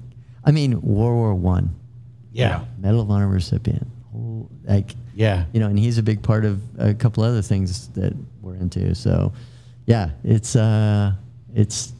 I 0.43 0.51
mean 0.51 0.81
World 0.81 1.15
War 1.15 1.35
One, 1.35 1.73
yeah 2.33 2.65
Medal 2.79 3.01
of 3.01 3.11
Honor 3.11 3.29
recipient, 3.29 3.87
whole, 4.11 4.49
like 4.65 4.93
yeah 5.13 5.45
you 5.53 5.61
know, 5.61 5.67
and 5.67 5.79
he's 5.79 5.97
a 5.97 6.03
big 6.03 6.21
part 6.21 6.43
of 6.43 6.61
a 6.77 6.93
couple 6.93 7.23
other 7.23 7.41
things 7.41 7.87
that 7.89 8.13
we're 8.41 8.55
into. 8.55 8.93
So, 8.93 9.31
yeah, 9.85 10.09
it's 10.25 10.57
uh, 10.57 11.13
it's 11.53 11.93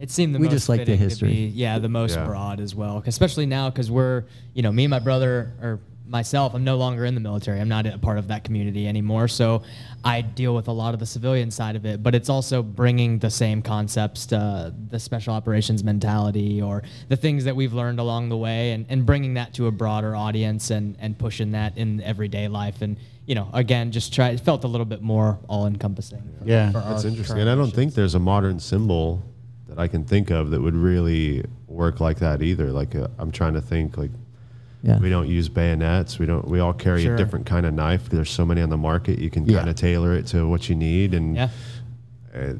It 0.00 0.10
seemed 0.10 0.34
the 0.34 0.38
We 0.38 0.46
most 0.46 0.52
just 0.54 0.68
like 0.68 0.80
the 0.80 0.86
fitting 0.86 0.98
to 0.98 1.04
history. 1.04 1.28
be, 1.28 1.46
yeah, 1.54 1.78
the 1.78 1.88
most 1.88 2.16
Yeah. 2.16 2.26
broad 2.26 2.60
as 2.60 2.74
well, 2.74 3.02
especially 3.06 3.46
now 3.46 3.70
because 3.70 3.90
we're, 3.90 4.24
you 4.52 4.62
know, 4.62 4.72
me 4.72 4.84
and 4.84 4.90
my 4.90 4.98
brother 4.98 5.52
or 5.62 5.80
myself, 6.06 6.52
I'm 6.54 6.64
no 6.64 6.76
longer 6.76 7.06
in 7.06 7.14
the 7.14 7.20
military. 7.20 7.58
I'm 7.60 7.68
not 7.68 7.86
a 7.86 7.96
part 7.96 8.18
of 8.18 8.28
that 8.28 8.44
community 8.44 8.86
anymore. 8.86 9.26
So 9.26 9.62
I 10.04 10.20
deal 10.20 10.54
with 10.54 10.68
a 10.68 10.72
lot 10.72 10.92
of 10.92 11.00
the 11.00 11.06
civilian 11.06 11.50
side 11.50 11.76
of 11.76 11.86
it, 11.86 12.02
but 12.02 12.14
it's 12.14 12.28
also 12.28 12.62
bringing 12.62 13.20
the 13.20 13.30
same 13.30 13.62
concepts 13.62 14.26
to 14.26 14.74
the 14.90 14.98
special 15.00 15.32
operations 15.32 15.82
mentality 15.82 16.60
or 16.60 16.82
the 17.08 17.16
things 17.16 17.44
that 17.44 17.56
we've 17.56 17.72
learned 17.72 18.00
along 18.00 18.28
the 18.28 18.36
way 18.36 18.72
and, 18.72 18.84
and 18.90 19.06
bringing 19.06 19.34
that 19.34 19.54
to 19.54 19.66
a 19.66 19.70
broader 19.70 20.14
audience 20.14 20.70
and, 20.70 20.96
and 20.98 21.18
pushing 21.18 21.52
that 21.52 21.78
in 21.78 22.02
everyday 22.02 22.48
life. 22.48 22.82
And, 22.82 22.98
you 23.24 23.34
know, 23.34 23.48
again, 23.54 23.90
just 23.90 24.12
try, 24.12 24.28
it 24.28 24.40
felt 24.40 24.64
a 24.64 24.68
little 24.68 24.84
bit 24.84 25.00
more 25.00 25.38
all 25.48 25.66
encompassing. 25.66 26.22
Yeah. 26.44 26.70
That's 26.74 27.04
interesting. 27.06 27.38
And 27.38 27.48
I 27.48 27.54
don't 27.54 27.72
think 27.72 27.94
there's 27.94 28.14
a 28.14 28.20
modern 28.20 28.60
symbol 28.60 29.22
that 29.68 29.78
I 29.78 29.88
can 29.88 30.04
think 30.04 30.30
of 30.30 30.50
that 30.50 30.60
would 30.60 30.74
really 30.76 31.44
work 31.68 32.00
like 32.00 32.18
that 32.18 32.42
either. 32.42 32.70
Like 32.70 32.94
uh, 32.94 33.08
I'm 33.18 33.30
trying 33.32 33.54
to 33.54 33.60
think 33.60 33.96
like 33.96 34.10
Yeah. 34.82 34.98
we 34.98 35.08
don't 35.08 35.28
use 35.28 35.48
bayonets. 35.48 36.18
We 36.18 36.26
don't. 36.26 36.46
We 36.46 36.60
all 36.60 36.72
carry 36.74 37.02
Sure. 37.02 37.14
a 37.14 37.16
different 37.16 37.46
kind 37.46 37.64
of 37.66 37.72
knife. 37.74 38.08
There's 38.10 38.30
so 38.30 38.44
many 38.44 38.60
on 38.60 38.68
the 38.70 38.76
market. 38.76 39.18
You 39.18 39.30
can 39.30 39.46
Yeah. 39.46 39.58
kind 39.58 39.70
of 39.70 39.76
tailor 39.76 40.14
it 40.14 40.26
to 40.28 40.46
what 40.48 40.68
you 40.68 40.74
need. 40.74 41.14
And 41.14 41.34
Yeah. 41.36 41.48
uh, 42.34 42.54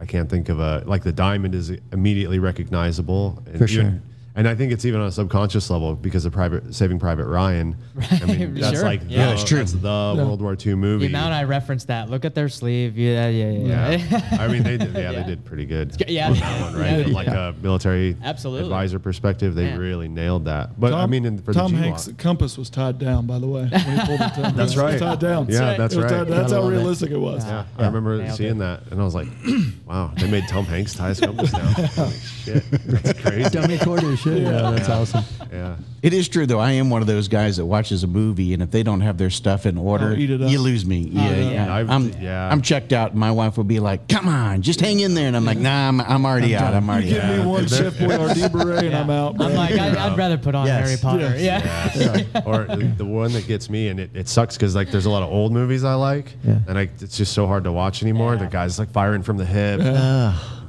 I 0.00 0.06
can't 0.06 0.28
think 0.28 0.48
of 0.48 0.60
a 0.60 0.82
like 0.86 1.02
the 1.02 1.12
diamond 1.12 1.54
is 1.54 1.72
immediately 1.92 2.38
recognizable. 2.38 3.42
And 3.46 3.58
For 3.58 3.66
sure. 3.68 4.00
And 4.36 4.48
I 4.48 4.56
think 4.56 4.72
it's 4.72 4.84
even 4.84 5.00
on 5.00 5.06
a 5.06 5.12
subconscious 5.12 5.70
level 5.70 5.94
because 5.94 6.24
of 6.24 6.32
private 6.32 6.74
Saving 6.74 6.98
Private 6.98 7.26
Ryan. 7.26 7.76
I 8.10 8.24
mean, 8.24 8.54
that's 8.60 8.74
Sure. 8.78 8.82
like 8.84 9.02
Yeah, 9.06 9.26
the, 9.28 9.32
it's 9.34 9.44
true. 9.44 9.58
That's 9.58 9.72
the 9.74 10.14
World 10.18 10.42
War 10.42 10.56
II 10.60 10.74
movie. 10.74 11.06
The 11.06 11.12
amount 11.12 11.34
I 11.34 11.44
referenced 11.44 11.86
that, 11.86 12.10
look 12.10 12.24
at 12.24 12.34
their 12.34 12.48
sleeve. 12.48 12.98
Yeah, 12.98 13.28
yeah, 13.28 13.50
yeah. 13.50 13.90
Yeah, 14.10 14.36
I 14.40 14.48
mean, 14.48 14.64
they 14.64 14.76
did, 14.76 14.92
yeah, 14.92 15.12
Yeah. 15.12 15.22
they 15.22 15.22
did 15.28 15.44
pretty 15.44 15.66
good. 15.66 15.94
Yeah. 16.08 16.30
on 16.30 16.34
that 16.34 16.60
one, 16.62 16.74
right? 16.80 16.90
Yeah, 16.98 17.02
From 17.04 17.12
like 17.12 17.26
yeah. 17.28 17.48
a 17.50 17.52
military 17.52 18.16
Absolutely. 18.24 18.64
advisor 18.66 18.98
perspective, 18.98 19.54
they 19.54 19.66
Yeah. 19.66 19.76
really 19.76 20.08
nailed 20.08 20.46
that. 20.46 20.80
But 20.80 20.94
I 20.94 21.06
mean, 21.06 21.26
in, 21.26 21.38
for 21.38 21.52
Tom 21.52 21.70
the 21.70 21.78
Hanks' 21.78 22.06
G-Lock- 22.06 22.18
compass 22.18 22.58
was 22.58 22.70
tied 22.70 22.98
down. 22.98 23.26
By 23.26 23.38
the 23.38 23.46
way, 23.46 23.62
when 23.68 23.70
he 23.70 24.06
pulled 24.06 24.18
the 24.18 24.32
Tom 24.42 24.56
That's 24.56 24.74
It 24.74 24.78
right. 24.80 24.98
tied 24.98 25.20
down. 25.20 25.46
Yeah, 25.48 25.76
that's 25.76 25.94
right. 25.94 26.08
tied- 26.10 26.26
that's 26.26 26.50
how 26.50 26.62
love 26.62 26.72
it. 26.72 26.76
realistic 26.76 27.10
it 27.12 27.18
was. 27.18 27.44
Yeah, 27.46 27.66
I 27.78 27.86
remember 27.86 28.18
Nailed 28.20 28.36
seeing 28.36 28.56
it. 28.56 28.58
that, 28.58 28.82
and 28.90 29.00
I 29.00 29.04
was 29.04 29.14
like, 29.14 29.28
"Wow, 29.86 30.10
they 30.18 30.28
made 30.28 30.48
Tom 30.48 30.64
Hanks 30.64 30.94
tie 30.96 31.10
his 31.10 31.20
compass 31.20 31.52
now. 31.52 31.60
Holy 31.60 32.10
shit, 32.18 32.64
that's 32.84 33.20
crazy." 33.20 33.48
Dummy 33.50 33.78
quarter 33.78 34.16
shit. 34.24 34.42
Yeah, 34.42 34.70
that's 34.72 34.88
awesome. 34.88 35.24
Yeah, 35.54 35.76
It 36.02 36.12
is 36.12 36.28
true 36.28 36.46
though. 36.46 36.58
I 36.58 36.72
am 36.72 36.90
one 36.90 37.00
of 37.00 37.06
those 37.06 37.28
guys 37.28 37.58
that 37.58 37.64
watches 37.66 38.02
a 38.02 38.08
movie, 38.08 38.54
and 38.54 38.62
if 38.62 38.72
they 38.72 38.82
don't 38.82 39.02
have 39.02 39.18
their 39.18 39.30
stuff 39.30 39.66
in 39.66 39.78
oh, 39.78 39.82
order, 39.82 40.08
Oh, 40.08 40.18
eat 40.18 40.30
it 40.30 40.42
up. 40.42 40.50
you 40.50 40.58
lose 40.58 40.84
me. 40.84 40.98
yeah, 41.12 41.30
yeah. 41.36 41.50
yeah. 41.52 41.74
I've- 41.76 41.88
I'm, 41.92 42.08
yeah. 42.20 42.48
I'm 42.50 42.60
checked 42.60 42.92
out. 42.92 43.12
and 43.12 43.20
My 43.20 43.30
wife 43.30 43.56
will 43.56 43.62
be 43.62 43.78
like, 43.78 44.08
"Come 44.08 44.26
on, 44.26 44.62
just 44.62 44.80
hang 44.80 44.98
in 44.98 45.14
there," 45.14 45.28
and 45.28 45.36
I'm 45.36 45.44
like, 45.44 45.58
"Nah, 45.58 45.86
I'm, 45.88 46.00
I'm 46.00 46.26
already 46.26 46.56
out. 46.56 46.74
I'm 46.74 46.86
You 46.86 46.90
already 46.90 47.08
give 47.10 47.22
out." 47.22 47.38
me 47.38 47.46
one 47.46 47.66
Chef 47.68 47.94
Boyardee 47.94 48.50
beret 48.52 48.84
and 48.86 48.96
I'm 48.96 49.10
out. 49.10 49.36
Bro. 49.36 49.46
I'm 49.46 49.54
like, 49.54 49.74
I, 49.78 50.10
I'd 50.10 50.18
rather 50.18 50.38
put 50.38 50.56
on 50.56 50.66
Yes. 50.66 50.88
Harry 50.88 51.00
Potter. 51.00 51.36
Yes. 51.38 51.96
Yeah. 52.34 52.42
or 52.44 52.64
the 52.64 53.04
one 53.04 53.32
that 53.34 53.46
gets 53.46 53.70
me, 53.70 53.86
and 53.88 54.00
it, 54.00 54.10
it 54.14 54.26
sucks 54.28 54.56
because 54.56 54.74
like 54.74 54.90
there's 54.90 55.06
a 55.06 55.10
lot 55.10 55.22
of 55.22 55.30
old 55.30 55.52
movies 55.52 55.84
I 55.84 55.94
like, 55.94 56.32
Yeah. 56.42 56.58
and 56.66 56.76
I, 56.76 56.88
it's 57.00 57.16
just 57.16 57.32
so 57.32 57.46
hard 57.46 57.62
to 57.64 57.70
watch 57.72 58.02
anymore. 58.02 58.32
Yeah. 58.34 58.40
The 58.40 58.46
guy's 58.48 58.76
like 58.80 58.90
firing 58.90 59.22
from 59.22 59.36
the 59.36 59.44
hip. 59.46 59.78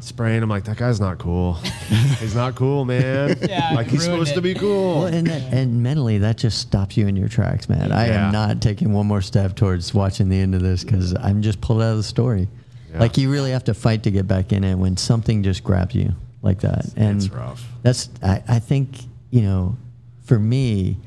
Spraying. 0.05 0.41
I'm 0.43 0.49
like, 0.49 0.63
that 0.65 0.77
guy's 0.77 0.99
not 0.99 1.17
cool. 1.17 1.53
he's 2.19 2.35
not 2.35 2.55
cool, 2.55 2.85
man. 2.85 3.37
Yeah, 3.49 3.71
like 3.73 3.87
he's 3.87 4.03
supposed 4.03 4.31
it. 4.31 4.35
to 4.35 4.41
be 4.41 4.53
cool. 4.53 4.99
Well, 5.01 5.07
and 5.07 5.27
that, 5.27 5.53
and 5.53 5.81
mentally, 5.83 6.17
that 6.19 6.37
just 6.37 6.59
stops 6.59 6.95
you 6.97 7.07
in 7.07 7.15
your 7.15 7.27
tracks, 7.29 7.67
man. 7.69 7.91
I 7.91 8.07
Yeah. 8.07 8.27
am 8.27 8.31
not 8.33 8.61
taking 8.61 8.93
one 8.93 9.05
more 9.07 9.21
step 9.21 9.55
towards 9.55 9.93
watching 9.93 10.29
the 10.29 10.39
end 10.39 10.55
of 10.55 10.61
this 10.61 10.83
because 10.83 11.13
I'm 11.15 11.41
just 11.41 11.61
pulled 11.61 11.81
out 11.81 11.91
of 11.91 11.97
the 11.97 12.03
story. 12.03 12.47
Yeah. 12.91 12.99
Like 12.99 13.17
you 13.17 13.31
really 13.31 13.51
have 13.51 13.65
to 13.65 13.73
fight 13.73 14.03
to 14.03 14.11
get 14.11 14.27
back 14.27 14.51
in 14.53 14.63
it 14.63 14.75
when 14.75 14.97
something 14.97 15.43
just 15.43 15.63
grabs 15.63 15.93
you 15.95 16.13
like 16.41 16.61
that. 16.61 16.85
And 16.95 17.17
it's 17.17 17.29
rough. 17.29 17.65
That's 17.83 18.09
I, 18.23 18.43
I 18.47 18.59
think 18.59 18.97
you 19.31 19.41
know, 19.41 19.75
for 20.23 20.39
me, 20.39 20.97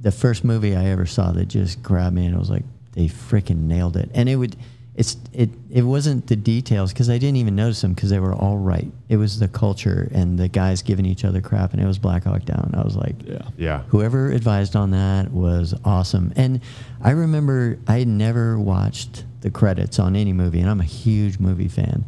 the 0.00 0.10
first 0.12 0.42
movie 0.44 0.74
I 0.74 0.86
ever 0.86 1.06
saw 1.06 1.32
that 1.32 1.46
just 1.46 1.82
grabbed 1.82 2.14
me 2.16 2.26
and 2.26 2.34
I 2.34 2.38
was 2.38 2.50
like, 2.50 2.64
they 2.92 3.06
freaking 3.08 3.62
nailed 3.62 3.96
it. 3.96 4.10
And 4.14 4.28
it 4.28 4.36
would. 4.36 4.56
It's 4.96 5.16
it. 5.32 5.50
It 5.70 5.82
wasn't 5.82 6.28
the 6.28 6.36
details 6.36 6.92
because 6.92 7.10
I 7.10 7.18
didn't 7.18 7.36
even 7.36 7.56
notice 7.56 7.80
them 7.80 7.94
because 7.94 8.10
they 8.10 8.20
were 8.20 8.32
all 8.34 8.58
right. 8.58 8.86
It 9.08 9.16
was 9.16 9.40
the 9.40 9.48
culture 9.48 10.08
and 10.14 10.38
the 10.38 10.46
guys 10.46 10.82
giving 10.82 11.04
each 11.04 11.24
other 11.24 11.40
crap, 11.40 11.72
and 11.72 11.82
it 11.82 11.86
was 11.86 11.98
Black 11.98 12.24
Hawk 12.24 12.44
Down. 12.44 12.70
I 12.74 12.82
was 12.82 12.94
like, 12.94 13.16
Yeah. 13.26 13.42
yeah. 13.58 13.82
whoever 13.88 14.30
advised 14.30 14.76
on 14.76 14.92
that 14.92 15.32
was 15.32 15.74
awesome. 15.84 16.32
And 16.36 16.60
I 17.02 17.10
remember 17.10 17.76
I 17.88 17.98
had 17.98 18.06
never 18.08 18.56
watched 18.56 19.24
the 19.40 19.50
credits 19.50 19.98
on 19.98 20.14
any 20.14 20.32
movie, 20.32 20.60
and 20.60 20.70
I'm 20.70 20.80
a 20.80 20.84
huge 20.84 21.40
movie 21.40 21.68
fan. 21.68 22.04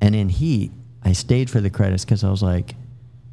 And 0.00 0.14
in 0.14 0.28
Heat, 0.28 0.70
I 1.04 1.12
stayed 1.14 1.50
for 1.50 1.60
the 1.60 1.68
credits 1.70 2.04
because 2.04 2.22
I 2.22 2.30
was 2.30 2.42
like, 2.44 2.76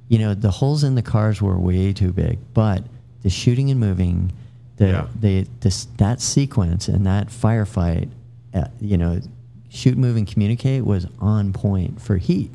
you 0.08 0.18
know, 0.18 0.34
the 0.34 0.50
holes 0.52 0.84
in 0.84 0.96
the 0.96 1.02
cars 1.04 1.40
were 1.40 1.60
way 1.60 1.94
too 1.94 2.14
big, 2.14 2.40
but 2.56 2.84
the 3.22 3.30
shooting 3.30 3.70
and 3.70 3.80
moving, 3.80 4.32
the 4.78 4.88
Yeah. 4.88 5.08
the 5.20 5.48
this, 5.60 5.86
that 5.98 6.20
sequence 6.20 6.88
and 6.88 7.06
that 7.06 7.28
firefight, 7.28 8.10
uh, 8.58 8.68
you 8.82 8.98
know, 8.98 9.22
shoot, 9.70 9.98
move, 9.98 10.18
and 10.18 10.28
communicate 10.28 10.86
was 10.86 11.08
on 11.20 11.54
point 11.54 12.02
for 12.02 12.18
Heat. 12.18 12.52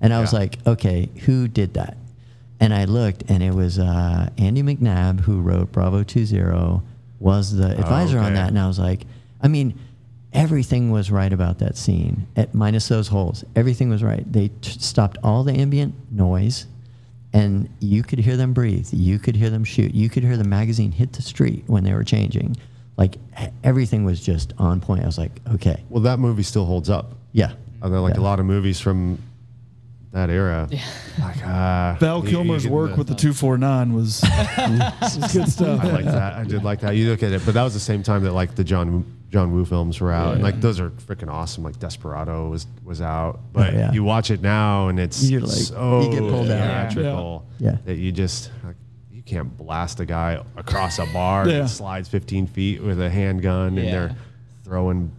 And 0.00 0.12
I 0.12 0.20
was 0.20 0.32
like, 0.32 0.58
okay, 0.66 1.08
who 1.24 1.48
did 1.48 1.74
that? 1.74 1.96
And 2.60 2.74
I 2.74 2.84
looked, 2.84 3.24
and 3.28 3.42
it 3.42 3.54
was 3.54 3.78
uh, 3.78 4.28
Andy 4.38 4.62
McNab 4.62 5.20
who 5.20 5.40
wrote 5.40 5.72
Bravo 5.72 6.02
20, 6.02 6.82
was 7.18 7.56
the 7.56 7.70
advisor 7.78 8.18
on 8.18 8.26
okay. 8.26 8.34
that. 8.34 8.48
And 8.48 8.58
I 8.58 8.66
was 8.66 8.78
like, 8.78 9.06
I 9.42 9.48
mean, 9.48 9.78
everything 10.32 10.90
was 10.90 11.10
right 11.10 11.32
about 11.32 11.58
that 11.60 11.76
scene, 11.76 12.26
at, 12.36 12.54
minus 12.54 12.88
those 12.88 13.08
holes. 13.08 13.44
Everything 13.56 13.88
was 13.88 14.02
right. 14.02 14.30
They 14.30 14.48
t- 14.48 14.78
stopped 14.78 15.16
all 15.22 15.44
the 15.44 15.52
ambient 15.52 15.94
noise, 16.12 16.66
and 17.32 17.68
you 17.80 18.02
could 18.02 18.18
hear 18.18 18.36
them 18.36 18.52
breathe. 18.52 18.88
You 18.92 19.18
could 19.18 19.36
hear 19.36 19.50
them 19.50 19.64
shoot. 19.64 19.94
You 19.94 20.10
could 20.10 20.22
hear 20.22 20.36
the 20.36 20.44
magazine 20.44 20.92
hit 20.92 21.14
the 21.14 21.22
street 21.22 21.64
when 21.66 21.84
they 21.84 21.94
were 21.94 22.04
changing. 22.04 22.56
Like 22.96 23.16
everything 23.64 24.04
was 24.04 24.20
just 24.20 24.52
on 24.58 24.80
point. 24.80 25.02
I 25.02 25.06
was 25.06 25.18
like, 25.18 25.32
okay, 25.54 25.82
Well, 25.88 26.02
that 26.04 26.18
movie 26.18 26.42
still 26.44 26.64
holds 26.64 26.88
up. 26.90 27.14
yeah. 27.32 27.52
Are 27.82 27.90
there 27.90 28.00
like 28.00 28.14
Yeah. 28.14 28.20
a 28.20 28.24
lot 28.24 28.40
of 28.40 28.46
movies 28.46 28.80
from 28.80 29.18
that 30.12 30.30
era? 30.30 30.68
Like 31.18 31.44
uh, 31.46 31.96
Val 31.98 32.18
you- 32.20 32.24
you 32.24 32.30
Kilmer's 32.30 32.66
work 32.68 32.92
the- 32.92 32.96
with 32.98 33.08
the 33.08 33.14
249 33.14 33.92
was, 33.92 34.22
was 35.02 35.32
good 35.32 35.48
stuff. 35.48 35.80
I 35.84 35.90
like 35.90 36.04
that. 36.04 36.34
I 36.34 36.44
did 36.44 36.62
like 36.62 36.80
that. 36.80 36.92
You 36.96 37.10
look 37.10 37.22
at 37.22 37.32
it, 37.32 37.42
but 37.44 37.52
that 37.54 37.62
was 37.62 37.74
the 37.74 37.80
same 37.80 38.02
time 38.02 38.22
that 38.24 38.32
like 38.32 38.54
the 38.54 38.64
John 38.64 39.04
John 39.30 39.52
Woo 39.52 39.64
films 39.64 40.00
were 40.00 40.12
out, 40.12 40.34
and 40.34 40.42
like 40.44 40.60
those 40.60 40.78
are 40.78 40.90
freaking 40.90 41.28
awesome. 41.28 41.64
Like 41.64 41.78
Desperado 41.80 42.48
was 42.48 42.66
was 42.84 43.00
out, 43.00 43.40
but 43.52 43.74
yeah. 43.74 43.92
you 43.92 44.04
watch 44.04 44.30
it 44.30 44.40
now 44.40 44.86
and 44.88 45.00
it's 45.00 45.28
You're 45.28 45.40
like- 45.40 45.50
so 45.50 46.02
you 46.02 46.10
get 46.10 46.20
pulled 46.20 46.48
out. 46.50 46.92
theatrical 46.92 47.44
Yeah. 47.58 47.78
that 47.84 47.96
you 47.96 48.12
just 48.12 48.50
like, 48.64 48.76
you 48.76 48.83
can't 49.26 49.56
blast 49.56 50.00
a 50.00 50.04
guy 50.06 50.42
across 50.56 50.98
a 50.98 51.06
bar 51.06 51.48
Yeah. 51.48 51.60
that 51.60 51.68
slides 51.68 52.08
15 52.08 52.46
feet 52.46 52.82
with 52.82 53.00
a 53.00 53.08
handgun, 53.10 53.78
and 53.78 53.88
they're 53.88 54.16
throwing. 54.64 55.12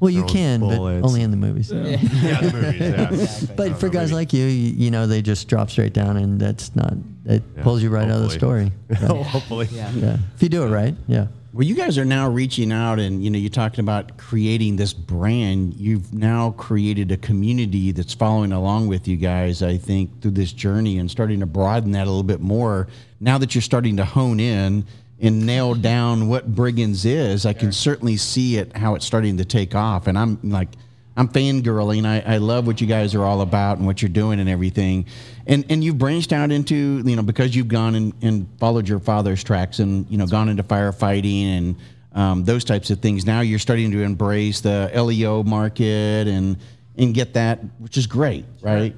Well, 0.00 0.10
you 0.10 0.20
throwing 0.20 0.32
can, 0.34 0.60
but 0.60 0.78
only 1.06 1.22
in 1.22 1.30
the 1.30 1.36
movies. 1.36 1.70
Yeah, 1.72 1.82
the 2.40 2.50
movies. 2.52 2.80
Yeah. 2.80 3.08
Exactly. 3.10 3.48
But 3.56 3.80
for 3.80 3.88
guys 3.88 4.08
maybe. 4.10 4.14
like 4.14 4.32
you, 4.32 4.44
you, 4.44 4.72
you 4.84 4.90
know, 4.90 5.06
they 5.06 5.22
just 5.22 5.48
drop 5.48 5.70
straight 5.70 5.92
down, 5.92 6.16
and 6.16 6.40
that's 6.40 6.74
not. 6.76 6.94
It 7.24 7.42
Yeah, 7.56 7.62
pulls 7.62 7.82
you 7.82 7.90
right 7.90 8.04
out 8.04 8.16
of 8.16 8.22
the 8.22 8.30
story. 8.30 8.72
hopefully. 8.90 9.08
Right. 9.18 9.26
Hopefully. 9.26 9.68
Yeah. 9.72 9.90
yeah, 9.92 10.16
if 10.34 10.42
you 10.42 10.48
do 10.48 10.62
it 10.64 10.68
right, 10.68 10.94
yeah. 11.06 11.26
Well, 11.58 11.66
you 11.66 11.74
guys 11.74 11.98
are 11.98 12.04
now 12.04 12.30
reaching 12.30 12.70
out, 12.70 13.00
and 13.00 13.20
you 13.20 13.30
know, 13.30 13.36
you're 13.36 13.50
talking 13.50 13.80
about 13.80 14.16
creating 14.16 14.76
this 14.76 14.92
brand. 14.92 15.74
You've 15.74 16.14
now 16.14 16.52
created 16.52 17.10
a 17.10 17.16
community 17.16 17.90
that's 17.90 18.14
following 18.14 18.52
along 18.52 18.86
with 18.86 19.08
you 19.08 19.16
guys. 19.16 19.60
I 19.60 19.76
think 19.76 20.22
through 20.22 20.30
this 20.30 20.52
journey 20.52 20.98
and 20.98 21.10
starting 21.10 21.40
to 21.40 21.46
broaden 21.46 21.90
that 21.92 22.06
a 22.06 22.10
little 22.10 22.22
bit 22.22 22.38
more. 22.40 22.86
Now 23.18 23.38
that 23.38 23.56
you're 23.56 23.62
starting 23.62 23.96
to 23.96 24.04
hone 24.04 24.38
in 24.38 24.86
and 25.20 25.46
nail 25.46 25.74
down 25.74 26.28
what 26.28 26.54
Brigands 26.54 27.04
is, 27.04 27.44
I 27.44 27.54
can 27.54 27.72
certainly 27.72 28.18
see 28.18 28.58
it 28.58 28.76
how 28.76 28.94
it's 28.94 29.04
starting 29.04 29.38
to 29.38 29.44
take 29.44 29.74
off. 29.74 30.06
And 30.06 30.16
I'm 30.16 30.38
like, 30.44 30.68
I'm 31.16 31.26
fangirling. 31.26 32.06
I, 32.06 32.34
I 32.34 32.36
love 32.36 32.68
what 32.68 32.80
you 32.80 32.86
guys 32.86 33.16
are 33.16 33.24
all 33.24 33.40
about 33.40 33.78
and 33.78 33.86
what 33.88 34.00
you're 34.00 34.08
doing 34.08 34.38
and 34.38 34.48
everything. 34.48 35.06
And 35.48 35.64
and 35.70 35.82
you've 35.82 35.98
branched 35.98 36.32
out 36.32 36.52
into, 36.52 37.02
you 37.04 37.16
know, 37.16 37.22
because 37.22 37.56
you've 37.56 37.68
gone 37.68 37.94
and, 37.94 38.12
and 38.22 38.48
followed 38.60 38.88
your 38.88 39.00
father's 39.00 39.42
tracks 39.42 39.78
and, 39.78 40.08
you 40.10 40.18
know, 40.18 40.26
gone 40.26 40.48
into 40.48 40.62
firefighting 40.62 41.44
and 41.44 41.76
um, 42.12 42.44
those 42.44 42.64
types 42.64 42.90
of 42.90 43.00
things. 43.00 43.24
Now 43.24 43.40
you're 43.40 43.58
starting 43.58 43.90
to 43.92 44.02
embrace 44.02 44.60
the 44.60 44.90
LEO 44.94 45.42
market 45.42 46.28
and 46.28 46.56
and 46.96 47.14
get 47.14 47.32
that, 47.34 47.60
which 47.78 47.96
is 47.96 48.06
great, 48.06 48.44
right? 48.60 48.94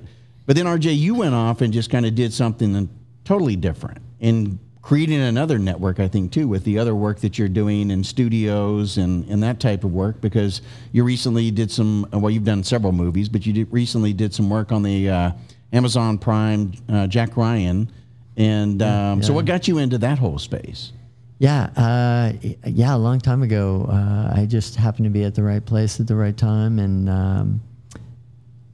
But 0.46 0.56
then 0.56 0.66
RJ, 0.66 0.98
you 0.98 1.14
went 1.14 1.34
off 1.34 1.60
and 1.60 1.72
just 1.72 1.90
kind 1.90 2.04
of 2.04 2.14
did 2.14 2.32
something 2.32 2.88
totally 3.24 3.56
different 3.56 3.98
and 4.20 4.58
creating 4.82 5.20
another 5.20 5.58
network, 5.58 6.00
I 6.00 6.08
think, 6.08 6.32
too, 6.32 6.48
with 6.48 6.64
the 6.64 6.78
other 6.78 6.94
work 6.94 7.20
that 7.20 7.38
you're 7.38 7.48
doing 7.48 7.90
in 7.90 8.02
studios 8.02 8.96
and, 8.96 9.28
and 9.28 9.42
that 9.42 9.60
type 9.60 9.84
of 9.84 9.92
work, 9.92 10.20
because 10.20 10.62
you 10.92 11.04
recently 11.04 11.50
did 11.50 11.70
some, 11.70 12.08
well, 12.12 12.30
you've 12.30 12.44
done 12.44 12.64
several 12.64 12.92
movies, 12.92 13.28
but 13.28 13.46
you 13.46 13.52
did, 13.52 13.72
recently 13.72 14.12
did 14.12 14.34
some 14.34 14.50
work 14.50 14.72
on 14.72 14.82
the 14.82 15.08
uh, 15.08 15.30
Amazon 15.72 16.18
Prime 16.18 16.72
uh, 16.88 17.06
Jack 17.06 17.36
Ryan. 17.36 17.90
And 18.36 18.82
um, 18.82 19.22
so, 19.22 19.32
yeah. 19.32 19.36
what 19.36 19.44
got 19.44 19.68
you 19.68 19.78
into 19.78 19.98
that 19.98 20.18
whole 20.18 20.38
space? 20.38 20.92
Yeah, 21.38 21.70
uh, 21.74 22.32
yeah. 22.66 22.94
A 22.94 22.98
long 22.98 23.18
time 23.18 23.42
ago, 23.42 23.86
uh, 23.90 24.32
I 24.36 24.44
just 24.44 24.76
happened 24.76 25.04
to 25.04 25.10
be 25.10 25.24
at 25.24 25.34
the 25.34 25.42
right 25.42 25.64
place 25.64 25.98
at 25.98 26.06
the 26.06 26.14
right 26.14 26.36
time, 26.36 26.78
and 26.78 27.08
um, 27.08 27.62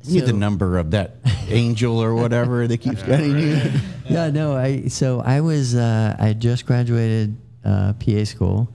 You 0.03 0.21
need 0.21 0.27
the 0.27 0.33
number 0.33 0.77
of 0.77 0.91
that 0.91 1.17
angel 1.49 2.03
or 2.03 2.15
whatever 2.17 2.67
that 2.67 2.79
keeps 2.79 3.03
getting 3.05 3.39
you. 3.39 3.61
yeah, 4.09 4.31
no. 4.31 4.57
I 4.57 4.89
so 4.89 5.21
I 5.21 5.43
was 5.43 5.77
uh, 5.77 6.17
I 6.19 6.33
just 6.33 6.67
graduated 6.67 7.37
uh, 7.65 7.93
PA 7.93 8.25
school. 8.25 8.69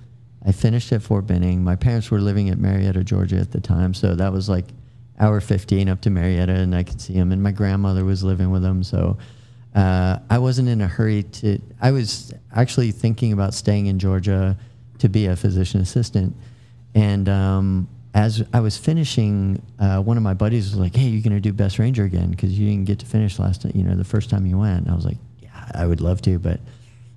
I 0.46 0.54
finished 0.54 0.94
at 0.94 1.02
Fort 1.02 1.28
Benning. 1.28 1.62
My 1.62 1.76
parents 1.76 2.10
were 2.10 2.22
living 2.22 2.50
at 2.50 2.58
Marietta, 2.58 3.04
Georgia 3.04 3.38
at 3.40 3.52
the 3.52 3.60
time, 3.60 3.94
so 3.94 4.16
that 4.16 4.32
was 4.32 4.48
like 4.48 4.68
hour 5.20 5.40
15 5.40 5.90
up 5.90 6.02
to 6.02 6.10
Marietta, 6.10 6.54
and 6.54 6.76
I 6.76 6.84
could 6.84 7.00
see 7.00 7.14
them. 7.14 7.32
And 7.32 7.42
my 7.42 7.52
grandmother 7.52 8.04
was 8.06 8.24
living 8.24 8.52
with 8.52 8.62
them, 8.64 8.84
so 8.84 9.18
uh, 9.76 10.20
I 10.30 10.38
wasn't 10.40 10.70
in 10.70 10.82
a 10.82 10.88
hurry 10.88 11.24
to. 11.24 11.62
I 11.82 11.92
was 11.92 12.34
actually 12.56 12.92
thinking 12.92 13.32
about 13.34 13.54
staying 13.54 13.86
in 13.86 14.00
Georgia 14.00 14.58
to 15.00 15.10
be 15.10 15.28
a 15.28 15.36
physician 15.36 15.82
assistant, 15.82 16.36
and 16.94 17.30
um, 17.30 17.88
as 18.14 18.44
I 18.54 18.60
was 18.60 18.78
finishing, 18.78 19.62
uh, 19.80 20.02
one 20.02 20.18
of 20.18 20.24
my 20.24 20.34
buddies 20.34 20.72
was 20.72 20.80
like, 20.80 20.96
"Hey, 20.96 21.08
you're 21.08 21.22
gonna 21.22 21.40
do 21.40 21.54
Best 21.54 21.80
Ranger 21.80 22.04
again 22.04 22.32
because 22.32 22.58
you 22.58 22.68
didn't 22.68 22.86
get 22.86 23.00
to 23.00 23.06
finish 23.06 23.40
last, 23.40 23.66
you 23.74 23.84
know, 23.84 23.96
the 23.96 24.04
first 24.04 24.30
time 24.30 24.46
you 24.46 24.58
went." 24.58 24.84
And 24.86 24.92
I 24.92 24.96
was 24.96 25.06
like, 25.06 25.18
"Yeah, 25.42 25.72
I 25.74 25.86
would 25.86 26.02
love 26.02 26.22
to, 26.24 26.38
but 26.38 26.60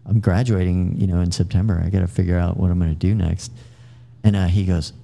I'm 0.07 0.20
graduating, 0.20 1.01
you 1.01 1.07
know, 1.07 1.20
in 1.20 1.32
September. 1.32 1.82
I 1.84 1.88
got 1.88 2.01
to 2.01 2.07
figure 2.07 2.38
out 2.38 2.57
what 2.57 2.70
I'm 2.70 2.78
gonna 2.78 2.95
do 2.95 3.14
next." 3.14 3.51
And 4.22 4.36
uh, 4.36 4.47
he 4.47 4.64
goes, 4.64 4.92
"Uh, 4.92 4.95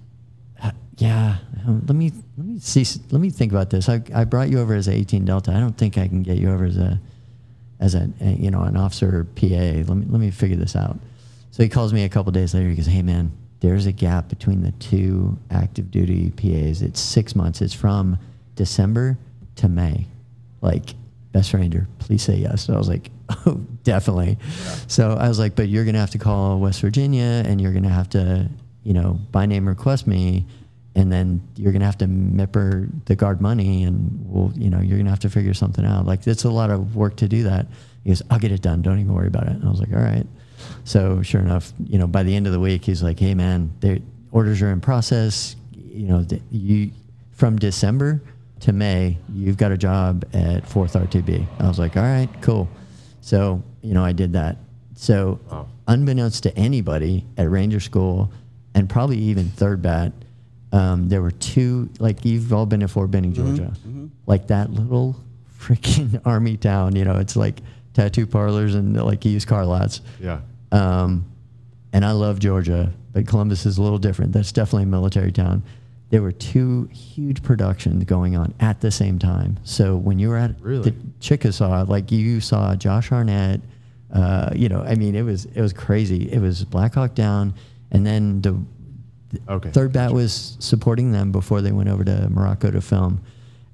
"Yeah, 1.01 1.39
um, 1.67 1.85
let 1.87 1.97
me 1.97 2.13
let 2.37 2.47
me 2.47 2.59
see, 2.61 2.85
let 3.11 3.21
me 3.21 3.31
think 3.31 3.53
about 3.53 3.71
this. 3.71 3.89
I, 3.89 4.03
I 4.15 4.25
brought 4.25 4.51
you 4.51 4.61
over 4.61 4.75
as 4.75 4.89
a 4.89 4.93
18 4.93 5.25
Delta. 5.25 5.53
I 5.53 5.61
don't 5.61 5.77
think 5.77 5.99
I 5.99 6.09
can 6.09 6.23
get 6.23 6.37
you 6.37 6.51
over 6.51 6.65
as 6.65 6.77
a 6.77 7.01
as 7.81 7.95
a, 7.95 8.11
a 8.21 8.31
you 8.33 8.51
know 8.51 8.63
an 8.63 8.77
officer 8.77 9.27
PA. 9.35 9.47
Let 9.47 9.89
me 9.89 10.07
let 10.09 10.21
me 10.21 10.31
figure 10.31 10.57
this 10.57 10.77
out." 10.77 10.99
So 11.51 11.63
he 11.63 11.69
calls 11.69 11.93
me 11.93 12.05
a 12.05 12.09
couple 12.09 12.31
days 12.33 12.55
later. 12.55 12.69
He 12.69 12.77
goes, 12.77 12.87
"Hey, 12.87 13.03
man." 13.03 13.33
there's 13.61 13.87
a 13.87 13.93
gap 13.93 14.29
between 14.29 14.63
the 14.63 14.73
two 14.73 15.39
active 15.51 15.91
duty 15.91 16.31
PAs. 16.31 16.83
It's 16.83 16.99
six 16.99 17.37
months. 17.37 17.61
It's 17.61 17.75
from 17.75 18.19
December 18.57 19.19
to 19.57 19.69
May. 19.69 20.07
Like, 20.63 20.95
best 21.33 21.53
ranger, 21.53 21.87
please 21.99 22.23
say 22.23 22.37
yes. 22.37 22.65
So 22.65 22.75
I 22.75 22.79
was 22.79 22.89
like, 22.89 23.11
oh, 23.47 23.61
definitely. 23.85 24.39
Yeah. 24.41 24.75
So 24.89 25.13
I 25.13 25.29
was 25.29 25.39
like, 25.39 25.55
but 25.55 25.69
you're 25.69 25.85
going 25.85 25.95
to 25.95 26.01
have 26.01 26.11
to 26.11 26.19
call 26.19 26.59
West 26.59 26.81
Virginia 26.81 27.43
and 27.47 27.61
you're 27.61 27.73
going 27.73 27.85
to 27.85 27.91
have 27.91 28.09
to, 28.11 28.49
you 28.83 28.95
know, 28.95 29.19
by 29.31 29.47
name 29.47 29.69
request 29.69 30.07
me. 30.07 30.47
And 30.95 31.13
then 31.13 31.41
you're 31.55 31.73
going 31.73 31.81
to 31.81 31.87
have 31.87 31.99
to 31.99 32.07
MIPR 32.07 32.91
the 33.05 33.15
guard 33.15 33.41
money 33.41 33.85
and 33.85 34.25
we'll, 34.27 34.53
you 34.57 34.71
know, 34.71 34.81
you're 34.81 34.97
going 34.97 35.05
to 35.05 35.11
have 35.11 35.21
to 35.21 35.31
figure 35.31 35.55
something 35.55 35.85
out. 35.85 36.05
Like, 36.05 36.27
it's 36.27 36.45
a 36.45 36.51
lot 36.51 36.71
of 36.71 36.97
work 36.97 37.17
to 37.17 37.29
do 37.29 37.45
that. 37.45 37.67
He 38.03 38.11
goes, 38.11 38.23
I'll 38.29 38.41
get 38.41 38.51
it 38.51 38.61
done. 38.61 38.83
Don't 38.83 38.99
even 38.99 39.15
worry 39.15 39.29
about 39.29 39.45
it. 39.45 39.53
And 39.53 39.65
I 39.65 39.71
was 39.71 39.79
like, 39.79 39.93
all 39.93 40.03
right. 40.03 40.27
So 40.85 41.23
sure 41.23 41.41
enough, 41.41 41.73
you 41.85 41.99
know, 41.99 42.07
by 42.07 42.23
the 42.23 42.35
end 42.35 42.47
of 42.47 42.53
the 42.53 42.61
week, 42.61 42.85
he's 42.85 43.03
like, 43.03 43.19
"Hey, 43.19 43.35
man, 43.35 43.73
the 43.81 44.03
orders 44.33 44.63
are 44.63 44.71
in 44.71 44.81
process. 44.81 45.57
You 45.73 46.07
know, 46.07 46.27
you 46.51 46.91
from 47.33 47.59
December 47.59 48.23
to 48.61 48.73
May, 48.73 49.19
you've 49.33 49.57
got 49.57 49.73
a 49.73 49.79
job 49.79 50.25
at 50.33 50.67
Fourth 50.67 50.95
RTB." 50.95 51.47
I 51.59 51.69
was 51.69 51.79
like, 51.79 51.97
"All 51.97 52.03
right, 52.03 52.29
cool." 52.41 52.69
So 53.21 53.63
you 53.83 53.95
know, 53.95 54.05
I 54.05 54.13
did 54.13 54.33
that. 54.35 54.57
So 54.95 55.41
wow. 55.51 55.69
unbeknownst 55.89 56.43
to 56.45 56.57
anybody 56.57 57.25
at 57.37 57.51
Ranger 57.51 57.81
School, 57.81 58.31
and 58.75 58.89
probably 58.89 59.19
even 59.19 59.49
Third 59.49 59.83
Bat, 59.83 60.13
um, 60.73 61.09
there 61.09 61.23
were 61.23 61.31
two. 61.31 61.89
Like 61.99 62.25
you've 62.25 62.53
all 62.53 62.67
been 62.67 62.81
to 62.81 62.89
Fort 62.89 63.11
Benning, 63.11 63.33
mm-hmm, 63.33 63.57
Georgia, 63.57 63.73
mm-hmm. 63.87 64.07
like 64.27 64.49
that 64.49 64.71
little 64.71 65.17
freaking 65.59 66.21
army 66.25 66.57
town. 66.57 66.97
You 66.97 67.05
know, 67.05 67.17
it's 67.17 67.37
like 67.37 67.61
tattoo 67.95 68.27
parlors 68.27 68.75
and 68.75 68.97
like 68.97 69.25
used 69.25 69.49
car 69.49 69.65
lots. 69.65 70.01
Yeah. 70.21 70.41
Um, 70.73 71.25
and 71.93 72.05
I 72.05 72.13
love 72.13 72.39
Georgia, 72.39 72.93
but 73.13 73.27
Columbus 73.27 73.67
is 73.67 73.79
a 73.79 73.83
little 73.83 73.99
different. 73.99 74.33
That's 74.33 74.53
definitely 74.53 74.85
a 74.85 74.87
military 74.87 75.33
town. 75.33 75.63
There 76.11 76.23
were 76.23 76.33
two 76.33 76.89
huge 76.93 77.43
productions 77.43 78.05
going 78.05 78.37
on 78.37 78.55
at 78.61 78.81
the 78.81 78.91
same 78.91 79.19
time. 79.19 79.59
So 79.65 79.97
when 79.97 80.19
you 80.19 80.29
were 80.29 80.37
at 80.37 80.61
really? 80.61 80.91
the 80.91 80.97
Chickasaw, 81.21 81.85
like 81.89 82.11
you 82.11 82.41
saw 82.41 82.75
Josh 82.75 83.09
Hartnett, 83.09 83.61
uh, 84.13 84.51
you 84.55 84.69
know, 84.69 84.83
I 84.83 84.97
mean, 84.97 85.15
it 85.15 85.23
was 85.23 85.45
it 85.47 85.61
was 85.61 85.73
crazy. 85.73 86.31
It 86.33 86.41
was 86.41 86.65
Black 86.65 86.95
Hawk 86.95 87.15
Down, 87.15 87.55
and 87.93 88.05
then 88.05 88.41
the, 88.41 88.53
the 88.53 88.63
okay. 89.49 89.71
Third 89.71 89.93
Bat 89.93 90.13
was 90.13 90.57
supporting 90.61 91.13
them 91.13 91.33
before 91.33 91.61
they 91.61 91.73
went 91.73 91.89
over 91.89 92.05
to 92.05 92.29
Morocco 92.31 92.71
to 92.71 92.81
film. 92.81 93.23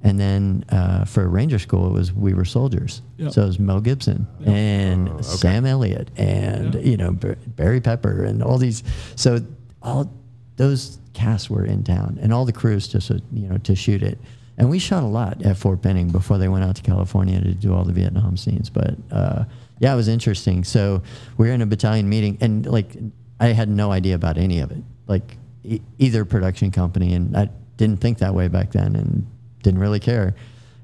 And 0.02 0.20
then 0.20 0.64
uh, 0.68 1.04
for 1.04 1.26
Ranger 1.28 1.58
School, 1.58 1.88
it 1.88 1.92
was 1.92 2.12
We 2.12 2.34
Were 2.34 2.44
Soldiers. 2.44 3.02
Yep. 3.16 3.32
So 3.32 3.42
it 3.42 3.46
was 3.46 3.58
Mel 3.58 3.80
Gibson 3.80 4.26
yep. 4.40 4.48
and 4.48 5.08
oh, 5.08 5.12
okay. 5.14 5.22
Sam 5.22 5.66
Elliott 5.66 6.10
and, 6.16 6.74
yep. 6.74 6.84
you 6.84 6.96
know, 6.96 7.12
Barry 7.12 7.80
Pepper 7.80 8.24
and 8.24 8.42
all 8.42 8.58
these. 8.58 8.84
So 9.16 9.40
all 9.82 10.12
those 10.56 10.98
casts 11.12 11.50
were 11.50 11.64
in 11.64 11.82
town 11.82 12.18
and 12.20 12.32
all 12.32 12.44
the 12.44 12.52
crews 12.52 12.86
just, 12.88 13.10
you 13.10 13.48
know, 13.48 13.58
to 13.58 13.74
shoot 13.74 14.02
it. 14.02 14.18
And 14.58 14.70
we 14.70 14.78
shot 14.78 15.02
a 15.02 15.06
lot 15.06 15.42
at 15.44 15.56
Fort 15.56 15.82
Benning 15.82 16.08
before 16.08 16.38
they 16.38 16.48
went 16.48 16.64
out 16.64 16.76
to 16.76 16.82
California 16.82 17.40
to 17.40 17.52
do 17.52 17.74
all 17.74 17.84
the 17.84 17.92
Vietnam 17.92 18.36
scenes. 18.36 18.70
But 18.70 18.94
uh, 19.10 19.44
yeah, 19.80 19.92
it 19.92 19.96
was 19.96 20.08
interesting. 20.08 20.64
So 20.64 21.02
we 21.36 21.48
were 21.48 21.54
in 21.54 21.62
a 21.62 21.66
battalion 21.66 22.08
meeting 22.08 22.38
and 22.40 22.64
like 22.64 22.96
I 23.40 23.48
had 23.48 23.68
no 23.68 23.92
idea 23.92 24.14
about 24.14 24.38
any 24.38 24.60
of 24.60 24.70
it, 24.70 24.82
like 25.06 25.36
e- 25.66 25.82
either 25.98 26.24
production 26.24 26.70
company. 26.70 27.14
And 27.14 27.36
I 27.36 27.48
didn't 27.76 28.00
think 28.00 28.18
that 28.18 28.34
way 28.34 28.48
back 28.48 28.72
then. 28.72 28.96
And 28.96 29.26
didn't 29.66 29.80
really 29.80 30.00
care. 30.00 30.34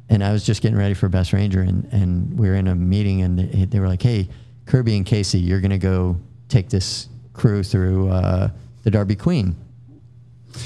And 0.09 0.25
I 0.25 0.33
was 0.33 0.45
just 0.45 0.61
getting 0.61 0.77
ready 0.77 0.95
for 0.95 1.09
Best 1.09 1.33
Ranger, 1.33 1.61
and, 1.61 1.89
and 1.93 2.39
we 2.39 2.49
were 2.49 2.57
in 2.57 2.67
a 2.67 2.75
meeting, 2.75 3.23
and 3.23 3.39
they, 3.39 3.65
they 3.65 3.81
were 3.81 3.89
like, 3.89 4.03
hey, 4.03 4.29
Kirby 4.67 4.97
and 4.97 5.07
Casey, 5.07 5.39
you're 5.39 5.61
going 5.61 5.71
to 5.71 5.79
go 5.79 6.17
take 6.49 6.69
this 6.69 7.09
crew 7.33 7.63
through 7.63 8.11
uh, 8.11 8.51
the 8.83 8.91
Darby 8.91 9.15
Queen. 9.15 9.57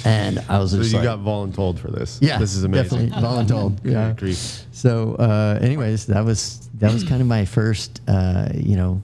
And 0.04 0.42
I 0.48 0.58
was 0.58 0.72
so 0.72 0.78
just 0.78 0.90
you 0.90 0.98
like, 0.98 1.04
got 1.04 1.20
voluntold 1.20 1.78
for 1.78 1.90
this. 1.92 2.18
Yeah, 2.20 2.38
this 2.38 2.56
is 2.56 2.64
amazing. 2.64 3.10
Definitely 3.10 3.28
voluntold. 3.28 3.78
yeah. 3.84 4.32
So, 4.72 5.14
uh, 5.14 5.60
anyways, 5.62 6.06
that 6.06 6.24
was 6.24 6.68
that 6.74 6.92
was 6.92 7.04
kind 7.04 7.20
of 7.20 7.28
my 7.28 7.44
first, 7.44 8.00
uh, 8.08 8.48
you 8.52 8.74
know, 8.74 9.00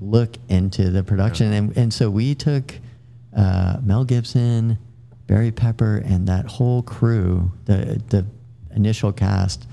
look 0.00 0.36
into 0.48 0.90
the 0.90 1.02
production, 1.02 1.50
yeah. 1.50 1.58
and 1.58 1.76
and 1.76 1.92
so 1.92 2.08
we 2.08 2.36
took 2.36 2.74
uh, 3.36 3.78
Mel 3.82 4.04
Gibson, 4.04 4.78
Barry 5.26 5.50
Pepper, 5.50 6.02
and 6.04 6.26
that 6.28 6.46
whole 6.46 6.82
crew, 6.82 7.52
the 7.64 8.02
the 8.08 8.26
initial 8.74 9.12
cast, 9.12 9.66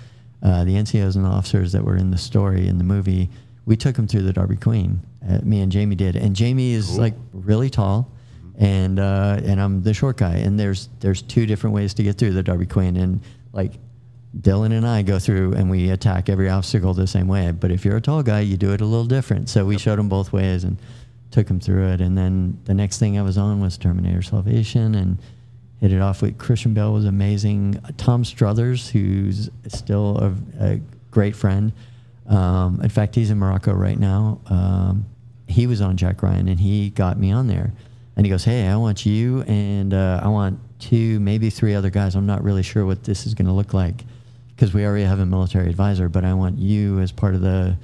uh, 0.44 0.64
the 0.64 0.76
NCOs 0.76 1.16
and 1.16 1.26
officers 1.26 1.72
that 1.72 1.84
were 1.84 1.98
in 1.98 2.12
the 2.12 2.18
story 2.18 2.68
in 2.68 2.78
the 2.78 2.84
movie, 2.84 3.30
we 3.66 3.76
took 3.76 3.96
them 3.96 4.08
through 4.08 4.24
the 4.24 4.34
Darby 4.34 4.58
Queen. 4.58 5.02
Uh, 5.28 5.40
me 5.44 5.62
and 5.62 5.72
Jamie 5.72 5.96
did, 5.96 6.16
and 6.16 6.36
Jamie 6.36 6.74
is 6.74 6.88
cool. 6.88 6.98
like 6.98 7.14
really 7.34 7.70
tall, 7.70 8.12
and 8.58 9.00
uh, 9.00 9.40
and 9.44 9.60
I'm 9.60 9.82
the 9.84 9.94
short 9.94 10.18
guy. 10.18 10.36
And 10.36 10.60
there's 10.60 10.90
there's 11.00 11.22
two 11.22 11.46
different 11.46 11.76
ways 11.76 11.94
to 11.96 12.04
get 12.04 12.18
through 12.18 12.34
the 12.34 12.44
Darby 12.44 12.66
Queen, 12.66 12.96
and 12.96 13.22
like 13.52 13.74
Dylan 14.42 14.72
and 14.72 14.86
I 14.86 15.02
go 15.02 15.20
through 15.20 15.54
and 15.54 15.70
we 15.70 15.90
attack 15.90 16.30
every 16.30 16.50
obstacle 16.50 16.94
the 16.94 17.08
same 17.08 17.28
way. 17.28 17.52
But 17.52 17.72
if 17.72 17.84
you're 17.86 17.98
a 17.98 18.02
tall 18.02 18.24
guy, 18.24 18.42
you 18.42 18.58
do 18.58 18.74
it 18.74 18.82
a 18.82 18.86
little 18.86 19.06
different. 19.06 19.50
So 19.50 19.66
we 19.66 19.76
yep. 19.76 19.82
showed 19.82 20.00
them 20.00 20.10
both 20.10 20.32
ways 20.32 20.64
and 20.64 20.78
took 21.32 21.50
him 21.50 21.60
through 21.60 21.88
it. 21.90 22.02
And 22.02 22.18
then 22.18 22.60
the 22.66 22.74
next 22.74 23.00
thing 23.00 23.18
I 23.18 23.22
was 23.22 23.38
on 23.38 23.60
was 23.60 23.78
Terminator 23.78 24.22
Salvation 24.22 24.96
and 24.96 25.18
hit 25.80 25.92
it 25.92 26.02
off 26.02 26.22
with 26.22 26.38
Christian 26.38 26.74
Bale 26.74 26.94
was 26.94 27.06
amazing. 27.06 27.80
Tom 27.98 28.24
Struthers, 28.24 28.90
who's 28.90 29.50
still 29.68 30.18
a, 30.18 30.36
a 30.60 30.82
great 31.12 31.36
friend. 31.36 31.72
Um, 32.28 32.82
in 32.82 32.90
fact, 32.90 33.16
he's 33.16 33.30
in 33.30 33.38
Morocco 33.38 33.74
right 33.74 33.98
now. 33.98 34.42
Um, 34.48 35.06
he 35.48 35.68
was 35.68 35.82
on 35.82 35.96
Jack 35.96 36.24
Ryan, 36.24 36.48
and 36.50 36.60
he 36.60 36.90
got 36.90 37.18
me 37.18 37.32
on 37.32 37.48
there. 37.48 37.72
And 38.16 38.26
he 38.26 38.30
goes, 38.30 38.44
"Hey, 38.44 38.68
I 38.68 38.76
want 38.76 39.06
you, 39.06 39.44
and 39.44 39.94
uh, 39.94 40.20
I 40.24 40.28
want 40.28 40.60
two, 40.80 41.20
maybe 41.20 41.50
three 41.50 41.76
other 41.76 41.90
guys. 41.90 42.16
I'm 42.16 42.26
not 42.26 42.44
really 42.44 42.64
sure 42.64 42.86
what 42.86 43.04
this 43.04 43.26
is 43.26 43.34
going 43.34 43.46
to 43.46 43.54
look 43.54 43.74
like, 43.74 44.04
because 44.56 44.74
we 44.74 44.86
already 44.86 45.06
have 45.06 45.20
a 45.20 45.26
military 45.26 45.70
advisor. 45.70 46.10
But 46.10 46.26
I 46.26 46.34
want 46.34 46.58
you 46.58 47.00
as 47.00 47.12
part 47.12 47.36
of 47.36 47.42
the 47.42 47.78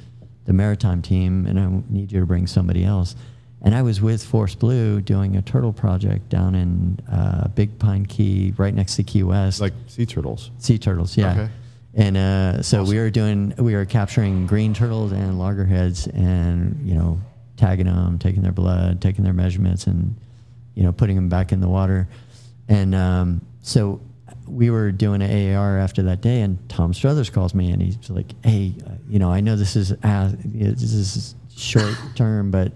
the 0.46 0.54
maritime 0.54 1.02
team, 1.02 1.46
and 1.46 1.60
I 1.60 1.84
need 1.90 2.12
you 2.12 2.20
to 2.20 2.26
bring 2.26 2.48
somebody 2.48 2.84
else." 2.84 3.16
And 3.64 3.74
I 3.74 3.82
was 3.82 4.02
with 4.02 4.24
Force 4.24 4.56
Blue 4.56 5.00
doing 5.00 5.38
a 5.38 5.42
turtle 5.42 5.72
project 5.72 6.28
down 6.28 6.54
in 6.54 7.00
uh, 7.10 7.48
Big 7.50 7.80
Pine 7.80 8.06
Key, 8.06 8.54
right 8.58 8.74
next 8.74 8.98
to 8.98 9.04
Key 9.04 9.24
West. 9.24 9.62
Like 9.62 9.74
sea 9.88 10.06
turtles. 10.06 10.52
Sea 10.60 10.78
turtles, 10.78 11.16
yeah. 11.16 11.32
Okay. 11.32 11.50
And 11.94 12.18
uh, 12.18 12.62
so 12.62 12.82
awesome. 12.82 12.94
we 12.94 13.00
were 13.00 13.10
doing, 13.10 13.54
we 13.58 13.74
were 13.74 13.86
capturing 13.86 14.48
green 14.48 14.74
turtles 14.74 15.14
and 15.14 15.40
loggerheads, 15.40 16.08
and 16.08 16.78
you 16.86 16.96
know, 16.96 17.22
tagging 17.56 17.86
them, 17.86 18.20
taking 18.20 18.42
their 18.42 18.52
blood, 18.52 19.02
taking 19.02 19.24
their 19.24 19.34
measurements, 19.34 19.88
and 19.88 20.16
you 20.76 20.84
know, 20.84 20.92
putting 20.92 21.16
them 21.16 21.30
back 21.30 21.52
in 21.52 21.62
the 21.62 21.70
water. 21.70 22.10
And 22.68 22.94
um, 22.94 23.46
so 23.62 24.02
we 24.48 24.72
were 24.72 24.92
doing 24.92 25.22
an 25.22 25.56
AAR 25.56 25.78
after 25.78 26.04
that 26.04 26.20
day, 26.20 26.42
and 26.42 26.58
Tom 26.68 26.94
Struthers 26.94 27.30
calls 27.30 27.54
me, 27.54 27.72
and 27.72 27.82
he's 27.82 28.10
like, 28.10 28.34
"Hey, 28.44 28.74
uh, 28.86 28.92
you 29.08 29.20
know, 29.20 29.32
I 29.32 29.40
know 29.40 29.56
this 29.56 29.78
is 29.78 29.94
uh, 30.04 30.32
this 30.44 30.94
is 30.94 31.36
short 31.56 31.96
term, 32.16 32.52
but." 32.52 32.74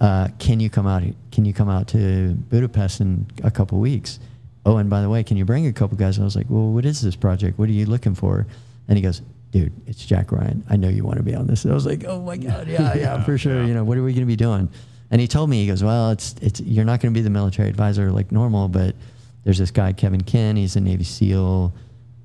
Uh, 0.00 0.28
can 0.38 0.60
you 0.60 0.68
come 0.68 0.86
out? 0.86 1.02
Can 1.32 1.44
you 1.44 1.54
come 1.54 1.68
out 1.68 1.88
to 1.88 2.34
Budapest 2.34 3.00
in 3.00 3.26
a 3.42 3.50
couple 3.50 3.78
weeks? 3.78 4.18
Oh, 4.64 4.78
and 4.78 4.90
by 4.90 5.00
the 5.00 5.08
way, 5.08 5.22
can 5.22 5.36
you 5.36 5.44
bring 5.44 5.66
a 5.66 5.72
couple 5.72 5.96
guys? 5.96 6.16
And 6.16 6.24
I 6.24 6.26
was 6.26 6.36
like, 6.36 6.46
well, 6.48 6.70
what 6.70 6.84
is 6.84 7.00
this 7.00 7.16
project? 7.16 7.58
What 7.58 7.68
are 7.68 7.72
you 7.72 7.86
looking 7.86 8.14
for? 8.14 8.46
And 8.88 8.98
he 8.98 9.02
goes, 9.02 9.22
dude, 9.52 9.72
it's 9.86 10.04
Jack 10.04 10.32
Ryan. 10.32 10.64
I 10.68 10.76
know 10.76 10.88
you 10.88 11.04
want 11.04 11.18
to 11.18 11.22
be 11.22 11.34
on 11.34 11.46
this. 11.46 11.64
And 11.64 11.72
I 11.72 11.74
was 11.74 11.86
like, 11.86 12.04
oh 12.04 12.20
my 12.20 12.36
god, 12.36 12.68
yeah, 12.68 12.94
yeah, 12.94 12.94
yeah 13.00 13.24
for 13.24 13.38
sure. 13.38 13.60
Yeah. 13.60 13.66
You 13.66 13.74
know, 13.74 13.84
what 13.84 13.96
are 13.96 14.02
we 14.02 14.12
going 14.12 14.20
to 14.22 14.26
be 14.26 14.36
doing? 14.36 14.68
And 15.10 15.20
he 15.20 15.28
told 15.28 15.48
me, 15.50 15.60
he 15.60 15.66
goes, 15.68 15.84
well, 15.84 16.10
it's 16.10 16.34
it's 16.42 16.60
you're 16.60 16.84
not 16.84 17.00
going 17.00 17.14
to 17.14 17.16
be 17.16 17.22
the 17.22 17.30
military 17.30 17.68
advisor 17.68 18.10
like 18.10 18.32
normal, 18.32 18.68
but 18.68 18.96
there's 19.44 19.58
this 19.58 19.70
guy 19.70 19.92
Kevin 19.92 20.22
Kent. 20.22 20.58
He's 20.58 20.76
a 20.76 20.80
Navy 20.80 21.04
SEAL. 21.04 21.72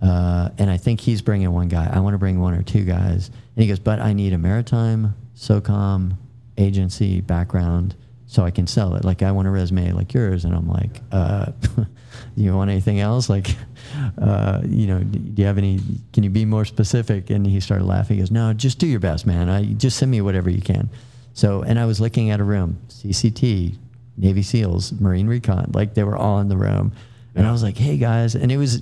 Uh, 0.02 0.50
and 0.58 0.72
I 0.72 0.78
think 0.78 1.00
he's 1.00 1.22
bringing 1.22 1.52
one 1.52 1.68
guy. 1.68 1.88
I 1.94 2.00
want 2.00 2.16
to 2.16 2.18
bring 2.18 2.40
one 2.40 2.56
or 2.56 2.64
two 2.64 2.84
guys. 2.84 3.28
And 3.28 3.64
he 3.64 3.68
goes, 3.68 3.78
but 3.78 4.00
I 4.00 4.14
need 4.14 4.34
a 4.34 4.38
maritime, 4.40 5.14
SOCOM, 5.36 6.18
agency 6.62 7.22
background 7.22 7.96
so 8.32 8.44
I 8.44 8.52
can 8.52 8.66
sell 8.66 8.96
it. 8.96 9.04
Like 9.04 9.24
I 9.24 9.32
want 9.34 9.50
a 9.50 9.52
resume 9.52 9.92
like 9.92 10.14
yours, 10.14 10.46
and 10.46 10.56
I'm 10.56 10.70
like, 10.70 11.02
uh, 11.12 11.52
you 12.38 12.56
want 12.56 12.70
anything 12.70 13.02
else? 13.02 13.30
Like, 13.30 13.48
uh, 14.22 14.62
you 14.66 14.88
know, 14.88 15.00
do 15.00 15.42
you 15.42 15.46
have 15.46 15.58
any? 15.58 15.82
Can 16.14 16.24
you 16.24 16.30
be 16.30 16.46
more 16.46 16.64
specific? 16.64 17.30
And 17.30 17.46
he 17.46 17.60
started 17.60 17.84
laughing. 17.84 18.16
He 18.16 18.22
goes, 18.22 18.32
No, 18.32 18.54
just 18.54 18.80
do 18.80 18.88
your 18.88 19.02
best, 19.02 19.26
man. 19.26 19.50
I 19.50 19.66
just 19.66 19.98
send 19.98 20.12
me 20.12 20.22
whatever 20.22 20.50
you 20.50 20.62
can. 20.62 20.90
So, 21.34 21.62
and 21.62 21.78
I 21.78 21.86
was 21.86 22.00
looking 22.00 22.30
at 22.30 22.40
a 22.40 22.44
room, 22.44 22.80
CCT, 22.88 23.78
Navy 24.18 24.44
SEALs, 24.44 24.94
Marine 24.94 25.28
Recon, 25.28 25.72
like 25.74 25.94
they 25.94 26.04
were 26.04 26.16
all 26.16 26.40
in 26.40 26.48
the 26.48 26.58
room, 26.58 26.94
and 27.36 27.46
I 27.46 27.52
was 27.52 27.64
like, 27.64 27.78
Hey 27.78 27.98
guys, 27.98 28.36
and 28.36 28.50
it 28.50 28.58
was 28.58 28.82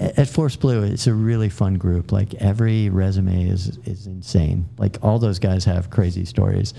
at 0.00 0.28
Force 0.28 0.56
Blue, 0.56 0.82
it's 0.82 1.06
a 1.06 1.14
really 1.14 1.48
fun 1.48 1.74
group. 1.74 2.10
Like 2.10 2.34
every 2.34 2.88
resume 2.90 3.48
is 3.48 3.78
is 3.84 4.06
insane. 4.06 4.68
Like 4.76 4.98
all 5.02 5.18
those 5.18 5.38
guys 5.38 5.64
have 5.64 5.90
crazy 5.90 6.24
stories, 6.24 6.74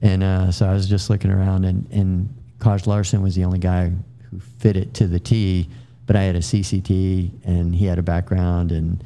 and 0.00 0.22
uh, 0.22 0.50
so 0.50 0.66
I 0.66 0.72
was 0.72 0.88
just 0.88 1.10
looking 1.10 1.30
around, 1.30 1.64
and 1.64 1.86
and 1.90 2.34
Kaj 2.58 2.86
Larsen 2.86 3.22
was 3.22 3.34
the 3.34 3.44
only 3.44 3.58
guy 3.58 3.92
who 4.30 4.40
fit 4.58 4.76
it 4.76 4.94
to 4.94 5.06
the 5.06 5.20
T. 5.20 5.68
But 6.06 6.16
I 6.16 6.22
had 6.22 6.36
a 6.36 6.40
CCT, 6.40 7.44
and 7.44 7.74
he 7.74 7.86
had 7.86 7.98
a 7.98 8.02
background, 8.02 8.72
and 8.72 9.04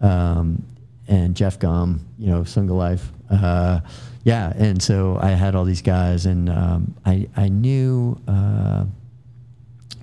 um, 0.00 0.64
and 1.08 1.34
Jeff 1.34 1.58
Gum, 1.58 2.06
you 2.18 2.28
know, 2.28 2.44
Single 2.44 2.76
Life. 2.76 3.12
Uh, 3.28 3.80
yeah, 4.22 4.52
and 4.56 4.80
so 4.80 5.18
I 5.20 5.30
had 5.30 5.54
all 5.54 5.64
these 5.64 5.82
guys, 5.82 6.26
and 6.26 6.48
um, 6.48 6.94
I 7.04 7.28
I 7.36 7.48
knew. 7.48 8.20
Uh, 8.28 8.84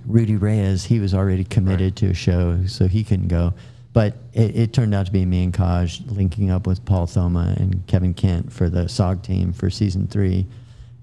Rudy 0.08 0.38
Reyes, 0.38 0.86
he 0.86 1.00
was 1.00 1.14
already 1.14 1.44
committed 1.44 1.98
to 1.98 2.08
a 2.08 2.14
show, 2.14 2.66
so 2.66 2.88
he 2.88 3.04
couldn't 3.04 3.28
go. 3.28 3.54
But 3.92 4.16
it, 4.34 4.56
it 4.56 4.74
turned 4.74 4.94
out 4.94 5.06
to 5.08 5.12
be 5.12 5.26
me 5.26 5.44
and 5.44 5.54
Kaj 5.54 6.10
linking 6.16 6.50
up 6.50 6.66
with 6.66 6.86
Paul 6.86 7.08
Thoma 7.08 7.56
and 7.58 7.86
Kevin 7.88 8.14
Kent 8.14 8.52
for 8.52 8.70
the 8.70 8.84
SOG 8.88 9.24
team 9.24 9.52
for 9.52 9.70
season 9.70 10.08
three. 10.08 10.46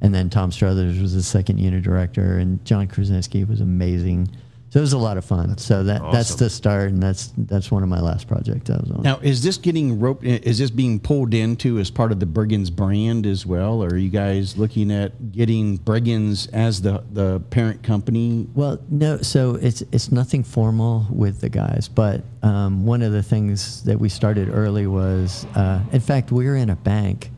And 0.01 0.14
then 0.14 0.31
Tom 0.31 0.51
Struthers 0.51 1.01
was 1.01 1.14
the 1.14 1.22
second 1.22 1.59
unit 1.59 1.82
director, 1.82 2.39
and 2.39 2.64
John 2.64 2.86
Krasinski 2.86 3.44
was 3.44 3.60
amazing. 3.60 4.28
So 4.74 4.80
it 4.80 4.82
was 4.82 4.92
a 4.92 4.98
lot 4.98 5.16
of 5.18 5.24
fun. 5.24 5.56
so 5.56 5.84
that 5.84 6.02
that's 6.10 6.34
the 6.34 6.51
start, 6.51 6.88
and 6.88 7.01
that's 7.01 7.32
that's 7.38 7.70
one 7.70 7.84
of 7.84 7.88
my 7.88 8.01
last 8.01 8.26
projects 8.26 8.68
I 8.70 8.78
was 8.78 8.90
on. 8.90 9.02
Now, 9.02 9.18
is 9.18 9.40
this 9.40 9.56
getting 9.56 10.01
roped? 10.01 10.24
Is 10.24 10.59
this 10.59 10.70
being 10.70 10.98
pulled 10.98 11.32
into 11.32 11.78
as 11.78 11.92
part 11.92 12.10
of 12.10 12.18
the 12.18 12.26
Brigands 12.26 12.70
brand 12.70 13.24
as 13.24 13.46
well? 13.46 13.84
Or 13.84 13.90
are 13.90 13.96
you 13.96 14.09
guys 14.09 14.56
looking 14.56 14.90
at 14.90 15.30
getting 15.30 15.76
Brigands 15.76 16.48
as 16.48 16.82
the, 16.82 17.05
the 17.12 17.38
parent 17.51 17.84
company? 17.84 18.48
Well, 18.56 18.80
no. 18.90 19.18
So 19.18 19.55
it's 19.55 19.82
it's 19.92 20.10
nothing 20.10 20.42
formal 20.42 21.06
with 21.09 21.40
the 21.40 21.51
guys, 21.51 21.86
but 21.86 22.24
um, 22.42 22.84
one 22.84 23.02
of 23.02 23.12
the 23.12 23.22
things 23.22 23.84
that 23.84 24.01
we 24.01 24.09
started 24.09 24.48
early 24.48 24.88
was, 24.88 25.46
uh, 25.55 25.84
in 25.92 26.01
fact, 26.01 26.32
we 26.32 26.46
were 26.46 26.56
in 26.56 26.70
a 26.70 26.76
bank 26.76 27.30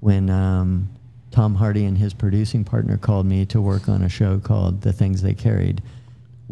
when 0.00 0.28
um, 0.28 0.90
Tom 1.30 1.54
Hardy 1.54 1.86
and 1.86 1.96
his 1.96 2.12
producing 2.12 2.64
partner 2.64 2.98
called 2.98 3.24
me 3.24 3.46
to 3.46 3.62
work 3.62 3.88
on 3.88 4.02
a 4.02 4.10
show 4.10 4.38
called 4.38 4.82
The 4.82 4.92
Things 4.92 5.22
They 5.22 5.32
Carried, 5.32 5.80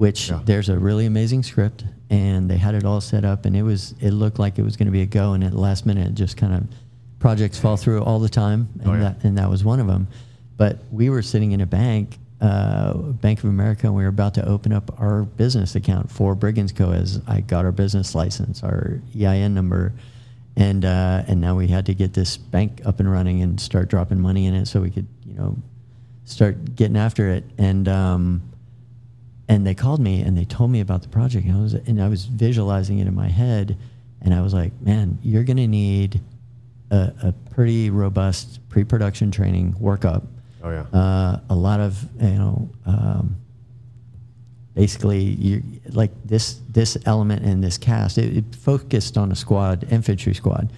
which 0.01 0.31
Yeah. 0.31 0.41
there's 0.47 0.71
a 0.71 0.79
really 0.79 1.05
amazing 1.05 1.43
script, 1.43 1.85
and 2.09 2.49
they 2.51 2.57
had 2.57 2.75
it 2.75 2.85
all 2.87 3.03
set 3.03 3.23
up, 3.23 3.45
and 3.45 3.55
it 3.55 3.63
was 3.63 3.95
it 4.01 4.13
looked 4.13 4.39
like 4.39 4.59
it 4.59 4.63
was 4.63 4.79
going 4.79 4.87
to 4.87 4.93
be 4.93 5.03
a 5.03 5.07
go, 5.07 5.35
and 5.35 5.45
at 5.45 5.51
the 5.51 5.61
last 5.61 5.85
minute, 5.85 6.09
it 6.09 6.15
just 6.15 6.39
kind 6.39 6.55
of 6.55 6.63
projects 7.19 7.59
fall 7.59 7.77
through 7.77 8.03
all 8.03 8.19
the 8.19 8.29
time, 8.31 8.69
and 8.81 8.89
Oh, 8.89 8.95
yeah. 8.95 9.01
that 9.01 9.25
and 9.25 9.37
that 9.37 9.51
was 9.51 9.63
one 9.63 9.79
of 9.79 9.87
them. 9.87 10.09
But 10.57 10.79
we 10.91 11.11
were 11.11 11.21
sitting 11.21 11.53
in 11.53 11.61
a 11.61 11.67
bank, 11.67 12.19
uh, 12.41 12.95
Bank 12.95 13.41
of 13.41 13.51
America, 13.51 13.89
and 13.89 13.95
we 13.95 14.03
were 14.03 14.09
about 14.09 14.33
to 14.35 14.49
open 14.49 14.73
up 14.73 14.91
our 14.99 15.25
business 15.25 15.75
account 15.75 16.11
for 16.11 16.35
Brigands 16.35 16.73
Co. 16.73 16.93
As 16.93 17.21
I 17.27 17.43
got 17.43 17.67
our 17.67 17.73
business 17.73 18.15
license, 18.15 18.63
our 18.63 19.03
EIN 19.15 19.53
number, 19.53 19.93
and 20.57 20.83
uh, 20.83 21.25
and 21.29 21.43
now 21.43 21.57
we 21.57 21.69
had 21.69 21.85
to 21.87 21.95
get 21.95 22.15
this 22.15 22.39
bank 22.39 22.81
up 22.87 23.01
and 23.01 23.13
running 23.13 23.43
and 23.43 23.61
start 23.61 23.91
dropping 23.91 24.19
money 24.19 24.47
in 24.47 24.55
it 24.55 24.65
so 24.67 24.81
we 24.81 24.89
could 24.91 25.07
you 25.27 25.35
know 25.35 25.59
start 26.25 26.75
getting 26.75 26.97
after 26.97 27.29
it. 27.29 27.45
And 27.59 27.87
um, 27.87 28.41
and 29.51 29.67
they 29.67 29.75
called 29.75 30.01
me 30.01 30.21
and 30.23 30.39
they 30.39 30.45
told 30.45 30.71
me 30.71 30.81
about 30.81 31.03
the 31.03 31.09
project 31.09 31.45
and 31.47 31.57
I 31.57 31.61
was 31.61 31.75
and 31.75 32.01
I 32.03 32.09
was 32.09 32.25
visualizing 32.25 33.01
it 33.01 33.07
in 33.07 33.15
my 33.15 33.29
head 33.29 33.77
and 34.23 34.33
I 34.33 34.41
was 34.43 34.55
like, 34.55 34.73
man, 34.81 35.19
you're 35.23 35.45
gonna 35.45 35.67
need 35.67 36.21
a, 36.91 37.13
a 37.23 37.35
pretty 37.51 37.91
robust 37.91 38.61
pre-production 38.69 39.31
training 39.31 39.75
workup. 39.81 40.25
Oh 40.63 40.71
yeah. 40.71 40.83
Uh, 40.99 41.41
a 41.51 41.55
lot 41.55 41.81
of 41.81 42.03
you 42.21 42.29
know, 42.29 42.69
um, 42.87 43.37
basically 44.75 45.19
you 45.21 45.63
like 45.91 46.11
this 46.25 46.61
this 46.69 46.97
element 47.07 47.45
in 47.45 47.61
this 47.61 47.77
cast. 47.79 48.19
It, 48.19 48.37
it 48.37 48.55
focused 48.55 49.19
on 49.19 49.33
a 49.33 49.37
squad, 49.37 49.87
infantry 49.91 50.35
squad, 50.35 50.73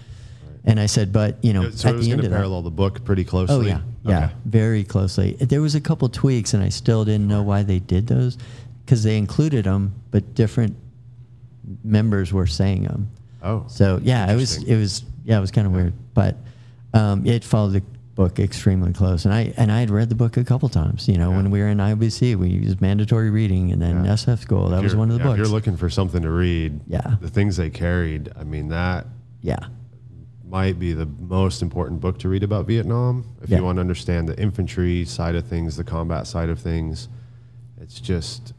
and 0.65 0.81
I 0.81 0.87
said, 0.87 1.13
but 1.13 1.37
you 1.45 1.53
know, 1.53 1.71
so 1.71 1.91
at 1.91 1.99
the 2.01 2.11
end 2.11 2.25
of 2.25 2.31
that, 2.31 2.37
parallel 2.37 2.63
the 2.63 2.71
book 2.71 3.05
pretty 3.05 3.25
closely. 3.25 3.55
Oh 3.57 3.61
yeah, 3.61 3.81
yeah, 4.05 4.25
Okay. 4.27 4.33
very 4.47 4.85
closely. 4.85 5.33
There 5.35 5.61
was 5.61 5.75
a 5.75 5.81
couple 5.81 6.09
tweaks, 6.09 6.55
and 6.55 6.63
I 6.63 6.69
still 6.69 7.05
didn't 7.05 7.29
know 7.29 7.43
why 7.43 7.63
they 7.63 7.79
did 7.81 8.07
those, 8.07 8.39
because 8.85 9.03
they 9.03 9.17
included 9.17 9.65
them, 9.65 9.95
but 10.11 10.35
different 10.35 10.77
members 11.85 12.33
were 12.33 12.47
saying 12.47 12.85
them. 12.85 13.11
Oh. 13.43 13.65
So 13.69 14.01
yeah, 14.03 14.31
it 14.31 14.37
was 14.37 14.63
it 14.63 14.77
was 14.77 15.05
yeah, 15.25 15.39
it 15.39 15.41
was 15.41 15.51
kind 15.51 15.67
of 15.67 15.73
weird, 15.73 15.95
but 16.15 16.37
um, 16.95 17.27
it 17.27 17.45
followed 17.45 17.73
the 17.73 17.83
book 18.15 18.39
extremely 18.39 18.93
close, 18.93 19.25
and 19.25 19.33
I 19.35 19.53
and 19.57 19.73
I 19.73 19.81
had 19.81 19.91
read 19.91 20.09
the 20.09 20.15
book 20.15 20.37
a 20.37 20.45
couple 20.45 20.69
times. 20.69 21.09
You 21.09 21.17
know, 21.17 21.31
Yeah. 21.31 21.37
when 21.37 21.51
we 21.51 21.61
were 21.61 21.69
in 21.69 21.79
IBC, 21.79 22.37
we 22.37 22.49
used 22.51 22.81
mandatory 22.81 23.31
reading, 23.31 23.73
and 23.73 23.81
then 23.81 24.05
Yeah. 24.05 24.13
SF 24.13 24.41
school. 24.41 24.69
That 24.69 24.83
was 24.83 24.95
one 24.95 25.11
of 25.11 25.15
the 25.15 25.21
yeah, 25.21 25.31
books. 25.31 25.41
If 25.41 25.47
you're 25.47 25.55
looking 25.55 25.77
for 25.77 25.89
something 25.91 26.23
to 26.23 26.31
read, 26.31 26.81
Yeah. 26.87 27.17
the 27.21 27.31
things 27.31 27.57
they 27.57 27.71
carried. 27.71 28.31
I 28.39 28.45
mean, 28.45 28.69
that 28.69 29.07
yeah, 29.41 29.59
might 30.49 30.79
be 30.79 30.93
the 30.93 31.07
most 31.21 31.63
important 31.63 32.01
book 32.01 32.19
to 32.19 32.29
read 32.29 32.43
about 32.43 32.67
Vietnam. 32.67 33.25
If 33.43 33.51
you 33.51 33.65
want 33.65 33.77
to 33.77 33.81
understand 33.81 34.29
the 34.29 34.39
infantry 34.41 35.05
side 35.05 35.35
of 35.35 35.47
things, 35.47 35.77
the 35.77 35.85
combat 35.85 36.27
side 36.27 36.51
of 36.51 36.59
things, 36.61 37.09
it's 37.81 37.99
just 37.99 38.53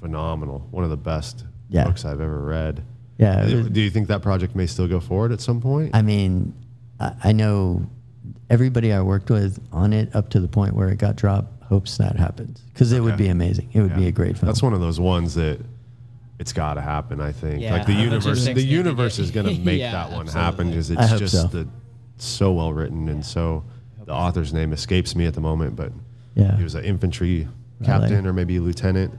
phenomenal. 0.00 0.66
One 0.70 0.84
of 0.84 0.90
the 0.90 0.96
best 0.96 1.44
Yeah. 1.68 1.84
books 1.84 2.04
I've 2.04 2.20
ever 2.20 2.38
read. 2.40 2.82
yeah. 3.18 3.44
Do 3.46 3.56
was- 3.58 3.68
do 3.70 3.80
you 3.80 3.90
think 3.90 4.08
that 4.08 4.22
project 4.22 4.54
may 4.54 4.66
still 4.66 4.86
go 4.88 5.00
forward 5.00 5.32
at 5.32 5.40
some 5.40 5.60
point? 5.60 5.90
I 5.94 6.02
mean, 6.02 6.54
I, 7.00 7.12
I 7.24 7.32
know 7.32 7.84
everybody 8.50 8.92
I 8.92 9.00
worked 9.02 9.30
with 9.30 9.58
on 9.72 9.92
it 9.92 10.14
up 10.14 10.28
to 10.30 10.40
the 10.40 10.48
point 10.48 10.74
where 10.74 10.88
it 10.88 10.98
got 10.98 11.16
dropped 11.16 11.62
hopes 11.64 11.98
that 11.98 12.16
happens 12.16 12.62
because 12.72 12.92
it 12.92 13.00
would 13.02 13.16
be 13.16 13.28
amazing. 13.28 13.68
It 13.72 13.80
would 13.82 13.94
be 13.96 14.06
a 14.06 14.12
great 14.12 14.38
film. 14.38 14.46
That's 14.46 14.62
one 14.62 14.72
of 14.72 14.80
those 14.80 14.98
ones 15.00 15.34
that 15.34 15.58
it's 16.38 16.52
got 16.52 16.74
to 16.74 16.80
happen. 16.80 17.20
I 17.20 17.32
think 17.32 17.60
Yeah, 17.60 17.72
like 17.72 17.86
the 17.86 17.94
the 17.94 18.00
universe, 18.00 18.44
the 18.44 18.62
universe 18.62 19.18
is 19.18 19.30
going 19.32 19.46
to 19.54 19.58
make 19.62 19.80
Yeah, 19.80 19.92
that 19.92 20.12
one 20.12 20.22
absolutely. 20.28 20.40
happen 20.40 20.68
because 20.70 20.90
it's 20.90 21.18
just 21.18 21.34
so. 21.34 21.46
the, 21.48 21.68
so 22.18 22.52
well 22.52 22.72
written 22.72 23.08
and 23.08 23.24
so 23.24 23.64
the 24.06 24.12
author's 24.14 24.52
name 24.54 24.72
escapes 24.72 25.14
me 25.14 25.26
at 25.26 25.34
the 25.34 25.40
moment, 25.40 25.74
but 25.76 25.92
Yeah. 26.36 26.56
he 26.56 26.62
was 26.62 26.74
an 26.76 26.84
infantry 26.84 27.48
Really? 27.80 27.86
captain 27.86 28.26
or 28.26 28.32
maybe 28.32 28.58
lieutenant 28.60 29.12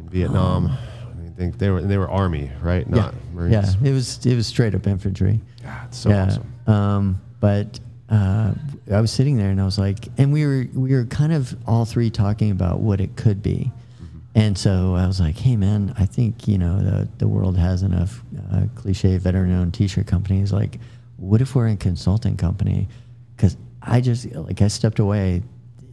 in 0.00 0.08
Vietnam. 0.08 0.66
I 0.68 1.30
think 1.36 1.58
they 1.58 1.70
were 1.70 1.82
they 1.82 1.96
were 1.96 2.10
army, 2.10 2.50
right? 2.60 2.86
yeah, 2.88 2.94
Not 2.96 3.14
Marines. 3.32 3.76
yeah. 3.80 3.88
It 3.90 3.92
was 3.92 4.24
it 4.26 4.34
was 4.34 4.46
straight 4.46 4.74
up 4.74 4.86
infantry. 4.86 5.40
God, 5.62 5.88
it's 5.88 5.98
so 5.98 6.10
yeah. 6.10 6.26
awesome. 6.26 6.52
Um, 6.66 7.20
but 7.40 7.80
uh, 8.10 8.52
I 8.92 9.00
was 9.00 9.10
sitting 9.10 9.36
there 9.36 9.50
and 9.50 9.60
I 9.60 9.64
was 9.64 9.78
like, 9.78 10.08
and 10.18 10.32
we 10.32 10.44
were 10.46 10.66
we 10.74 10.92
were 10.92 11.04
kind 11.04 11.32
of 11.32 11.56
all 11.66 11.84
three 11.84 12.10
talking 12.10 12.50
about 12.50 12.80
what 12.80 13.00
it 13.00 13.16
could 13.16 13.42
be. 13.42 13.70
Mm-hmm. 14.02 14.18
And 14.34 14.58
so 14.58 14.94
I 14.96 15.06
was 15.06 15.20
like, 15.20 15.38
"Hey, 15.38 15.56
man, 15.56 15.94
I 15.98 16.06
think 16.06 16.46
you 16.48 16.58
know 16.58 16.78
the 16.78 17.08
the 17.18 17.28
world 17.28 17.56
has 17.56 17.82
enough 17.82 18.22
uh, 18.52 18.62
cliche 18.74 19.16
veteran-owned 19.16 19.72
T-shirt 19.72 20.06
companies. 20.06 20.52
Like, 20.52 20.78
what 21.16 21.40
if 21.40 21.54
we're 21.54 21.68
a 21.68 21.76
consulting 21.76 22.36
company? 22.36 22.88
Because 23.36 23.56
I 23.82 24.00
just 24.00 24.30
like 24.34 24.60
I 24.60 24.68
stepped 24.68 24.98
away. 24.98 25.42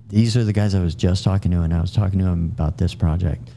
These 0.09 0.38
are 0.38 0.43
the 0.45 0.53
guys 0.53 0.73
I 0.73 0.81
was 0.81 0.95
just 0.95 1.23
talking 1.23 1.51
to, 1.51 1.61
and 1.61 1.73
I 1.73 1.81
was 1.81 1.91
talking 1.91 2.19
to 2.19 2.25
them 2.25 2.51
about 2.53 2.77
this 2.77 2.95
project. 2.95 3.49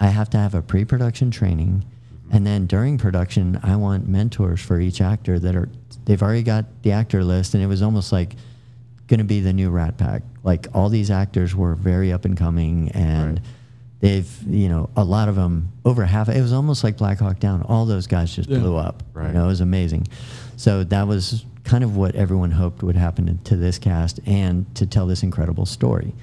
I 0.00 0.08
have 0.08 0.30
to 0.30 0.38
have 0.38 0.54
a 0.54 0.62
pre-production 0.62 1.30
training, 1.30 1.84
mm-hmm. 1.84 2.36
and 2.36 2.46
then 2.46 2.66
during 2.66 2.96
production, 2.98 3.60
I 3.62 3.76
want 3.76 4.08
mentors 4.08 4.60
for 4.60 4.80
each 4.80 5.00
actor 5.00 5.38
that 5.38 5.54
are 5.54 5.68
they've 6.06 6.22
already 6.22 6.42
got 6.42 6.64
the 6.82 6.92
actor 6.92 7.22
list, 7.22 7.54
and 7.54 7.62
it 7.62 7.66
was 7.66 7.82
almost 7.82 8.10
like 8.12 8.34
going 9.08 9.18
to 9.18 9.24
be 9.24 9.40
the 9.40 9.52
new 9.52 9.70
Rat 9.70 9.98
Pack. 9.98 10.22
Like 10.42 10.68
all 10.74 10.88
these 10.88 11.10
actors 11.10 11.54
were 11.54 11.74
very 11.74 12.12
up 12.12 12.24
and 12.24 12.36
coming, 12.36 12.90
and 12.92 13.34
Right. 13.38 13.46
they've 14.00 14.42
you 14.48 14.68
know 14.68 14.88
a 14.96 15.04
lot 15.04 15.28
of 15.28 15.34
them 15.36 15.70
over 15.84 16.04
half. 16.04 16.28
It 16.28 16.40
was 16.40 16.52
almost 16.52 16.82
like 16.82 16.96
Black 16.96 17.18
Hawk 17.18 17.38
Down. 17.40 17.62
All 17.62 17.84
those 17.86 18.06
guys 18.06 18.34
just 18.34 18.48
Yeah. 18.48 18.58
blew 18.60 18.76
up. 18.76 19.02
Right. 19.12 19.28
You 19.28 19.34
know, 19.34 19.44
it 19.44 19.48
was 19.48 19.60
amazing. 19.60 20.06
So 20.56 20.84
that 20.84 21.06
was 21.06 21.44
kind 21.64 21.84
of 21.84 21.96
what 21.96 22.14
everyone 22.14 22.50
hoped 22.52 22.82
would 22.82 22.96
happen 22.96 23.38
to 23.44 23.56
this 23.56 23.78
cast, 23.78 24.18
and 24.26 24.72
to 24.76 24.86
tell 24.86 25.06
this 25.06 25.22
incredible 25.22 25.66
story. 25.66 26.14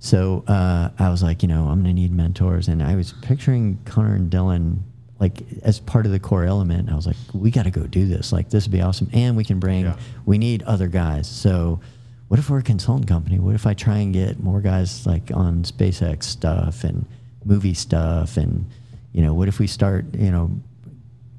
So 0.00 0.44
uh, 0.48 0.90
I 0.98 1.10
was 1.10 1.22
like, 1.22 1.42
you 1.42 1.48
know, 1.48 1.68
I'm 1.68 1.80
gonna 1.82 1.92
need 1.92 2.10
mentors, 2.12 2.68
and 2.68 2.82
I 2.82 2.96
was 2.96 3.12
picturing 3.22 3.78
Connor 3.84 4.14
and 4.14 4.30
Dylan 4.30 4.78
like 5.20 5.42
as 5.62 5.78
part 5.78 6.06
of 6.06 6.12
the 6.12 6.18
core 6.18 6.44
element. 6.44 6.90
I 6.90 6.94
was 6.96 7.06
like, 7.06 7.16
we 7.34 7.50
got 7.50 7.64
to 7.64 7.70
go 7.70 7.86
do 7.86 8.06
this. 8.08 8.32
Like 8.32 8.48
this 8.48 8.64
would 8.64 8.72
be 8.72 8.80
awesome, 8.80 9.08
and 9.12 9.36
we 9.36 9.44
can 9.44 9.60
bring. 9.60 9.82
Yeah. 9.84 9.96
We 10.24 10.38
need 10.38 10.62
other 10.62 10.88
guys. 10.88 11.28
So 11.28 11.80
what 12.28 12.40
if 12.40 12.48
we're 12.48 12.60
a 12.60 12.62
consultant 12.62 13.06
company? 13.08 13.38
What 13.38 13.54
if 13.54 13.66
I 13.66 13.74
try 13.74 13.98
and 13.98 14.14
get 14.14 14.40
more 14.42 14.60
guys 14.62 15.06
like 15.06 15.30
on 15.34 15.64
SpaceX 15.64 16.22
stuff 16.24 16.82
and 16.82 17.04
movie 17.44 17.74
stuff, 17.74 18.38
and 18.38 18.64
you 19.12 19.20
know, 19.20 19.34
what 19.34 19.48
if 19.48 19.58
we 19.58 19.66
start, 19.66 20.06
you 20.14 20.30
know, 20.30 20.50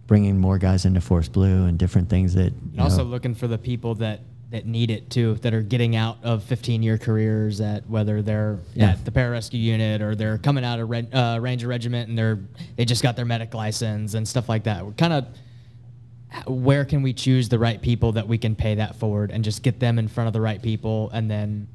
bringing 0.06 0.38
more 0.38 0.60
guys 0.60 0.86
into 0.86 1.02
Force 1.02 1.30
Blue 1.30 1.66
and 1.66 1.80
different 1.80 2.10
things 2.10 2.36
that. 2.36 2.52
You 2.52 2.72
And 2.74 2.82
also 2.82 3.04
know, 3.04 3.10
looking 3.10 3.34
for 3.34 3.48
the 3.48 3.58
people 3.58 3.96
that 3.96 4.20
that 4.52 4.66
need 4.66 4.92
it 4.92 5.10
too, 5.10 5.36
that 5.36 5.54
are 5.54 5.62
getting 5.62 5.96
out 5.96 6.18
of 6.24 6.44
15 6.44 6.84
year 6.84 6.98
careers 6.98 7.62
at 7.62 7.90
whether 7.90 8.22
they're 8.22 8.60
Yeah. 8.76 8.92
at 8.92 9.06
the 9.06 9.12
pararescue 9.12 9.60
unit 9.62 10.02
or 10.02 10.14
they're 10.14 10.38
coming 10.38 10.64
out 10.66 10.80
of 10.80 10.90
Red, 10.90 11.08
uh, 11.14 11.40
Ranger 11.42 11.68
Regiment 11.68 12.10
and 12.10 12.18
they're 12.18 12.38
they 12.76 12.84
just 12.86 13.02
got 13.02 13.16
their 13.16 13.26
medic 13.26 13.54
license 13.54 14.14
and 14.14 14.28
stuff 14.28 14.50
like 14.50 14.64
that. 14.66 14.86
We're 14.86 14.92
kind 14.92 15.14
of 15.14 15.26
where 16.48 16.86
can 16.86 17.02
we 17.02 17.12
choose 17.14 17.50
the 17.50 17.60
right 17.60 17.82
people 17.82 18.14
that 18.14 18.28
we 18.28 18.38
can 18.38 18.56
pay 18.56 18.76
that 18.76 18.96
forward 18.96 19.32
and 19.32 19.44
just 19.44 19.64
get 19.64 19.80
them 19.80 20.00
in 20.00 20.08
front 20.08 20.28
of 20.28 20.34
the 20.34 20.40
right 20.42 20.62
people 20.62 21.10
and 21.14 21.30
then 21.30 21.68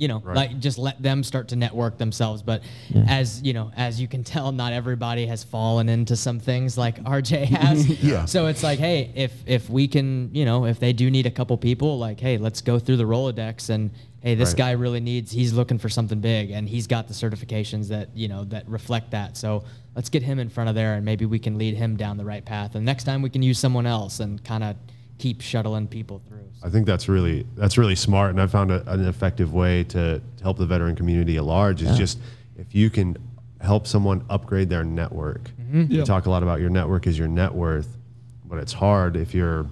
you 0.00 0.08
know 0.08 0.18
Right. 0.24 0.34
like 0.36 0.58
just 0.58 0.78
let 0.78 1.00
them 1.00 1.22
start 1.22 1.48
to 1.48 1.56
network 1.56 1.98
themselves 1.98 2.42
but 2.42 2.62
Yeah. 2.88 3.04
as 3.06 3.42
you 3.42 3.52
know 3.52 3.70
as 3.76 4.00
you 4.00 4.08
can 4.08 4.24
tell 4.24 4.50
not 4.50 4.72
everybody 4.72 5.26
has 5.26 5.44
fallen 5.44 5.88
into 5.90 6.16
some 6.16 6.40
things 6.40 6.78
like 6.78 7.02
rj 7.04 7.44
has 7.44 7.86
Yeah. 8.02 8.24
so 8.24 8.46
it's 8.46 8.62
like 8.62 8.78
hey 8.78 9.12
if 9.14 9.32
if 9.46 9.68
we 9.68 9.86
can 9.86 10.30
you 10.34 10.46
know 10.46 10.64
if 10.64 10.80
they 10.80 10.94
do 10.94 11.10
need 11.10 11.26
a 11.26 11.30
couple 11.30 11.56
people 11.58 11.98
like 11.98 12.18
hey 12.18 12.38
let's 12.38 12.62
go 12.62 12.78
through 12.78 12.96
the 12.96 13.04
rolodex 13.04 13.68
and 13.68 13.90
hey 14.22 14.34
this 14.34 14.50
Right. 14.50 14.56
guy 14.58 14.70
really 14.72 15.00
needs 15.00 15.30
he's 15.30 15.52
looking 15.52 15.78
for 15.78 15.90
something 15.90 16.20
big 16.20 16.50
and 16.50 16.66
he's 16.66 16.86
got 16.86 17.06
the 17.06 17.14
certifications 17.14 17.88
that 17.88 18.08
you 18.16 18.26
know 18.28 18.44
that 18.44 18.66
reflect 18.68 19.10
that 19.10 19.36
so 19.36 19.64
let's 19.94 20.08
get 20.08 20.22
him 20.22 20.38
in 20.38 20.48
front 20.48 20.70
of 20.70 20.74
there 20.74 20.94
and 20.94 21.04
maybe 21.04 21.26
we 21.26 21.38
can 21.38 21.58
lead 21.58 21.74
him 21.76 21.96
down 21.96 22.16
the 22.16 22.24
right 22.24 22.44
path 22.46 22.74
and 22.74 22.86
next 22.86 23.04
time 23.04 23.20
we 23.20 23.28
can 23.28 23.42
use 23.42 23.58
someone 23.58 23.84
else 23.86 24.20
and 24.20 24.42
kind 24.44 24.64
of 24.64 24.76
keep 25.20 25.42
shuttling 25.42 25.86
people 25.86 26.20
through 26.26 26.40
I 26.62 26.68
think 26.68 26.86
that's 26.86 27.08
really 27.08 27.46
that's 27.56 27.78
really 27.78 27.94
smart, 27.94 28.30
and 28.30 28.40
I 28.40 28.46
found 28.46 28.70
a, 28.70 28.88
an 28.90 29.06
effective 29.06 29.54
way 29.54 29.84
to, 29.84 30.20
to 30.36 30.42
help 30.42 30.58
the 30.58 30.66
veteran 30.66 30.94
community 30.94 31.36
at 31.38 31.44
large. 31.44 31.80
Is 31.82 31.96
just 31.96 32.18
if 32.58 32.74
you 32.74 32.90
can 32.90 33.16
help 33.60 33.86
someone 33.86 34.24
upgrade 34.28 34.68
their 34.68 34.84
network. 34.84 35.50
Mm-hmm. 35.58 35.92
You 35.92 35.98
Yeah. 35.98 36.04
talk 36.04 36.26
a 36.26 36.30
lot 36.30 36.42
about 36.42 36.60
your 36.60 36.68
network 36.70 37.06
is 37.06 37.18
your 37.18 37.28
net 37.28 37.54
worth, 37.54 37.96
but 38.44 38.58
it's 38.58 38.72
hard 38.74 39.16
if 39.16 39.34
you're, 39.34 39.66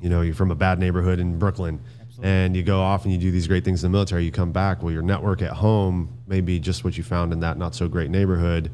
you 0.00 0.08
know, 0.08 0.22
you're 0.22 0.34
from 0.34 0.50
a 0.50 0.56
bad 0.56 0.78
neighborhood 0.80 1.18
in 1.20 1.38
Brooklyn, 1.38 1.78
and 2.20 2.56
you 2.56 2.64
go 2.64 2.80
off 2.80 3.04
and 3.04 3.12
you 3.12 3.18
do 3.20 3.30
these 3.30 3.46
great 3.46 3.64
things 3.64 3.84
in 3.84 3.90
the 3.92 3.96
military. 3.96 4.24
You 4.24 4.32
come 4.32 4.50
back, 4.50 4.82
well, 4.82 4.92
your 4.92 5.02
network 5.02 5.40
at 5.42 5.52
home 5.52 6.08
may 6.26 6.40
be 6.40 6.58
just 6.58 6.82
what 6.84 6.96
you 6.98 7.04
found 7.04 7.32
in 7.32 7.40
that 7.40 7.58
not 7.58 7.76
so 7.76 7.86
great 7.88 8.10
neighborhood. 8.10 8.72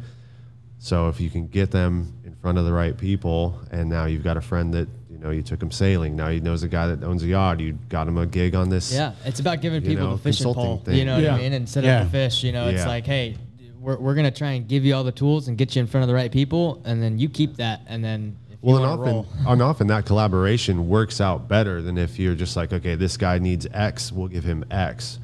So 0.79 1.09
if 1.09 1.21
you 1.21 1.29
can 1.29 1.49
get 1.49 1.71
them 1.71 2.15
in 2.25 2.35
front 2.37 2.57
of 2.57 2.65
the 2.65 2.73
right 2.73 2.97
people, 2.97 3.61
and 3.71 3.91
now 3.91 4.07
you've 4.07 4.25
got 4.25 4.39
a 4.39 4.43
friend 4.43 4.73
that 4.73 4.89
you 5.04 5.04
know 5.25 5.31
you 5.31 5.43
took 5.43 5.61
him 5.61 5.71
sailing. 5.71 6.15
Now 6.15 6.29
he 6.29 6.39
knows 6.41 6.63
a 6.63 6.69
guy 6.69 6.87
that 6.89 7.03
owns 7.03 7.23
a 7.23 7.27
yacht. 7.27 7.59
You 7.59 7.73
got 7.89 8.07
him 8.07 8.19
a 8.19 8.27
gig 8.27 8.55
on 8.55 8.69
this. 8.69 8.93
Yeah, 8.93 9.13
it's 9.25 9.41
about 9.41 9.61
giving 9.63 9.83
people 9.83 10.05
know, 10.07 10.17
the 10.17 10.23
fishing 10.23 10.53
pole. 10.55 10.83
thing. 10.85 10.97
You 10.97 11.05
know 11.07 11.17
what 11.21 11.29
I 11.31 11.39
mean? 11.39 11.53
Instead 11.53 11.85
Yeah. 11.85 12.03
of 12.03 12.07
the 12.07 12.19
fish, 12.19 12.45
you 12.45 12.53
know, 12.53 12.69
it's 12.69 12.83
Yeah. 12.83 12.89
like, 12.89 13.07
hey, 13.07 13.37
we're, 13.81 13.97
we're 13.99 14.15
gonna 14.15 14.31
try 14.31 14.53
and 14.53 14.69
give 14.69 14.85
you 14.85 14.95
all 14.95 15.03
the 15.05 15.13
tools 15.13 15.49
and 15.49 15.59
get 15.59 15.75
you 15.75 15.81
in 15.81 15.87
front 15.87 16.03
of 16.03 16.09
the 16.09 16.15
right 16.15 16.31
people, 16.31 16.81
and 16.85 17.03
then 17.03 17.19
you 17.19 17.29
keep 17.29 17.57
that, 17.57 17.81
and 17.87 18.05
then 18.05 18.37
if 18.53 18.59
Well, 18.63 18.77
you 18.79 18.83
and 18.85 18.93
often, 18.93 19.13
roll, 19.13 19.27
and 19.47 19.63
often 19.63 19.87
that 19.89 20.05
collaboration 20.07 20.89
works 20.89 21.21
out 21.21 21.49
better 21.49 21.83
than 21.83 21.99
if 21.99 22.19
you're 22.19 22.35
just 22.35 22.57
like, 22.57 22.73
okay, 22.73 22.95
this 22.95 23.17
guy 23.17 23.39
needs 23.39 23.67
X, 23.73 24.13
we'll 24.13 24.29
give 24.29 24.45
him 24.45 24.65
X. 24.71 25.19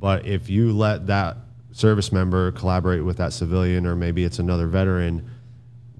But 0.00 0.26
if 0.26 0.50
you 0.50 0.72
let 0.72 1.06
that 1.06 1.36
service 1.72 2.10
member 2.12 2.52
collaborate 2.52 3.04
with 3.04 3.16
that 3.18 3.32
civilian, 3.32 3.86
or 3.86 3.96
maybe 3.96 4.24
it's 4.24 4.38
another 4.38 4.66
veteran, 4.66 5.22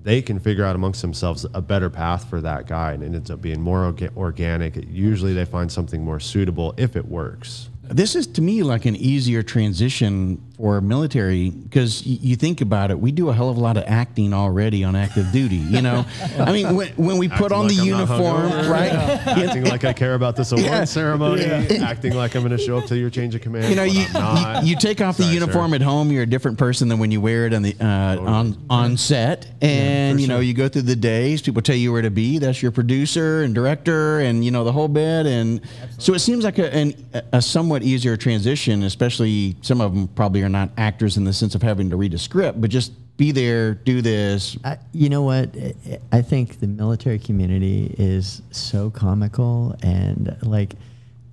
they 0.02 0.22
can 0.22 0.38
figure 0.38 0.64
out 0.64 0.74
amongst 0.74 1.02
themselves 1.02 1.46
a 1.54 1.60
better 1.60 1.88
path 1.88 2.28
for 2.28 2.40
that 2.40 2.66
guy, 2.66 2.92
and 2.92 3.02
it 3.02 3.14
ends 3.14 3.30
up 3.30 3.40
being 3.40 3.60
more 3.60 3.92
orga- 3.92 4.14
organic. 4.16 4.76
Usually, 4.90 5.32
they 5.32 5.44
find 5.44 5.70
something 5.70 6.04
more 6.04 6.20
suitable 6.20 6.74
if 6.76 6.96
it 6.96 7.06
works. 7.06 7.68
This 7.84 8.16
is 8.16 8.26
to 8.28 8.42
me 8.42 8.62
like 8.62 8.86
an 8.86 8.96
easier 8.96 9.42
transition 9.42 10.40
for 10.62 10.80
military 10.80 11.51
because 11.51 12.05
y- 12.06 12.18
you 12.22 12.36
think 12.36 12.60
about 12.60 12.93
it, 12.93 13.01
we 13.01 13.10
do 13.10 13.28
a 13.30 13.32
hell 13.32 13.48
of 13.51 13.56
a 13.56 13.60
lot 13.60 13.76
of 13.76 13.82
acting 13.89 14.32
already 14.32 14.84
on 14.84 14.94
active 14.94 15.32
duty. 15.32 15.56
You 15.56 15.82
know, 15.82 16.05
I 16.39 16.52
mean, 16.52 16.76
when, 16.76 16.89
when 16.90 17.18
we 17.18 17.28
put 17.28 17.51
Acting 17.51 17.59
on 17.59 17.66
the 17.66 17.78
I'm 17.80 17.84
uniform, 17.86 18.70
right? 18.70 18.93
acting 18.93 19.64
like 19.64 19.82
I 19.84 19.93
care 19.93 20.14
about 20.14 20.36
this 20.36 20.52
award 20.52 20.64
Yeah. 20.64 20.84
ceremony, 20.84 21.43
acting 21.82 22.14
like 22.14 22.36
I'm 22.36 22.43
going 22.44 22.56
to 22.56 22.62
show 22.64 22.78
up 22.78 22.86
to 22.86 22.97
your 22.97 23.10
change 23.10 23.34
of 23.34 23.40
command. 23.40 23.70
You 23.70 23.74
know, 23.74 23.82
you, 23.82 24.02
you 24.02 24.70
you 24.70 24.76
take 24.76 25.01
off 25.01 25.16
the 25.16 25.24
uniform 25.24 25.70
sir. 25.72 25.76
at 25.76 25.82
home. 25.82 26.12
You're 26.12 26.22
a 26.22 26.26
different 26.26 26.59
person 26.59 26.86
than 26.86 27.01
when 27.01 27.10
you 27.10 27.20
wear 27.20 27.47
it 27.47 27.55
on 27.55 27.62
the 27.62 27.74
uh, 27.80 28.20
on 28.20 28.64
on 28.70 28.97
set, 28.97 29.48
and 29.60 30.20
you 30.20 30.28
know 30.28 30.39
you 30.39 30.55
go 30.55 30.68
through 30.68 30.82
the 30.82 30.94
days. 30.94 31.43
People 31.43 31.62
tell 31.62 31.74
you 31.74 31.93
where 31.93 32.02
to 32.02 32.10
be. 32.10 32.39
That's 32.39 32.62
your 32.62 32.70
producer 32.70 33.43
and 33.43 33.52
director, 33.52 34.20
and 34.20 34.44
you 34.44 34.52
know 34.52 34.62
the 34.62 34.72
whole 34.72 34.86
bit. 34.86 35.26
And 35.26 35.60
so 35.98 36.14
it 36.14 36.20
seems 36.20 36.44
like 36.44 36.59
a, 36.60 36.72
an, 36.72 36.94
a 37.32 37.43
somewhat 37.43 37.82
easier 37.82 38.16
transition, 38.16 38.84
especially 38.84 39.56
some 39.62 39.80
of 39.80 39.93
them 39.93 40.06
probably 40.06 40.43
are 40.44 40.51
not 40.52 40.70
actors 40.78 41.16
in 41.16 41.24
the 41.24 41.32
sense 41.32 41.54
of 41.54 41.62
having 41.62 41.90
to 41.90 41.96
read 41.96 42.14
a 42.14 42.18
script, 42.18 42.60
but 42.60 42.70
just 42.70 42.92
be 43.16 43.32
there, 43.32 43.74
do 43.74 44.00
this. 44.02 44.56
I, 44.64 44.78
you 44.92 45.08
know 45.08 45.22
what? 45.22 45.56
I- 45.56 45.98
I 46.12 46.22
think 46.22 46.60
the 46.60 46.66
military 46.68 47.18
community 47.18 47.94
is 47.98 48.42
so 48.50 48.90
comical, 48.90 49.74
and 49.82 50.36
like 50.42 50.74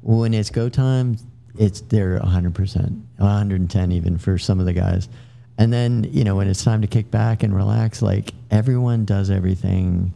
when 0.01 0.33
it's 0.33 0.49
go 0.49 0.69
time, 0.69 1.17
it's 1.57 1.81
they're 1.81 2.17
100 2.19 2.55
percent, 2.55 2.93
110 3.17 3.91
even 3.91 4.17
for 4.17 4.37
some 4.37 4.59
of 4.59 4.65
the 4.65 4.73
guys. 4.73 5.07
And 5.57 5.73
then 5.73 6.05
you 6.09 6.23
know 6.23 6.35
when 6.37 6.47
it's 6.47 6.63
time 6.63 6.81
to 6.81 6.87
kick 6.87 7.11
back 7.11 7.43
and 7.43 7.53
relax, 7.55 8.01
like 8.01 8.33
everyone 8.49 9.03
does 9.05 9.29
everything 9.29 10.13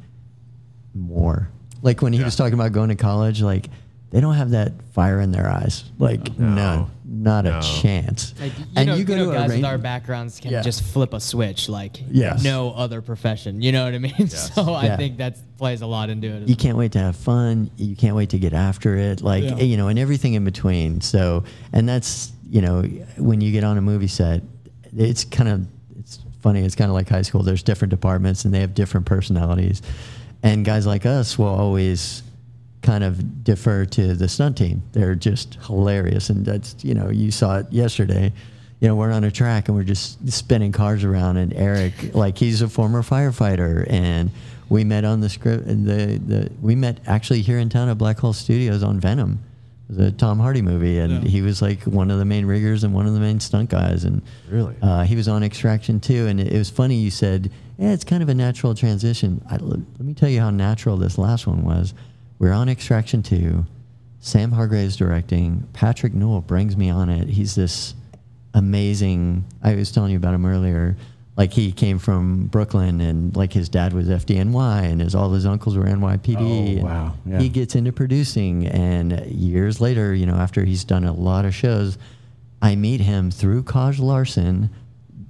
more. 0.95 1.49
Like 1.81 2.01
when 2.01 2.13
he 2.13 2.23
was 2.23 2.35
talking 2.37 2.53
about 2.53 2.71
going 2.71 2.89
to 2.89 2.95
college, 2.95 3.41
like 3.41 3.69
they 4.11 4.21
don't 4.21 4.35
have 4.35 4.51
that 4.51 4.71
fire 4.93 5.19
in 5.19 5.31
their 5.31 5.49
eyes, 5.49 5.83
like 5.99 6.37
No. 6.39 6.47
none, 6.55 6.91
not 7.13 7.45
No. 7.45 7.59
a 7.59 7.61
chance. 7.61 8.33
like, 8.41 8.57
you 8.57 8.65
and 8.75 8.87
know, 8.87 8.95
you 8.95 9.03
go 9.03 9.15
know 9.15 9.25
to 9.25 9.31
a 9.31 9.33
guys 9.33 9.43
with 9.43 9.51
range- 9.51 9.65
our 9.65 9.77
backgrounds 9.77 10.39
can 10.39 10.51
Yeah. 10.51 10.61
just 10.61 10.81
flip 10.81 11.13
a 11.13 11.19
switch 11.19 11.69
like 11.69 12.03
Yes. 12.11 12.43
no 12.43 12.71
other 12.71 13.01
profession. 13.01 13.61
You 13.61 13.71
know 13.71 13.85
what 13.85 13.93
I 13.93 13.99
mean? 13.99 14.27
So 14.29 14.73
I 14.73 14.85
Yeah. 14.85 14.97
think 14.97 15.17
that 15.17 15.37
plays 15.57 15.81
a 15.81 15.85
lot 15.87 16.09
into 16.09 16.27
it. 16.27 16.47
you 16.49 16.55
can't 16.55 16.77
wait 16.77 16.91
to 16.93 16.99
have 16.99 17.15
fun 17.15 17.69
you 17.77 17.95
can't 17.95 18.15
wait 18.15 18.29
to 18.31 18.39
get 18.39 18.51
after 18.53 18.97
it 18.97 19.21
like 19.21 19.43
Yeah. 19.43 19.57
you 19.61 19.77
know 19.77 19.87
and 19.87 19.97
everything 19.99 20.33
in 20.33 20.43
between 20.43 20.99
so 20.99 21.43
and 21.71 21.87
that's 21.87 22.33
you 22.49 22.61
know 22.61 22.81
when 23.17 23.39
you 23.39 23.51
get 23.51 23.63
on 23.63 23.77
a 23.77 23.81
movie 23.81 24.07
set 24.07 24.41
it's 24.97 25.23
kind 25.23 25.47
of 25.47 25.65
it's 25.99 26.19
funny 26.41 26.65
it's 26.65 26.75
kind 26.75 26.89
of 26.89 26.95
like 26.95 27.07
high 27.07 27.21
school 27.21 27.43
there's 27.43 27.63
different 27.63 27.91
departments 27.91 28.43
and 28.43 28.53
they 28.53 28.59
have 28.59 28.73
different 28.73 29.05
personalities 29.05 29.81
and 30.41 30.65
guys 30.65 30.85
like 30.85 31.05
us 31.05 31.37
will 31.37 31.45
always 31.47 32.22
kind 32.83 33.03
of 33.03 33.43
defer 33.43 33.85
to 33.85 34.13
the 34.13 34.27
stunt 34.27 34.57
team 34.57 34.83
they're 34.91 35.15
just 35.15 35.55
hilarious 35.65 36.29
and 36.29 36.45
that's 36.45 36.75
you 36.83 36.93
know 36.93 37.09
you 37.09 37.31
saw 37.31 37.57
it 37.59 37.65
yesterday 37.71 38.31
you 38.79 38.89
know, 38.89 38.95
we're 38.97 39.13
on 39.13 39.23
a 39.23 39.31
track 39.31 39.69
and 39.69 39.77
we're 39.77 39.83
just 39.85 40.29
spinning 40.29 40.73
cars 40.73 41.05
around. 41.05 41.37
And 41.37 41.53
Eric, 41.53 42.13
like, 42.13 42.37
he's 42.37 42.61
a 42.61 42.67
former 42.67 43.01
firefighter, 43.01 43.87
and 43.89 44.29
we 44.67 44.83
met 44.83 45.05
on 45.05 45.21
the 45.21 45.29
script. 45.29 45.65
The 45.67 46.19
the 46.27 46.51
we 46.61 46.75
met 46.75 46.99
actually 47.07 47.43
here 47.43 47.59
in 47.59 47.69
town 47.69 47.87
at 47.87 47.97
Blackhall 47.97 48.35
Studios 48.35 48.83
on 48.83 48.99
Venom, 48.99 49.39
the 49.89 50.11
Tom 50.11 50.37
Hardy 50.37 50.61
movie, 50.61 50.97
and 50.99 51.23
Yeah. 51.23 51.29
he 51.29 51.41
was 51.41 51.61
like 51.61 51.83
one 51.83 52.11
of 52.11 52.19
the 52.19 52.25
main 52.25 52.45
riggers 52.45 52.83
and 52.83 52.93
one 52.93 53.07
of 53.07 53.13
the 53.13 53.21
main 53.21 53.39
stunt 53.39 53.69
guys. 53.69 54.03
And 54.03 54.21
Really? 54.51 54.75
uh, 54.81 55.03
he 55.03 55.15
was 55.15 55.29
on 55.29 55.43
Extraction 55.43 56.01
too. 56.01 56.27
And 56.27 56.41
it, 56.41 56.51
it 56.51 56.57
was 56.57 56.69
funny. 56.69 56.97
You 56.97 57.11
said, 57.11 57.51
"Yeah, 57.77 57.93
it's 57.93 58.03
kind 58.03 58.21
of 58.21 58.27
a 58.27 58.35
natural 58.35 58.75
transition." 58.75 59.41
I, 59.49 59.55
let 59.57 59.79
me 60.01 60.13
tell 60.13 60.27
you 60.27 60.41
how 60.41 60.49
natural 60.49 60.97
this 60.97 61.17
last 61.17 61.47
one 61.47 61.63
was. 61.63 61.93
We're 62.43 62.51
on 62.51 62.67
Extraction 62.67 63.23
two. 63.23 63.65
Sam 64.19 64.51
Hargrave's 64.51 64.97
directing. 64.97 65.65
Patrick 65.71 66.13
Newall 66.13 66.41
brings 66.41 66.75
me 66.75 66.89
on 66.89 67.07
it. 67.09 67.29
He's 67.29 67.55
this 67.55 67.95
amazing. 68.53 69.45
I 69.63 69.75
was 69.75 69.93
telling 69.93 70.11
you 70.11 70.17
about 70.17 70.33
him 70.33 70.45
earlier. 70.45 70.97
Like 71.37 71.53
he 71.53 71.71
came 71.71 71.99
from 71.99 72.47
Brooklyn, 72.47 72.99
and 72.99 73.33
like 73.33 73.53
his 73.53 73.69
dad 73.69 73.93
was 73.93 74.09
FDNY, 74.09 74.83
and 74.83 74.99
his 74.99 75.15
all 75.15 75.31
his 75.31 75.45
uncles 75.45 75.77
were 75.77 75.85
NYPD. 75.85 76.35
Oh, 76.35 76.41
and 76.41 76.83
wow. 76.83 77.13
Yeah. 77.25 77.39
He 77.39 77.47
gets 77.47 77.75
into 77.75 77.93
producing, 77.93 78.67
and 78.67 79.25
years 79.27 79.79
later, 79.79 80.13
you 80.13 80.25
know, 80.25 80.35
after 80.35 80.65
he's 80.65 80.83
done 80.83 81.05
a 81.05 81.13
lot 81.13 81.45
of 81.45 81.55
shows, 81.55 81.97
I 82.61 82.75
meet 82.75 82.99
him 82.99 83.31
through 83.31 83.63
Kaj 83.63 84.01
Larsen, 84.01 84.69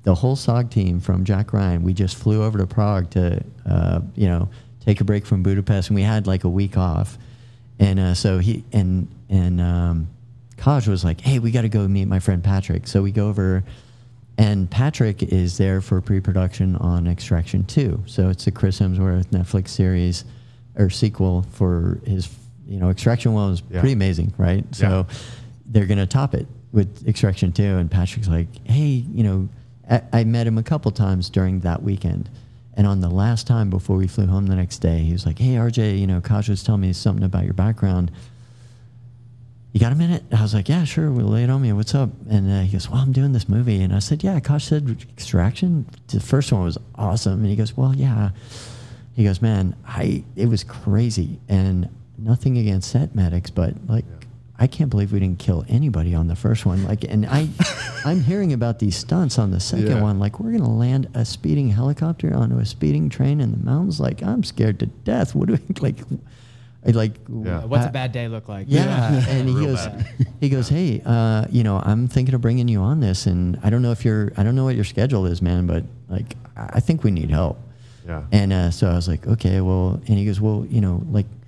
the 0.01 0.15
whole 0.15 0.35
SOG 0.35 0.71
team 0.71 0.99
from 0.99 1.25
Jack 1.25 1.53
Ryan. 1.53 1.83
We 1.83 1.93
just 1.93 2.15
flew 2.15 2.41
over 2.41 2.57
to 2.57 2.65
Prague 2.65 3.11
to, 3.11 3.43
uh, 3.69 4.01
you 4.15 4.25
know, 4.25 4.49
take 4.85 5.01
a 5.01 5.03
break 5.03 5.25
from 5.25 5.43
Budapest, 5.43 5.89
and 5.89 5.95
we 5.95 6.01
had 6.03 6.27
like 6.27 6.43
a 6.43 6.49
week 6.49 6.77
off. 6.77 7.17
And 7.79 7.99
uh, 7.99 8.13
so 8.13 8.39
he 8.39 8.63
and 8.71 9.07
and 9.29 9.59
um, 9.61 10.07
Kaj 10.57 10.87
was 10.87 11.03
like, 11.03 11.21
"Hey, 11.21 11.39
we 11.39 11.51
got 11.51 11.61
to 11.63 11.69
go 11.69 11.87
meet 11.87 12.05
my 12.05 12.19
friend 12.19 12.43
Patrick." 12.43 12.87
So 12.87 13.01
we 13.01 13.11
go 13.11 13.27
over, 13.29 13.63
and 14.37 14.69
Patrick 14.69 15.23
is 15.23 15.57
there 15.57 15.81
for 15.81 15.99
pre-production 16.01 16.75
on 16.77 17.07
Extraction 17.07 17.63
Two. 17.65 18.03
So 18.05 18.29
it's 18.29 18.45
a 18.47 18.51
Chris 18.51 18.79
Hemsworth 18.79 19.25
Netflix 19.27 19.69
series 19.69 20.25
or 20.75 20.89
sequel 20.89 21.43
for 21.51 21.99
his. 22.05 22.29
You 22.67 22.79
know, 22.79 22.89
Extraction 22.89 23.33
One 23.33 23.49
was 23.51 23.61
Yeah. 23.69 23.79
pretty 23.81 23.93
amazing, 23.93 24.33
right? 24.37 24.63
So 24.73 25.05
they're 25.65 25.85
gonna 25.85 26.05
top 26.05 26.33
it 26.33 26.47
with 26.71 27.05
Extraction 27.07 27.51
Two, 27.51 27.77
and 27.77 27.89
Patrick's 27.91 28.27
like, 28.29 28.47
"Hey, 28.65 29.03
you 29.11 29.23
know, 29.23 29.49
I, 29.89 30.01
I 30.13 30.23
met 30.23 30.47
him 30.47 30.57
a 30.57 30.63
couple 30.63 30.91
times 30.91 31.29
during 31.29 31.59
that 31.61 31.81
weekend." 31.83 32.29
And 32.75 32.87
on 32.87 33.01
the 33.01 33.09
last 33.09 33.45
time 33.45 33.69
before 33.69 33.97
we 33.97 34.07
flew 34.07 34.25
home 34.27 34.47
the 34.47 34.55
next 34.55 34.79
day, 34.79 34.99
he 34.99 35.13
was 35.13 35.25
like, 35.25 35.39
"Hey, 35.39 35.55
RJ, 35.55 35.99
you 35.99 36.07
know, 36.07 36.21
Kaj 36.21 36.49
was 36.49 36.63
telling 36.63 36.81
me 36.81 36.93
something 36.93 37.23
about 37.23 37.45
your 37.45 37.53
background. 37.53 38.11
You 39.73 39.79
got 39.79 39.91
a 39.91 39.95
minute?" 39.95 40.23
I 40.35 40.41
was 40.41 40.53
like, 40.53 40.69
"Yeah, 40.69 40.83
sure. 40.83 41.11
We'll 41.11 41.27
lay 41.27 41.43
it 41.43 41.49
on 41.49 41.61
me. 41.61 41.71
What's 41.73 41.93
up?" 41.93 42.09
And 42.29 42.51
uh, 42.51 42.61
he 42.61 42.71
goes, 42.71 42.89
"Well, 42.89 43.01
I'm 43.01 43.11
doing 43.11 43.31
this 43.31 43.47
movie." 43.47 43.81
And 43.81 43.93
I 43.93 43.99
said, 43.99 44.23
"Yeah." 44.23 44.39
Kaj 44.39 44.61
said, 44.61 44.89
"Extraction." 45.15 45.85
The 46.07 46.19
first 46.19 46.51
one 46.51 46.63
was 46.63 46.77
awesome, 46.95 47.41
and 47.41 47.47
he 47.47 47.55
goes, 47.55 47.77
"Well, 47.77 47.95
yeah." 47.95 48.31
He 49.15 49.23
goes, 49.23 49.41
"Man, 49.41 49.75
I 49.87 50.23
it 50.35 50.47
was 50.47 50.63
crazy, 50.63 51.39
and 51.47 51.89
nothing 52.17 52.57
against 52.57 52.89
set 52.89 53.13
medics, 53.13 53.51
but 53.51 53.75
like 53.87 54.05
I 54.59 54.67
can't 54.67 54.89
believe 54.89 55.11
we 55.11 55.19
didn't 55.19 55.39
kill 55.39 55.65
anybody 55.67 56.13
on 56.13 56.27
the 56.27 56.35
first 56.35 56.65
one. 56.65 56.83
Like, 56.85 57.03
and 57.03 57.25
I, 57.25 57.49
I'm 58.05 58.21
hearing 58.21 58.53
about 58.53 58.79
these 58.79 58.95
stunts 58.95 59.39
on 59.39 59.51
the 59.51 59.59
second 59.59 59.87
Yeah. 59.87 60.01
one. 60.01 60.19
Like, 60.19 60.39
we're 60.39 60.51
gonna 60.51 60.73
land 60.73 61.09
a 61.15 61.25
speeding 61.25 61.69
helicopter 61.69 62.33
onto 62.33 62.57
a 62.59 62.65
speeding 62.65 63.09
train 63.09 63.41
in 63.41 63.51
the 63.51 63.57
mountains. 63.57 63.99
Like, 63.99 64.21
I'm 64.21 64.43
scared 64.43 64.79
to 64.79 64.85
death. 64.85 65.33
What 65.35 65.47
do 65.47 65.53
we 65.53 65.75
like? 65.81 65.97
I 66.85 66.91
like. 66.91 67.15
Yeah. 67.29 67.63
What's 67.65 67.85
I- 67.85 67.89
a 67.89 67.91
bad 67.91 68.11
day 68.11 68.27
look 68.27 68.47
like? 68.47 68.67
yeah, 68.69 69.25
and 69.29 69.47
he 69.49 69.55
goes, 69.55 69.87
bad. 69.87 70.05
he 70.39 70.49
goes, 70.49 70.69
hey, 70.69 71.01
uh, 71.05 71.45
you 71.49 71.63
know, 71.63 71.81
I'm 71.83 72.07
thinking 72.07 72.35
of 72.35 72.41
bringing 72.41 72.67
you 72.67 72.81
on 72.81 72.99
this, 72.99 73.25
and 73.25 73.57
I 73.63 73.69
don't 73.69 73.81
know 73.81 73.91
if 73.91 74.03
you're, 74.05 74.31
I 74.37 74.43
don't 74.43 74.55
know 74.55 74.65
what 74.65 74.75
your 74.75 74.83
schedule 74.85 75.25
is, 75.25 75.41
man, 75.41 75.65
but 75.65 75.83
like, 76.09 76.35
I 76.55 76.69
I 76.75 76.79
think 76.79 77.03
we 77.03 77.09
need 77.11 77.29
help. 77.31 77.57
Yeah. 78.05 78.23
And 78.33 78.51
uh, 78.53 78.69
so 78.71 78.87
I 78.89 78.95
was 78.95 79.07
like, 79.07 79.25
okay, 79.25 79.61
well, 79.61 79.99
and 80.07 80.17
he 80.17 80.25
goes, 80.25 80.39
well, 80.41 80.65
you 80.69 80.81
know, 80.81 81.01
like, 81.09 81.25
w- 81.25 81.42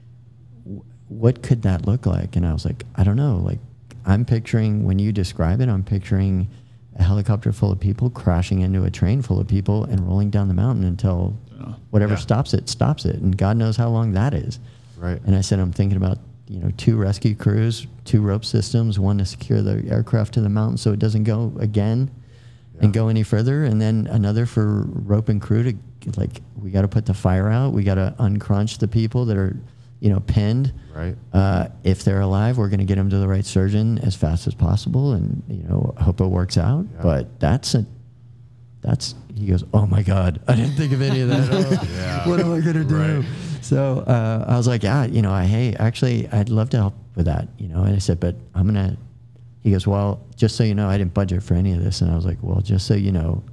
what 1.07 1.44
could 1.44 1.61
that 1.64 1.86
look 1.86 2.06
like? 2.06 2.36
And 2.36 2.45
I 2.45 2.53
was 2.53 2.65
like, 2.65 2.84
I 2.95 3.03
don't 3.03 3.15
know. 3.15 3.38
Like, 3.38 3.60
I'm 4.06 4.26
picturing 4.26 4.84
when 4.84 4.99
you 4.99 5.11
describe 5.11 5.61
it, 5.61 5.69
I'm 5.69 5.84
picturing 5.84 6.48
a 6.95 7.03
helicopter 7.03 7.52
full 7.52 7.72
of 7.72 7.80
people 7.80 8.10
crashing 8.10 8.61
into 8.61 8.84
a 8.84 8.90
train 8.91 9.22
full 9.22 9.40
of 9.40 9.48
people 9.48 9.84
and 9.84 9.99
rolling 10.07 10.30
down 10.30 10.48
the 10.48 10.53
mountain 10.53 10.84
until 10.86 11.38
whatever 11.90 12.14
Yeah. 12.14 12.19
stops 12.19 12.53
it 12.53 12.69
stops 12.69 13.06
it, 13.06 13.15
and 13.18 13.38
God 13.38 13.57
knows 13.57 13.76
how 13.77 13.90
long 13.90 14.14
that 14.14 14.34
is. 14.34 14.60
Right. 14.98 15.19
And 15.26 15.36
I 15.36 15.41
said, 15.41 15.60
I'm 15.60 15.72
thinking 15.72 15.98
about 15.98 16.19
you 16.48 16.60
know 16.60 16.72
two 16.77 16.95
rescue 16.95 17.34
crews, 17.36 17.88
two 18.06 18.22
rope 18.22 18.45
systems, 18.45 18.99
one 18.99 19.18
to 19.18 19.26
secure 19.26 19.61
the 19.61 19.84
aircraft 19.90 20.36
to 20.36 20.41
the 20.41 20.49
mountain 20.49 20.77
so 20.77 20.91
it 20.94 20.99
doesn't 20.99 21.23
go 21.23 21.52
again 21.60 22.11
and 22.82 22.94
go 22.94 23.07
any 23.07 23.23
further, 23.23 23.64
and 23.64 23.82
then 23.82 24.07
another 24.11 24.45
for 24.45 24.84
rope 24.84 25.27
and 25.30 25.41
crew 25.41 25.64
to 25.64 25.73
like 26.19 26.41
we 26.61 26.69
got 26.72 26.84
to 26.84 26.88
put 26.88 27.06
the 27.07 27.14
fire 27.14 27.49
out, 27.49 27.73
we 27.73 27.84
got 27.84 27.95
to 27.95 28.14
uncrunch 28.19 28.77
the 28.77 28.88
people 28.88 29.26
that 29.26 29.38
are 29.38 29.57
you 30.06 30.11
know 30.11 30.19
pinned. 30.19 30.72
Right. 30.94 31.15
Uh, 31.34 31.69
if 31.84 32.03
they're 32.03 32.22
alive, 32.22 32.60
we're 32.60 32.69
going 32.69 32.80
to 32.80 32.86
get 32.86 32.95
them 32.95 33.10
to 33.10 33.18
the 33.18 33.27
right 33.27 33.44
surgeon 33.44 33.98
as 33.98 34.15
fast 34.15 34.45
as 34.45 34.53
possible, 34.53 35.14
and 35.14 35.41
you 35.49 35.64
know 35.64 35.95
hope 35.99 36.22
it 36.22 36.27
works 36.27 36.60
out. 36.60 36.86
Yeah. 36.94 37.02
But 37.02 37.40
that's 37.40 37.73
a 37.73 37.88
that's 38.82 39.15
he 39.36 39.48
goes, 39.48 39.64
oh 39.73 39.88
my 39.88 40.03
god, 40.03 40.40
I 40.48 40.56
didn't 40.56 40.76
think 40.76 40.94
of 40.94 41.02
any 41.02 41.22
of 41.22 41.30
that. 41.30 41.49
Oh, 41.52 41.88
Yeah. 41.98 42.30
What 42.30 42.40
am 42.40 42.53
I 42.53 42.60
gonna 42.61 42.84
do? 42.84 42.95
Right. 42.95 43.26
So 43.61 44.02
uh, 44.02 44.45
I 44.48 44.56
was 44.57 44.68
like, 44.68 44.84
yeah, 44.84 45.06
you 45.06 45.23
know, 45.23 45.32
I 45.32 45.45
hey, 45.45 45.76
actually, 45.80 46.27
I'd 46.30 46.49
love 46.49 46.69
to 46.69 46.77
help 46.77 46.94
with 47.15 47.26
that, 47.26 47.48
you 47.57 47.68
know. 47.68 47.82
And 47.82 47.95
I 47.95 47.98
said, 47.99 48.19
but 48.19 48.36
I'm 48.53 48.68
gonna. 48.68 48.95
He 49.64 49.72
goes, 49.72 49.88
well, 49.88 50.23
just 50.36 50.56
so 50.56 50.64
you 50.64 50.76
know, 50.76 50.88
I 50.88 50.99
didn't 50.99 51.15
budget 51.15 51.41
for 51.41 51.56
any 51.56 51.73
of 51.73 51.84
this, 51.84 52.02
and 52.02 52.11
I 52.11 52.15
was 52.15 52.27
like, 52.27 52.38
well, 52.44 52.61
just 52.61 52.86
so 52.86 52.94
you 52.94 53.11
know, 53.11 53.44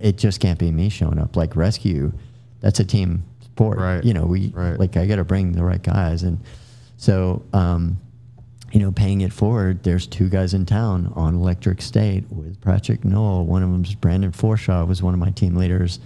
it 0.00 0.18
just 0.18 0.40
can't 0.40 0.58
be 0.58 0.72
me 0.72 0.88
showing 0.88 1.20
up. 1.20 1.36
Like 1.36 1.54
rescue, 1.54 2.12
that's 2.58 2.80
a 2.80 2.84
team 2.84 3.22
sport. 3.56 3.78
Right. 3.78 4.04
You 4.04 4.12
know, 4.12 4.26
we 4.26 4.48
Right. 4.54 4.78
like 4.78 4.96
I 4.98 5.06
got 5.06 5.16
to 5.16 5.24
bring 5.24 5.52
the 5.52 5.64
right 5.64 5.82
guys, 5.82 6.22
and 6.22 6.38
so 6.98 7.42
um, 7.54 7.98
you 8.72 8.80
know, 8.80 8.92
paying 8.92 9.22
it 9.22 9.32
forward, 9.32 9.82
there's 9.82 10.06
two 10.06 10.28
guys 10.28 10.52
in 10.52 10.66
town 10.66 11.10
on 11.16 11.34
Electric 11.36 11.80
State 11.80 12.24
with 12.30 12.60
Patrick 12.60 13.04
Newall. 13.04 13.46
One 13.46 13.62
of 13.62 13.70
them's 13.70 13.94
Brandon 13.94 14.32
Forshaw, 14.32 14.86
was 14.86 15.02
one 15.02 15.14
of 15.14 15.20
my 15.20 15.30
team 15.30 15.54
leaders. 15.56 15.98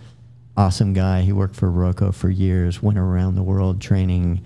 Awesome 0.57 0.93
guy. 0.93 1.23
He 1.23 1.33
worked 1.33 1.57
for 1.57 1.69
Roco 1.71 2.15
for 2.15 2.29
years, 2.31 2.81
went 2.83 2.99
around 2.99 3.35
the 3.35 3.43
world 3.43 3.81
training, 3.81 4.43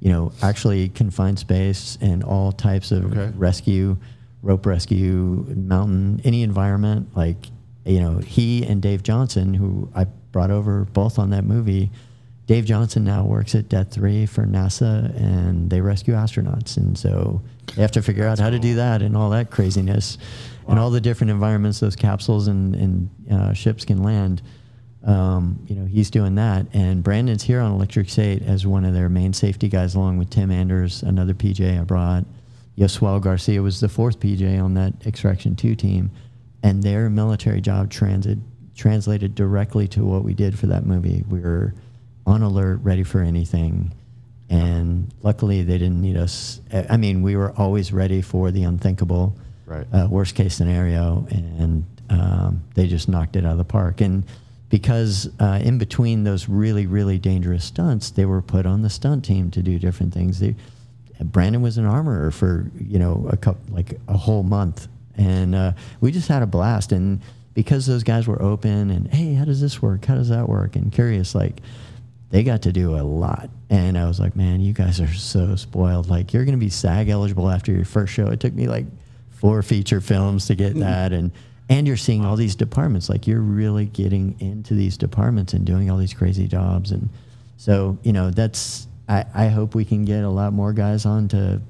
you 0.00 0.10
know, 0.10 0.32
actually 0.42 0.88
confined 0.90 1.38
space 1.38 1.98
and 2.00 2.22
all 2.24 2.52
types 2.52 2.90
of 2.92 3.04
Okay. 3.12 3.32
rescue, 3.36 3.96
rope 4.42 4.64
rescue, 4.64 5.44
mountain, 5.54 6.20
any 6.24 6.42
environment. 6.42 7.08
Like, 7.16 7.48
you 7.84 8.00
know, 8.00 8.18
he 8.18 8.64
and 8.64 8.80
Dave 8.80 9.02
Johnson, 9.02 9.52
who 9.54 9.90
I 9.94 10.06
brought 10.32 10.50
over 10.52 10.86
both 10.92 11.18
on 11.18 11.30
that 11.30 11.44
movie, 11.44 11.90
Dave 12.46 12.64
Johnson 12.64 13.04
now 13.04 13.24
works 13.24 13.54
at 13.56 13.68
Det 13.68 13.90
3 13.90 14.24
for 14.26 14.44
NASA 14.44 15.14
and 15.16 15.68
they 15.68 15.80
rescue 15.80 16.14
astronauts. 16.14 16.76
And 16.76 16.96
so 16.96 17.42
they 17.74 17.82
have 17.82 17.90
to 17.92 18.02
figure 18.02 18.26
out 18.26 18.38
how 18.38 18.50
to 18.50 18.58
do 18.58 18.76
that 18.76 19.02
and 19.02 19.16
all 19.16 19.30
that 19.30 19.50
craziness 19.50 20.16
and 20.68 20.78
all 20.78 20.90
the 20.90 21.00
different 21.00 21.32
environments 21.32 21.80
those 21.80 21.96
capsules 21.96 22.46
and, 22.46 22.74
and 22.76 23.10
uh, 23.32 23.52
ships 23.52 23.84
can 23.84 24.02
land. 24.02 24.42
Um, 25.04 25.60
you 25.66 25.74
know, 25.74 25.86
he's 25.86 26.08
doing 26.08 26.36
that. 26.36 26.66
And 26.72 27.02
Brandon's 27.02 27.42
here 27.42 27.60
on 27.60 27.72
Electric 27.72 28.08
State 28.08 28.42
as 28.42 28.66
one 28.66 28.84
of 28.84 28.94
their 28.94 29.08
main 29.08 29.32
safety 29.32 29.68
guys, 29.68 29.94
along 29.94 30.18
with 30.18 30.30
Tim 30.30 30.50
Anders, 30.50 31.02
another 31.02 31.34
PJ 31.34 31.80
I 31.80 31.82
brought. 31.84 32.24
Yoswell 32.78 33.20
Garcia 33.20 33.62
was 33.62 33.80
the 33.80 33.88
fourth 33.88 34.20
PJ 34.20 34.62
on 34.62 34.74
that 34.74 34.92
Extraction 35.04 35.56
2 35.56 35.74
team. 35.74 36.10
And 36.62 36.82
their 36.82 37.10
military 37.10 37.60
job 37.60 37.90
transit, 37.90 38.38
translated 38.76 39.34
directly 39.34 39.88
to 39.88 40.04
what 40.04 40.24
we 40.24 40.34
did 40.34 40.58
for 40.58 40.66
that 40.66 40.84
movie. 40.84 41.24
We 41.28 41.40
were 41.40 41.74
on 42.26 42.42
alert, 42.42 42.80
ready 42.82 43.02
for 43.04 43.20
anything. 43.20 43.92
And 44.48 45.12
luckily, 45.22 45.62
they 45.62 45.78
didn't 45.78 46.00
need 46.00 46.16
us. 46.16 46.60
I 46.72 46.96
mean, 46.96 47.22
we 47.22 47.36
were 47.36 47.52
always 47.52 47.92
ready 47.92 48.22
for 48.22 48.50
the 48.50 48.62
unthinkable 48.64 49.36
Right. 49.66 49.86
uh, 49.92 50.06
worst 50.08 50.36
case 50.36 50.54
scenario, 50.54 51.26
and 51.30 51.84
um, 52.08 52.62
they 52.74 52.86
just 52.86 53.08
knocked 53.08 53.34
it 53.34 53.44
out 53.44 53.52
of 53.52 53.58
the 53.58 53.64
park. 53.64 54.00
And 54.00 54.22
because 54.68 55.28
uh, 55.40 55.58
in 55.62 55.78
between 55.78 56.22
those 56.22 56.48
really, 56.48 56.86
really 56.86 57.18
dangerous 57.18 57.64
stunts, 57.64 58.10
they 58.10 58.24
were 58.26 58.42
put 58.42 58.64
on 58.66 58.82
the 58.82 58.90
stunt 58.90 59.24
team 59.24 59.50
to 59.50 59.62
do 59.62 59.80
different 59.80 60.14
things. 60.14 60.38
They, 60.38 60.54
Brandon 61.20 61.62
was 61.62 61.78
an 61.78 61.84
armorer 61.86 62.30
for 62.30 62.70
you 62.78 63.00
know 63.00 63.26
a 63.28 63.36
couple 63.36 63.74
like 63.74 63.98
a 64.06 64.16
whole 64.16 64.44
month, 64.44 64.86
and 65.16 65.54
uh, 65.56 65.72
we 66.00 66.12
just 66.12 66.28
had 66.28 66.42
a 66.42 66.46
blast. 66.46 66.92
And 66.92 67.20
because 67.54 67.86
those 67.86 68.04
guys 68.04 68.28
were 68.28 68.40
open 68.40 68.90
and 68.90 69.08
hey, 69.08 69.34
how 69.34 69.44
does 69.46 69.60
this 69.60 69.82
work? 69.82 70.04
How 70.04 70.14
does 70.14 70.28
that 70.28 70.48
work? 70.48 70.76
And 70.76 70.92
curious, 70.92 71.34
like 71.34 71.60
they 72.30 72.42
got 72.42 72.62
to 72.62 72.72
do 72.72 72.96
a 72.96 73.02
lot. 73.02 73.50
And 73.70 73.96
I 73.96 74.06
was 74.06 74.18
like, 74.18 74.36
man, 74.36 74.60
you 74.60 74.72
guys 74.72 75.00
are 75.00 75.12
so 75.12 75.56
spoiled. 75.56 76.08
Like 76.08 76.32
you're 76.32 76.44
going 76.44 76.58
to 76.58 76.64
be 76.64 76.70
SAG 76.70 77.08
eligible 77.08 77.48
after 77.48 77.72
your 77.72 77.84
first 77.84 78.12
show. 78.12 78.28
It 78.28 78.40
took 78.40 78.52
me 78.52 78.66
like 78.66 78.86
four 79.30 79.62
feature 79.62 80.00
films 80.00 80.46
to 80.46 80.54
get 80.54 80.74
that. 80.76 81.12
And, 81.12 81.30
and 81.68 81.86
you're 81.86 81.96
seeing 81.96 82.24
all 82.24 82.36
these 82.36 82.56
departments. 82.56 83.08
Like 83.08 83.26
you're 83.26 83.40
really 83.40 83.86
getting 83.86 84.40
into 84.40 84.74
these 84.74 84.96
departments 84.96 85.52
and 85.52 85.64
doing 85.64 85.90
all 85.90 85.98
these 85.98 86.14
crazy 86.14 86.48
jobs. 86.48 86.90
And 86.90 87.08
so, 87.56 87.98
you 88.02 88.12
know, 88.12 88.30
that's, 88.30 88.88
I, 89.08 89.24
I 89.34 89.46
hope 89.48 89.74
we 89.74 89.84
can 89.84 90.04
get 90.04 90.24
a 90.24 90.28
lot 90.28 90.52
more 90.52 90.72
guys 90.72 91.06
on 91.06 91.28
to 91.28 91.60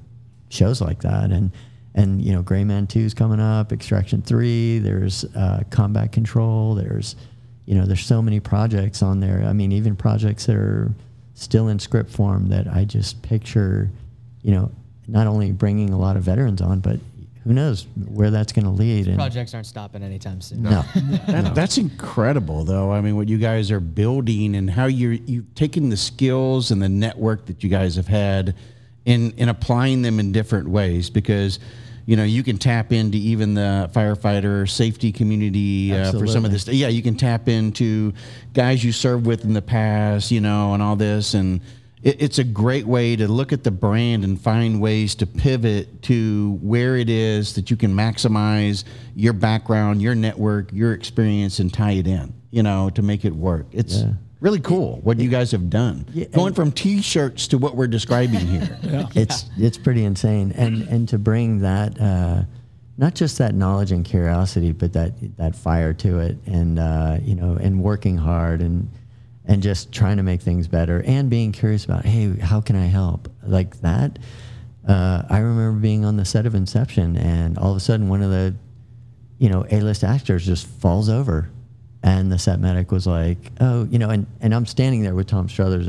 shows 0.49 0.81
like 0.81 1.01
that. 1.01 1.31
And, 1.31 1.51
and, 1.93 2.21
you 2.21 2.31
know, 2.31 2.41
Gray 2.41 2.63
Man 2.63 2.87
2 2.87 2.99
is 2.99 3.13
coming 3.13 3.39
up, 3.39 3.71
Extraction 3.71 4.21
3, 4.21 4.79
there's 4.79 5.23
uh, 5.35 5.63
Combat 5.71 6.11
Control, 6.11 6.75
there's, 6.75 7.15
you 7.67 7.75
know, 7.75 7.85
there's 7.85 8.05
so 8.05 8.21
many 8.21 8.39
projects 8.39 9.03
on 9.03 9.19
there. 9.19 9.43
I 9.45 9.51
mean, 9.51 9.73
even 9.73 9.95
projects 9.95 10.45
that 10.45 10.55
are 10.55 10.89
still 11.35 11.67
in 11.67 11.77
script 11.79 12.09
form 12.09 12.47
that 12.49 12.65
I 12.65 12.85
just 12.85 13.21
picture, 13.21 13.89
you 14.41 14.51
know, 14.51 14.71
not 15.05 15.27
only 15.27 15.51
bringing 15.51 15.91
a 15.91 15.99
lot 15.99 16.15
of 16.15 16.23
veterans 16.23 16.61
on, 16.61 16.79
but 16.79 16.97
who 17.43 17.51
knows 17.51 17.85
where 18.07 18.31
that's 18.31 18.53
going 18.53 18.63
to 18.63 18.71
lead. 18.71 19.07
And 19.07 19.17
Projects 19.17 19.53
aren't 19.53 19.67
stopping 19.67 20.01
anytime 20.01 20.39
soon. 20.39 20.63
no, 20.63 20.81
That, 21.27 21.53
That's 21.55 21.77
incredible, 21.77 22.63
though. 22.63 22.91
I 22.91 23.01
mean, 23.01 23.17
what 23.17 23.27
you 23.27 23.37
guys 23.37 23.69
are 23.69 23.81
building 23.81 24.55
and 24.55 24.69
how 24.69 24.85
you're 24.85 25.13
you've 25.13 25.53
taken 25.53 25.89
the 25.89 25.97
skills 25.97 26.71
and 26.71 26.81
the 26.81 26.89
network 26.89 27.45
that 27.47 27.63
you 27.65 27.69
guys 27.69 27.97
have 27.97 28.07
had, 28.07 28.55
and 29.05 29.33
and 29.37 29.49
applying 29.49 30.03
them 30.03 30.19
in 30.21 30.31
different 30.31 30.69
ways 30.69 31.09
because. 31.09 31.59
You 32.07 32.15
know, 32.15 32.23
you 32.23 32.41
can 32.41 32.57
tap 32.57 32.93
into 32.93 33.17
even 33.17 33.53
the 33.53 33.91
firefighter 33.93 34.67
safety 34.67 35.11
community 35.11 35.93
uh, 35.93 36.13
for 36.13 36.25
some 36.25 36.45
of 36.45 36.51
this. 36.51 36.65
Yeah, 36.65 36.87
you 36.87 37.03
can 37.03 37.15
tap 37.15 37.49
into 37.49 38.13
guys 38.53 38.81
you 38.81 38.93
served 38.93 39.25
with 39.25 39.43
in 39.43 39.51
the 39.51 39.61
past, 39.61 40.31
you 40.31 40.39
know, 40.39 40.73
and 40.73 40.81
all 40.81 40.95
this. 40.95 41.33
And 41.33 41.59
it, 42.01 42.21
it's 42.21 42.39
a 42.39 42.45
great 42.45 42.87
way 42.87 43.17
to 43.17 43.27
look 43.27 43.51
at 43.51 43.65
the 43.65 43.71
brand 43.71 44.23
and 44.23 44.39
find 44.39 44.79
ways 44.79 45.15
to 45.15 45.27
pivot 45.27 46.01
to 46.03 46.57
where 46.61 46.95
it 46.95 47.09
is 47.09 47.55
that 47.55 47.69
you 47.69 47.75
can 47.75 47.93
maximize 47.93 48.85
your 49.13 49.33
background, 49.33 50.01
your 50.01 50.15
network, 50.15 50.71
your 50.71 50.93
experience, 50.93 51.59
and 51.59 51.73
tie 51.73 51.91
it 51.91 52.07
in, 52.07 52.33
you 52.51 52.63
know, 52.63 52.89
to 52.91 53.01
make 53.01 53.25
it 53.25 53.35
work. 53.35 53.67
It's 53.73 53.97
Yeah. 53.97 54.13
Really 54.39 54.59
cool 54.59 54.99
what 55.03 55.19
you 55.19 55.29
guys 55.29 55.51
have 55.51 55.69
done. 55.69 56.05
Yeah, 56.13 56.25
Going 56.27 56.53
from 56.53 56.71
t-shirts 56.71 57.47
to 57.49 57.57
what 57.57 57.75
we're 57.75 57.87
describing 57.87 58.39
here. 58.39 58.77
it's 59.15 59.45
it's 59.57 59.77
pretty 59.77 60.03
insane. 60.03 60.51
And 60.55 60.83
and 60.83 61.09
to 61.09 61.17
bring 61.17 61.59
that 61.59 61.99
uh, 61.99 62.43
not 62.97 63.13
just 63.15 63.37
that 63.37 63.53
knowledge 63.53 63.91
and 63.91 64.03
curiosity 64.03 64.71
but 64.71 64.93
that 64.93 65.37
that 65.37 65.55
fire 65.55 65.93
to 65.93 66.19
it 66.19 66.37
and 66.45 66.79
uh, 66.79 67.17
you 67.21 67.35
know 67.35 67.57
and 67.59 67.81
working 67.81 68.17
hard 68.17 68.61
and 68.61 68.89
and 69.45 69.63
just 69.63 69.91
trying 69.93 70.17
to 70.17 70.23
make 70.23 70.41
things 70.41 70.67
better 70.67 71.01
and 71.05 71.29
being 71.29 71.51
curious 71.51 71.85
about 71.85 72.03
hey 72.05 72.35
how 72.37 72.59
can 72.59 72.75
i 72.75 72.85
help? 72.85 73.29
Like 73.43 73.79
that 73.81 74.19
uh, 74.87 75.23
i 75.29 75.39
remember 75.39 75.79
being 75.79 76.03
on 76.05 76.17
the 76.17 76.25
set 76.25 76.45
of 76.45 76.53
inception 76.55 77.15
and 77.17 77.57
all 77.57 77.71
of 77.71 77.77
a 77.77 77.79
sudden 77.79 78.09
one 78.09 78.21
of 78.21 78.29
the 78.31 78.55
you 79.37 79.49
know 79.49 79.65
a-list 79.71 80.03
actors 80.03 80.45
just 80.45 80.65
falls 80.67 81.07
over 81.07 81.49
and 82.03 82.31
the 82.31 82.37
set 82.37 82.59
medic 82.59 82.91
was 82.91 83.07
like 83.07 83.37
oh 83.59 83.85
you 83.85 83.97
know 83.97 84.09
and, 84.09 84.27
and 84.41 84.53
i'm 84.53 84.65
standing 84.65 85.01
there 85.01 85.15
with 85.15 85.27
tom 85.27 85.49
struthers 85.49 85.87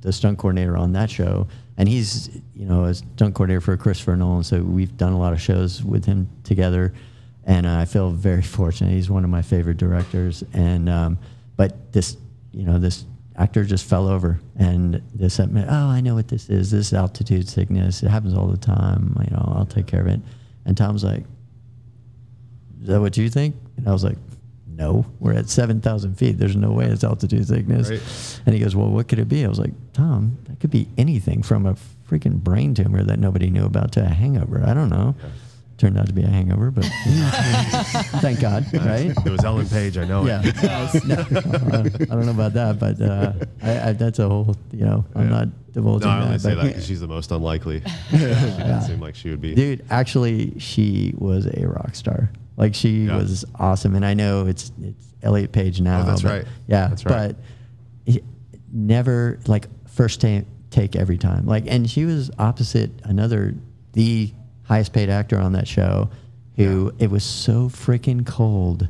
the 0.00 0.12
stunt 0.12 0.38
coordinator 0.38 0.76
on 0.76 0.92
that 0.92 1.10
show 1.10 1.46
and 1.76 1.88
he's 1.88 2.30
you 2.54 2.64
know 2.64 2.84
a 2.84 2.94
stunt 2.94 3.34
coordinator 3.34 3.60
for 3.60 3.76
christopher 3.76 4.16
nolan 4.16 4.42
so 4.42 4.62
we've 4.62 4.96
done 4.96 5.12
a 5.12 5.18
lot 5.18 5.32
of 5.32 5.40
shows 5.40 5.82
with 5.82 6.04
him 6.04 6.28
together 6.44 6.92
and 7.44 7.66
uh, 7.66 7.76
i 7.76 7.84
feel 7.84 8.10
very 8.10 8.42
fortunate 8.42 8.92
he's 8.92 9.10
one 9.10 9.24
of 9.24 9.30
my 9.30 9.42
favorite 9.42 9.76
directors 9.76 10.44
and 10.52 10.88
um, 10.88 11.18
but 11.56 11.92
this 11.92 12.16
you 12.52 12.64
know 12.64 12.78
this 12.78 13.04
actor 13.38 13.64
just 13.64 13.88
fell 13.88 14.08
over, 14.08 14.40
and 14.56 15.00
this 15.14 15.34
said, 15.34 15.50
"Oh, 15.68 15.88
I 15.88 16.00
know 16.00 16.14
what 16.14 16.28
this 16.28 16.50
is. 16.50 16.72
This 16.72 16.88
is 16.88 16.92
altitude 16.92 17.48
sickness. 17.48 18.02
It 18.02 18.08
happens 18.08 18.34
all 18.34 18.48
the 18.48 18.56
time. 18.56 19.16
You 19.24 19.30
know, 19.30 19.54
I'll 19.56 19.66
take 19.66 19.86
care 19.86 20.00
of 20.00 20.08
it." 20.08 20.20
And 20.64 20.76
Tom's 20.76 21.04
like, 21.04 21.24
"Is 22.80 22.88
that 22.88 23.00
what 23.00 23.16
you 23.16 23.30
think?" 23.30 23.56
And 23.76 23.88
I 23.88 23.92
was 23.92 24.04
like, 24.04 24.18
"No, 24.78 25.04
we're 25.20 25.34
at 25.34 25.48
seven 25.50 25.80
thousand 25.80 26.14
feet. 26.14 26.38
There's 26.38 26.56
no 26.56 26.70
way 26.72 26.86
it's 26.86 27.04
altitude 27.04 27.46
sickness." 27.46 27.90
Right. 27.90 28.42
And 28.46 28.54
he 28.54 28.60
goes, 28.62 28.74
"Well, 28.76 28.88
what 28.90 29.08
could 29.08 29.18
it 29.18 29.28
be?" 29.28 29.44
I 29.44 29.48
was 29.48 29.58
like, 29.58 29.72
"Tom, 29.92 30.38
that 30.44 30.60
could 30.60 30.70
be 30.70 30.88
anything 30.96 31.42
from 31.42 31.66
a 31.66 31.74
freaking 32.08 32.36
brain 32.42 32.74
tumor 32.74 33.02
that 33.02 33.18
nobody 33.18 33.50
knew 33.50 33.64
about 33.66 33.92
to 33.92 34.02
a 34.04 34.08
hangover. 34.08 34.62
I 34.64 34.72
don't 34.74 34.88
know." 34.88 35.14
Turned 35.78 35.96
out 35.96 36.08
to 36.08 36.12
be 36.12 36.24
a 36.24 36.26
hangover, 36.28 36.72
but 36.72 36.84
thank 38.20 38.40
God, 38.40 38.66
right? 38.74 39.12
It 39.24 39.30
was 39.30 39.44
Ellen 39.44 39.68
Page. 39.68 39.96
I 39.96 40.04
know 40.06 40.26
Yeah. 40.26 40.42
it. 40.44 41.04
No, 41.04 41.14
I 41.16 42.14
don't 42.16 42.26
know 42.26 42.32
about 42.32 42.54
that, 42.54 42.80
but 42.80 43.00
uh, 43.00 43.32
I, 43.62 43.90
I, 43.90 43.92
that's 43.92 44.18
a 44.18 44.28
whole, 44.28 44.56
you 44.72 44.84
know, 44.84 45.04
I'm 45.14 45.28
Yeah. 45.30 45.36
not 45.36 45.72
divulging 45.72 46.08
No, 46.08 46.14
I 46.16 46.20
only 46.22 46.32
that. 46.32 46.40
say 46.40 46.54
that 46.56 46.64
because 46.64 46.84
she's 46.84 46.98
the 46.98 47.06
most 47.06 47.30
unlikely. 47.30 47.82
she 48.10 48.16
didn't 48.16 48.82
seem 48.82 48.98
like 48.98 49.14
she 49.14 49.30
would 49.30 49.40
be. 49.40 49.54
Dude, 49.54 49.84
actually, 49.88 50.58
she 50.58 51.14
was 51.16 51.46
a 51.46 51.68
rock 51.68 51.94
star. 51.94 52.30
Like 52.58 52.74
she 52.74 53.04
Yeah. 53.06 53.16
was 53.16 53.44
awesome, 53.54 53.94
and 53.94 54.04
I 54.04 54.12
know 54.14 54.46
it's 54.46 54.70
it's 54.82 55.14
Elliot 55.22 55.52
Page 55.52 55.80
now. 55.80 56.02
Oh, 56.02 56.04
that's 56.04 56.22
but- 56.22 56.30
right. 56.32 56.44
Yeah, 56.66 56.88
That's 56.88 57.06
right. 57.06 57.34
but 58.06 58.22
never 58.72 59.38
like 59.46 59.66
first 59.88 60.20
ta- 60.20 60.42
take 60.70 60.96
every 60.96 61.18
time. 61.18 61.46
Like, 61.46 61.64
and 61.66 61.88
she 61.88 62.04
was 62.04 62.30
opposite 62.38 62.90
another 63.04 63.54
the 63.92 64.32
highest 64.64 64.92
paid 64.92 65.08
actor 65.08 65.38
on 65.38 65.52
that 65.52 65.66
show, 65.66 66.10
who 66.56 66.92
it 66.98 67.10
was 67.10 67.24
so 67.24 67.68
freaking 67.68 68.26
cold. 68.26 68.88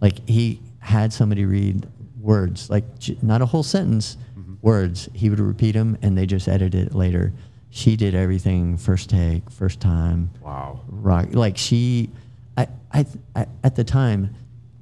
Like 0.00 0.26
he 0.28 0.60
had 0.78 1.12
somebody 1.12 1.44
read 1.44 1.86
words, 2.20 2.70
like 2.70 2.84
not 3.22 3.42
a 3.42 3.46
whole 3.46 3.62
sentence, 3.62 4.16
Mm-hmm. 4.38 4.54
words. 4.62 5.08
He 5.14 5.30
would 5.30 5.40
repeat 5.40 5.72
them, 5.72 5.96
and 6.02 6.16
they 6.16 6.26
just 6.26 6.48
edited 6.48 6.88
it 6.88 6.94
later. 6.94 7.32
She 7.70 7.96
did 7.96 8.14
everything 8.14 8.76
first 8.76 9.10
take, 9.10 9.50
first 9.50 9.80
time 9.80 10.30
Wow. 10.42 10.80
rock 10.88 11.28
like 11.34 11.56
she 11.58 12.10
I, 12.56 12.68
I 12.92 13.06
I 13.34 13.46
at 13.64 13.76
the 13.76 13.84
time 13.84 14.34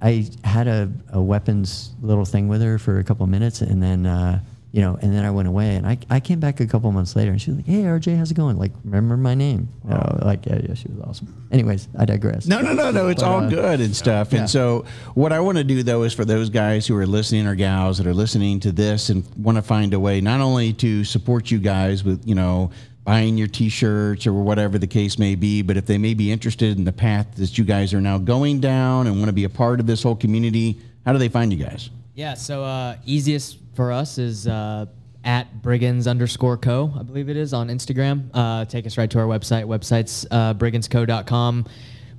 i 0.03 0.27
had 0.45 0.67
a, 0.69 0.91
a 1.13 1.21
weapons 1.23 1.93
little 2.03 2.25
thing 2.25 2.49
with 2.49 2.61
her 2.63 2.79
for 2.79 2.99
a 2.99 3.05
couple 3.05 3.27
minutes 3.27 3.61
and 3.61 3.83
then 3.83 4.07
uh 4.07 4.41
you 4.73 4.81
know 4.81 4.99
and 5.01 5.15
then 5.15 5.25
i 5.25 5.31
went 5.31 5.47
away 5.49 5.77
and 5.77 5.87
i, 5.87 5.97
I 6.11 6.19
came 6.21 6.41
back 6.41 6.59
a 6.61 6.67
couple 6.67 6.91
months 6.91 7.15
later 7.15 7.31
and 7.31 7.41
she 7.41 7.51
was 7.51 7.59
like 7.59 7.67
hey 7.67 7.83
rj 7.85 8.17
how's 8.19 8.31
it 8.31 8.35
going 8.35 8.59
like 8.59 8.73
remember 8.85 9.17
my 9.17 9.35
name 9.35 9.69
you 9.85 9.91
know, 9.91 10.19
like 10.23 10.45
yeah 10.47 10.61
yeah 10.69 10.75
she 10.75 10.89
was 10.89 11.01
awesome 11.07 11.47
anyways 11.53 11.87
i 11.97 12.05
digress 12.05 12.47
No, 12.47 12.61
no, 12.61 12.73
no, 12.75 12.91
no. 12.91 13.07
It's 13.09 13.23
But, 13.23 13.29
all 13.29 13.41
uh, 13.45 13.49
good 13.49 13.81
and 13.81 13.95
stuff. 13.95 14.33
yeah. 14.33 14.41
And 14.41 14.51
so, 14.51 14.85
what 15.15 15.33
I 15.33 15.39
want 15.41 15.59
to 15.59 15.65
do 15.65 15.83
though 15.85 16.03
is 16.03 16.13
for 16.13 16.25
those 16.25 16.51
guys 16.51 16.87
who 16.89 16.97
are 16.97 17.07
listening 17.07 17.47
or 17.47 17.55
gals 17.55 17.99
that 17.99 18.07
are 18.07 18.15
listening 18.15 18.59
to 18.61 18.73
this 18.73 19.11
and 19.11 19.25
want 19.37 19.57
to 19.57 19.63
find 19.63 19.95
a 19.95 20.01
way 20.01 20.21
not 20.21 20.41
only 20.41 20.73
to 20.75 21.05
support 21.05 21.51
you 21.53 21.59
guys 21.61 22.03
with 22.03 22.27
you 22.27 22.35
know 22.35 22.71
buying 23.05 23.37
your 23.37 23.49
T-shirts 23.49 24.27
or 24.27 24.33
whatever 24.33 24.79
the 24.79 24.87
case 24.87 25.19
may 25.19 25.35
be, 25.35 25.63
but 25.63 25.77
if 25.77 25.87
they 25.87 25.99
may 25.99 26.15
be 26.15 26.33
interested 26.33 26.79
in 26.79 26.85
the 26.85 26.93
path 26.93 27.35
that 27.37 27.57
you 27.59 27.65
guys 27.65 27.93
are 27.93 28.01
now 28.01 28.17
going 28.19 28.61
down 28.61 29.07
and 29.07 29.17
want 29.17 29.27
to 29.27 29.33
be 29.33 29.45
a 29.45 29.49
part 29.49 29.79
of 29.79 29.87
this 29.87 30.03
whole 30.03 30.17
community, 30.17 30.81
how 31.05 31.13
do 31.13 31.19
they 31.19 31.29
find 31.29 31.53
you 31.53 31.63
guys? 31.63 31.91
Yeah, 32.15 32.35
so 32.35 32.65
uh, 32.65 32.97
easiest 33.05 33.59
for 33.75 33.93
us 33.93 34.17
is 34.19 34.47
uh, 34.47 34.87
at 35.25 35.63
Brigands 35.63 36.07
underscore 36.07 36.57
co, 36.57 36.93
I 36.99 37.03
believe 37.03 37.29
it 37.29 37.37
is 37.37 37.53
on 37.53 37.69
Instagram. 37.69 38.31
Uh, 38.33 38.65
take 38.65 38.87
us 38.87 38.97
right 38.97 39.11
to 39.11 39.19
our 39.19 39.27
website. 39.27 39.65
Website's 39.65 40.27
uh, 40.31 40.55
brigandsco.com. 40.55 41.67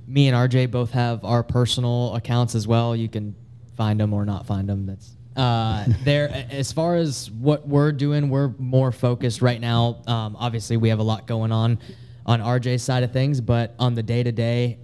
Me 0.06 0.28
and 0.28 0.36
RJ 0.36 0.70
both 0.70 0.92
have 0.92 1.24
our 1.24 1.42
personal 1.42 2.14
accounts 2.14 2.54
as 2.54 2.68
well. 2.68 2.94
You 2.94 3.08
can 3.08 3.34
find 3.76 3.98
them 3.98 4.12
or 4.12 4.24
not 4.24 4.46
find 4.46 4.68
them. 4.68 4.86
That's 4.86 5.15
uh, 5.36 5.84
there. 6.04 6.46
As 6.50 6.72
far 6.72 6.96
as 6.96 7.30
what 7.30 7.66
we're 7.66 7.92
doing, 7.92 8.28
we're 8.28 8.52
more 8.58 8.92
focused 8.92 9.42
right 9.42 9.60
now. 9.60 10.02
Um, 10.06 10.36
obviously, 10.38 10.76
we 10.76 10.88
have 10.88 10.98
a 10.98 11.04
lot 11.04 11.26
going 11.26 11.52
on 11.52 11.78
on 12.24 12.40
RJ's 12.40 12.82
side 12.82 13.02
of 13.02 13.12
things, 13.12 13.40
but 13.40 13.74
on 13.78 13.94
the 13.94 14.02
day 14.02 14.22
to 14.22 14.32
day, 14.32 14.78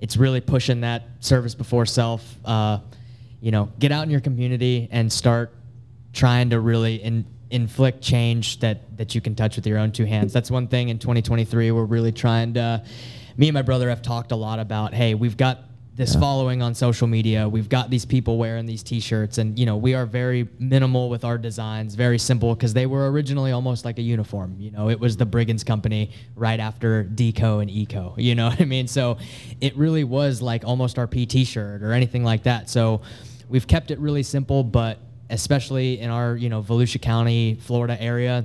it's 0.00 0.16
really 0.16 0.40
pushing 0.40 0.80
that 0.82 1.04
service 1.20 1.54
before 1.54 1.86
self. 1.86 2.36
Uh, 2.44 2.78
you 3.40 3.50
know, 3.50 3.70
get 3.78 3.92
out 3.92 4.04
in 4.04 4.10
your 4.10 4.20
community 4.20 4.88
and 4.90 5.12
start 5.12 5.54
trying 6.12 6.50
to 6.50 6.60
really 6.60 6.96
in, 6.96 7.26
inflict 7.50 8.02
change 8.02 8.60
that 8.60 8.96
that 8.96 9.14
you 9.14 9.20
can 9.20 9.34
touch 9.34 9.56
with 9.56 9.66
your 9.66 9.78
own 9.78 9.92
two 9.92 10.04
hands. 10.04 10.32
That's 10.32 10.50
one 10.50 10.68
thing 10.68 10.88
in 10.88 10.98
2023 10.98 11.70
we're 11.70 11.84
really 11.84 12.12
trying 12.12 12.54
to. 12.54 12.82
Me 13.36 13.48
and 13.48 13.54
my 13.54 13.62
brother 13.62 13.90
have 13.90 14.02
talked 14.02 14.32
a 14.32 14.36
lot 14.36 14.58
about. 14.58 14.94
Hey, 14.94 15.14
we've 15.14 15.36
got 15.36 15.62
this 15.96 16.14
following 16.14 16.60
on 16.60 16.74
social 16.74 17.06
media. 17.06 17.48
We've 17.48 17.70
got 17.70 17.88
these 17.88 18.04
people 18.04 18.36
wearing 18.36 18.66
these 18.66 18.82
T-shirts, 18.82 19.38
and 19.38 19.58
you 19.58 19.64
know 19.64 19.78
we 19.78 19.94
are 19.94 20.04
very 20.04 20.46
minimal 20.58 21.08
with 21.08 21.24
our 21.24 21.38
designs, 21.38 21.94
very 21.94 22.18
simple 22.18 22.54
because 22.54 22.74
they 22.74 22.84
were 22.84 23.10
originally 23.10 23.50
almost 23.50 23.86
like 23.86 23.98
a 23.98 24.02
uniform. 24.02 24.56
You 24.58 24.72
know, 24.72 24.90
it 24.90 25.00
was 25.00 25.16
the 25.16 25.24
Brigands 25.24 25.64
Company 25.64 26.10
right 26.34 26.60
after 26.60 27.04
Deco 27.04 27.62
and 27.62 27.70
Eco. 27.70 28.14
You 28.18 28.34
know 28.34 28.48
what 28.50 28.60
I 28.60 28.66
mean? 28.66 28.88
So 28.88 29.16
it 29.62 29.74
really 29.74 30.04
was 30.04 30.42
like 30.42 30.64
almost 30.64 30.98
our 30.98 31.06
PT 31.06 31.46
shirt 31.46 31.82
or 31.82 31.92
anything 31.92 32.24
like 32.24 32.42
that. 32.42 32.68
So 32.68 33.00
we've 33.48 33.66
kept 33.66 33.90
it 33.90 33.98
really 33.98 34.22
simple, 34.22 34.64
but 34.64 34.98
especially 35.30 35.98
in 35.98 36.10
our 36.10 36.36
you 36.36 36.50
know 36.50 36.62
Volusia 36.62 37.00
County, 37.00 37.54
Florida 37.62 38.00
area, 38.00 38.44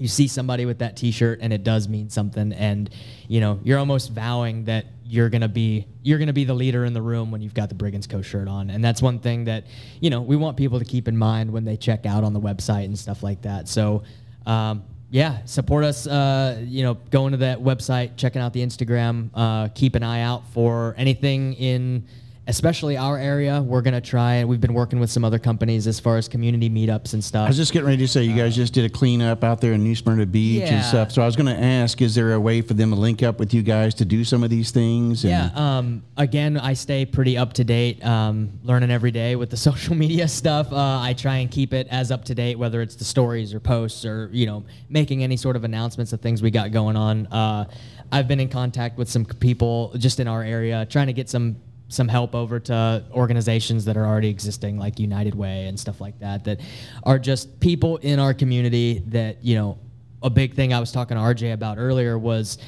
you 0.00 0.08
see 0.08 0.28
somebody 0.28 0.66
with 0.66 0.78
that 0.78 0.96
T-shirt 0.96 1.40
and 1.42 1.52
it 1.52 1.64
does 1.64 1.88
mean 1.88 2.10
something, 2.10 2.52
and 2.52 2.90
you 3.26 3.40
know 3.40 3.60
you're 3.62 3.78
almost 3.78 4.12
vowing 4.12 4.64
that 4.64 4.86
you're 5.04 5.28
gonna 5.28 5.48
be 5.48 5.86
you're 6.02 6.18
gonna 6.18 6.32
be 6.32 6.44
the 6.44 6.54
leader 6.54 6.84
in 6.84 6.92
the 6.92 7.02
room 7.02 7.30
when 7.30 7.40
you've 7.40 7.54
got 7.54 7.68
the 7.68 7.74
Brigands 7.74 8.06
Co 8.06 8.22
shirt 8.22 8.48
on, 8.48 8.70
and 8.70 8.84
that's 8.84 9.02
one 9.02 9.18
thing 9.18 9.44
that 9.44 9.66
you 10.00 10.10
know 10.10 10.22
we 10.22 10.36
want 10.36 10.56
people 10.56 10.78
to 10.78 10.84
keep 10.84 11.08
in 11.08 11.16
mind 11.16 11.50
when 11.50 11.64
they 11.64 11.76
check 11.76 12.06
out 12.06 12.24
on 12.24 12.32
the 12.32 12.40
website 12.40 12.84
and 12.84 12.98
stuff 12.98 13.22
like 13.22 13.42
that. 13.42 13.68
So. 13.68 14.02
Um, 14.46 14.84
yeah, 15.10 15.42
support 15.46 15.84
us. 15.84 16.06
Uh, 16.06 16.62
you 16.66 16.82
know, 16.82 16.94
going 17.10 17.32
to 17.32 17.38
that 17.38 17.58
website, 17.58 18.16
checking 18.16 18.42
out 18.42 18.52
the 18.52 18.60
Instagram. 18.60 19.30
Uh, 19.32 19.68
keep 19.68 19.94
an 19.94 20.02
eye 20.02 20.20
out 20.20 20.46
for 20.52 20.94
anything 20.98 21.54
in 21.54 22.06
especially 22.48 22.96
our 22.96 23.18
area. 23.18 23.62
We're 23.62 23.82
gonna 23.82 24.00
try, 24.00 24.34
and 24.36 24.48
we've 24.48 24.60
been 24.60 24.74
working 24.74 24.98
with 24.98 25.10
some 25.10 25.24
other 25.24 25.38
companies 25.38 25.86
as 25.86 26.00
far 26.00 26.16
as 26.16 26.28
community 26.28 26.68
meetups 26.68 27.12
and 27.12 27.22
stuff. 27.22 27.44
I 27.44 27.48
was 27.48 27.56
just 27.56 27.72
getting 27.72 27.86
ready 27.86 27.98
to 27.98 28.08
say 28.08 28.24
you 28.24 28.34
guys 28.34 28.56
just 28.56 28.72
did 28.72 28.84
a 28.84 28.88
cleanup 28.88 29.44
out 29.44 29.60
there 29.60 29.74
in 29.74 29.84
New 29.84 29.94
Smyrna 29.94 30.26
Beach 30.26 30.62
and 30.62 30.84
stuff. 30.84 31.12
So 31.12 31.22
I 31.22 31.26
was 31.26 31.36
going 31.36 31.54
to 31.54 31.62
ask, 31.62 32.00
is 32.00 32.14
there 32.14 32.32
a 32.32 32.40
way 32.40 32.62
for 32.62 32.74
them 32.74 32.90
to 32.90 32.96
link 32.96 33.22
up 33.22 33.38
with 33.38 33.52
you 33.52 33.62
guys 33.62 33.94
to 33.96 34.04
do 34.04 34.24
some 34.24 34.42
of 34.42 34.50
these 34.50 34.70
things? 34.70 35.24
And 35.24 35.30
Yeah. 35.30 35.50
Um, 35.78 36.02
again, 36.16 36.56
I 36.56 36.72
stay 36.72 37.04
pretty 37.04 37.36
up 37.36 37.52
to 37.54 37.64
date, 37.64 38.04
um, 38.04 38.58
learning 38.64 38.90
every 38.90 39.10
day 39.10 39.36
with 39.36 39.50
the 39.50 39.56
social 39.68 39.94
media 39.94 40.26
stuff. 40.26 40.72
Uh, 40.72 41.00
I 41.00 41.12
try 41.12 41.36
and 41.36 41.50
keep 41.50 41.74
it 41.74 41.86
as 41.90 42.10
up 42.10 42.24
to 42.26 42.34
date, 42.34 42.58
whether 42.58 42.80
it's 42.80 42.94
the 42.96 43.04
stories 43.04 43.52
or 43.52 43.60
posts 43.60 44.04
or 44.04 44.30
you 44.32 44.46
know 44.46 44.64
making 44.88 45.22
any 45.22 45.36
sort 45.36 45.56
of 45.56 45.64
announcements 45.64 46.12
of 46.12 46.20
things 46.20 46.42
we 46.42 46.50
got 46.50 46.72
going 46.72 46.96
on. 46.96 47.26
Uh, 47.26 47.64
I've 48.10 48.26
been 48.26 48.40
in 48.40 48.48
contact 48.48 48.96
with 48.96 49.10
some 49.10 49.26
people 49.26 49.92
just 49.98 50.18
in 50.18 50.28
our 50.28 50.42
area, 50.42 50.86
trying 50.86 51.08
to 51.08 51.12
get 51.12 51.28
some 51.28 51.56
some 51.88 52.06
help 52.08 52.34
over 52.34 52.60
to 52.60 53.04
organizations 53.12 53.84
that 53.86 53.96
are 53.96 54.06
already 54.06 54.28
existing, 54.28 54.78
like 54.78 54.98
United 54.98 55.34
Way 55.34 55.66
and 55.66 55.78
stuff 55.80 56.00
like 56.00 56.18
that, 56.20 56.44
that 56.44 56.60
are 57.04 57.18
just 57.18 57.58
people 57.60 57.96
in 57.98 58.18
our 58.18 58.34
community 58.34 59.02
that 59.08 59.42
you 59.44 59.54
know. 59.54 59.78
A 60.20 60.30
big 60.30 60.54
thing 60.54 60.74
I 60.74 60.80
was 60.80 60.90
talking 60.90 61.16
to 61.16 61.22
RJ 61.22 61.52
about 61.52 61.78
earlier 61.78 62.18
was 62.18 62.58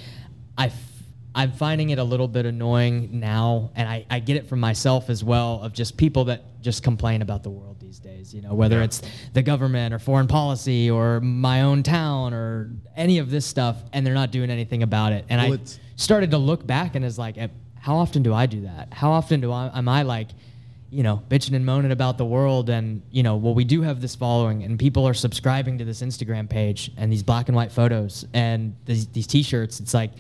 I 0.57 0.67
f- 0.67 0.75
I'm 1.35 1.51
finding 1.51 1.91
it 1.91 1.99
a 1.99 2.05
little 2.05 2.29
bit 2.29 2.47
annoying 2.47 3.19
now, 3.19 3.73
and 3.75 3.89
I, 3.89 4.07
I 4.09 4.21
get 4.21 4.37
it 4.37 4.49
from 4.49 4.61
myself 4.61 5.11
as 5.11 5.25
well 5.25 5.61
of 5.61 5.73
just 5.73 5.97
people 5.97 6.27
that 6.27 6.61
just 6.63 6.85
complain 6.85 7.23
about 7.23 7.43
the 7.43 7.51
world 7.51 7.81
these 7.81 7.99
days. 7.99 8.33
You 8.33 8.43
know, 8.43 8.55
whether 8.55 8.83
it's 8.83 9.03
the 9.33 9.43
government 9.43 9.93
or 9.93 9.99
foreign 9.99 10.29
policy 10.29 10.91
or 10.91 11.21
my 11.21 11.63
own 11.63 11.83
town 11.83 12.35
or 12.35 12.71
any 12.97 13.19
of 13.19 13.31
this 13.31 13.47
stuff, 13.47 13.77
and 13.93 14.07
they're 14.07 14.15
not 14.15 14.31
doing 14.31 14.49
anything 14.51 14.85
about 14.85 15.13
it. 15.13 15.25
And 15.29 15.41
Well, 15.51 15.59
I 15.61 15.79
started 15.97 16.31
to 16.31 16.39
look 16.39 16.65
back 16.65 16.95
and 16.95 17.05
is 17.05 17.19
like, 17.19 17.37
how 17.81 17.97
often 17.97 18.23
do 18.23 18.33
I 18.33 18.47
do 18.47 18.63
that? 18.63 18.93
How 18.93 19.11
often 19.11 19.41
do 19.41 19.51
I 19.53 19.71
am 19.77 19.89
I 19.89 20.03
like, 20.03 20.29
you 20.91 21.03
know, 21.03 21.23
bitching 21.29 21.55
and 21.55 21.65
moaning 21.65 21.93
about 21.93 22.19
the 22.19 22.25
world 22.27 22.69
and 22.71 23.03
you 23.11 23.23
know, 23.23 23.37
well, 23.37 23.55
we 23.55 23.65
do 23.65 23.83
have 23.83 24.01
this 24.01 24.15
following 24.15 24.63
and 24.63 24.79
people 24.79 25.07
are 25.09 25.15
subscribing 25.15 25.79
to 25.79 25.85
this 25.85 26.03
Instagram 26.03 26.49
page 26.49 26.91
and 26.97 27.13
these 27.13 27.23
black 27.23 27.49
and 27.49 27.57
white 27.57 27.73
photos 27.73 28.25
and 28.35 28.75
these, 28.87 29.07
these 29.09 29.27
T-shirts. 29.27 29.81
It's 29.81 29.95
like 29.95 30.13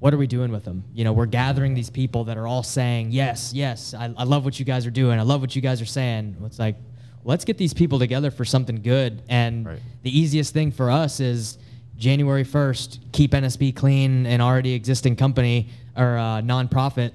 what 0.00 0.14
are 0.14 0.16
we 0.16 0.26
doing 0.28 0.52
with 0.52 0.64
them? 0.64 0.84
You 0.94 1.02
know, 1.04 1.12
we're 1.12 1.26
gathering 1.26 1.74
these 1.74 1.90
people 1.90 2.24
that 2.24 2.36
are 2.38 2.46
all 2.46 2.62
saying, 2.62 3.10
yes, 3.10 3.52
yes, 3.52 3.94
I, 3.94 4.14
I 4.16 4.24
love 4.24 4.44
what 4.44 4.58
you 4.58 4.64
guys 4.64 4.86
are 4.86 4.92
doing. 4.92 5.18
I 5.18 5.22
love 5.22 5.40
what 5.40 5.56
you 5.56 5.62
guys 5.62 5.82
are 5.82 5.86
saying. 5.86 6.36
It's 6.44 6.58
like, 6.58 6.76
let's 7.24 7.44
get 7.44 7.58
these 7.58 7.74
people 7.74 7.98
together 7.98 8.30
for 8.30 8.44
something 8.44 8.80
good. 8.82 9.22
And 9.28 9.66
Right. 9.66 9.80
the 10.02 10.16
easiest 10.16 10.54
thing 10.54 10.70
for 10.70 10.88
us 10.90 11.18
is 11.18 11.58
January 11.96 12.44
1st, 12.44 13.10
keep 13.10 13.32
NSB 13.32 13.74
clean, 13.74 14.24
an 14.26 14.40
already 14.40 14.72
existing 14.74 15.16
company 15.16 15.70
or 15.98 16.16
uh, 16.16 16.40
nonprofit 16.42 17.12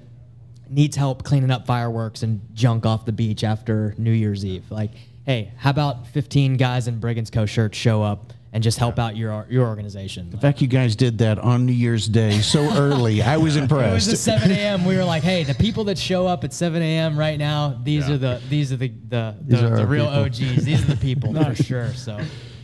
needs 0.68 0.96
help 0.96 1.22
cleaning 1.24 1.50
up 1.50 1.66
fireworks 1.66 2.22
and 2.22 2.40
junk 2.54 2.86
off 2.86 3.04
the 3.04 3.12
beach 3.12 3.44
after 3.44 3.94
New 3.98 4.12
Year's 4.12 4.44
Eve. 4.44 4.64
Like, 4.70 4.90
hey, 5.26 5.52
how 5.56 5.70
about 5.70 6.06
15 6.08 6.56
guys 6.56 6.88
in 6.88 7.00
Brigands 7.00 7.30
Co 7.30 7.46
shirts 7.46 7.76
show 7.76 8.02
up 8.02 8.32
and 8.52 8.62
just 8.62 8.78
help 8.78 9.00
out 9.00 9.16
your 9.16 9.46
your 9.50 9.66
organization. 9.66 10.30
The 10.30 10.38
fact 10.38 10.60
you 10.62 10.68
guys 10.68 10.94
did 10.94 11.18
that 11.18 11.40
on 11.40 11.66
New 11.66 11.72
Year's 11.72 12.06
Day 12.06 12.38
so 12.40 12.60
early, 12.78 13.20
I 13.20 13.36
was 13.36 13.56
impressed. 13.56 14.06
It 14.06 14.12
was 14.12 14.26
at 14.28 14.40
7 14.40 14.50
a.m. 14.52 14.84
We 14.84 14.96
were 14.96 15.02
like, 15.04 15.24
"Hey, 15.24 15.42
the 15.42 15.54
people 15.54 15.82
that 15.84 15.98
show 15.98 16.28
up 16.28 16.44
at 16.44 16.52
7 16.52 16.80
a.m. 16.80 17.18
right 17.18 17.36
now, 17.36 17.80
these 17.82 18.08
Yeah. 18.08 18.14
are 18.14 18.18
the 18.18 18.42
these 18.48 18.72
are 18.72 18.76
the 18.76 18.92
the, 19.08 19.36
the, 19.44 19.66
are 19.72 19.76
the 19.76 19.86
real 19.86 20.06
people." 20.06 20.22
OGs. 20.24 20.64
These 20.64 20.82
are 20.84 20.94
the 20.94 20.96
people 20.96 21.34
for 21.44 21.54
sure." 21.56 21.92
So, 21.94 22.20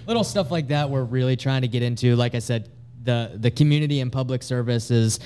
little 0.06 0.22
stuff 0.22 0.52
like 0.52 0.68
that 0.68 0.88
we're 0.88 1.02
really 1.02 1.34
trying 1.36 1.62
to 1.62 1.68
get 1.68 1.82
into. 1.82 2.14
Like 2.14 2.36
I 2.36 2.38
said, 2.38 2.70
the 3.02 3.32
the 3.34 3.50
community 3.50 4.00
and 4.00 4.10
public 4.12 4.42
service 4.44 4.90
is. 4.92 5.18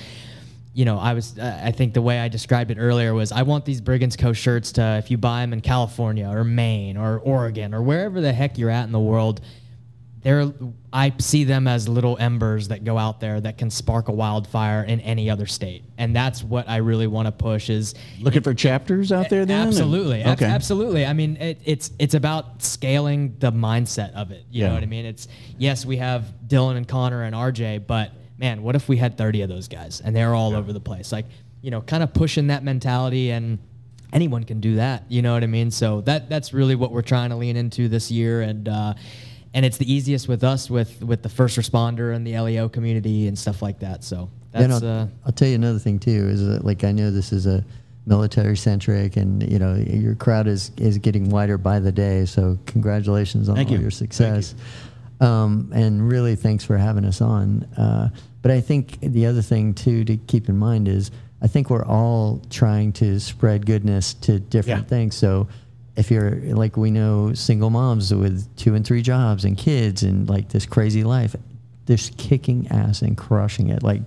You 0.75 0.83
know, 0.83 0.99
I 0.99 1.13
was. 1.13 1.39
Uh, 1.39 1.61
I 1.63 1.71
think 1.71 1.93
the 1.93 2.01
way 2.01 2.19
I 2.19 2.27
described 2.27 2.69
it 2.69 2.77
earlier 2.77 3.13
was, 3.13 3.31
I 3.31 3.43
want 3.43 3.63
these 3.63 3.79
Brigands 3.79 4.17
Co. 4.17 4.33
shirts 4.33 4.73
to, 4.73 4.97
if 4.97 5.09
you 5.09 5.17
buy 5.17 5.39
them 5.39 5.53
in 5.53 5.61
California 5.61 6.27
or 6.29 6.43
Maine 6.43 6.97
or 6.97 7.17
Oregon 7.17 7.73
or 7.73 7.81
wherever 7.81 8.19
the 8.19 8.33
heck 8.33 8.57
you're 8.57 8.69
at 8.69 8.83
in 8.83 8.91
the 8.91 8.99
world, 8.99 9.39
they're 10.21 10.51
I 10.91 11.13
see 11.19 11.45
them 11.45 11.67
as 11.69 11.87
little 11.87 12.17
embers 12.19 12.67
that 12.69 12.83
go 12.83 12.97
out 12.97 13.21
there 13.21 13.39
that 13.39 13.57
can 13.57 13.69
spark 13.69 14.09
a 14.09 14.11
wildfire 14.11 14.83
in 14.83 14.99
any 14.99 15.29
other 15.29 15.45
state, 15.45 15.83
and 15.97 16.13
that's 16.13 16.43
what 16.43 16.67
I 16.67 16.77
really 16.77 17.07
want 17.07 17.27
to 17.27 17.31
push. 17.31 17.69
Is 17.69 17.93
Looking 18.19 18.41
for 18.41 18.53
chapters 18.53 19.13
out 19.13 19.29
there 19.29 19.45
then? 19.45 19.67
absolutely, 19.67 20.23
ab- 20.23 20.33
Okay. 20.37 20.45
absolutely. 20.45 21.05
I 21.05 21.13
mean, 21.13 21.37
it, 21.37 21.61
it's 21.63 21.91
it's 21.99 22.15
about 22.15 22.61
scaling 22.63 23.37
the 23.39 23.51
mindset 23.53 24.11
of 24.13 24.31
it. 24.31 24.43
You 24.51 24.63
Yeah. 24.63 24.67
know 24.69 24.73
what 24.73 24.83
I 24.83 24.87
mean? 24.87 25.05
It's 25.05 25.29
yes, 25.57 25.85
we 25.85 25.95
have 25.97 26.25
Dylan 26.45 26.75
and 26.75 26.85
Connor 26.87 27.23
and 27.23 27.33
RJ, 27.33 27.85
but 27.87 28.11
man, 28.37 28.63
what 28.63 28.75
if 28.75 28.87
we 28.87 28.97
had 28.97 29.17
30 29.17 29.41
of 29.41 29.49
those 29.49 29.67
guys 29.67 30.01
and 30.01 30.15
they're 30.15 30.33
all 30.33 30.55
over 30.55 30.73
the 30.73 30.79
place? 30.79 31.11
Like, 31.11 31.25
you 31.61 31.71
know, 31.71 31.81
kind 31.81 32.03
of 32.03 32.13
pushing 32.13 32.47
that 32.47 32.63
mentality 32.63 33.31
and 33.31 33.59
anyone 34.13 34.43
can 34.43 34.59
do 34.59 34.75
that. 34.75 35.03
You 35.09 35.21
know 35.21 35.33
what 35.33 35.43
I 35.43 35.47
mean? 35.47 35.71
So 35.71 36.01
that 36.01 36.29
that's 36.29 36.53
really 36.53 36.75
what 36.75 36.91
we're 36.91 37.01
trying 37.01 37.29
to 37.29 37.35
lean 37.35 37.57
into 37.57 37.87
this 37.87 38.11
year 38.11 38.41
and 38.41 38.67
uh 38.67 38.93
and 39.53 39.65
it's 39.65 39.77
the 39.77 39.91
easiest 39.91 40.27
with 40.27 40.43
us 40.43 40.69
with 40.69 41.03
with 41.03 41.23
the 41.23 41.29
first 41.29 41.57
responder 41.57 42.13
and 42.13 42.25
the 42.25 42.37
LEO 42.39 42.69
community 42.69 43.27
and 43.27 43.37
stuff 43.37 43.61
like 43.61 43.79
that. 43.79 44.03
So 44.03 44.29
that's 44.51 44.83
I'll, 44.83 44.85
uh 44.87 45.07
I'll 45.25 45.31
tell 45.31 45.47
you 45.47 45.55
another 45.55 45.79
thing 45.79 45.99
too 45.99 46.27
is 46.29 46.45
that 46.45 46.63
like 46.65 46.83
I 46.83 46.91
know 46.91 47.11
this 47.11 47.31
is 47.31 47.47
a 47.47 47.63
military 48.05 48.55
centric 48.55 49.17
and 49.17 49.41
you 49.51 49.57
know 49.57 49.75
your 49.75 50.15
crowd 50.15 50.47
is 50.47 50.71
is 50.77 50.97
getting 50.97 51.29
wider 51.29 51.57
by 51.57 51.79
the 51.79 51.91
day. 51.91 52.25
So 52.25 52.57
congratulations 52.65 53.49
on 53.49 53.57
all 53.57 53.63
you. 53.63 53.79
your 53.79 53.91
success. 53.91 54.55
Um, 55.21 55.71
and 55.73 56.07
really 56.09 56.35
thanks 56.35 56.63
for 56.65 56.77
having 56.77 57.05
us 57.05 57.21
on. 57.21 57.63
Uh, 57.77 58.09
but 58.41 58.51
I 58.51 58.61
think 58.61 58.99
the 59.01 59.25
other 59.25 59.41
thing 59.41 59.73
too 59.73 60.03
to 60.05 60.17
keep 60.17 60.49
in 60.49 60.57
mind 60.57 60.87
is 60.87 61.09
I 61.41 61.47
think 61.47 61.69
we're 61.69 61.85
all 61.85 62.41
trying 62.49 62.91
to 62.93 63.19
spread 63.19 63.65
goodness 63.65 64.13
to 64.15 64.39
different 64.39 64.83
Yeah. 64.83 64.89
things. 64.89 65.15
So 65.15 65.47
if 65.95 66.11
you're 66.11 66.41
like 66.55 66.75
we 66.75 66.91
know 66.91 67.33
single 67.33 67.69
moms 67.69 68.13
with 68.13 68.53
two 68.57 68.75
and 68.75 68.85
three 68.85 69.01
jobs 69.01 69.45
and 69.45 69.57
kids 69.57 70.03
and 70.03 70.27
like 70.27 70.49
this 70.49 70.65
crazy 70.65 71.03
life, 71.03 71.35
just 71.87 72.17
kicking 72.17 72.67
ass 72.69 73.01
and 73.01 73.15
crushing 73.15 73.69
it. 73.69 73.83
Like 73.83 74.01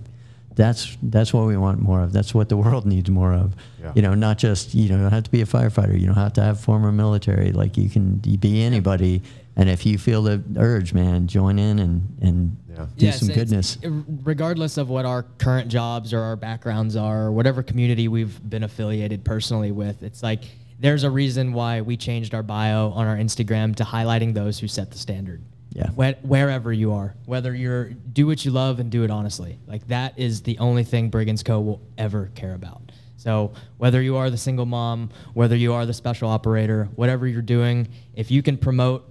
that's 0.55 0.97
that's 1.01 1.33
what 1.33 1.47
we 1.47 1.55
want 1.57 1.81
more 1.81 2.01
of. 2.01 2.11
That's 2.13 2.33
what 2.35 2.49
the 2.49 2.57
world 2.57 2.85
needs 2.85 3.09
more 3.09 3.33
of. 3.33 3.55
Yeah. 3.81 3.93
You 3.95 4.01
know, 4.03 4.13
not 4.13 4.37
just 4.37 4.75
you 4.75 4.89
know, 4.89 4.97
you 4.97 5.01
don't 5.03 5.11
have 5.13 5.23
to 5.23 5.31
be 5.31 5.41
a 5.41 5.45
firefighter. 5.45 5.99
You 5.99 6.05
don't 6.05 6.15
have 6.15 6.33
to 6.33 6.43
have 6.43 6.59
former 6.59 6.91
military. 6.91 7.51
Like 7.51 7.77
you 7.77 7.89
can 7.89 8.15
be 8.17 8.61
anybody. 8.61 9.21
And 9.55 9.69
if 9.69 9.85
you 9.85 9.97
feel 9.97 10.21
the 10.23 10.41
urge, 10.57 10.93
man, 10.93 11.27
join 11.27 11.59
in 11.59 11.79
and 11.79 12.17
and 12.21 12.57
Yeah. 12.69 12.85
do 12.97 13.05
Yes, 13.07 13.19
some 13.19 13.29
goodness. 13.29 13.77
regardless 14.23 14.77
of 14.77 14.89
what 14.89 15.05
our 15.05 15.23
current 15.37 15.67
jobs 15.69 16.13
or 16.13 16.19
our 16.21 16.35
backgrounds 16.35 16.95
are, 16.95 17.23
or 17.25 17.31
whatever 17.31 17.61
community 17.63 18.07
we've 18.07 18.39
been 18.49 18.63
affiliated 18.63 19.23
personally 19.23 19.71
with, 19.71 20.01
it's 20.03 20.23
like 20.23 20.43
there's 20.79 21.03
a 21.03 21.11
reason 21.11 21.51
why 21.51 21.81
we 21.81 21.97
changed 21.97 22.33
our 22.33 22.43
bio 22.43 22.89
on 22.91 23.05
our 23.05 23.17
Instagram 23.17 23.75
to 23.75 23.83
highlighting 23.83 24.33
those 24.33 24.59
who 24.59 24.67
set 24.67 24.91
the 24.91 24.97
standard. 24.97 25.41
Yeah. 25.73 25.89
Whe- 25.89 26.17
wherever 26.23 26.71
you 26.71 26.93
are, 26.93 27.15
whether 27.25 27.53
you're 27.53 27.89
do 27.89 28.25
what 28.27 28.45
you 28.45 28.51
love 28.51 28.79
and 28.79 28.89
do 28.89 29.03
it 29.03 29.11
honestly, 29.11 29.59
like 29.67 29.85
that 29.87 30.17
is 30.17 30.41
the 30.41 30.57
only 30.59 30.83
thing 30.85 31.09
Brigands 31.09 31.43
Co. 31.43 31.59
will 31.59 31.81
ever 31.97 32.31
care 32.33 32.53
about. 32.55 32.91
So 33.17 33.51
whether 33.77 34.01
you 34.01 34.15
are 34.15 34.29
the 34.29 34.37
single 34.37 34.65
mom, 34.65 35.09
whether 35.33 35.55
you 35.55 35.73
are 35.73 35.85
the 35.85 35.93
special 35.93 36.29
operator, 36.29 36.87
whatever 36.95 37.27
you're 37.27 37.41
doing, 37.41 37.89
if 38.15 38.31
you 38.31 38.41
can 38.41 38.55
promote 38.57 39.05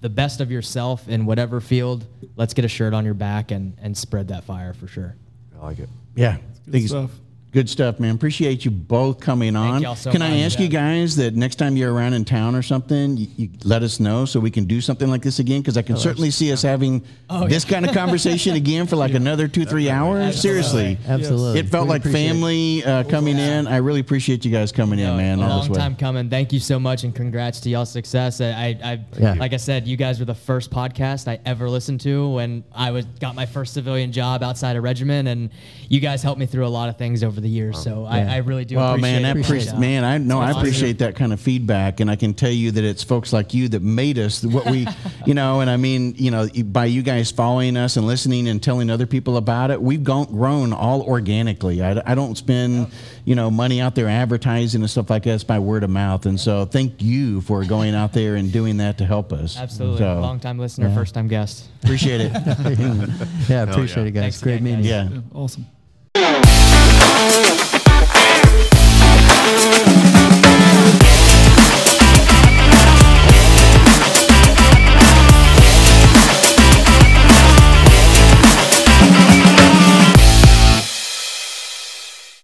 the 0.00 0.08
the 0.08 0.14
best 0.14 0.40
of 0.40 0.50
yourself 0.50 1.08
in 1.08 1.26
whatever 1.26 1.60
field, 1.60 2.06
let's 2.36 2.54
get 2.54 2.64
a 2.64 2.68
shirt 2.68 2.94
on 2.94 3.04
your 3.04 3.14
back 3.14 3.50
and 3.50 3.76
and 3.80 3.96
spread 3.96 4.28
that 4.28 4.44
fire 4.44 4.72
for 4.74 4.86
sure. 4.86 5.16
I 5.60 5.64
like 5.64 5.78
it. 5.78 5.88
Yeah. 6.14 6.38
Good 6.64 6.72
Think- 6.72 6.88
stuff. 6.88 7.10
Good 7.56 7.70
stuff, 7.70 7.98
man. 7.98 8.14
Appreciate 8.14 8.66
you 8.66 8.70
both 8.70 9.18
coming 9.18 9.56
on. 9.56 9.80
y'all 9.80 9.94
so 9.96 10.12
can 10.12 10.20
I 10.20 10.28
much. 10.28 10.40
ask 10.40 10.60
you 10.60 10.68
guys 10.68 11.16
that 11.16 11.34
next 11.36 11.54
time 11.56 11.74
you're 11.74 11.90
around 11.90 12.12
in 12.12 12.22
town 12.26 12.54
or 12.54 12.60
something, 12.60 13.16
you, 13.16 13.28
you 13.38 13.48
let 13.64 13.82
us 13.82 13.98
know 13.98 14.26
so 14.26 14.38
we 14.38 14.50
can 14.50 14.66
do 14.66 14.82
something 14.82 15.08
like 15.08 15.22
this 15.22 15.38
again? 15.38 15.62
Because 15.62 15.78
I 15.78 15.80
can 15.82 15.96
certainly 15.96 16.30
see 16.30 16.52
us 16.52 16.60
having 16.60 17.02
Oh, 17.30 17.48
this 17.48 17.64
yeah. 17.64 17.70
kind 17.70 17.86
of 17.88 17.94
conversation 17.94 18.56
again 18.56 18.86
for 18.86 18.96
like 18.96 19.14
another 19.22 19.48
two, 19.48 19.64
three 19.64 19.88
hours. 19.88 20.38
Seriously. 20.38 20.98
Absolutely. 21.08 21.58
It 21.60 21.70
felt 21.70 21.86
We 21.86 21.94
like 21.94 22.02
family 22.02 22.84
uh, 22.84 23.04
coming 23.04 23.38
in. 23.38 23.66
I 23.66 23.78
really 23.78 24.00
appreciate 24.00 24.44
you 24.44 24.50
guys 24.52 24.70
coming 24.70 24.98
in, 24.98 25.06
No, 25.06 25.16
man. 25.16 25.38
a 25.40 25.48
all 25.48 25.60
this 25.60 25.68
long 25.70 25.76
way. 25.76 25.80
time 25.80 25.96
coming. 25.96 26.28
Thank 26.28 26.52
you 26.52 26.60
so 26.60 26.78
much, 26.78 27.04
and 27.04 27.14
congrats 27.14 27.58
to 27.60 27.70
y'all's 27.70 27.90
success. 27.90 28.42
I, 28.42 28.48
I, 28.84 28.92
I 28.92 29.04
Yeah. 29.18 29.32
like 29.32 29.54
I 29.54 29.56
said, 29.56 29.88
you 29.88 29.96
guys 29.96 30.18
were 30.18 30.26
the 30.26 30.34
first 30.34 30.70
podcast 30.70 31.26
I 31.26 31.40
ever 31.46 31.70
listened 31.70 32.02
to 32.02 32.28
when 32.28 32.64
I 32.74 32.90
was 32.90 33.06
got 33.18 33.34
my 33.34 33.46
first 33.46 33.72
civilian 33.72 34.12
job 34.12 34.42
outside 34.42 34.76
of 34.76 34.82
regiment, 34.84 35.26
and 35.26 35.48
you 35.88 36.00
guys 36.00 36.22
helped 36.22 36.38
me 36.38 36.44
through 36.44 36.66
a 36.66 36.68
lot 36.68 36.90
of 36.90 36.98
things 36.98 37.24
over 37.24 37.40
the 37.40 37.45
years. 37.48 37.82
So 37.82 38.02
Yeah. 38.04 38.08
I, 38.32 38.34
I 38.34 38.36
really 38.38 38.64
do. 38.64 38.76
Well, 38.76 38.94
appreciate 38.94 39.12
man, 39.12 39.22
that 39.22 39.28
it. 39.30 39.32
pre- 39.46 39.58
Appreciate 39.58 39.78
man, 39.78 40.04
I 40.04 40.18
know 40.18 40.38
I 40.40 40.48
awesome. 40.50 40.58
appreciate 40.60 40.98
that 40.98 41.16
kind 41.16 41.32
of 41.32 41.40
feedback, 41.40 42.00
and 42.00 42.10
I 42.10 42.16
can 42.16 42.34
tell 42.34 42.50
you 42.50 42.70
that 42.72 42.84
it's 42.84 43.02
folks 43.02 43.32
like 43.32 43.54
you 43.54 43.68
that 43.68 43.82
made 43.82 44.18
us 44.18 44.44
what 44.44 44.66
we, 44.70 44.86
you 45.26 45.34
know, 45.34 45.60
and 45.60 45.68
I 45.70 45.76
mean, 45.76 46.14
you 46.16 46.30
know, 46.30 46.48
by 46.66 46.86
you 46.86 47.02
guys 47.02 47.30
following 47.30 47.76
us 47.76 47.96
and 47.96 48.06
listening 48.06 48.48
and 48.48 48.62
telling 48.62 48.90
other 48.90 49.06
people 49.06 49.36
about 49.36 49.70
it, 49.70 49.80
we've 49.80 50.04
gone, 50.04 50.26
grown 50.26 50.72
all 50.72 51.02
organically. 51.02 51.82
I, 51.82 52.02
I 52.04 52.14
don't 52.14 52.36
spend, 52.36 52.88
you 53.24 53.34
know, 53.34 53.50
money 53.50 53.80
out 53.80 53.94
there 53.94 54.08
advertising 54.08 54.80
and 54.82 54.90
stuff 54.90 55.10
like 55.10 55.22
that. 55.24 55.34
It's 55.34 55.44
by 55.44 55.58
word 55.58 55.84
of 55.84 55.90
mouth, 55.90 56.26
and 56.26 56.38
so 56.40 56.64
thank 56.64 57.02
you 57.02 57.40
for 57.42 57.64
going 57.64 57.94
out 57.94 58.12
there 58.12 58.36
and 58.36 58.52
doing 58.52 58.76
that 58.78 58.98
to 58.98 59.04
help 59.06 59.32
us. 59.32 59.56
Absolutely, 59.58 59.98
So, 59.98 60.20
long 60.20 60.40
time 60.40 60.58
listener, 60.58 60.88
Yeah. 60.88 60.94
first 60.94 61.14
time 61.14 61.28
guest. 61.28 61.68
appreciate 61.82 62.20
it. 62.20 62.32
yeah, 63.48 63.62
appreciate 63.62 64.02
yeah. 64.04 64.08
it, 64.08 64.12
guys. 64.12 64.22
Thanks 64.22 64.42
Great 64.42 64.54
again, 64.54 64.64
meeting 64.64 64.80
guys. 64.82 64.86
yeah. 64.90 65.08
Yeah, 65.10 65.20
awesome. 65.34 65.66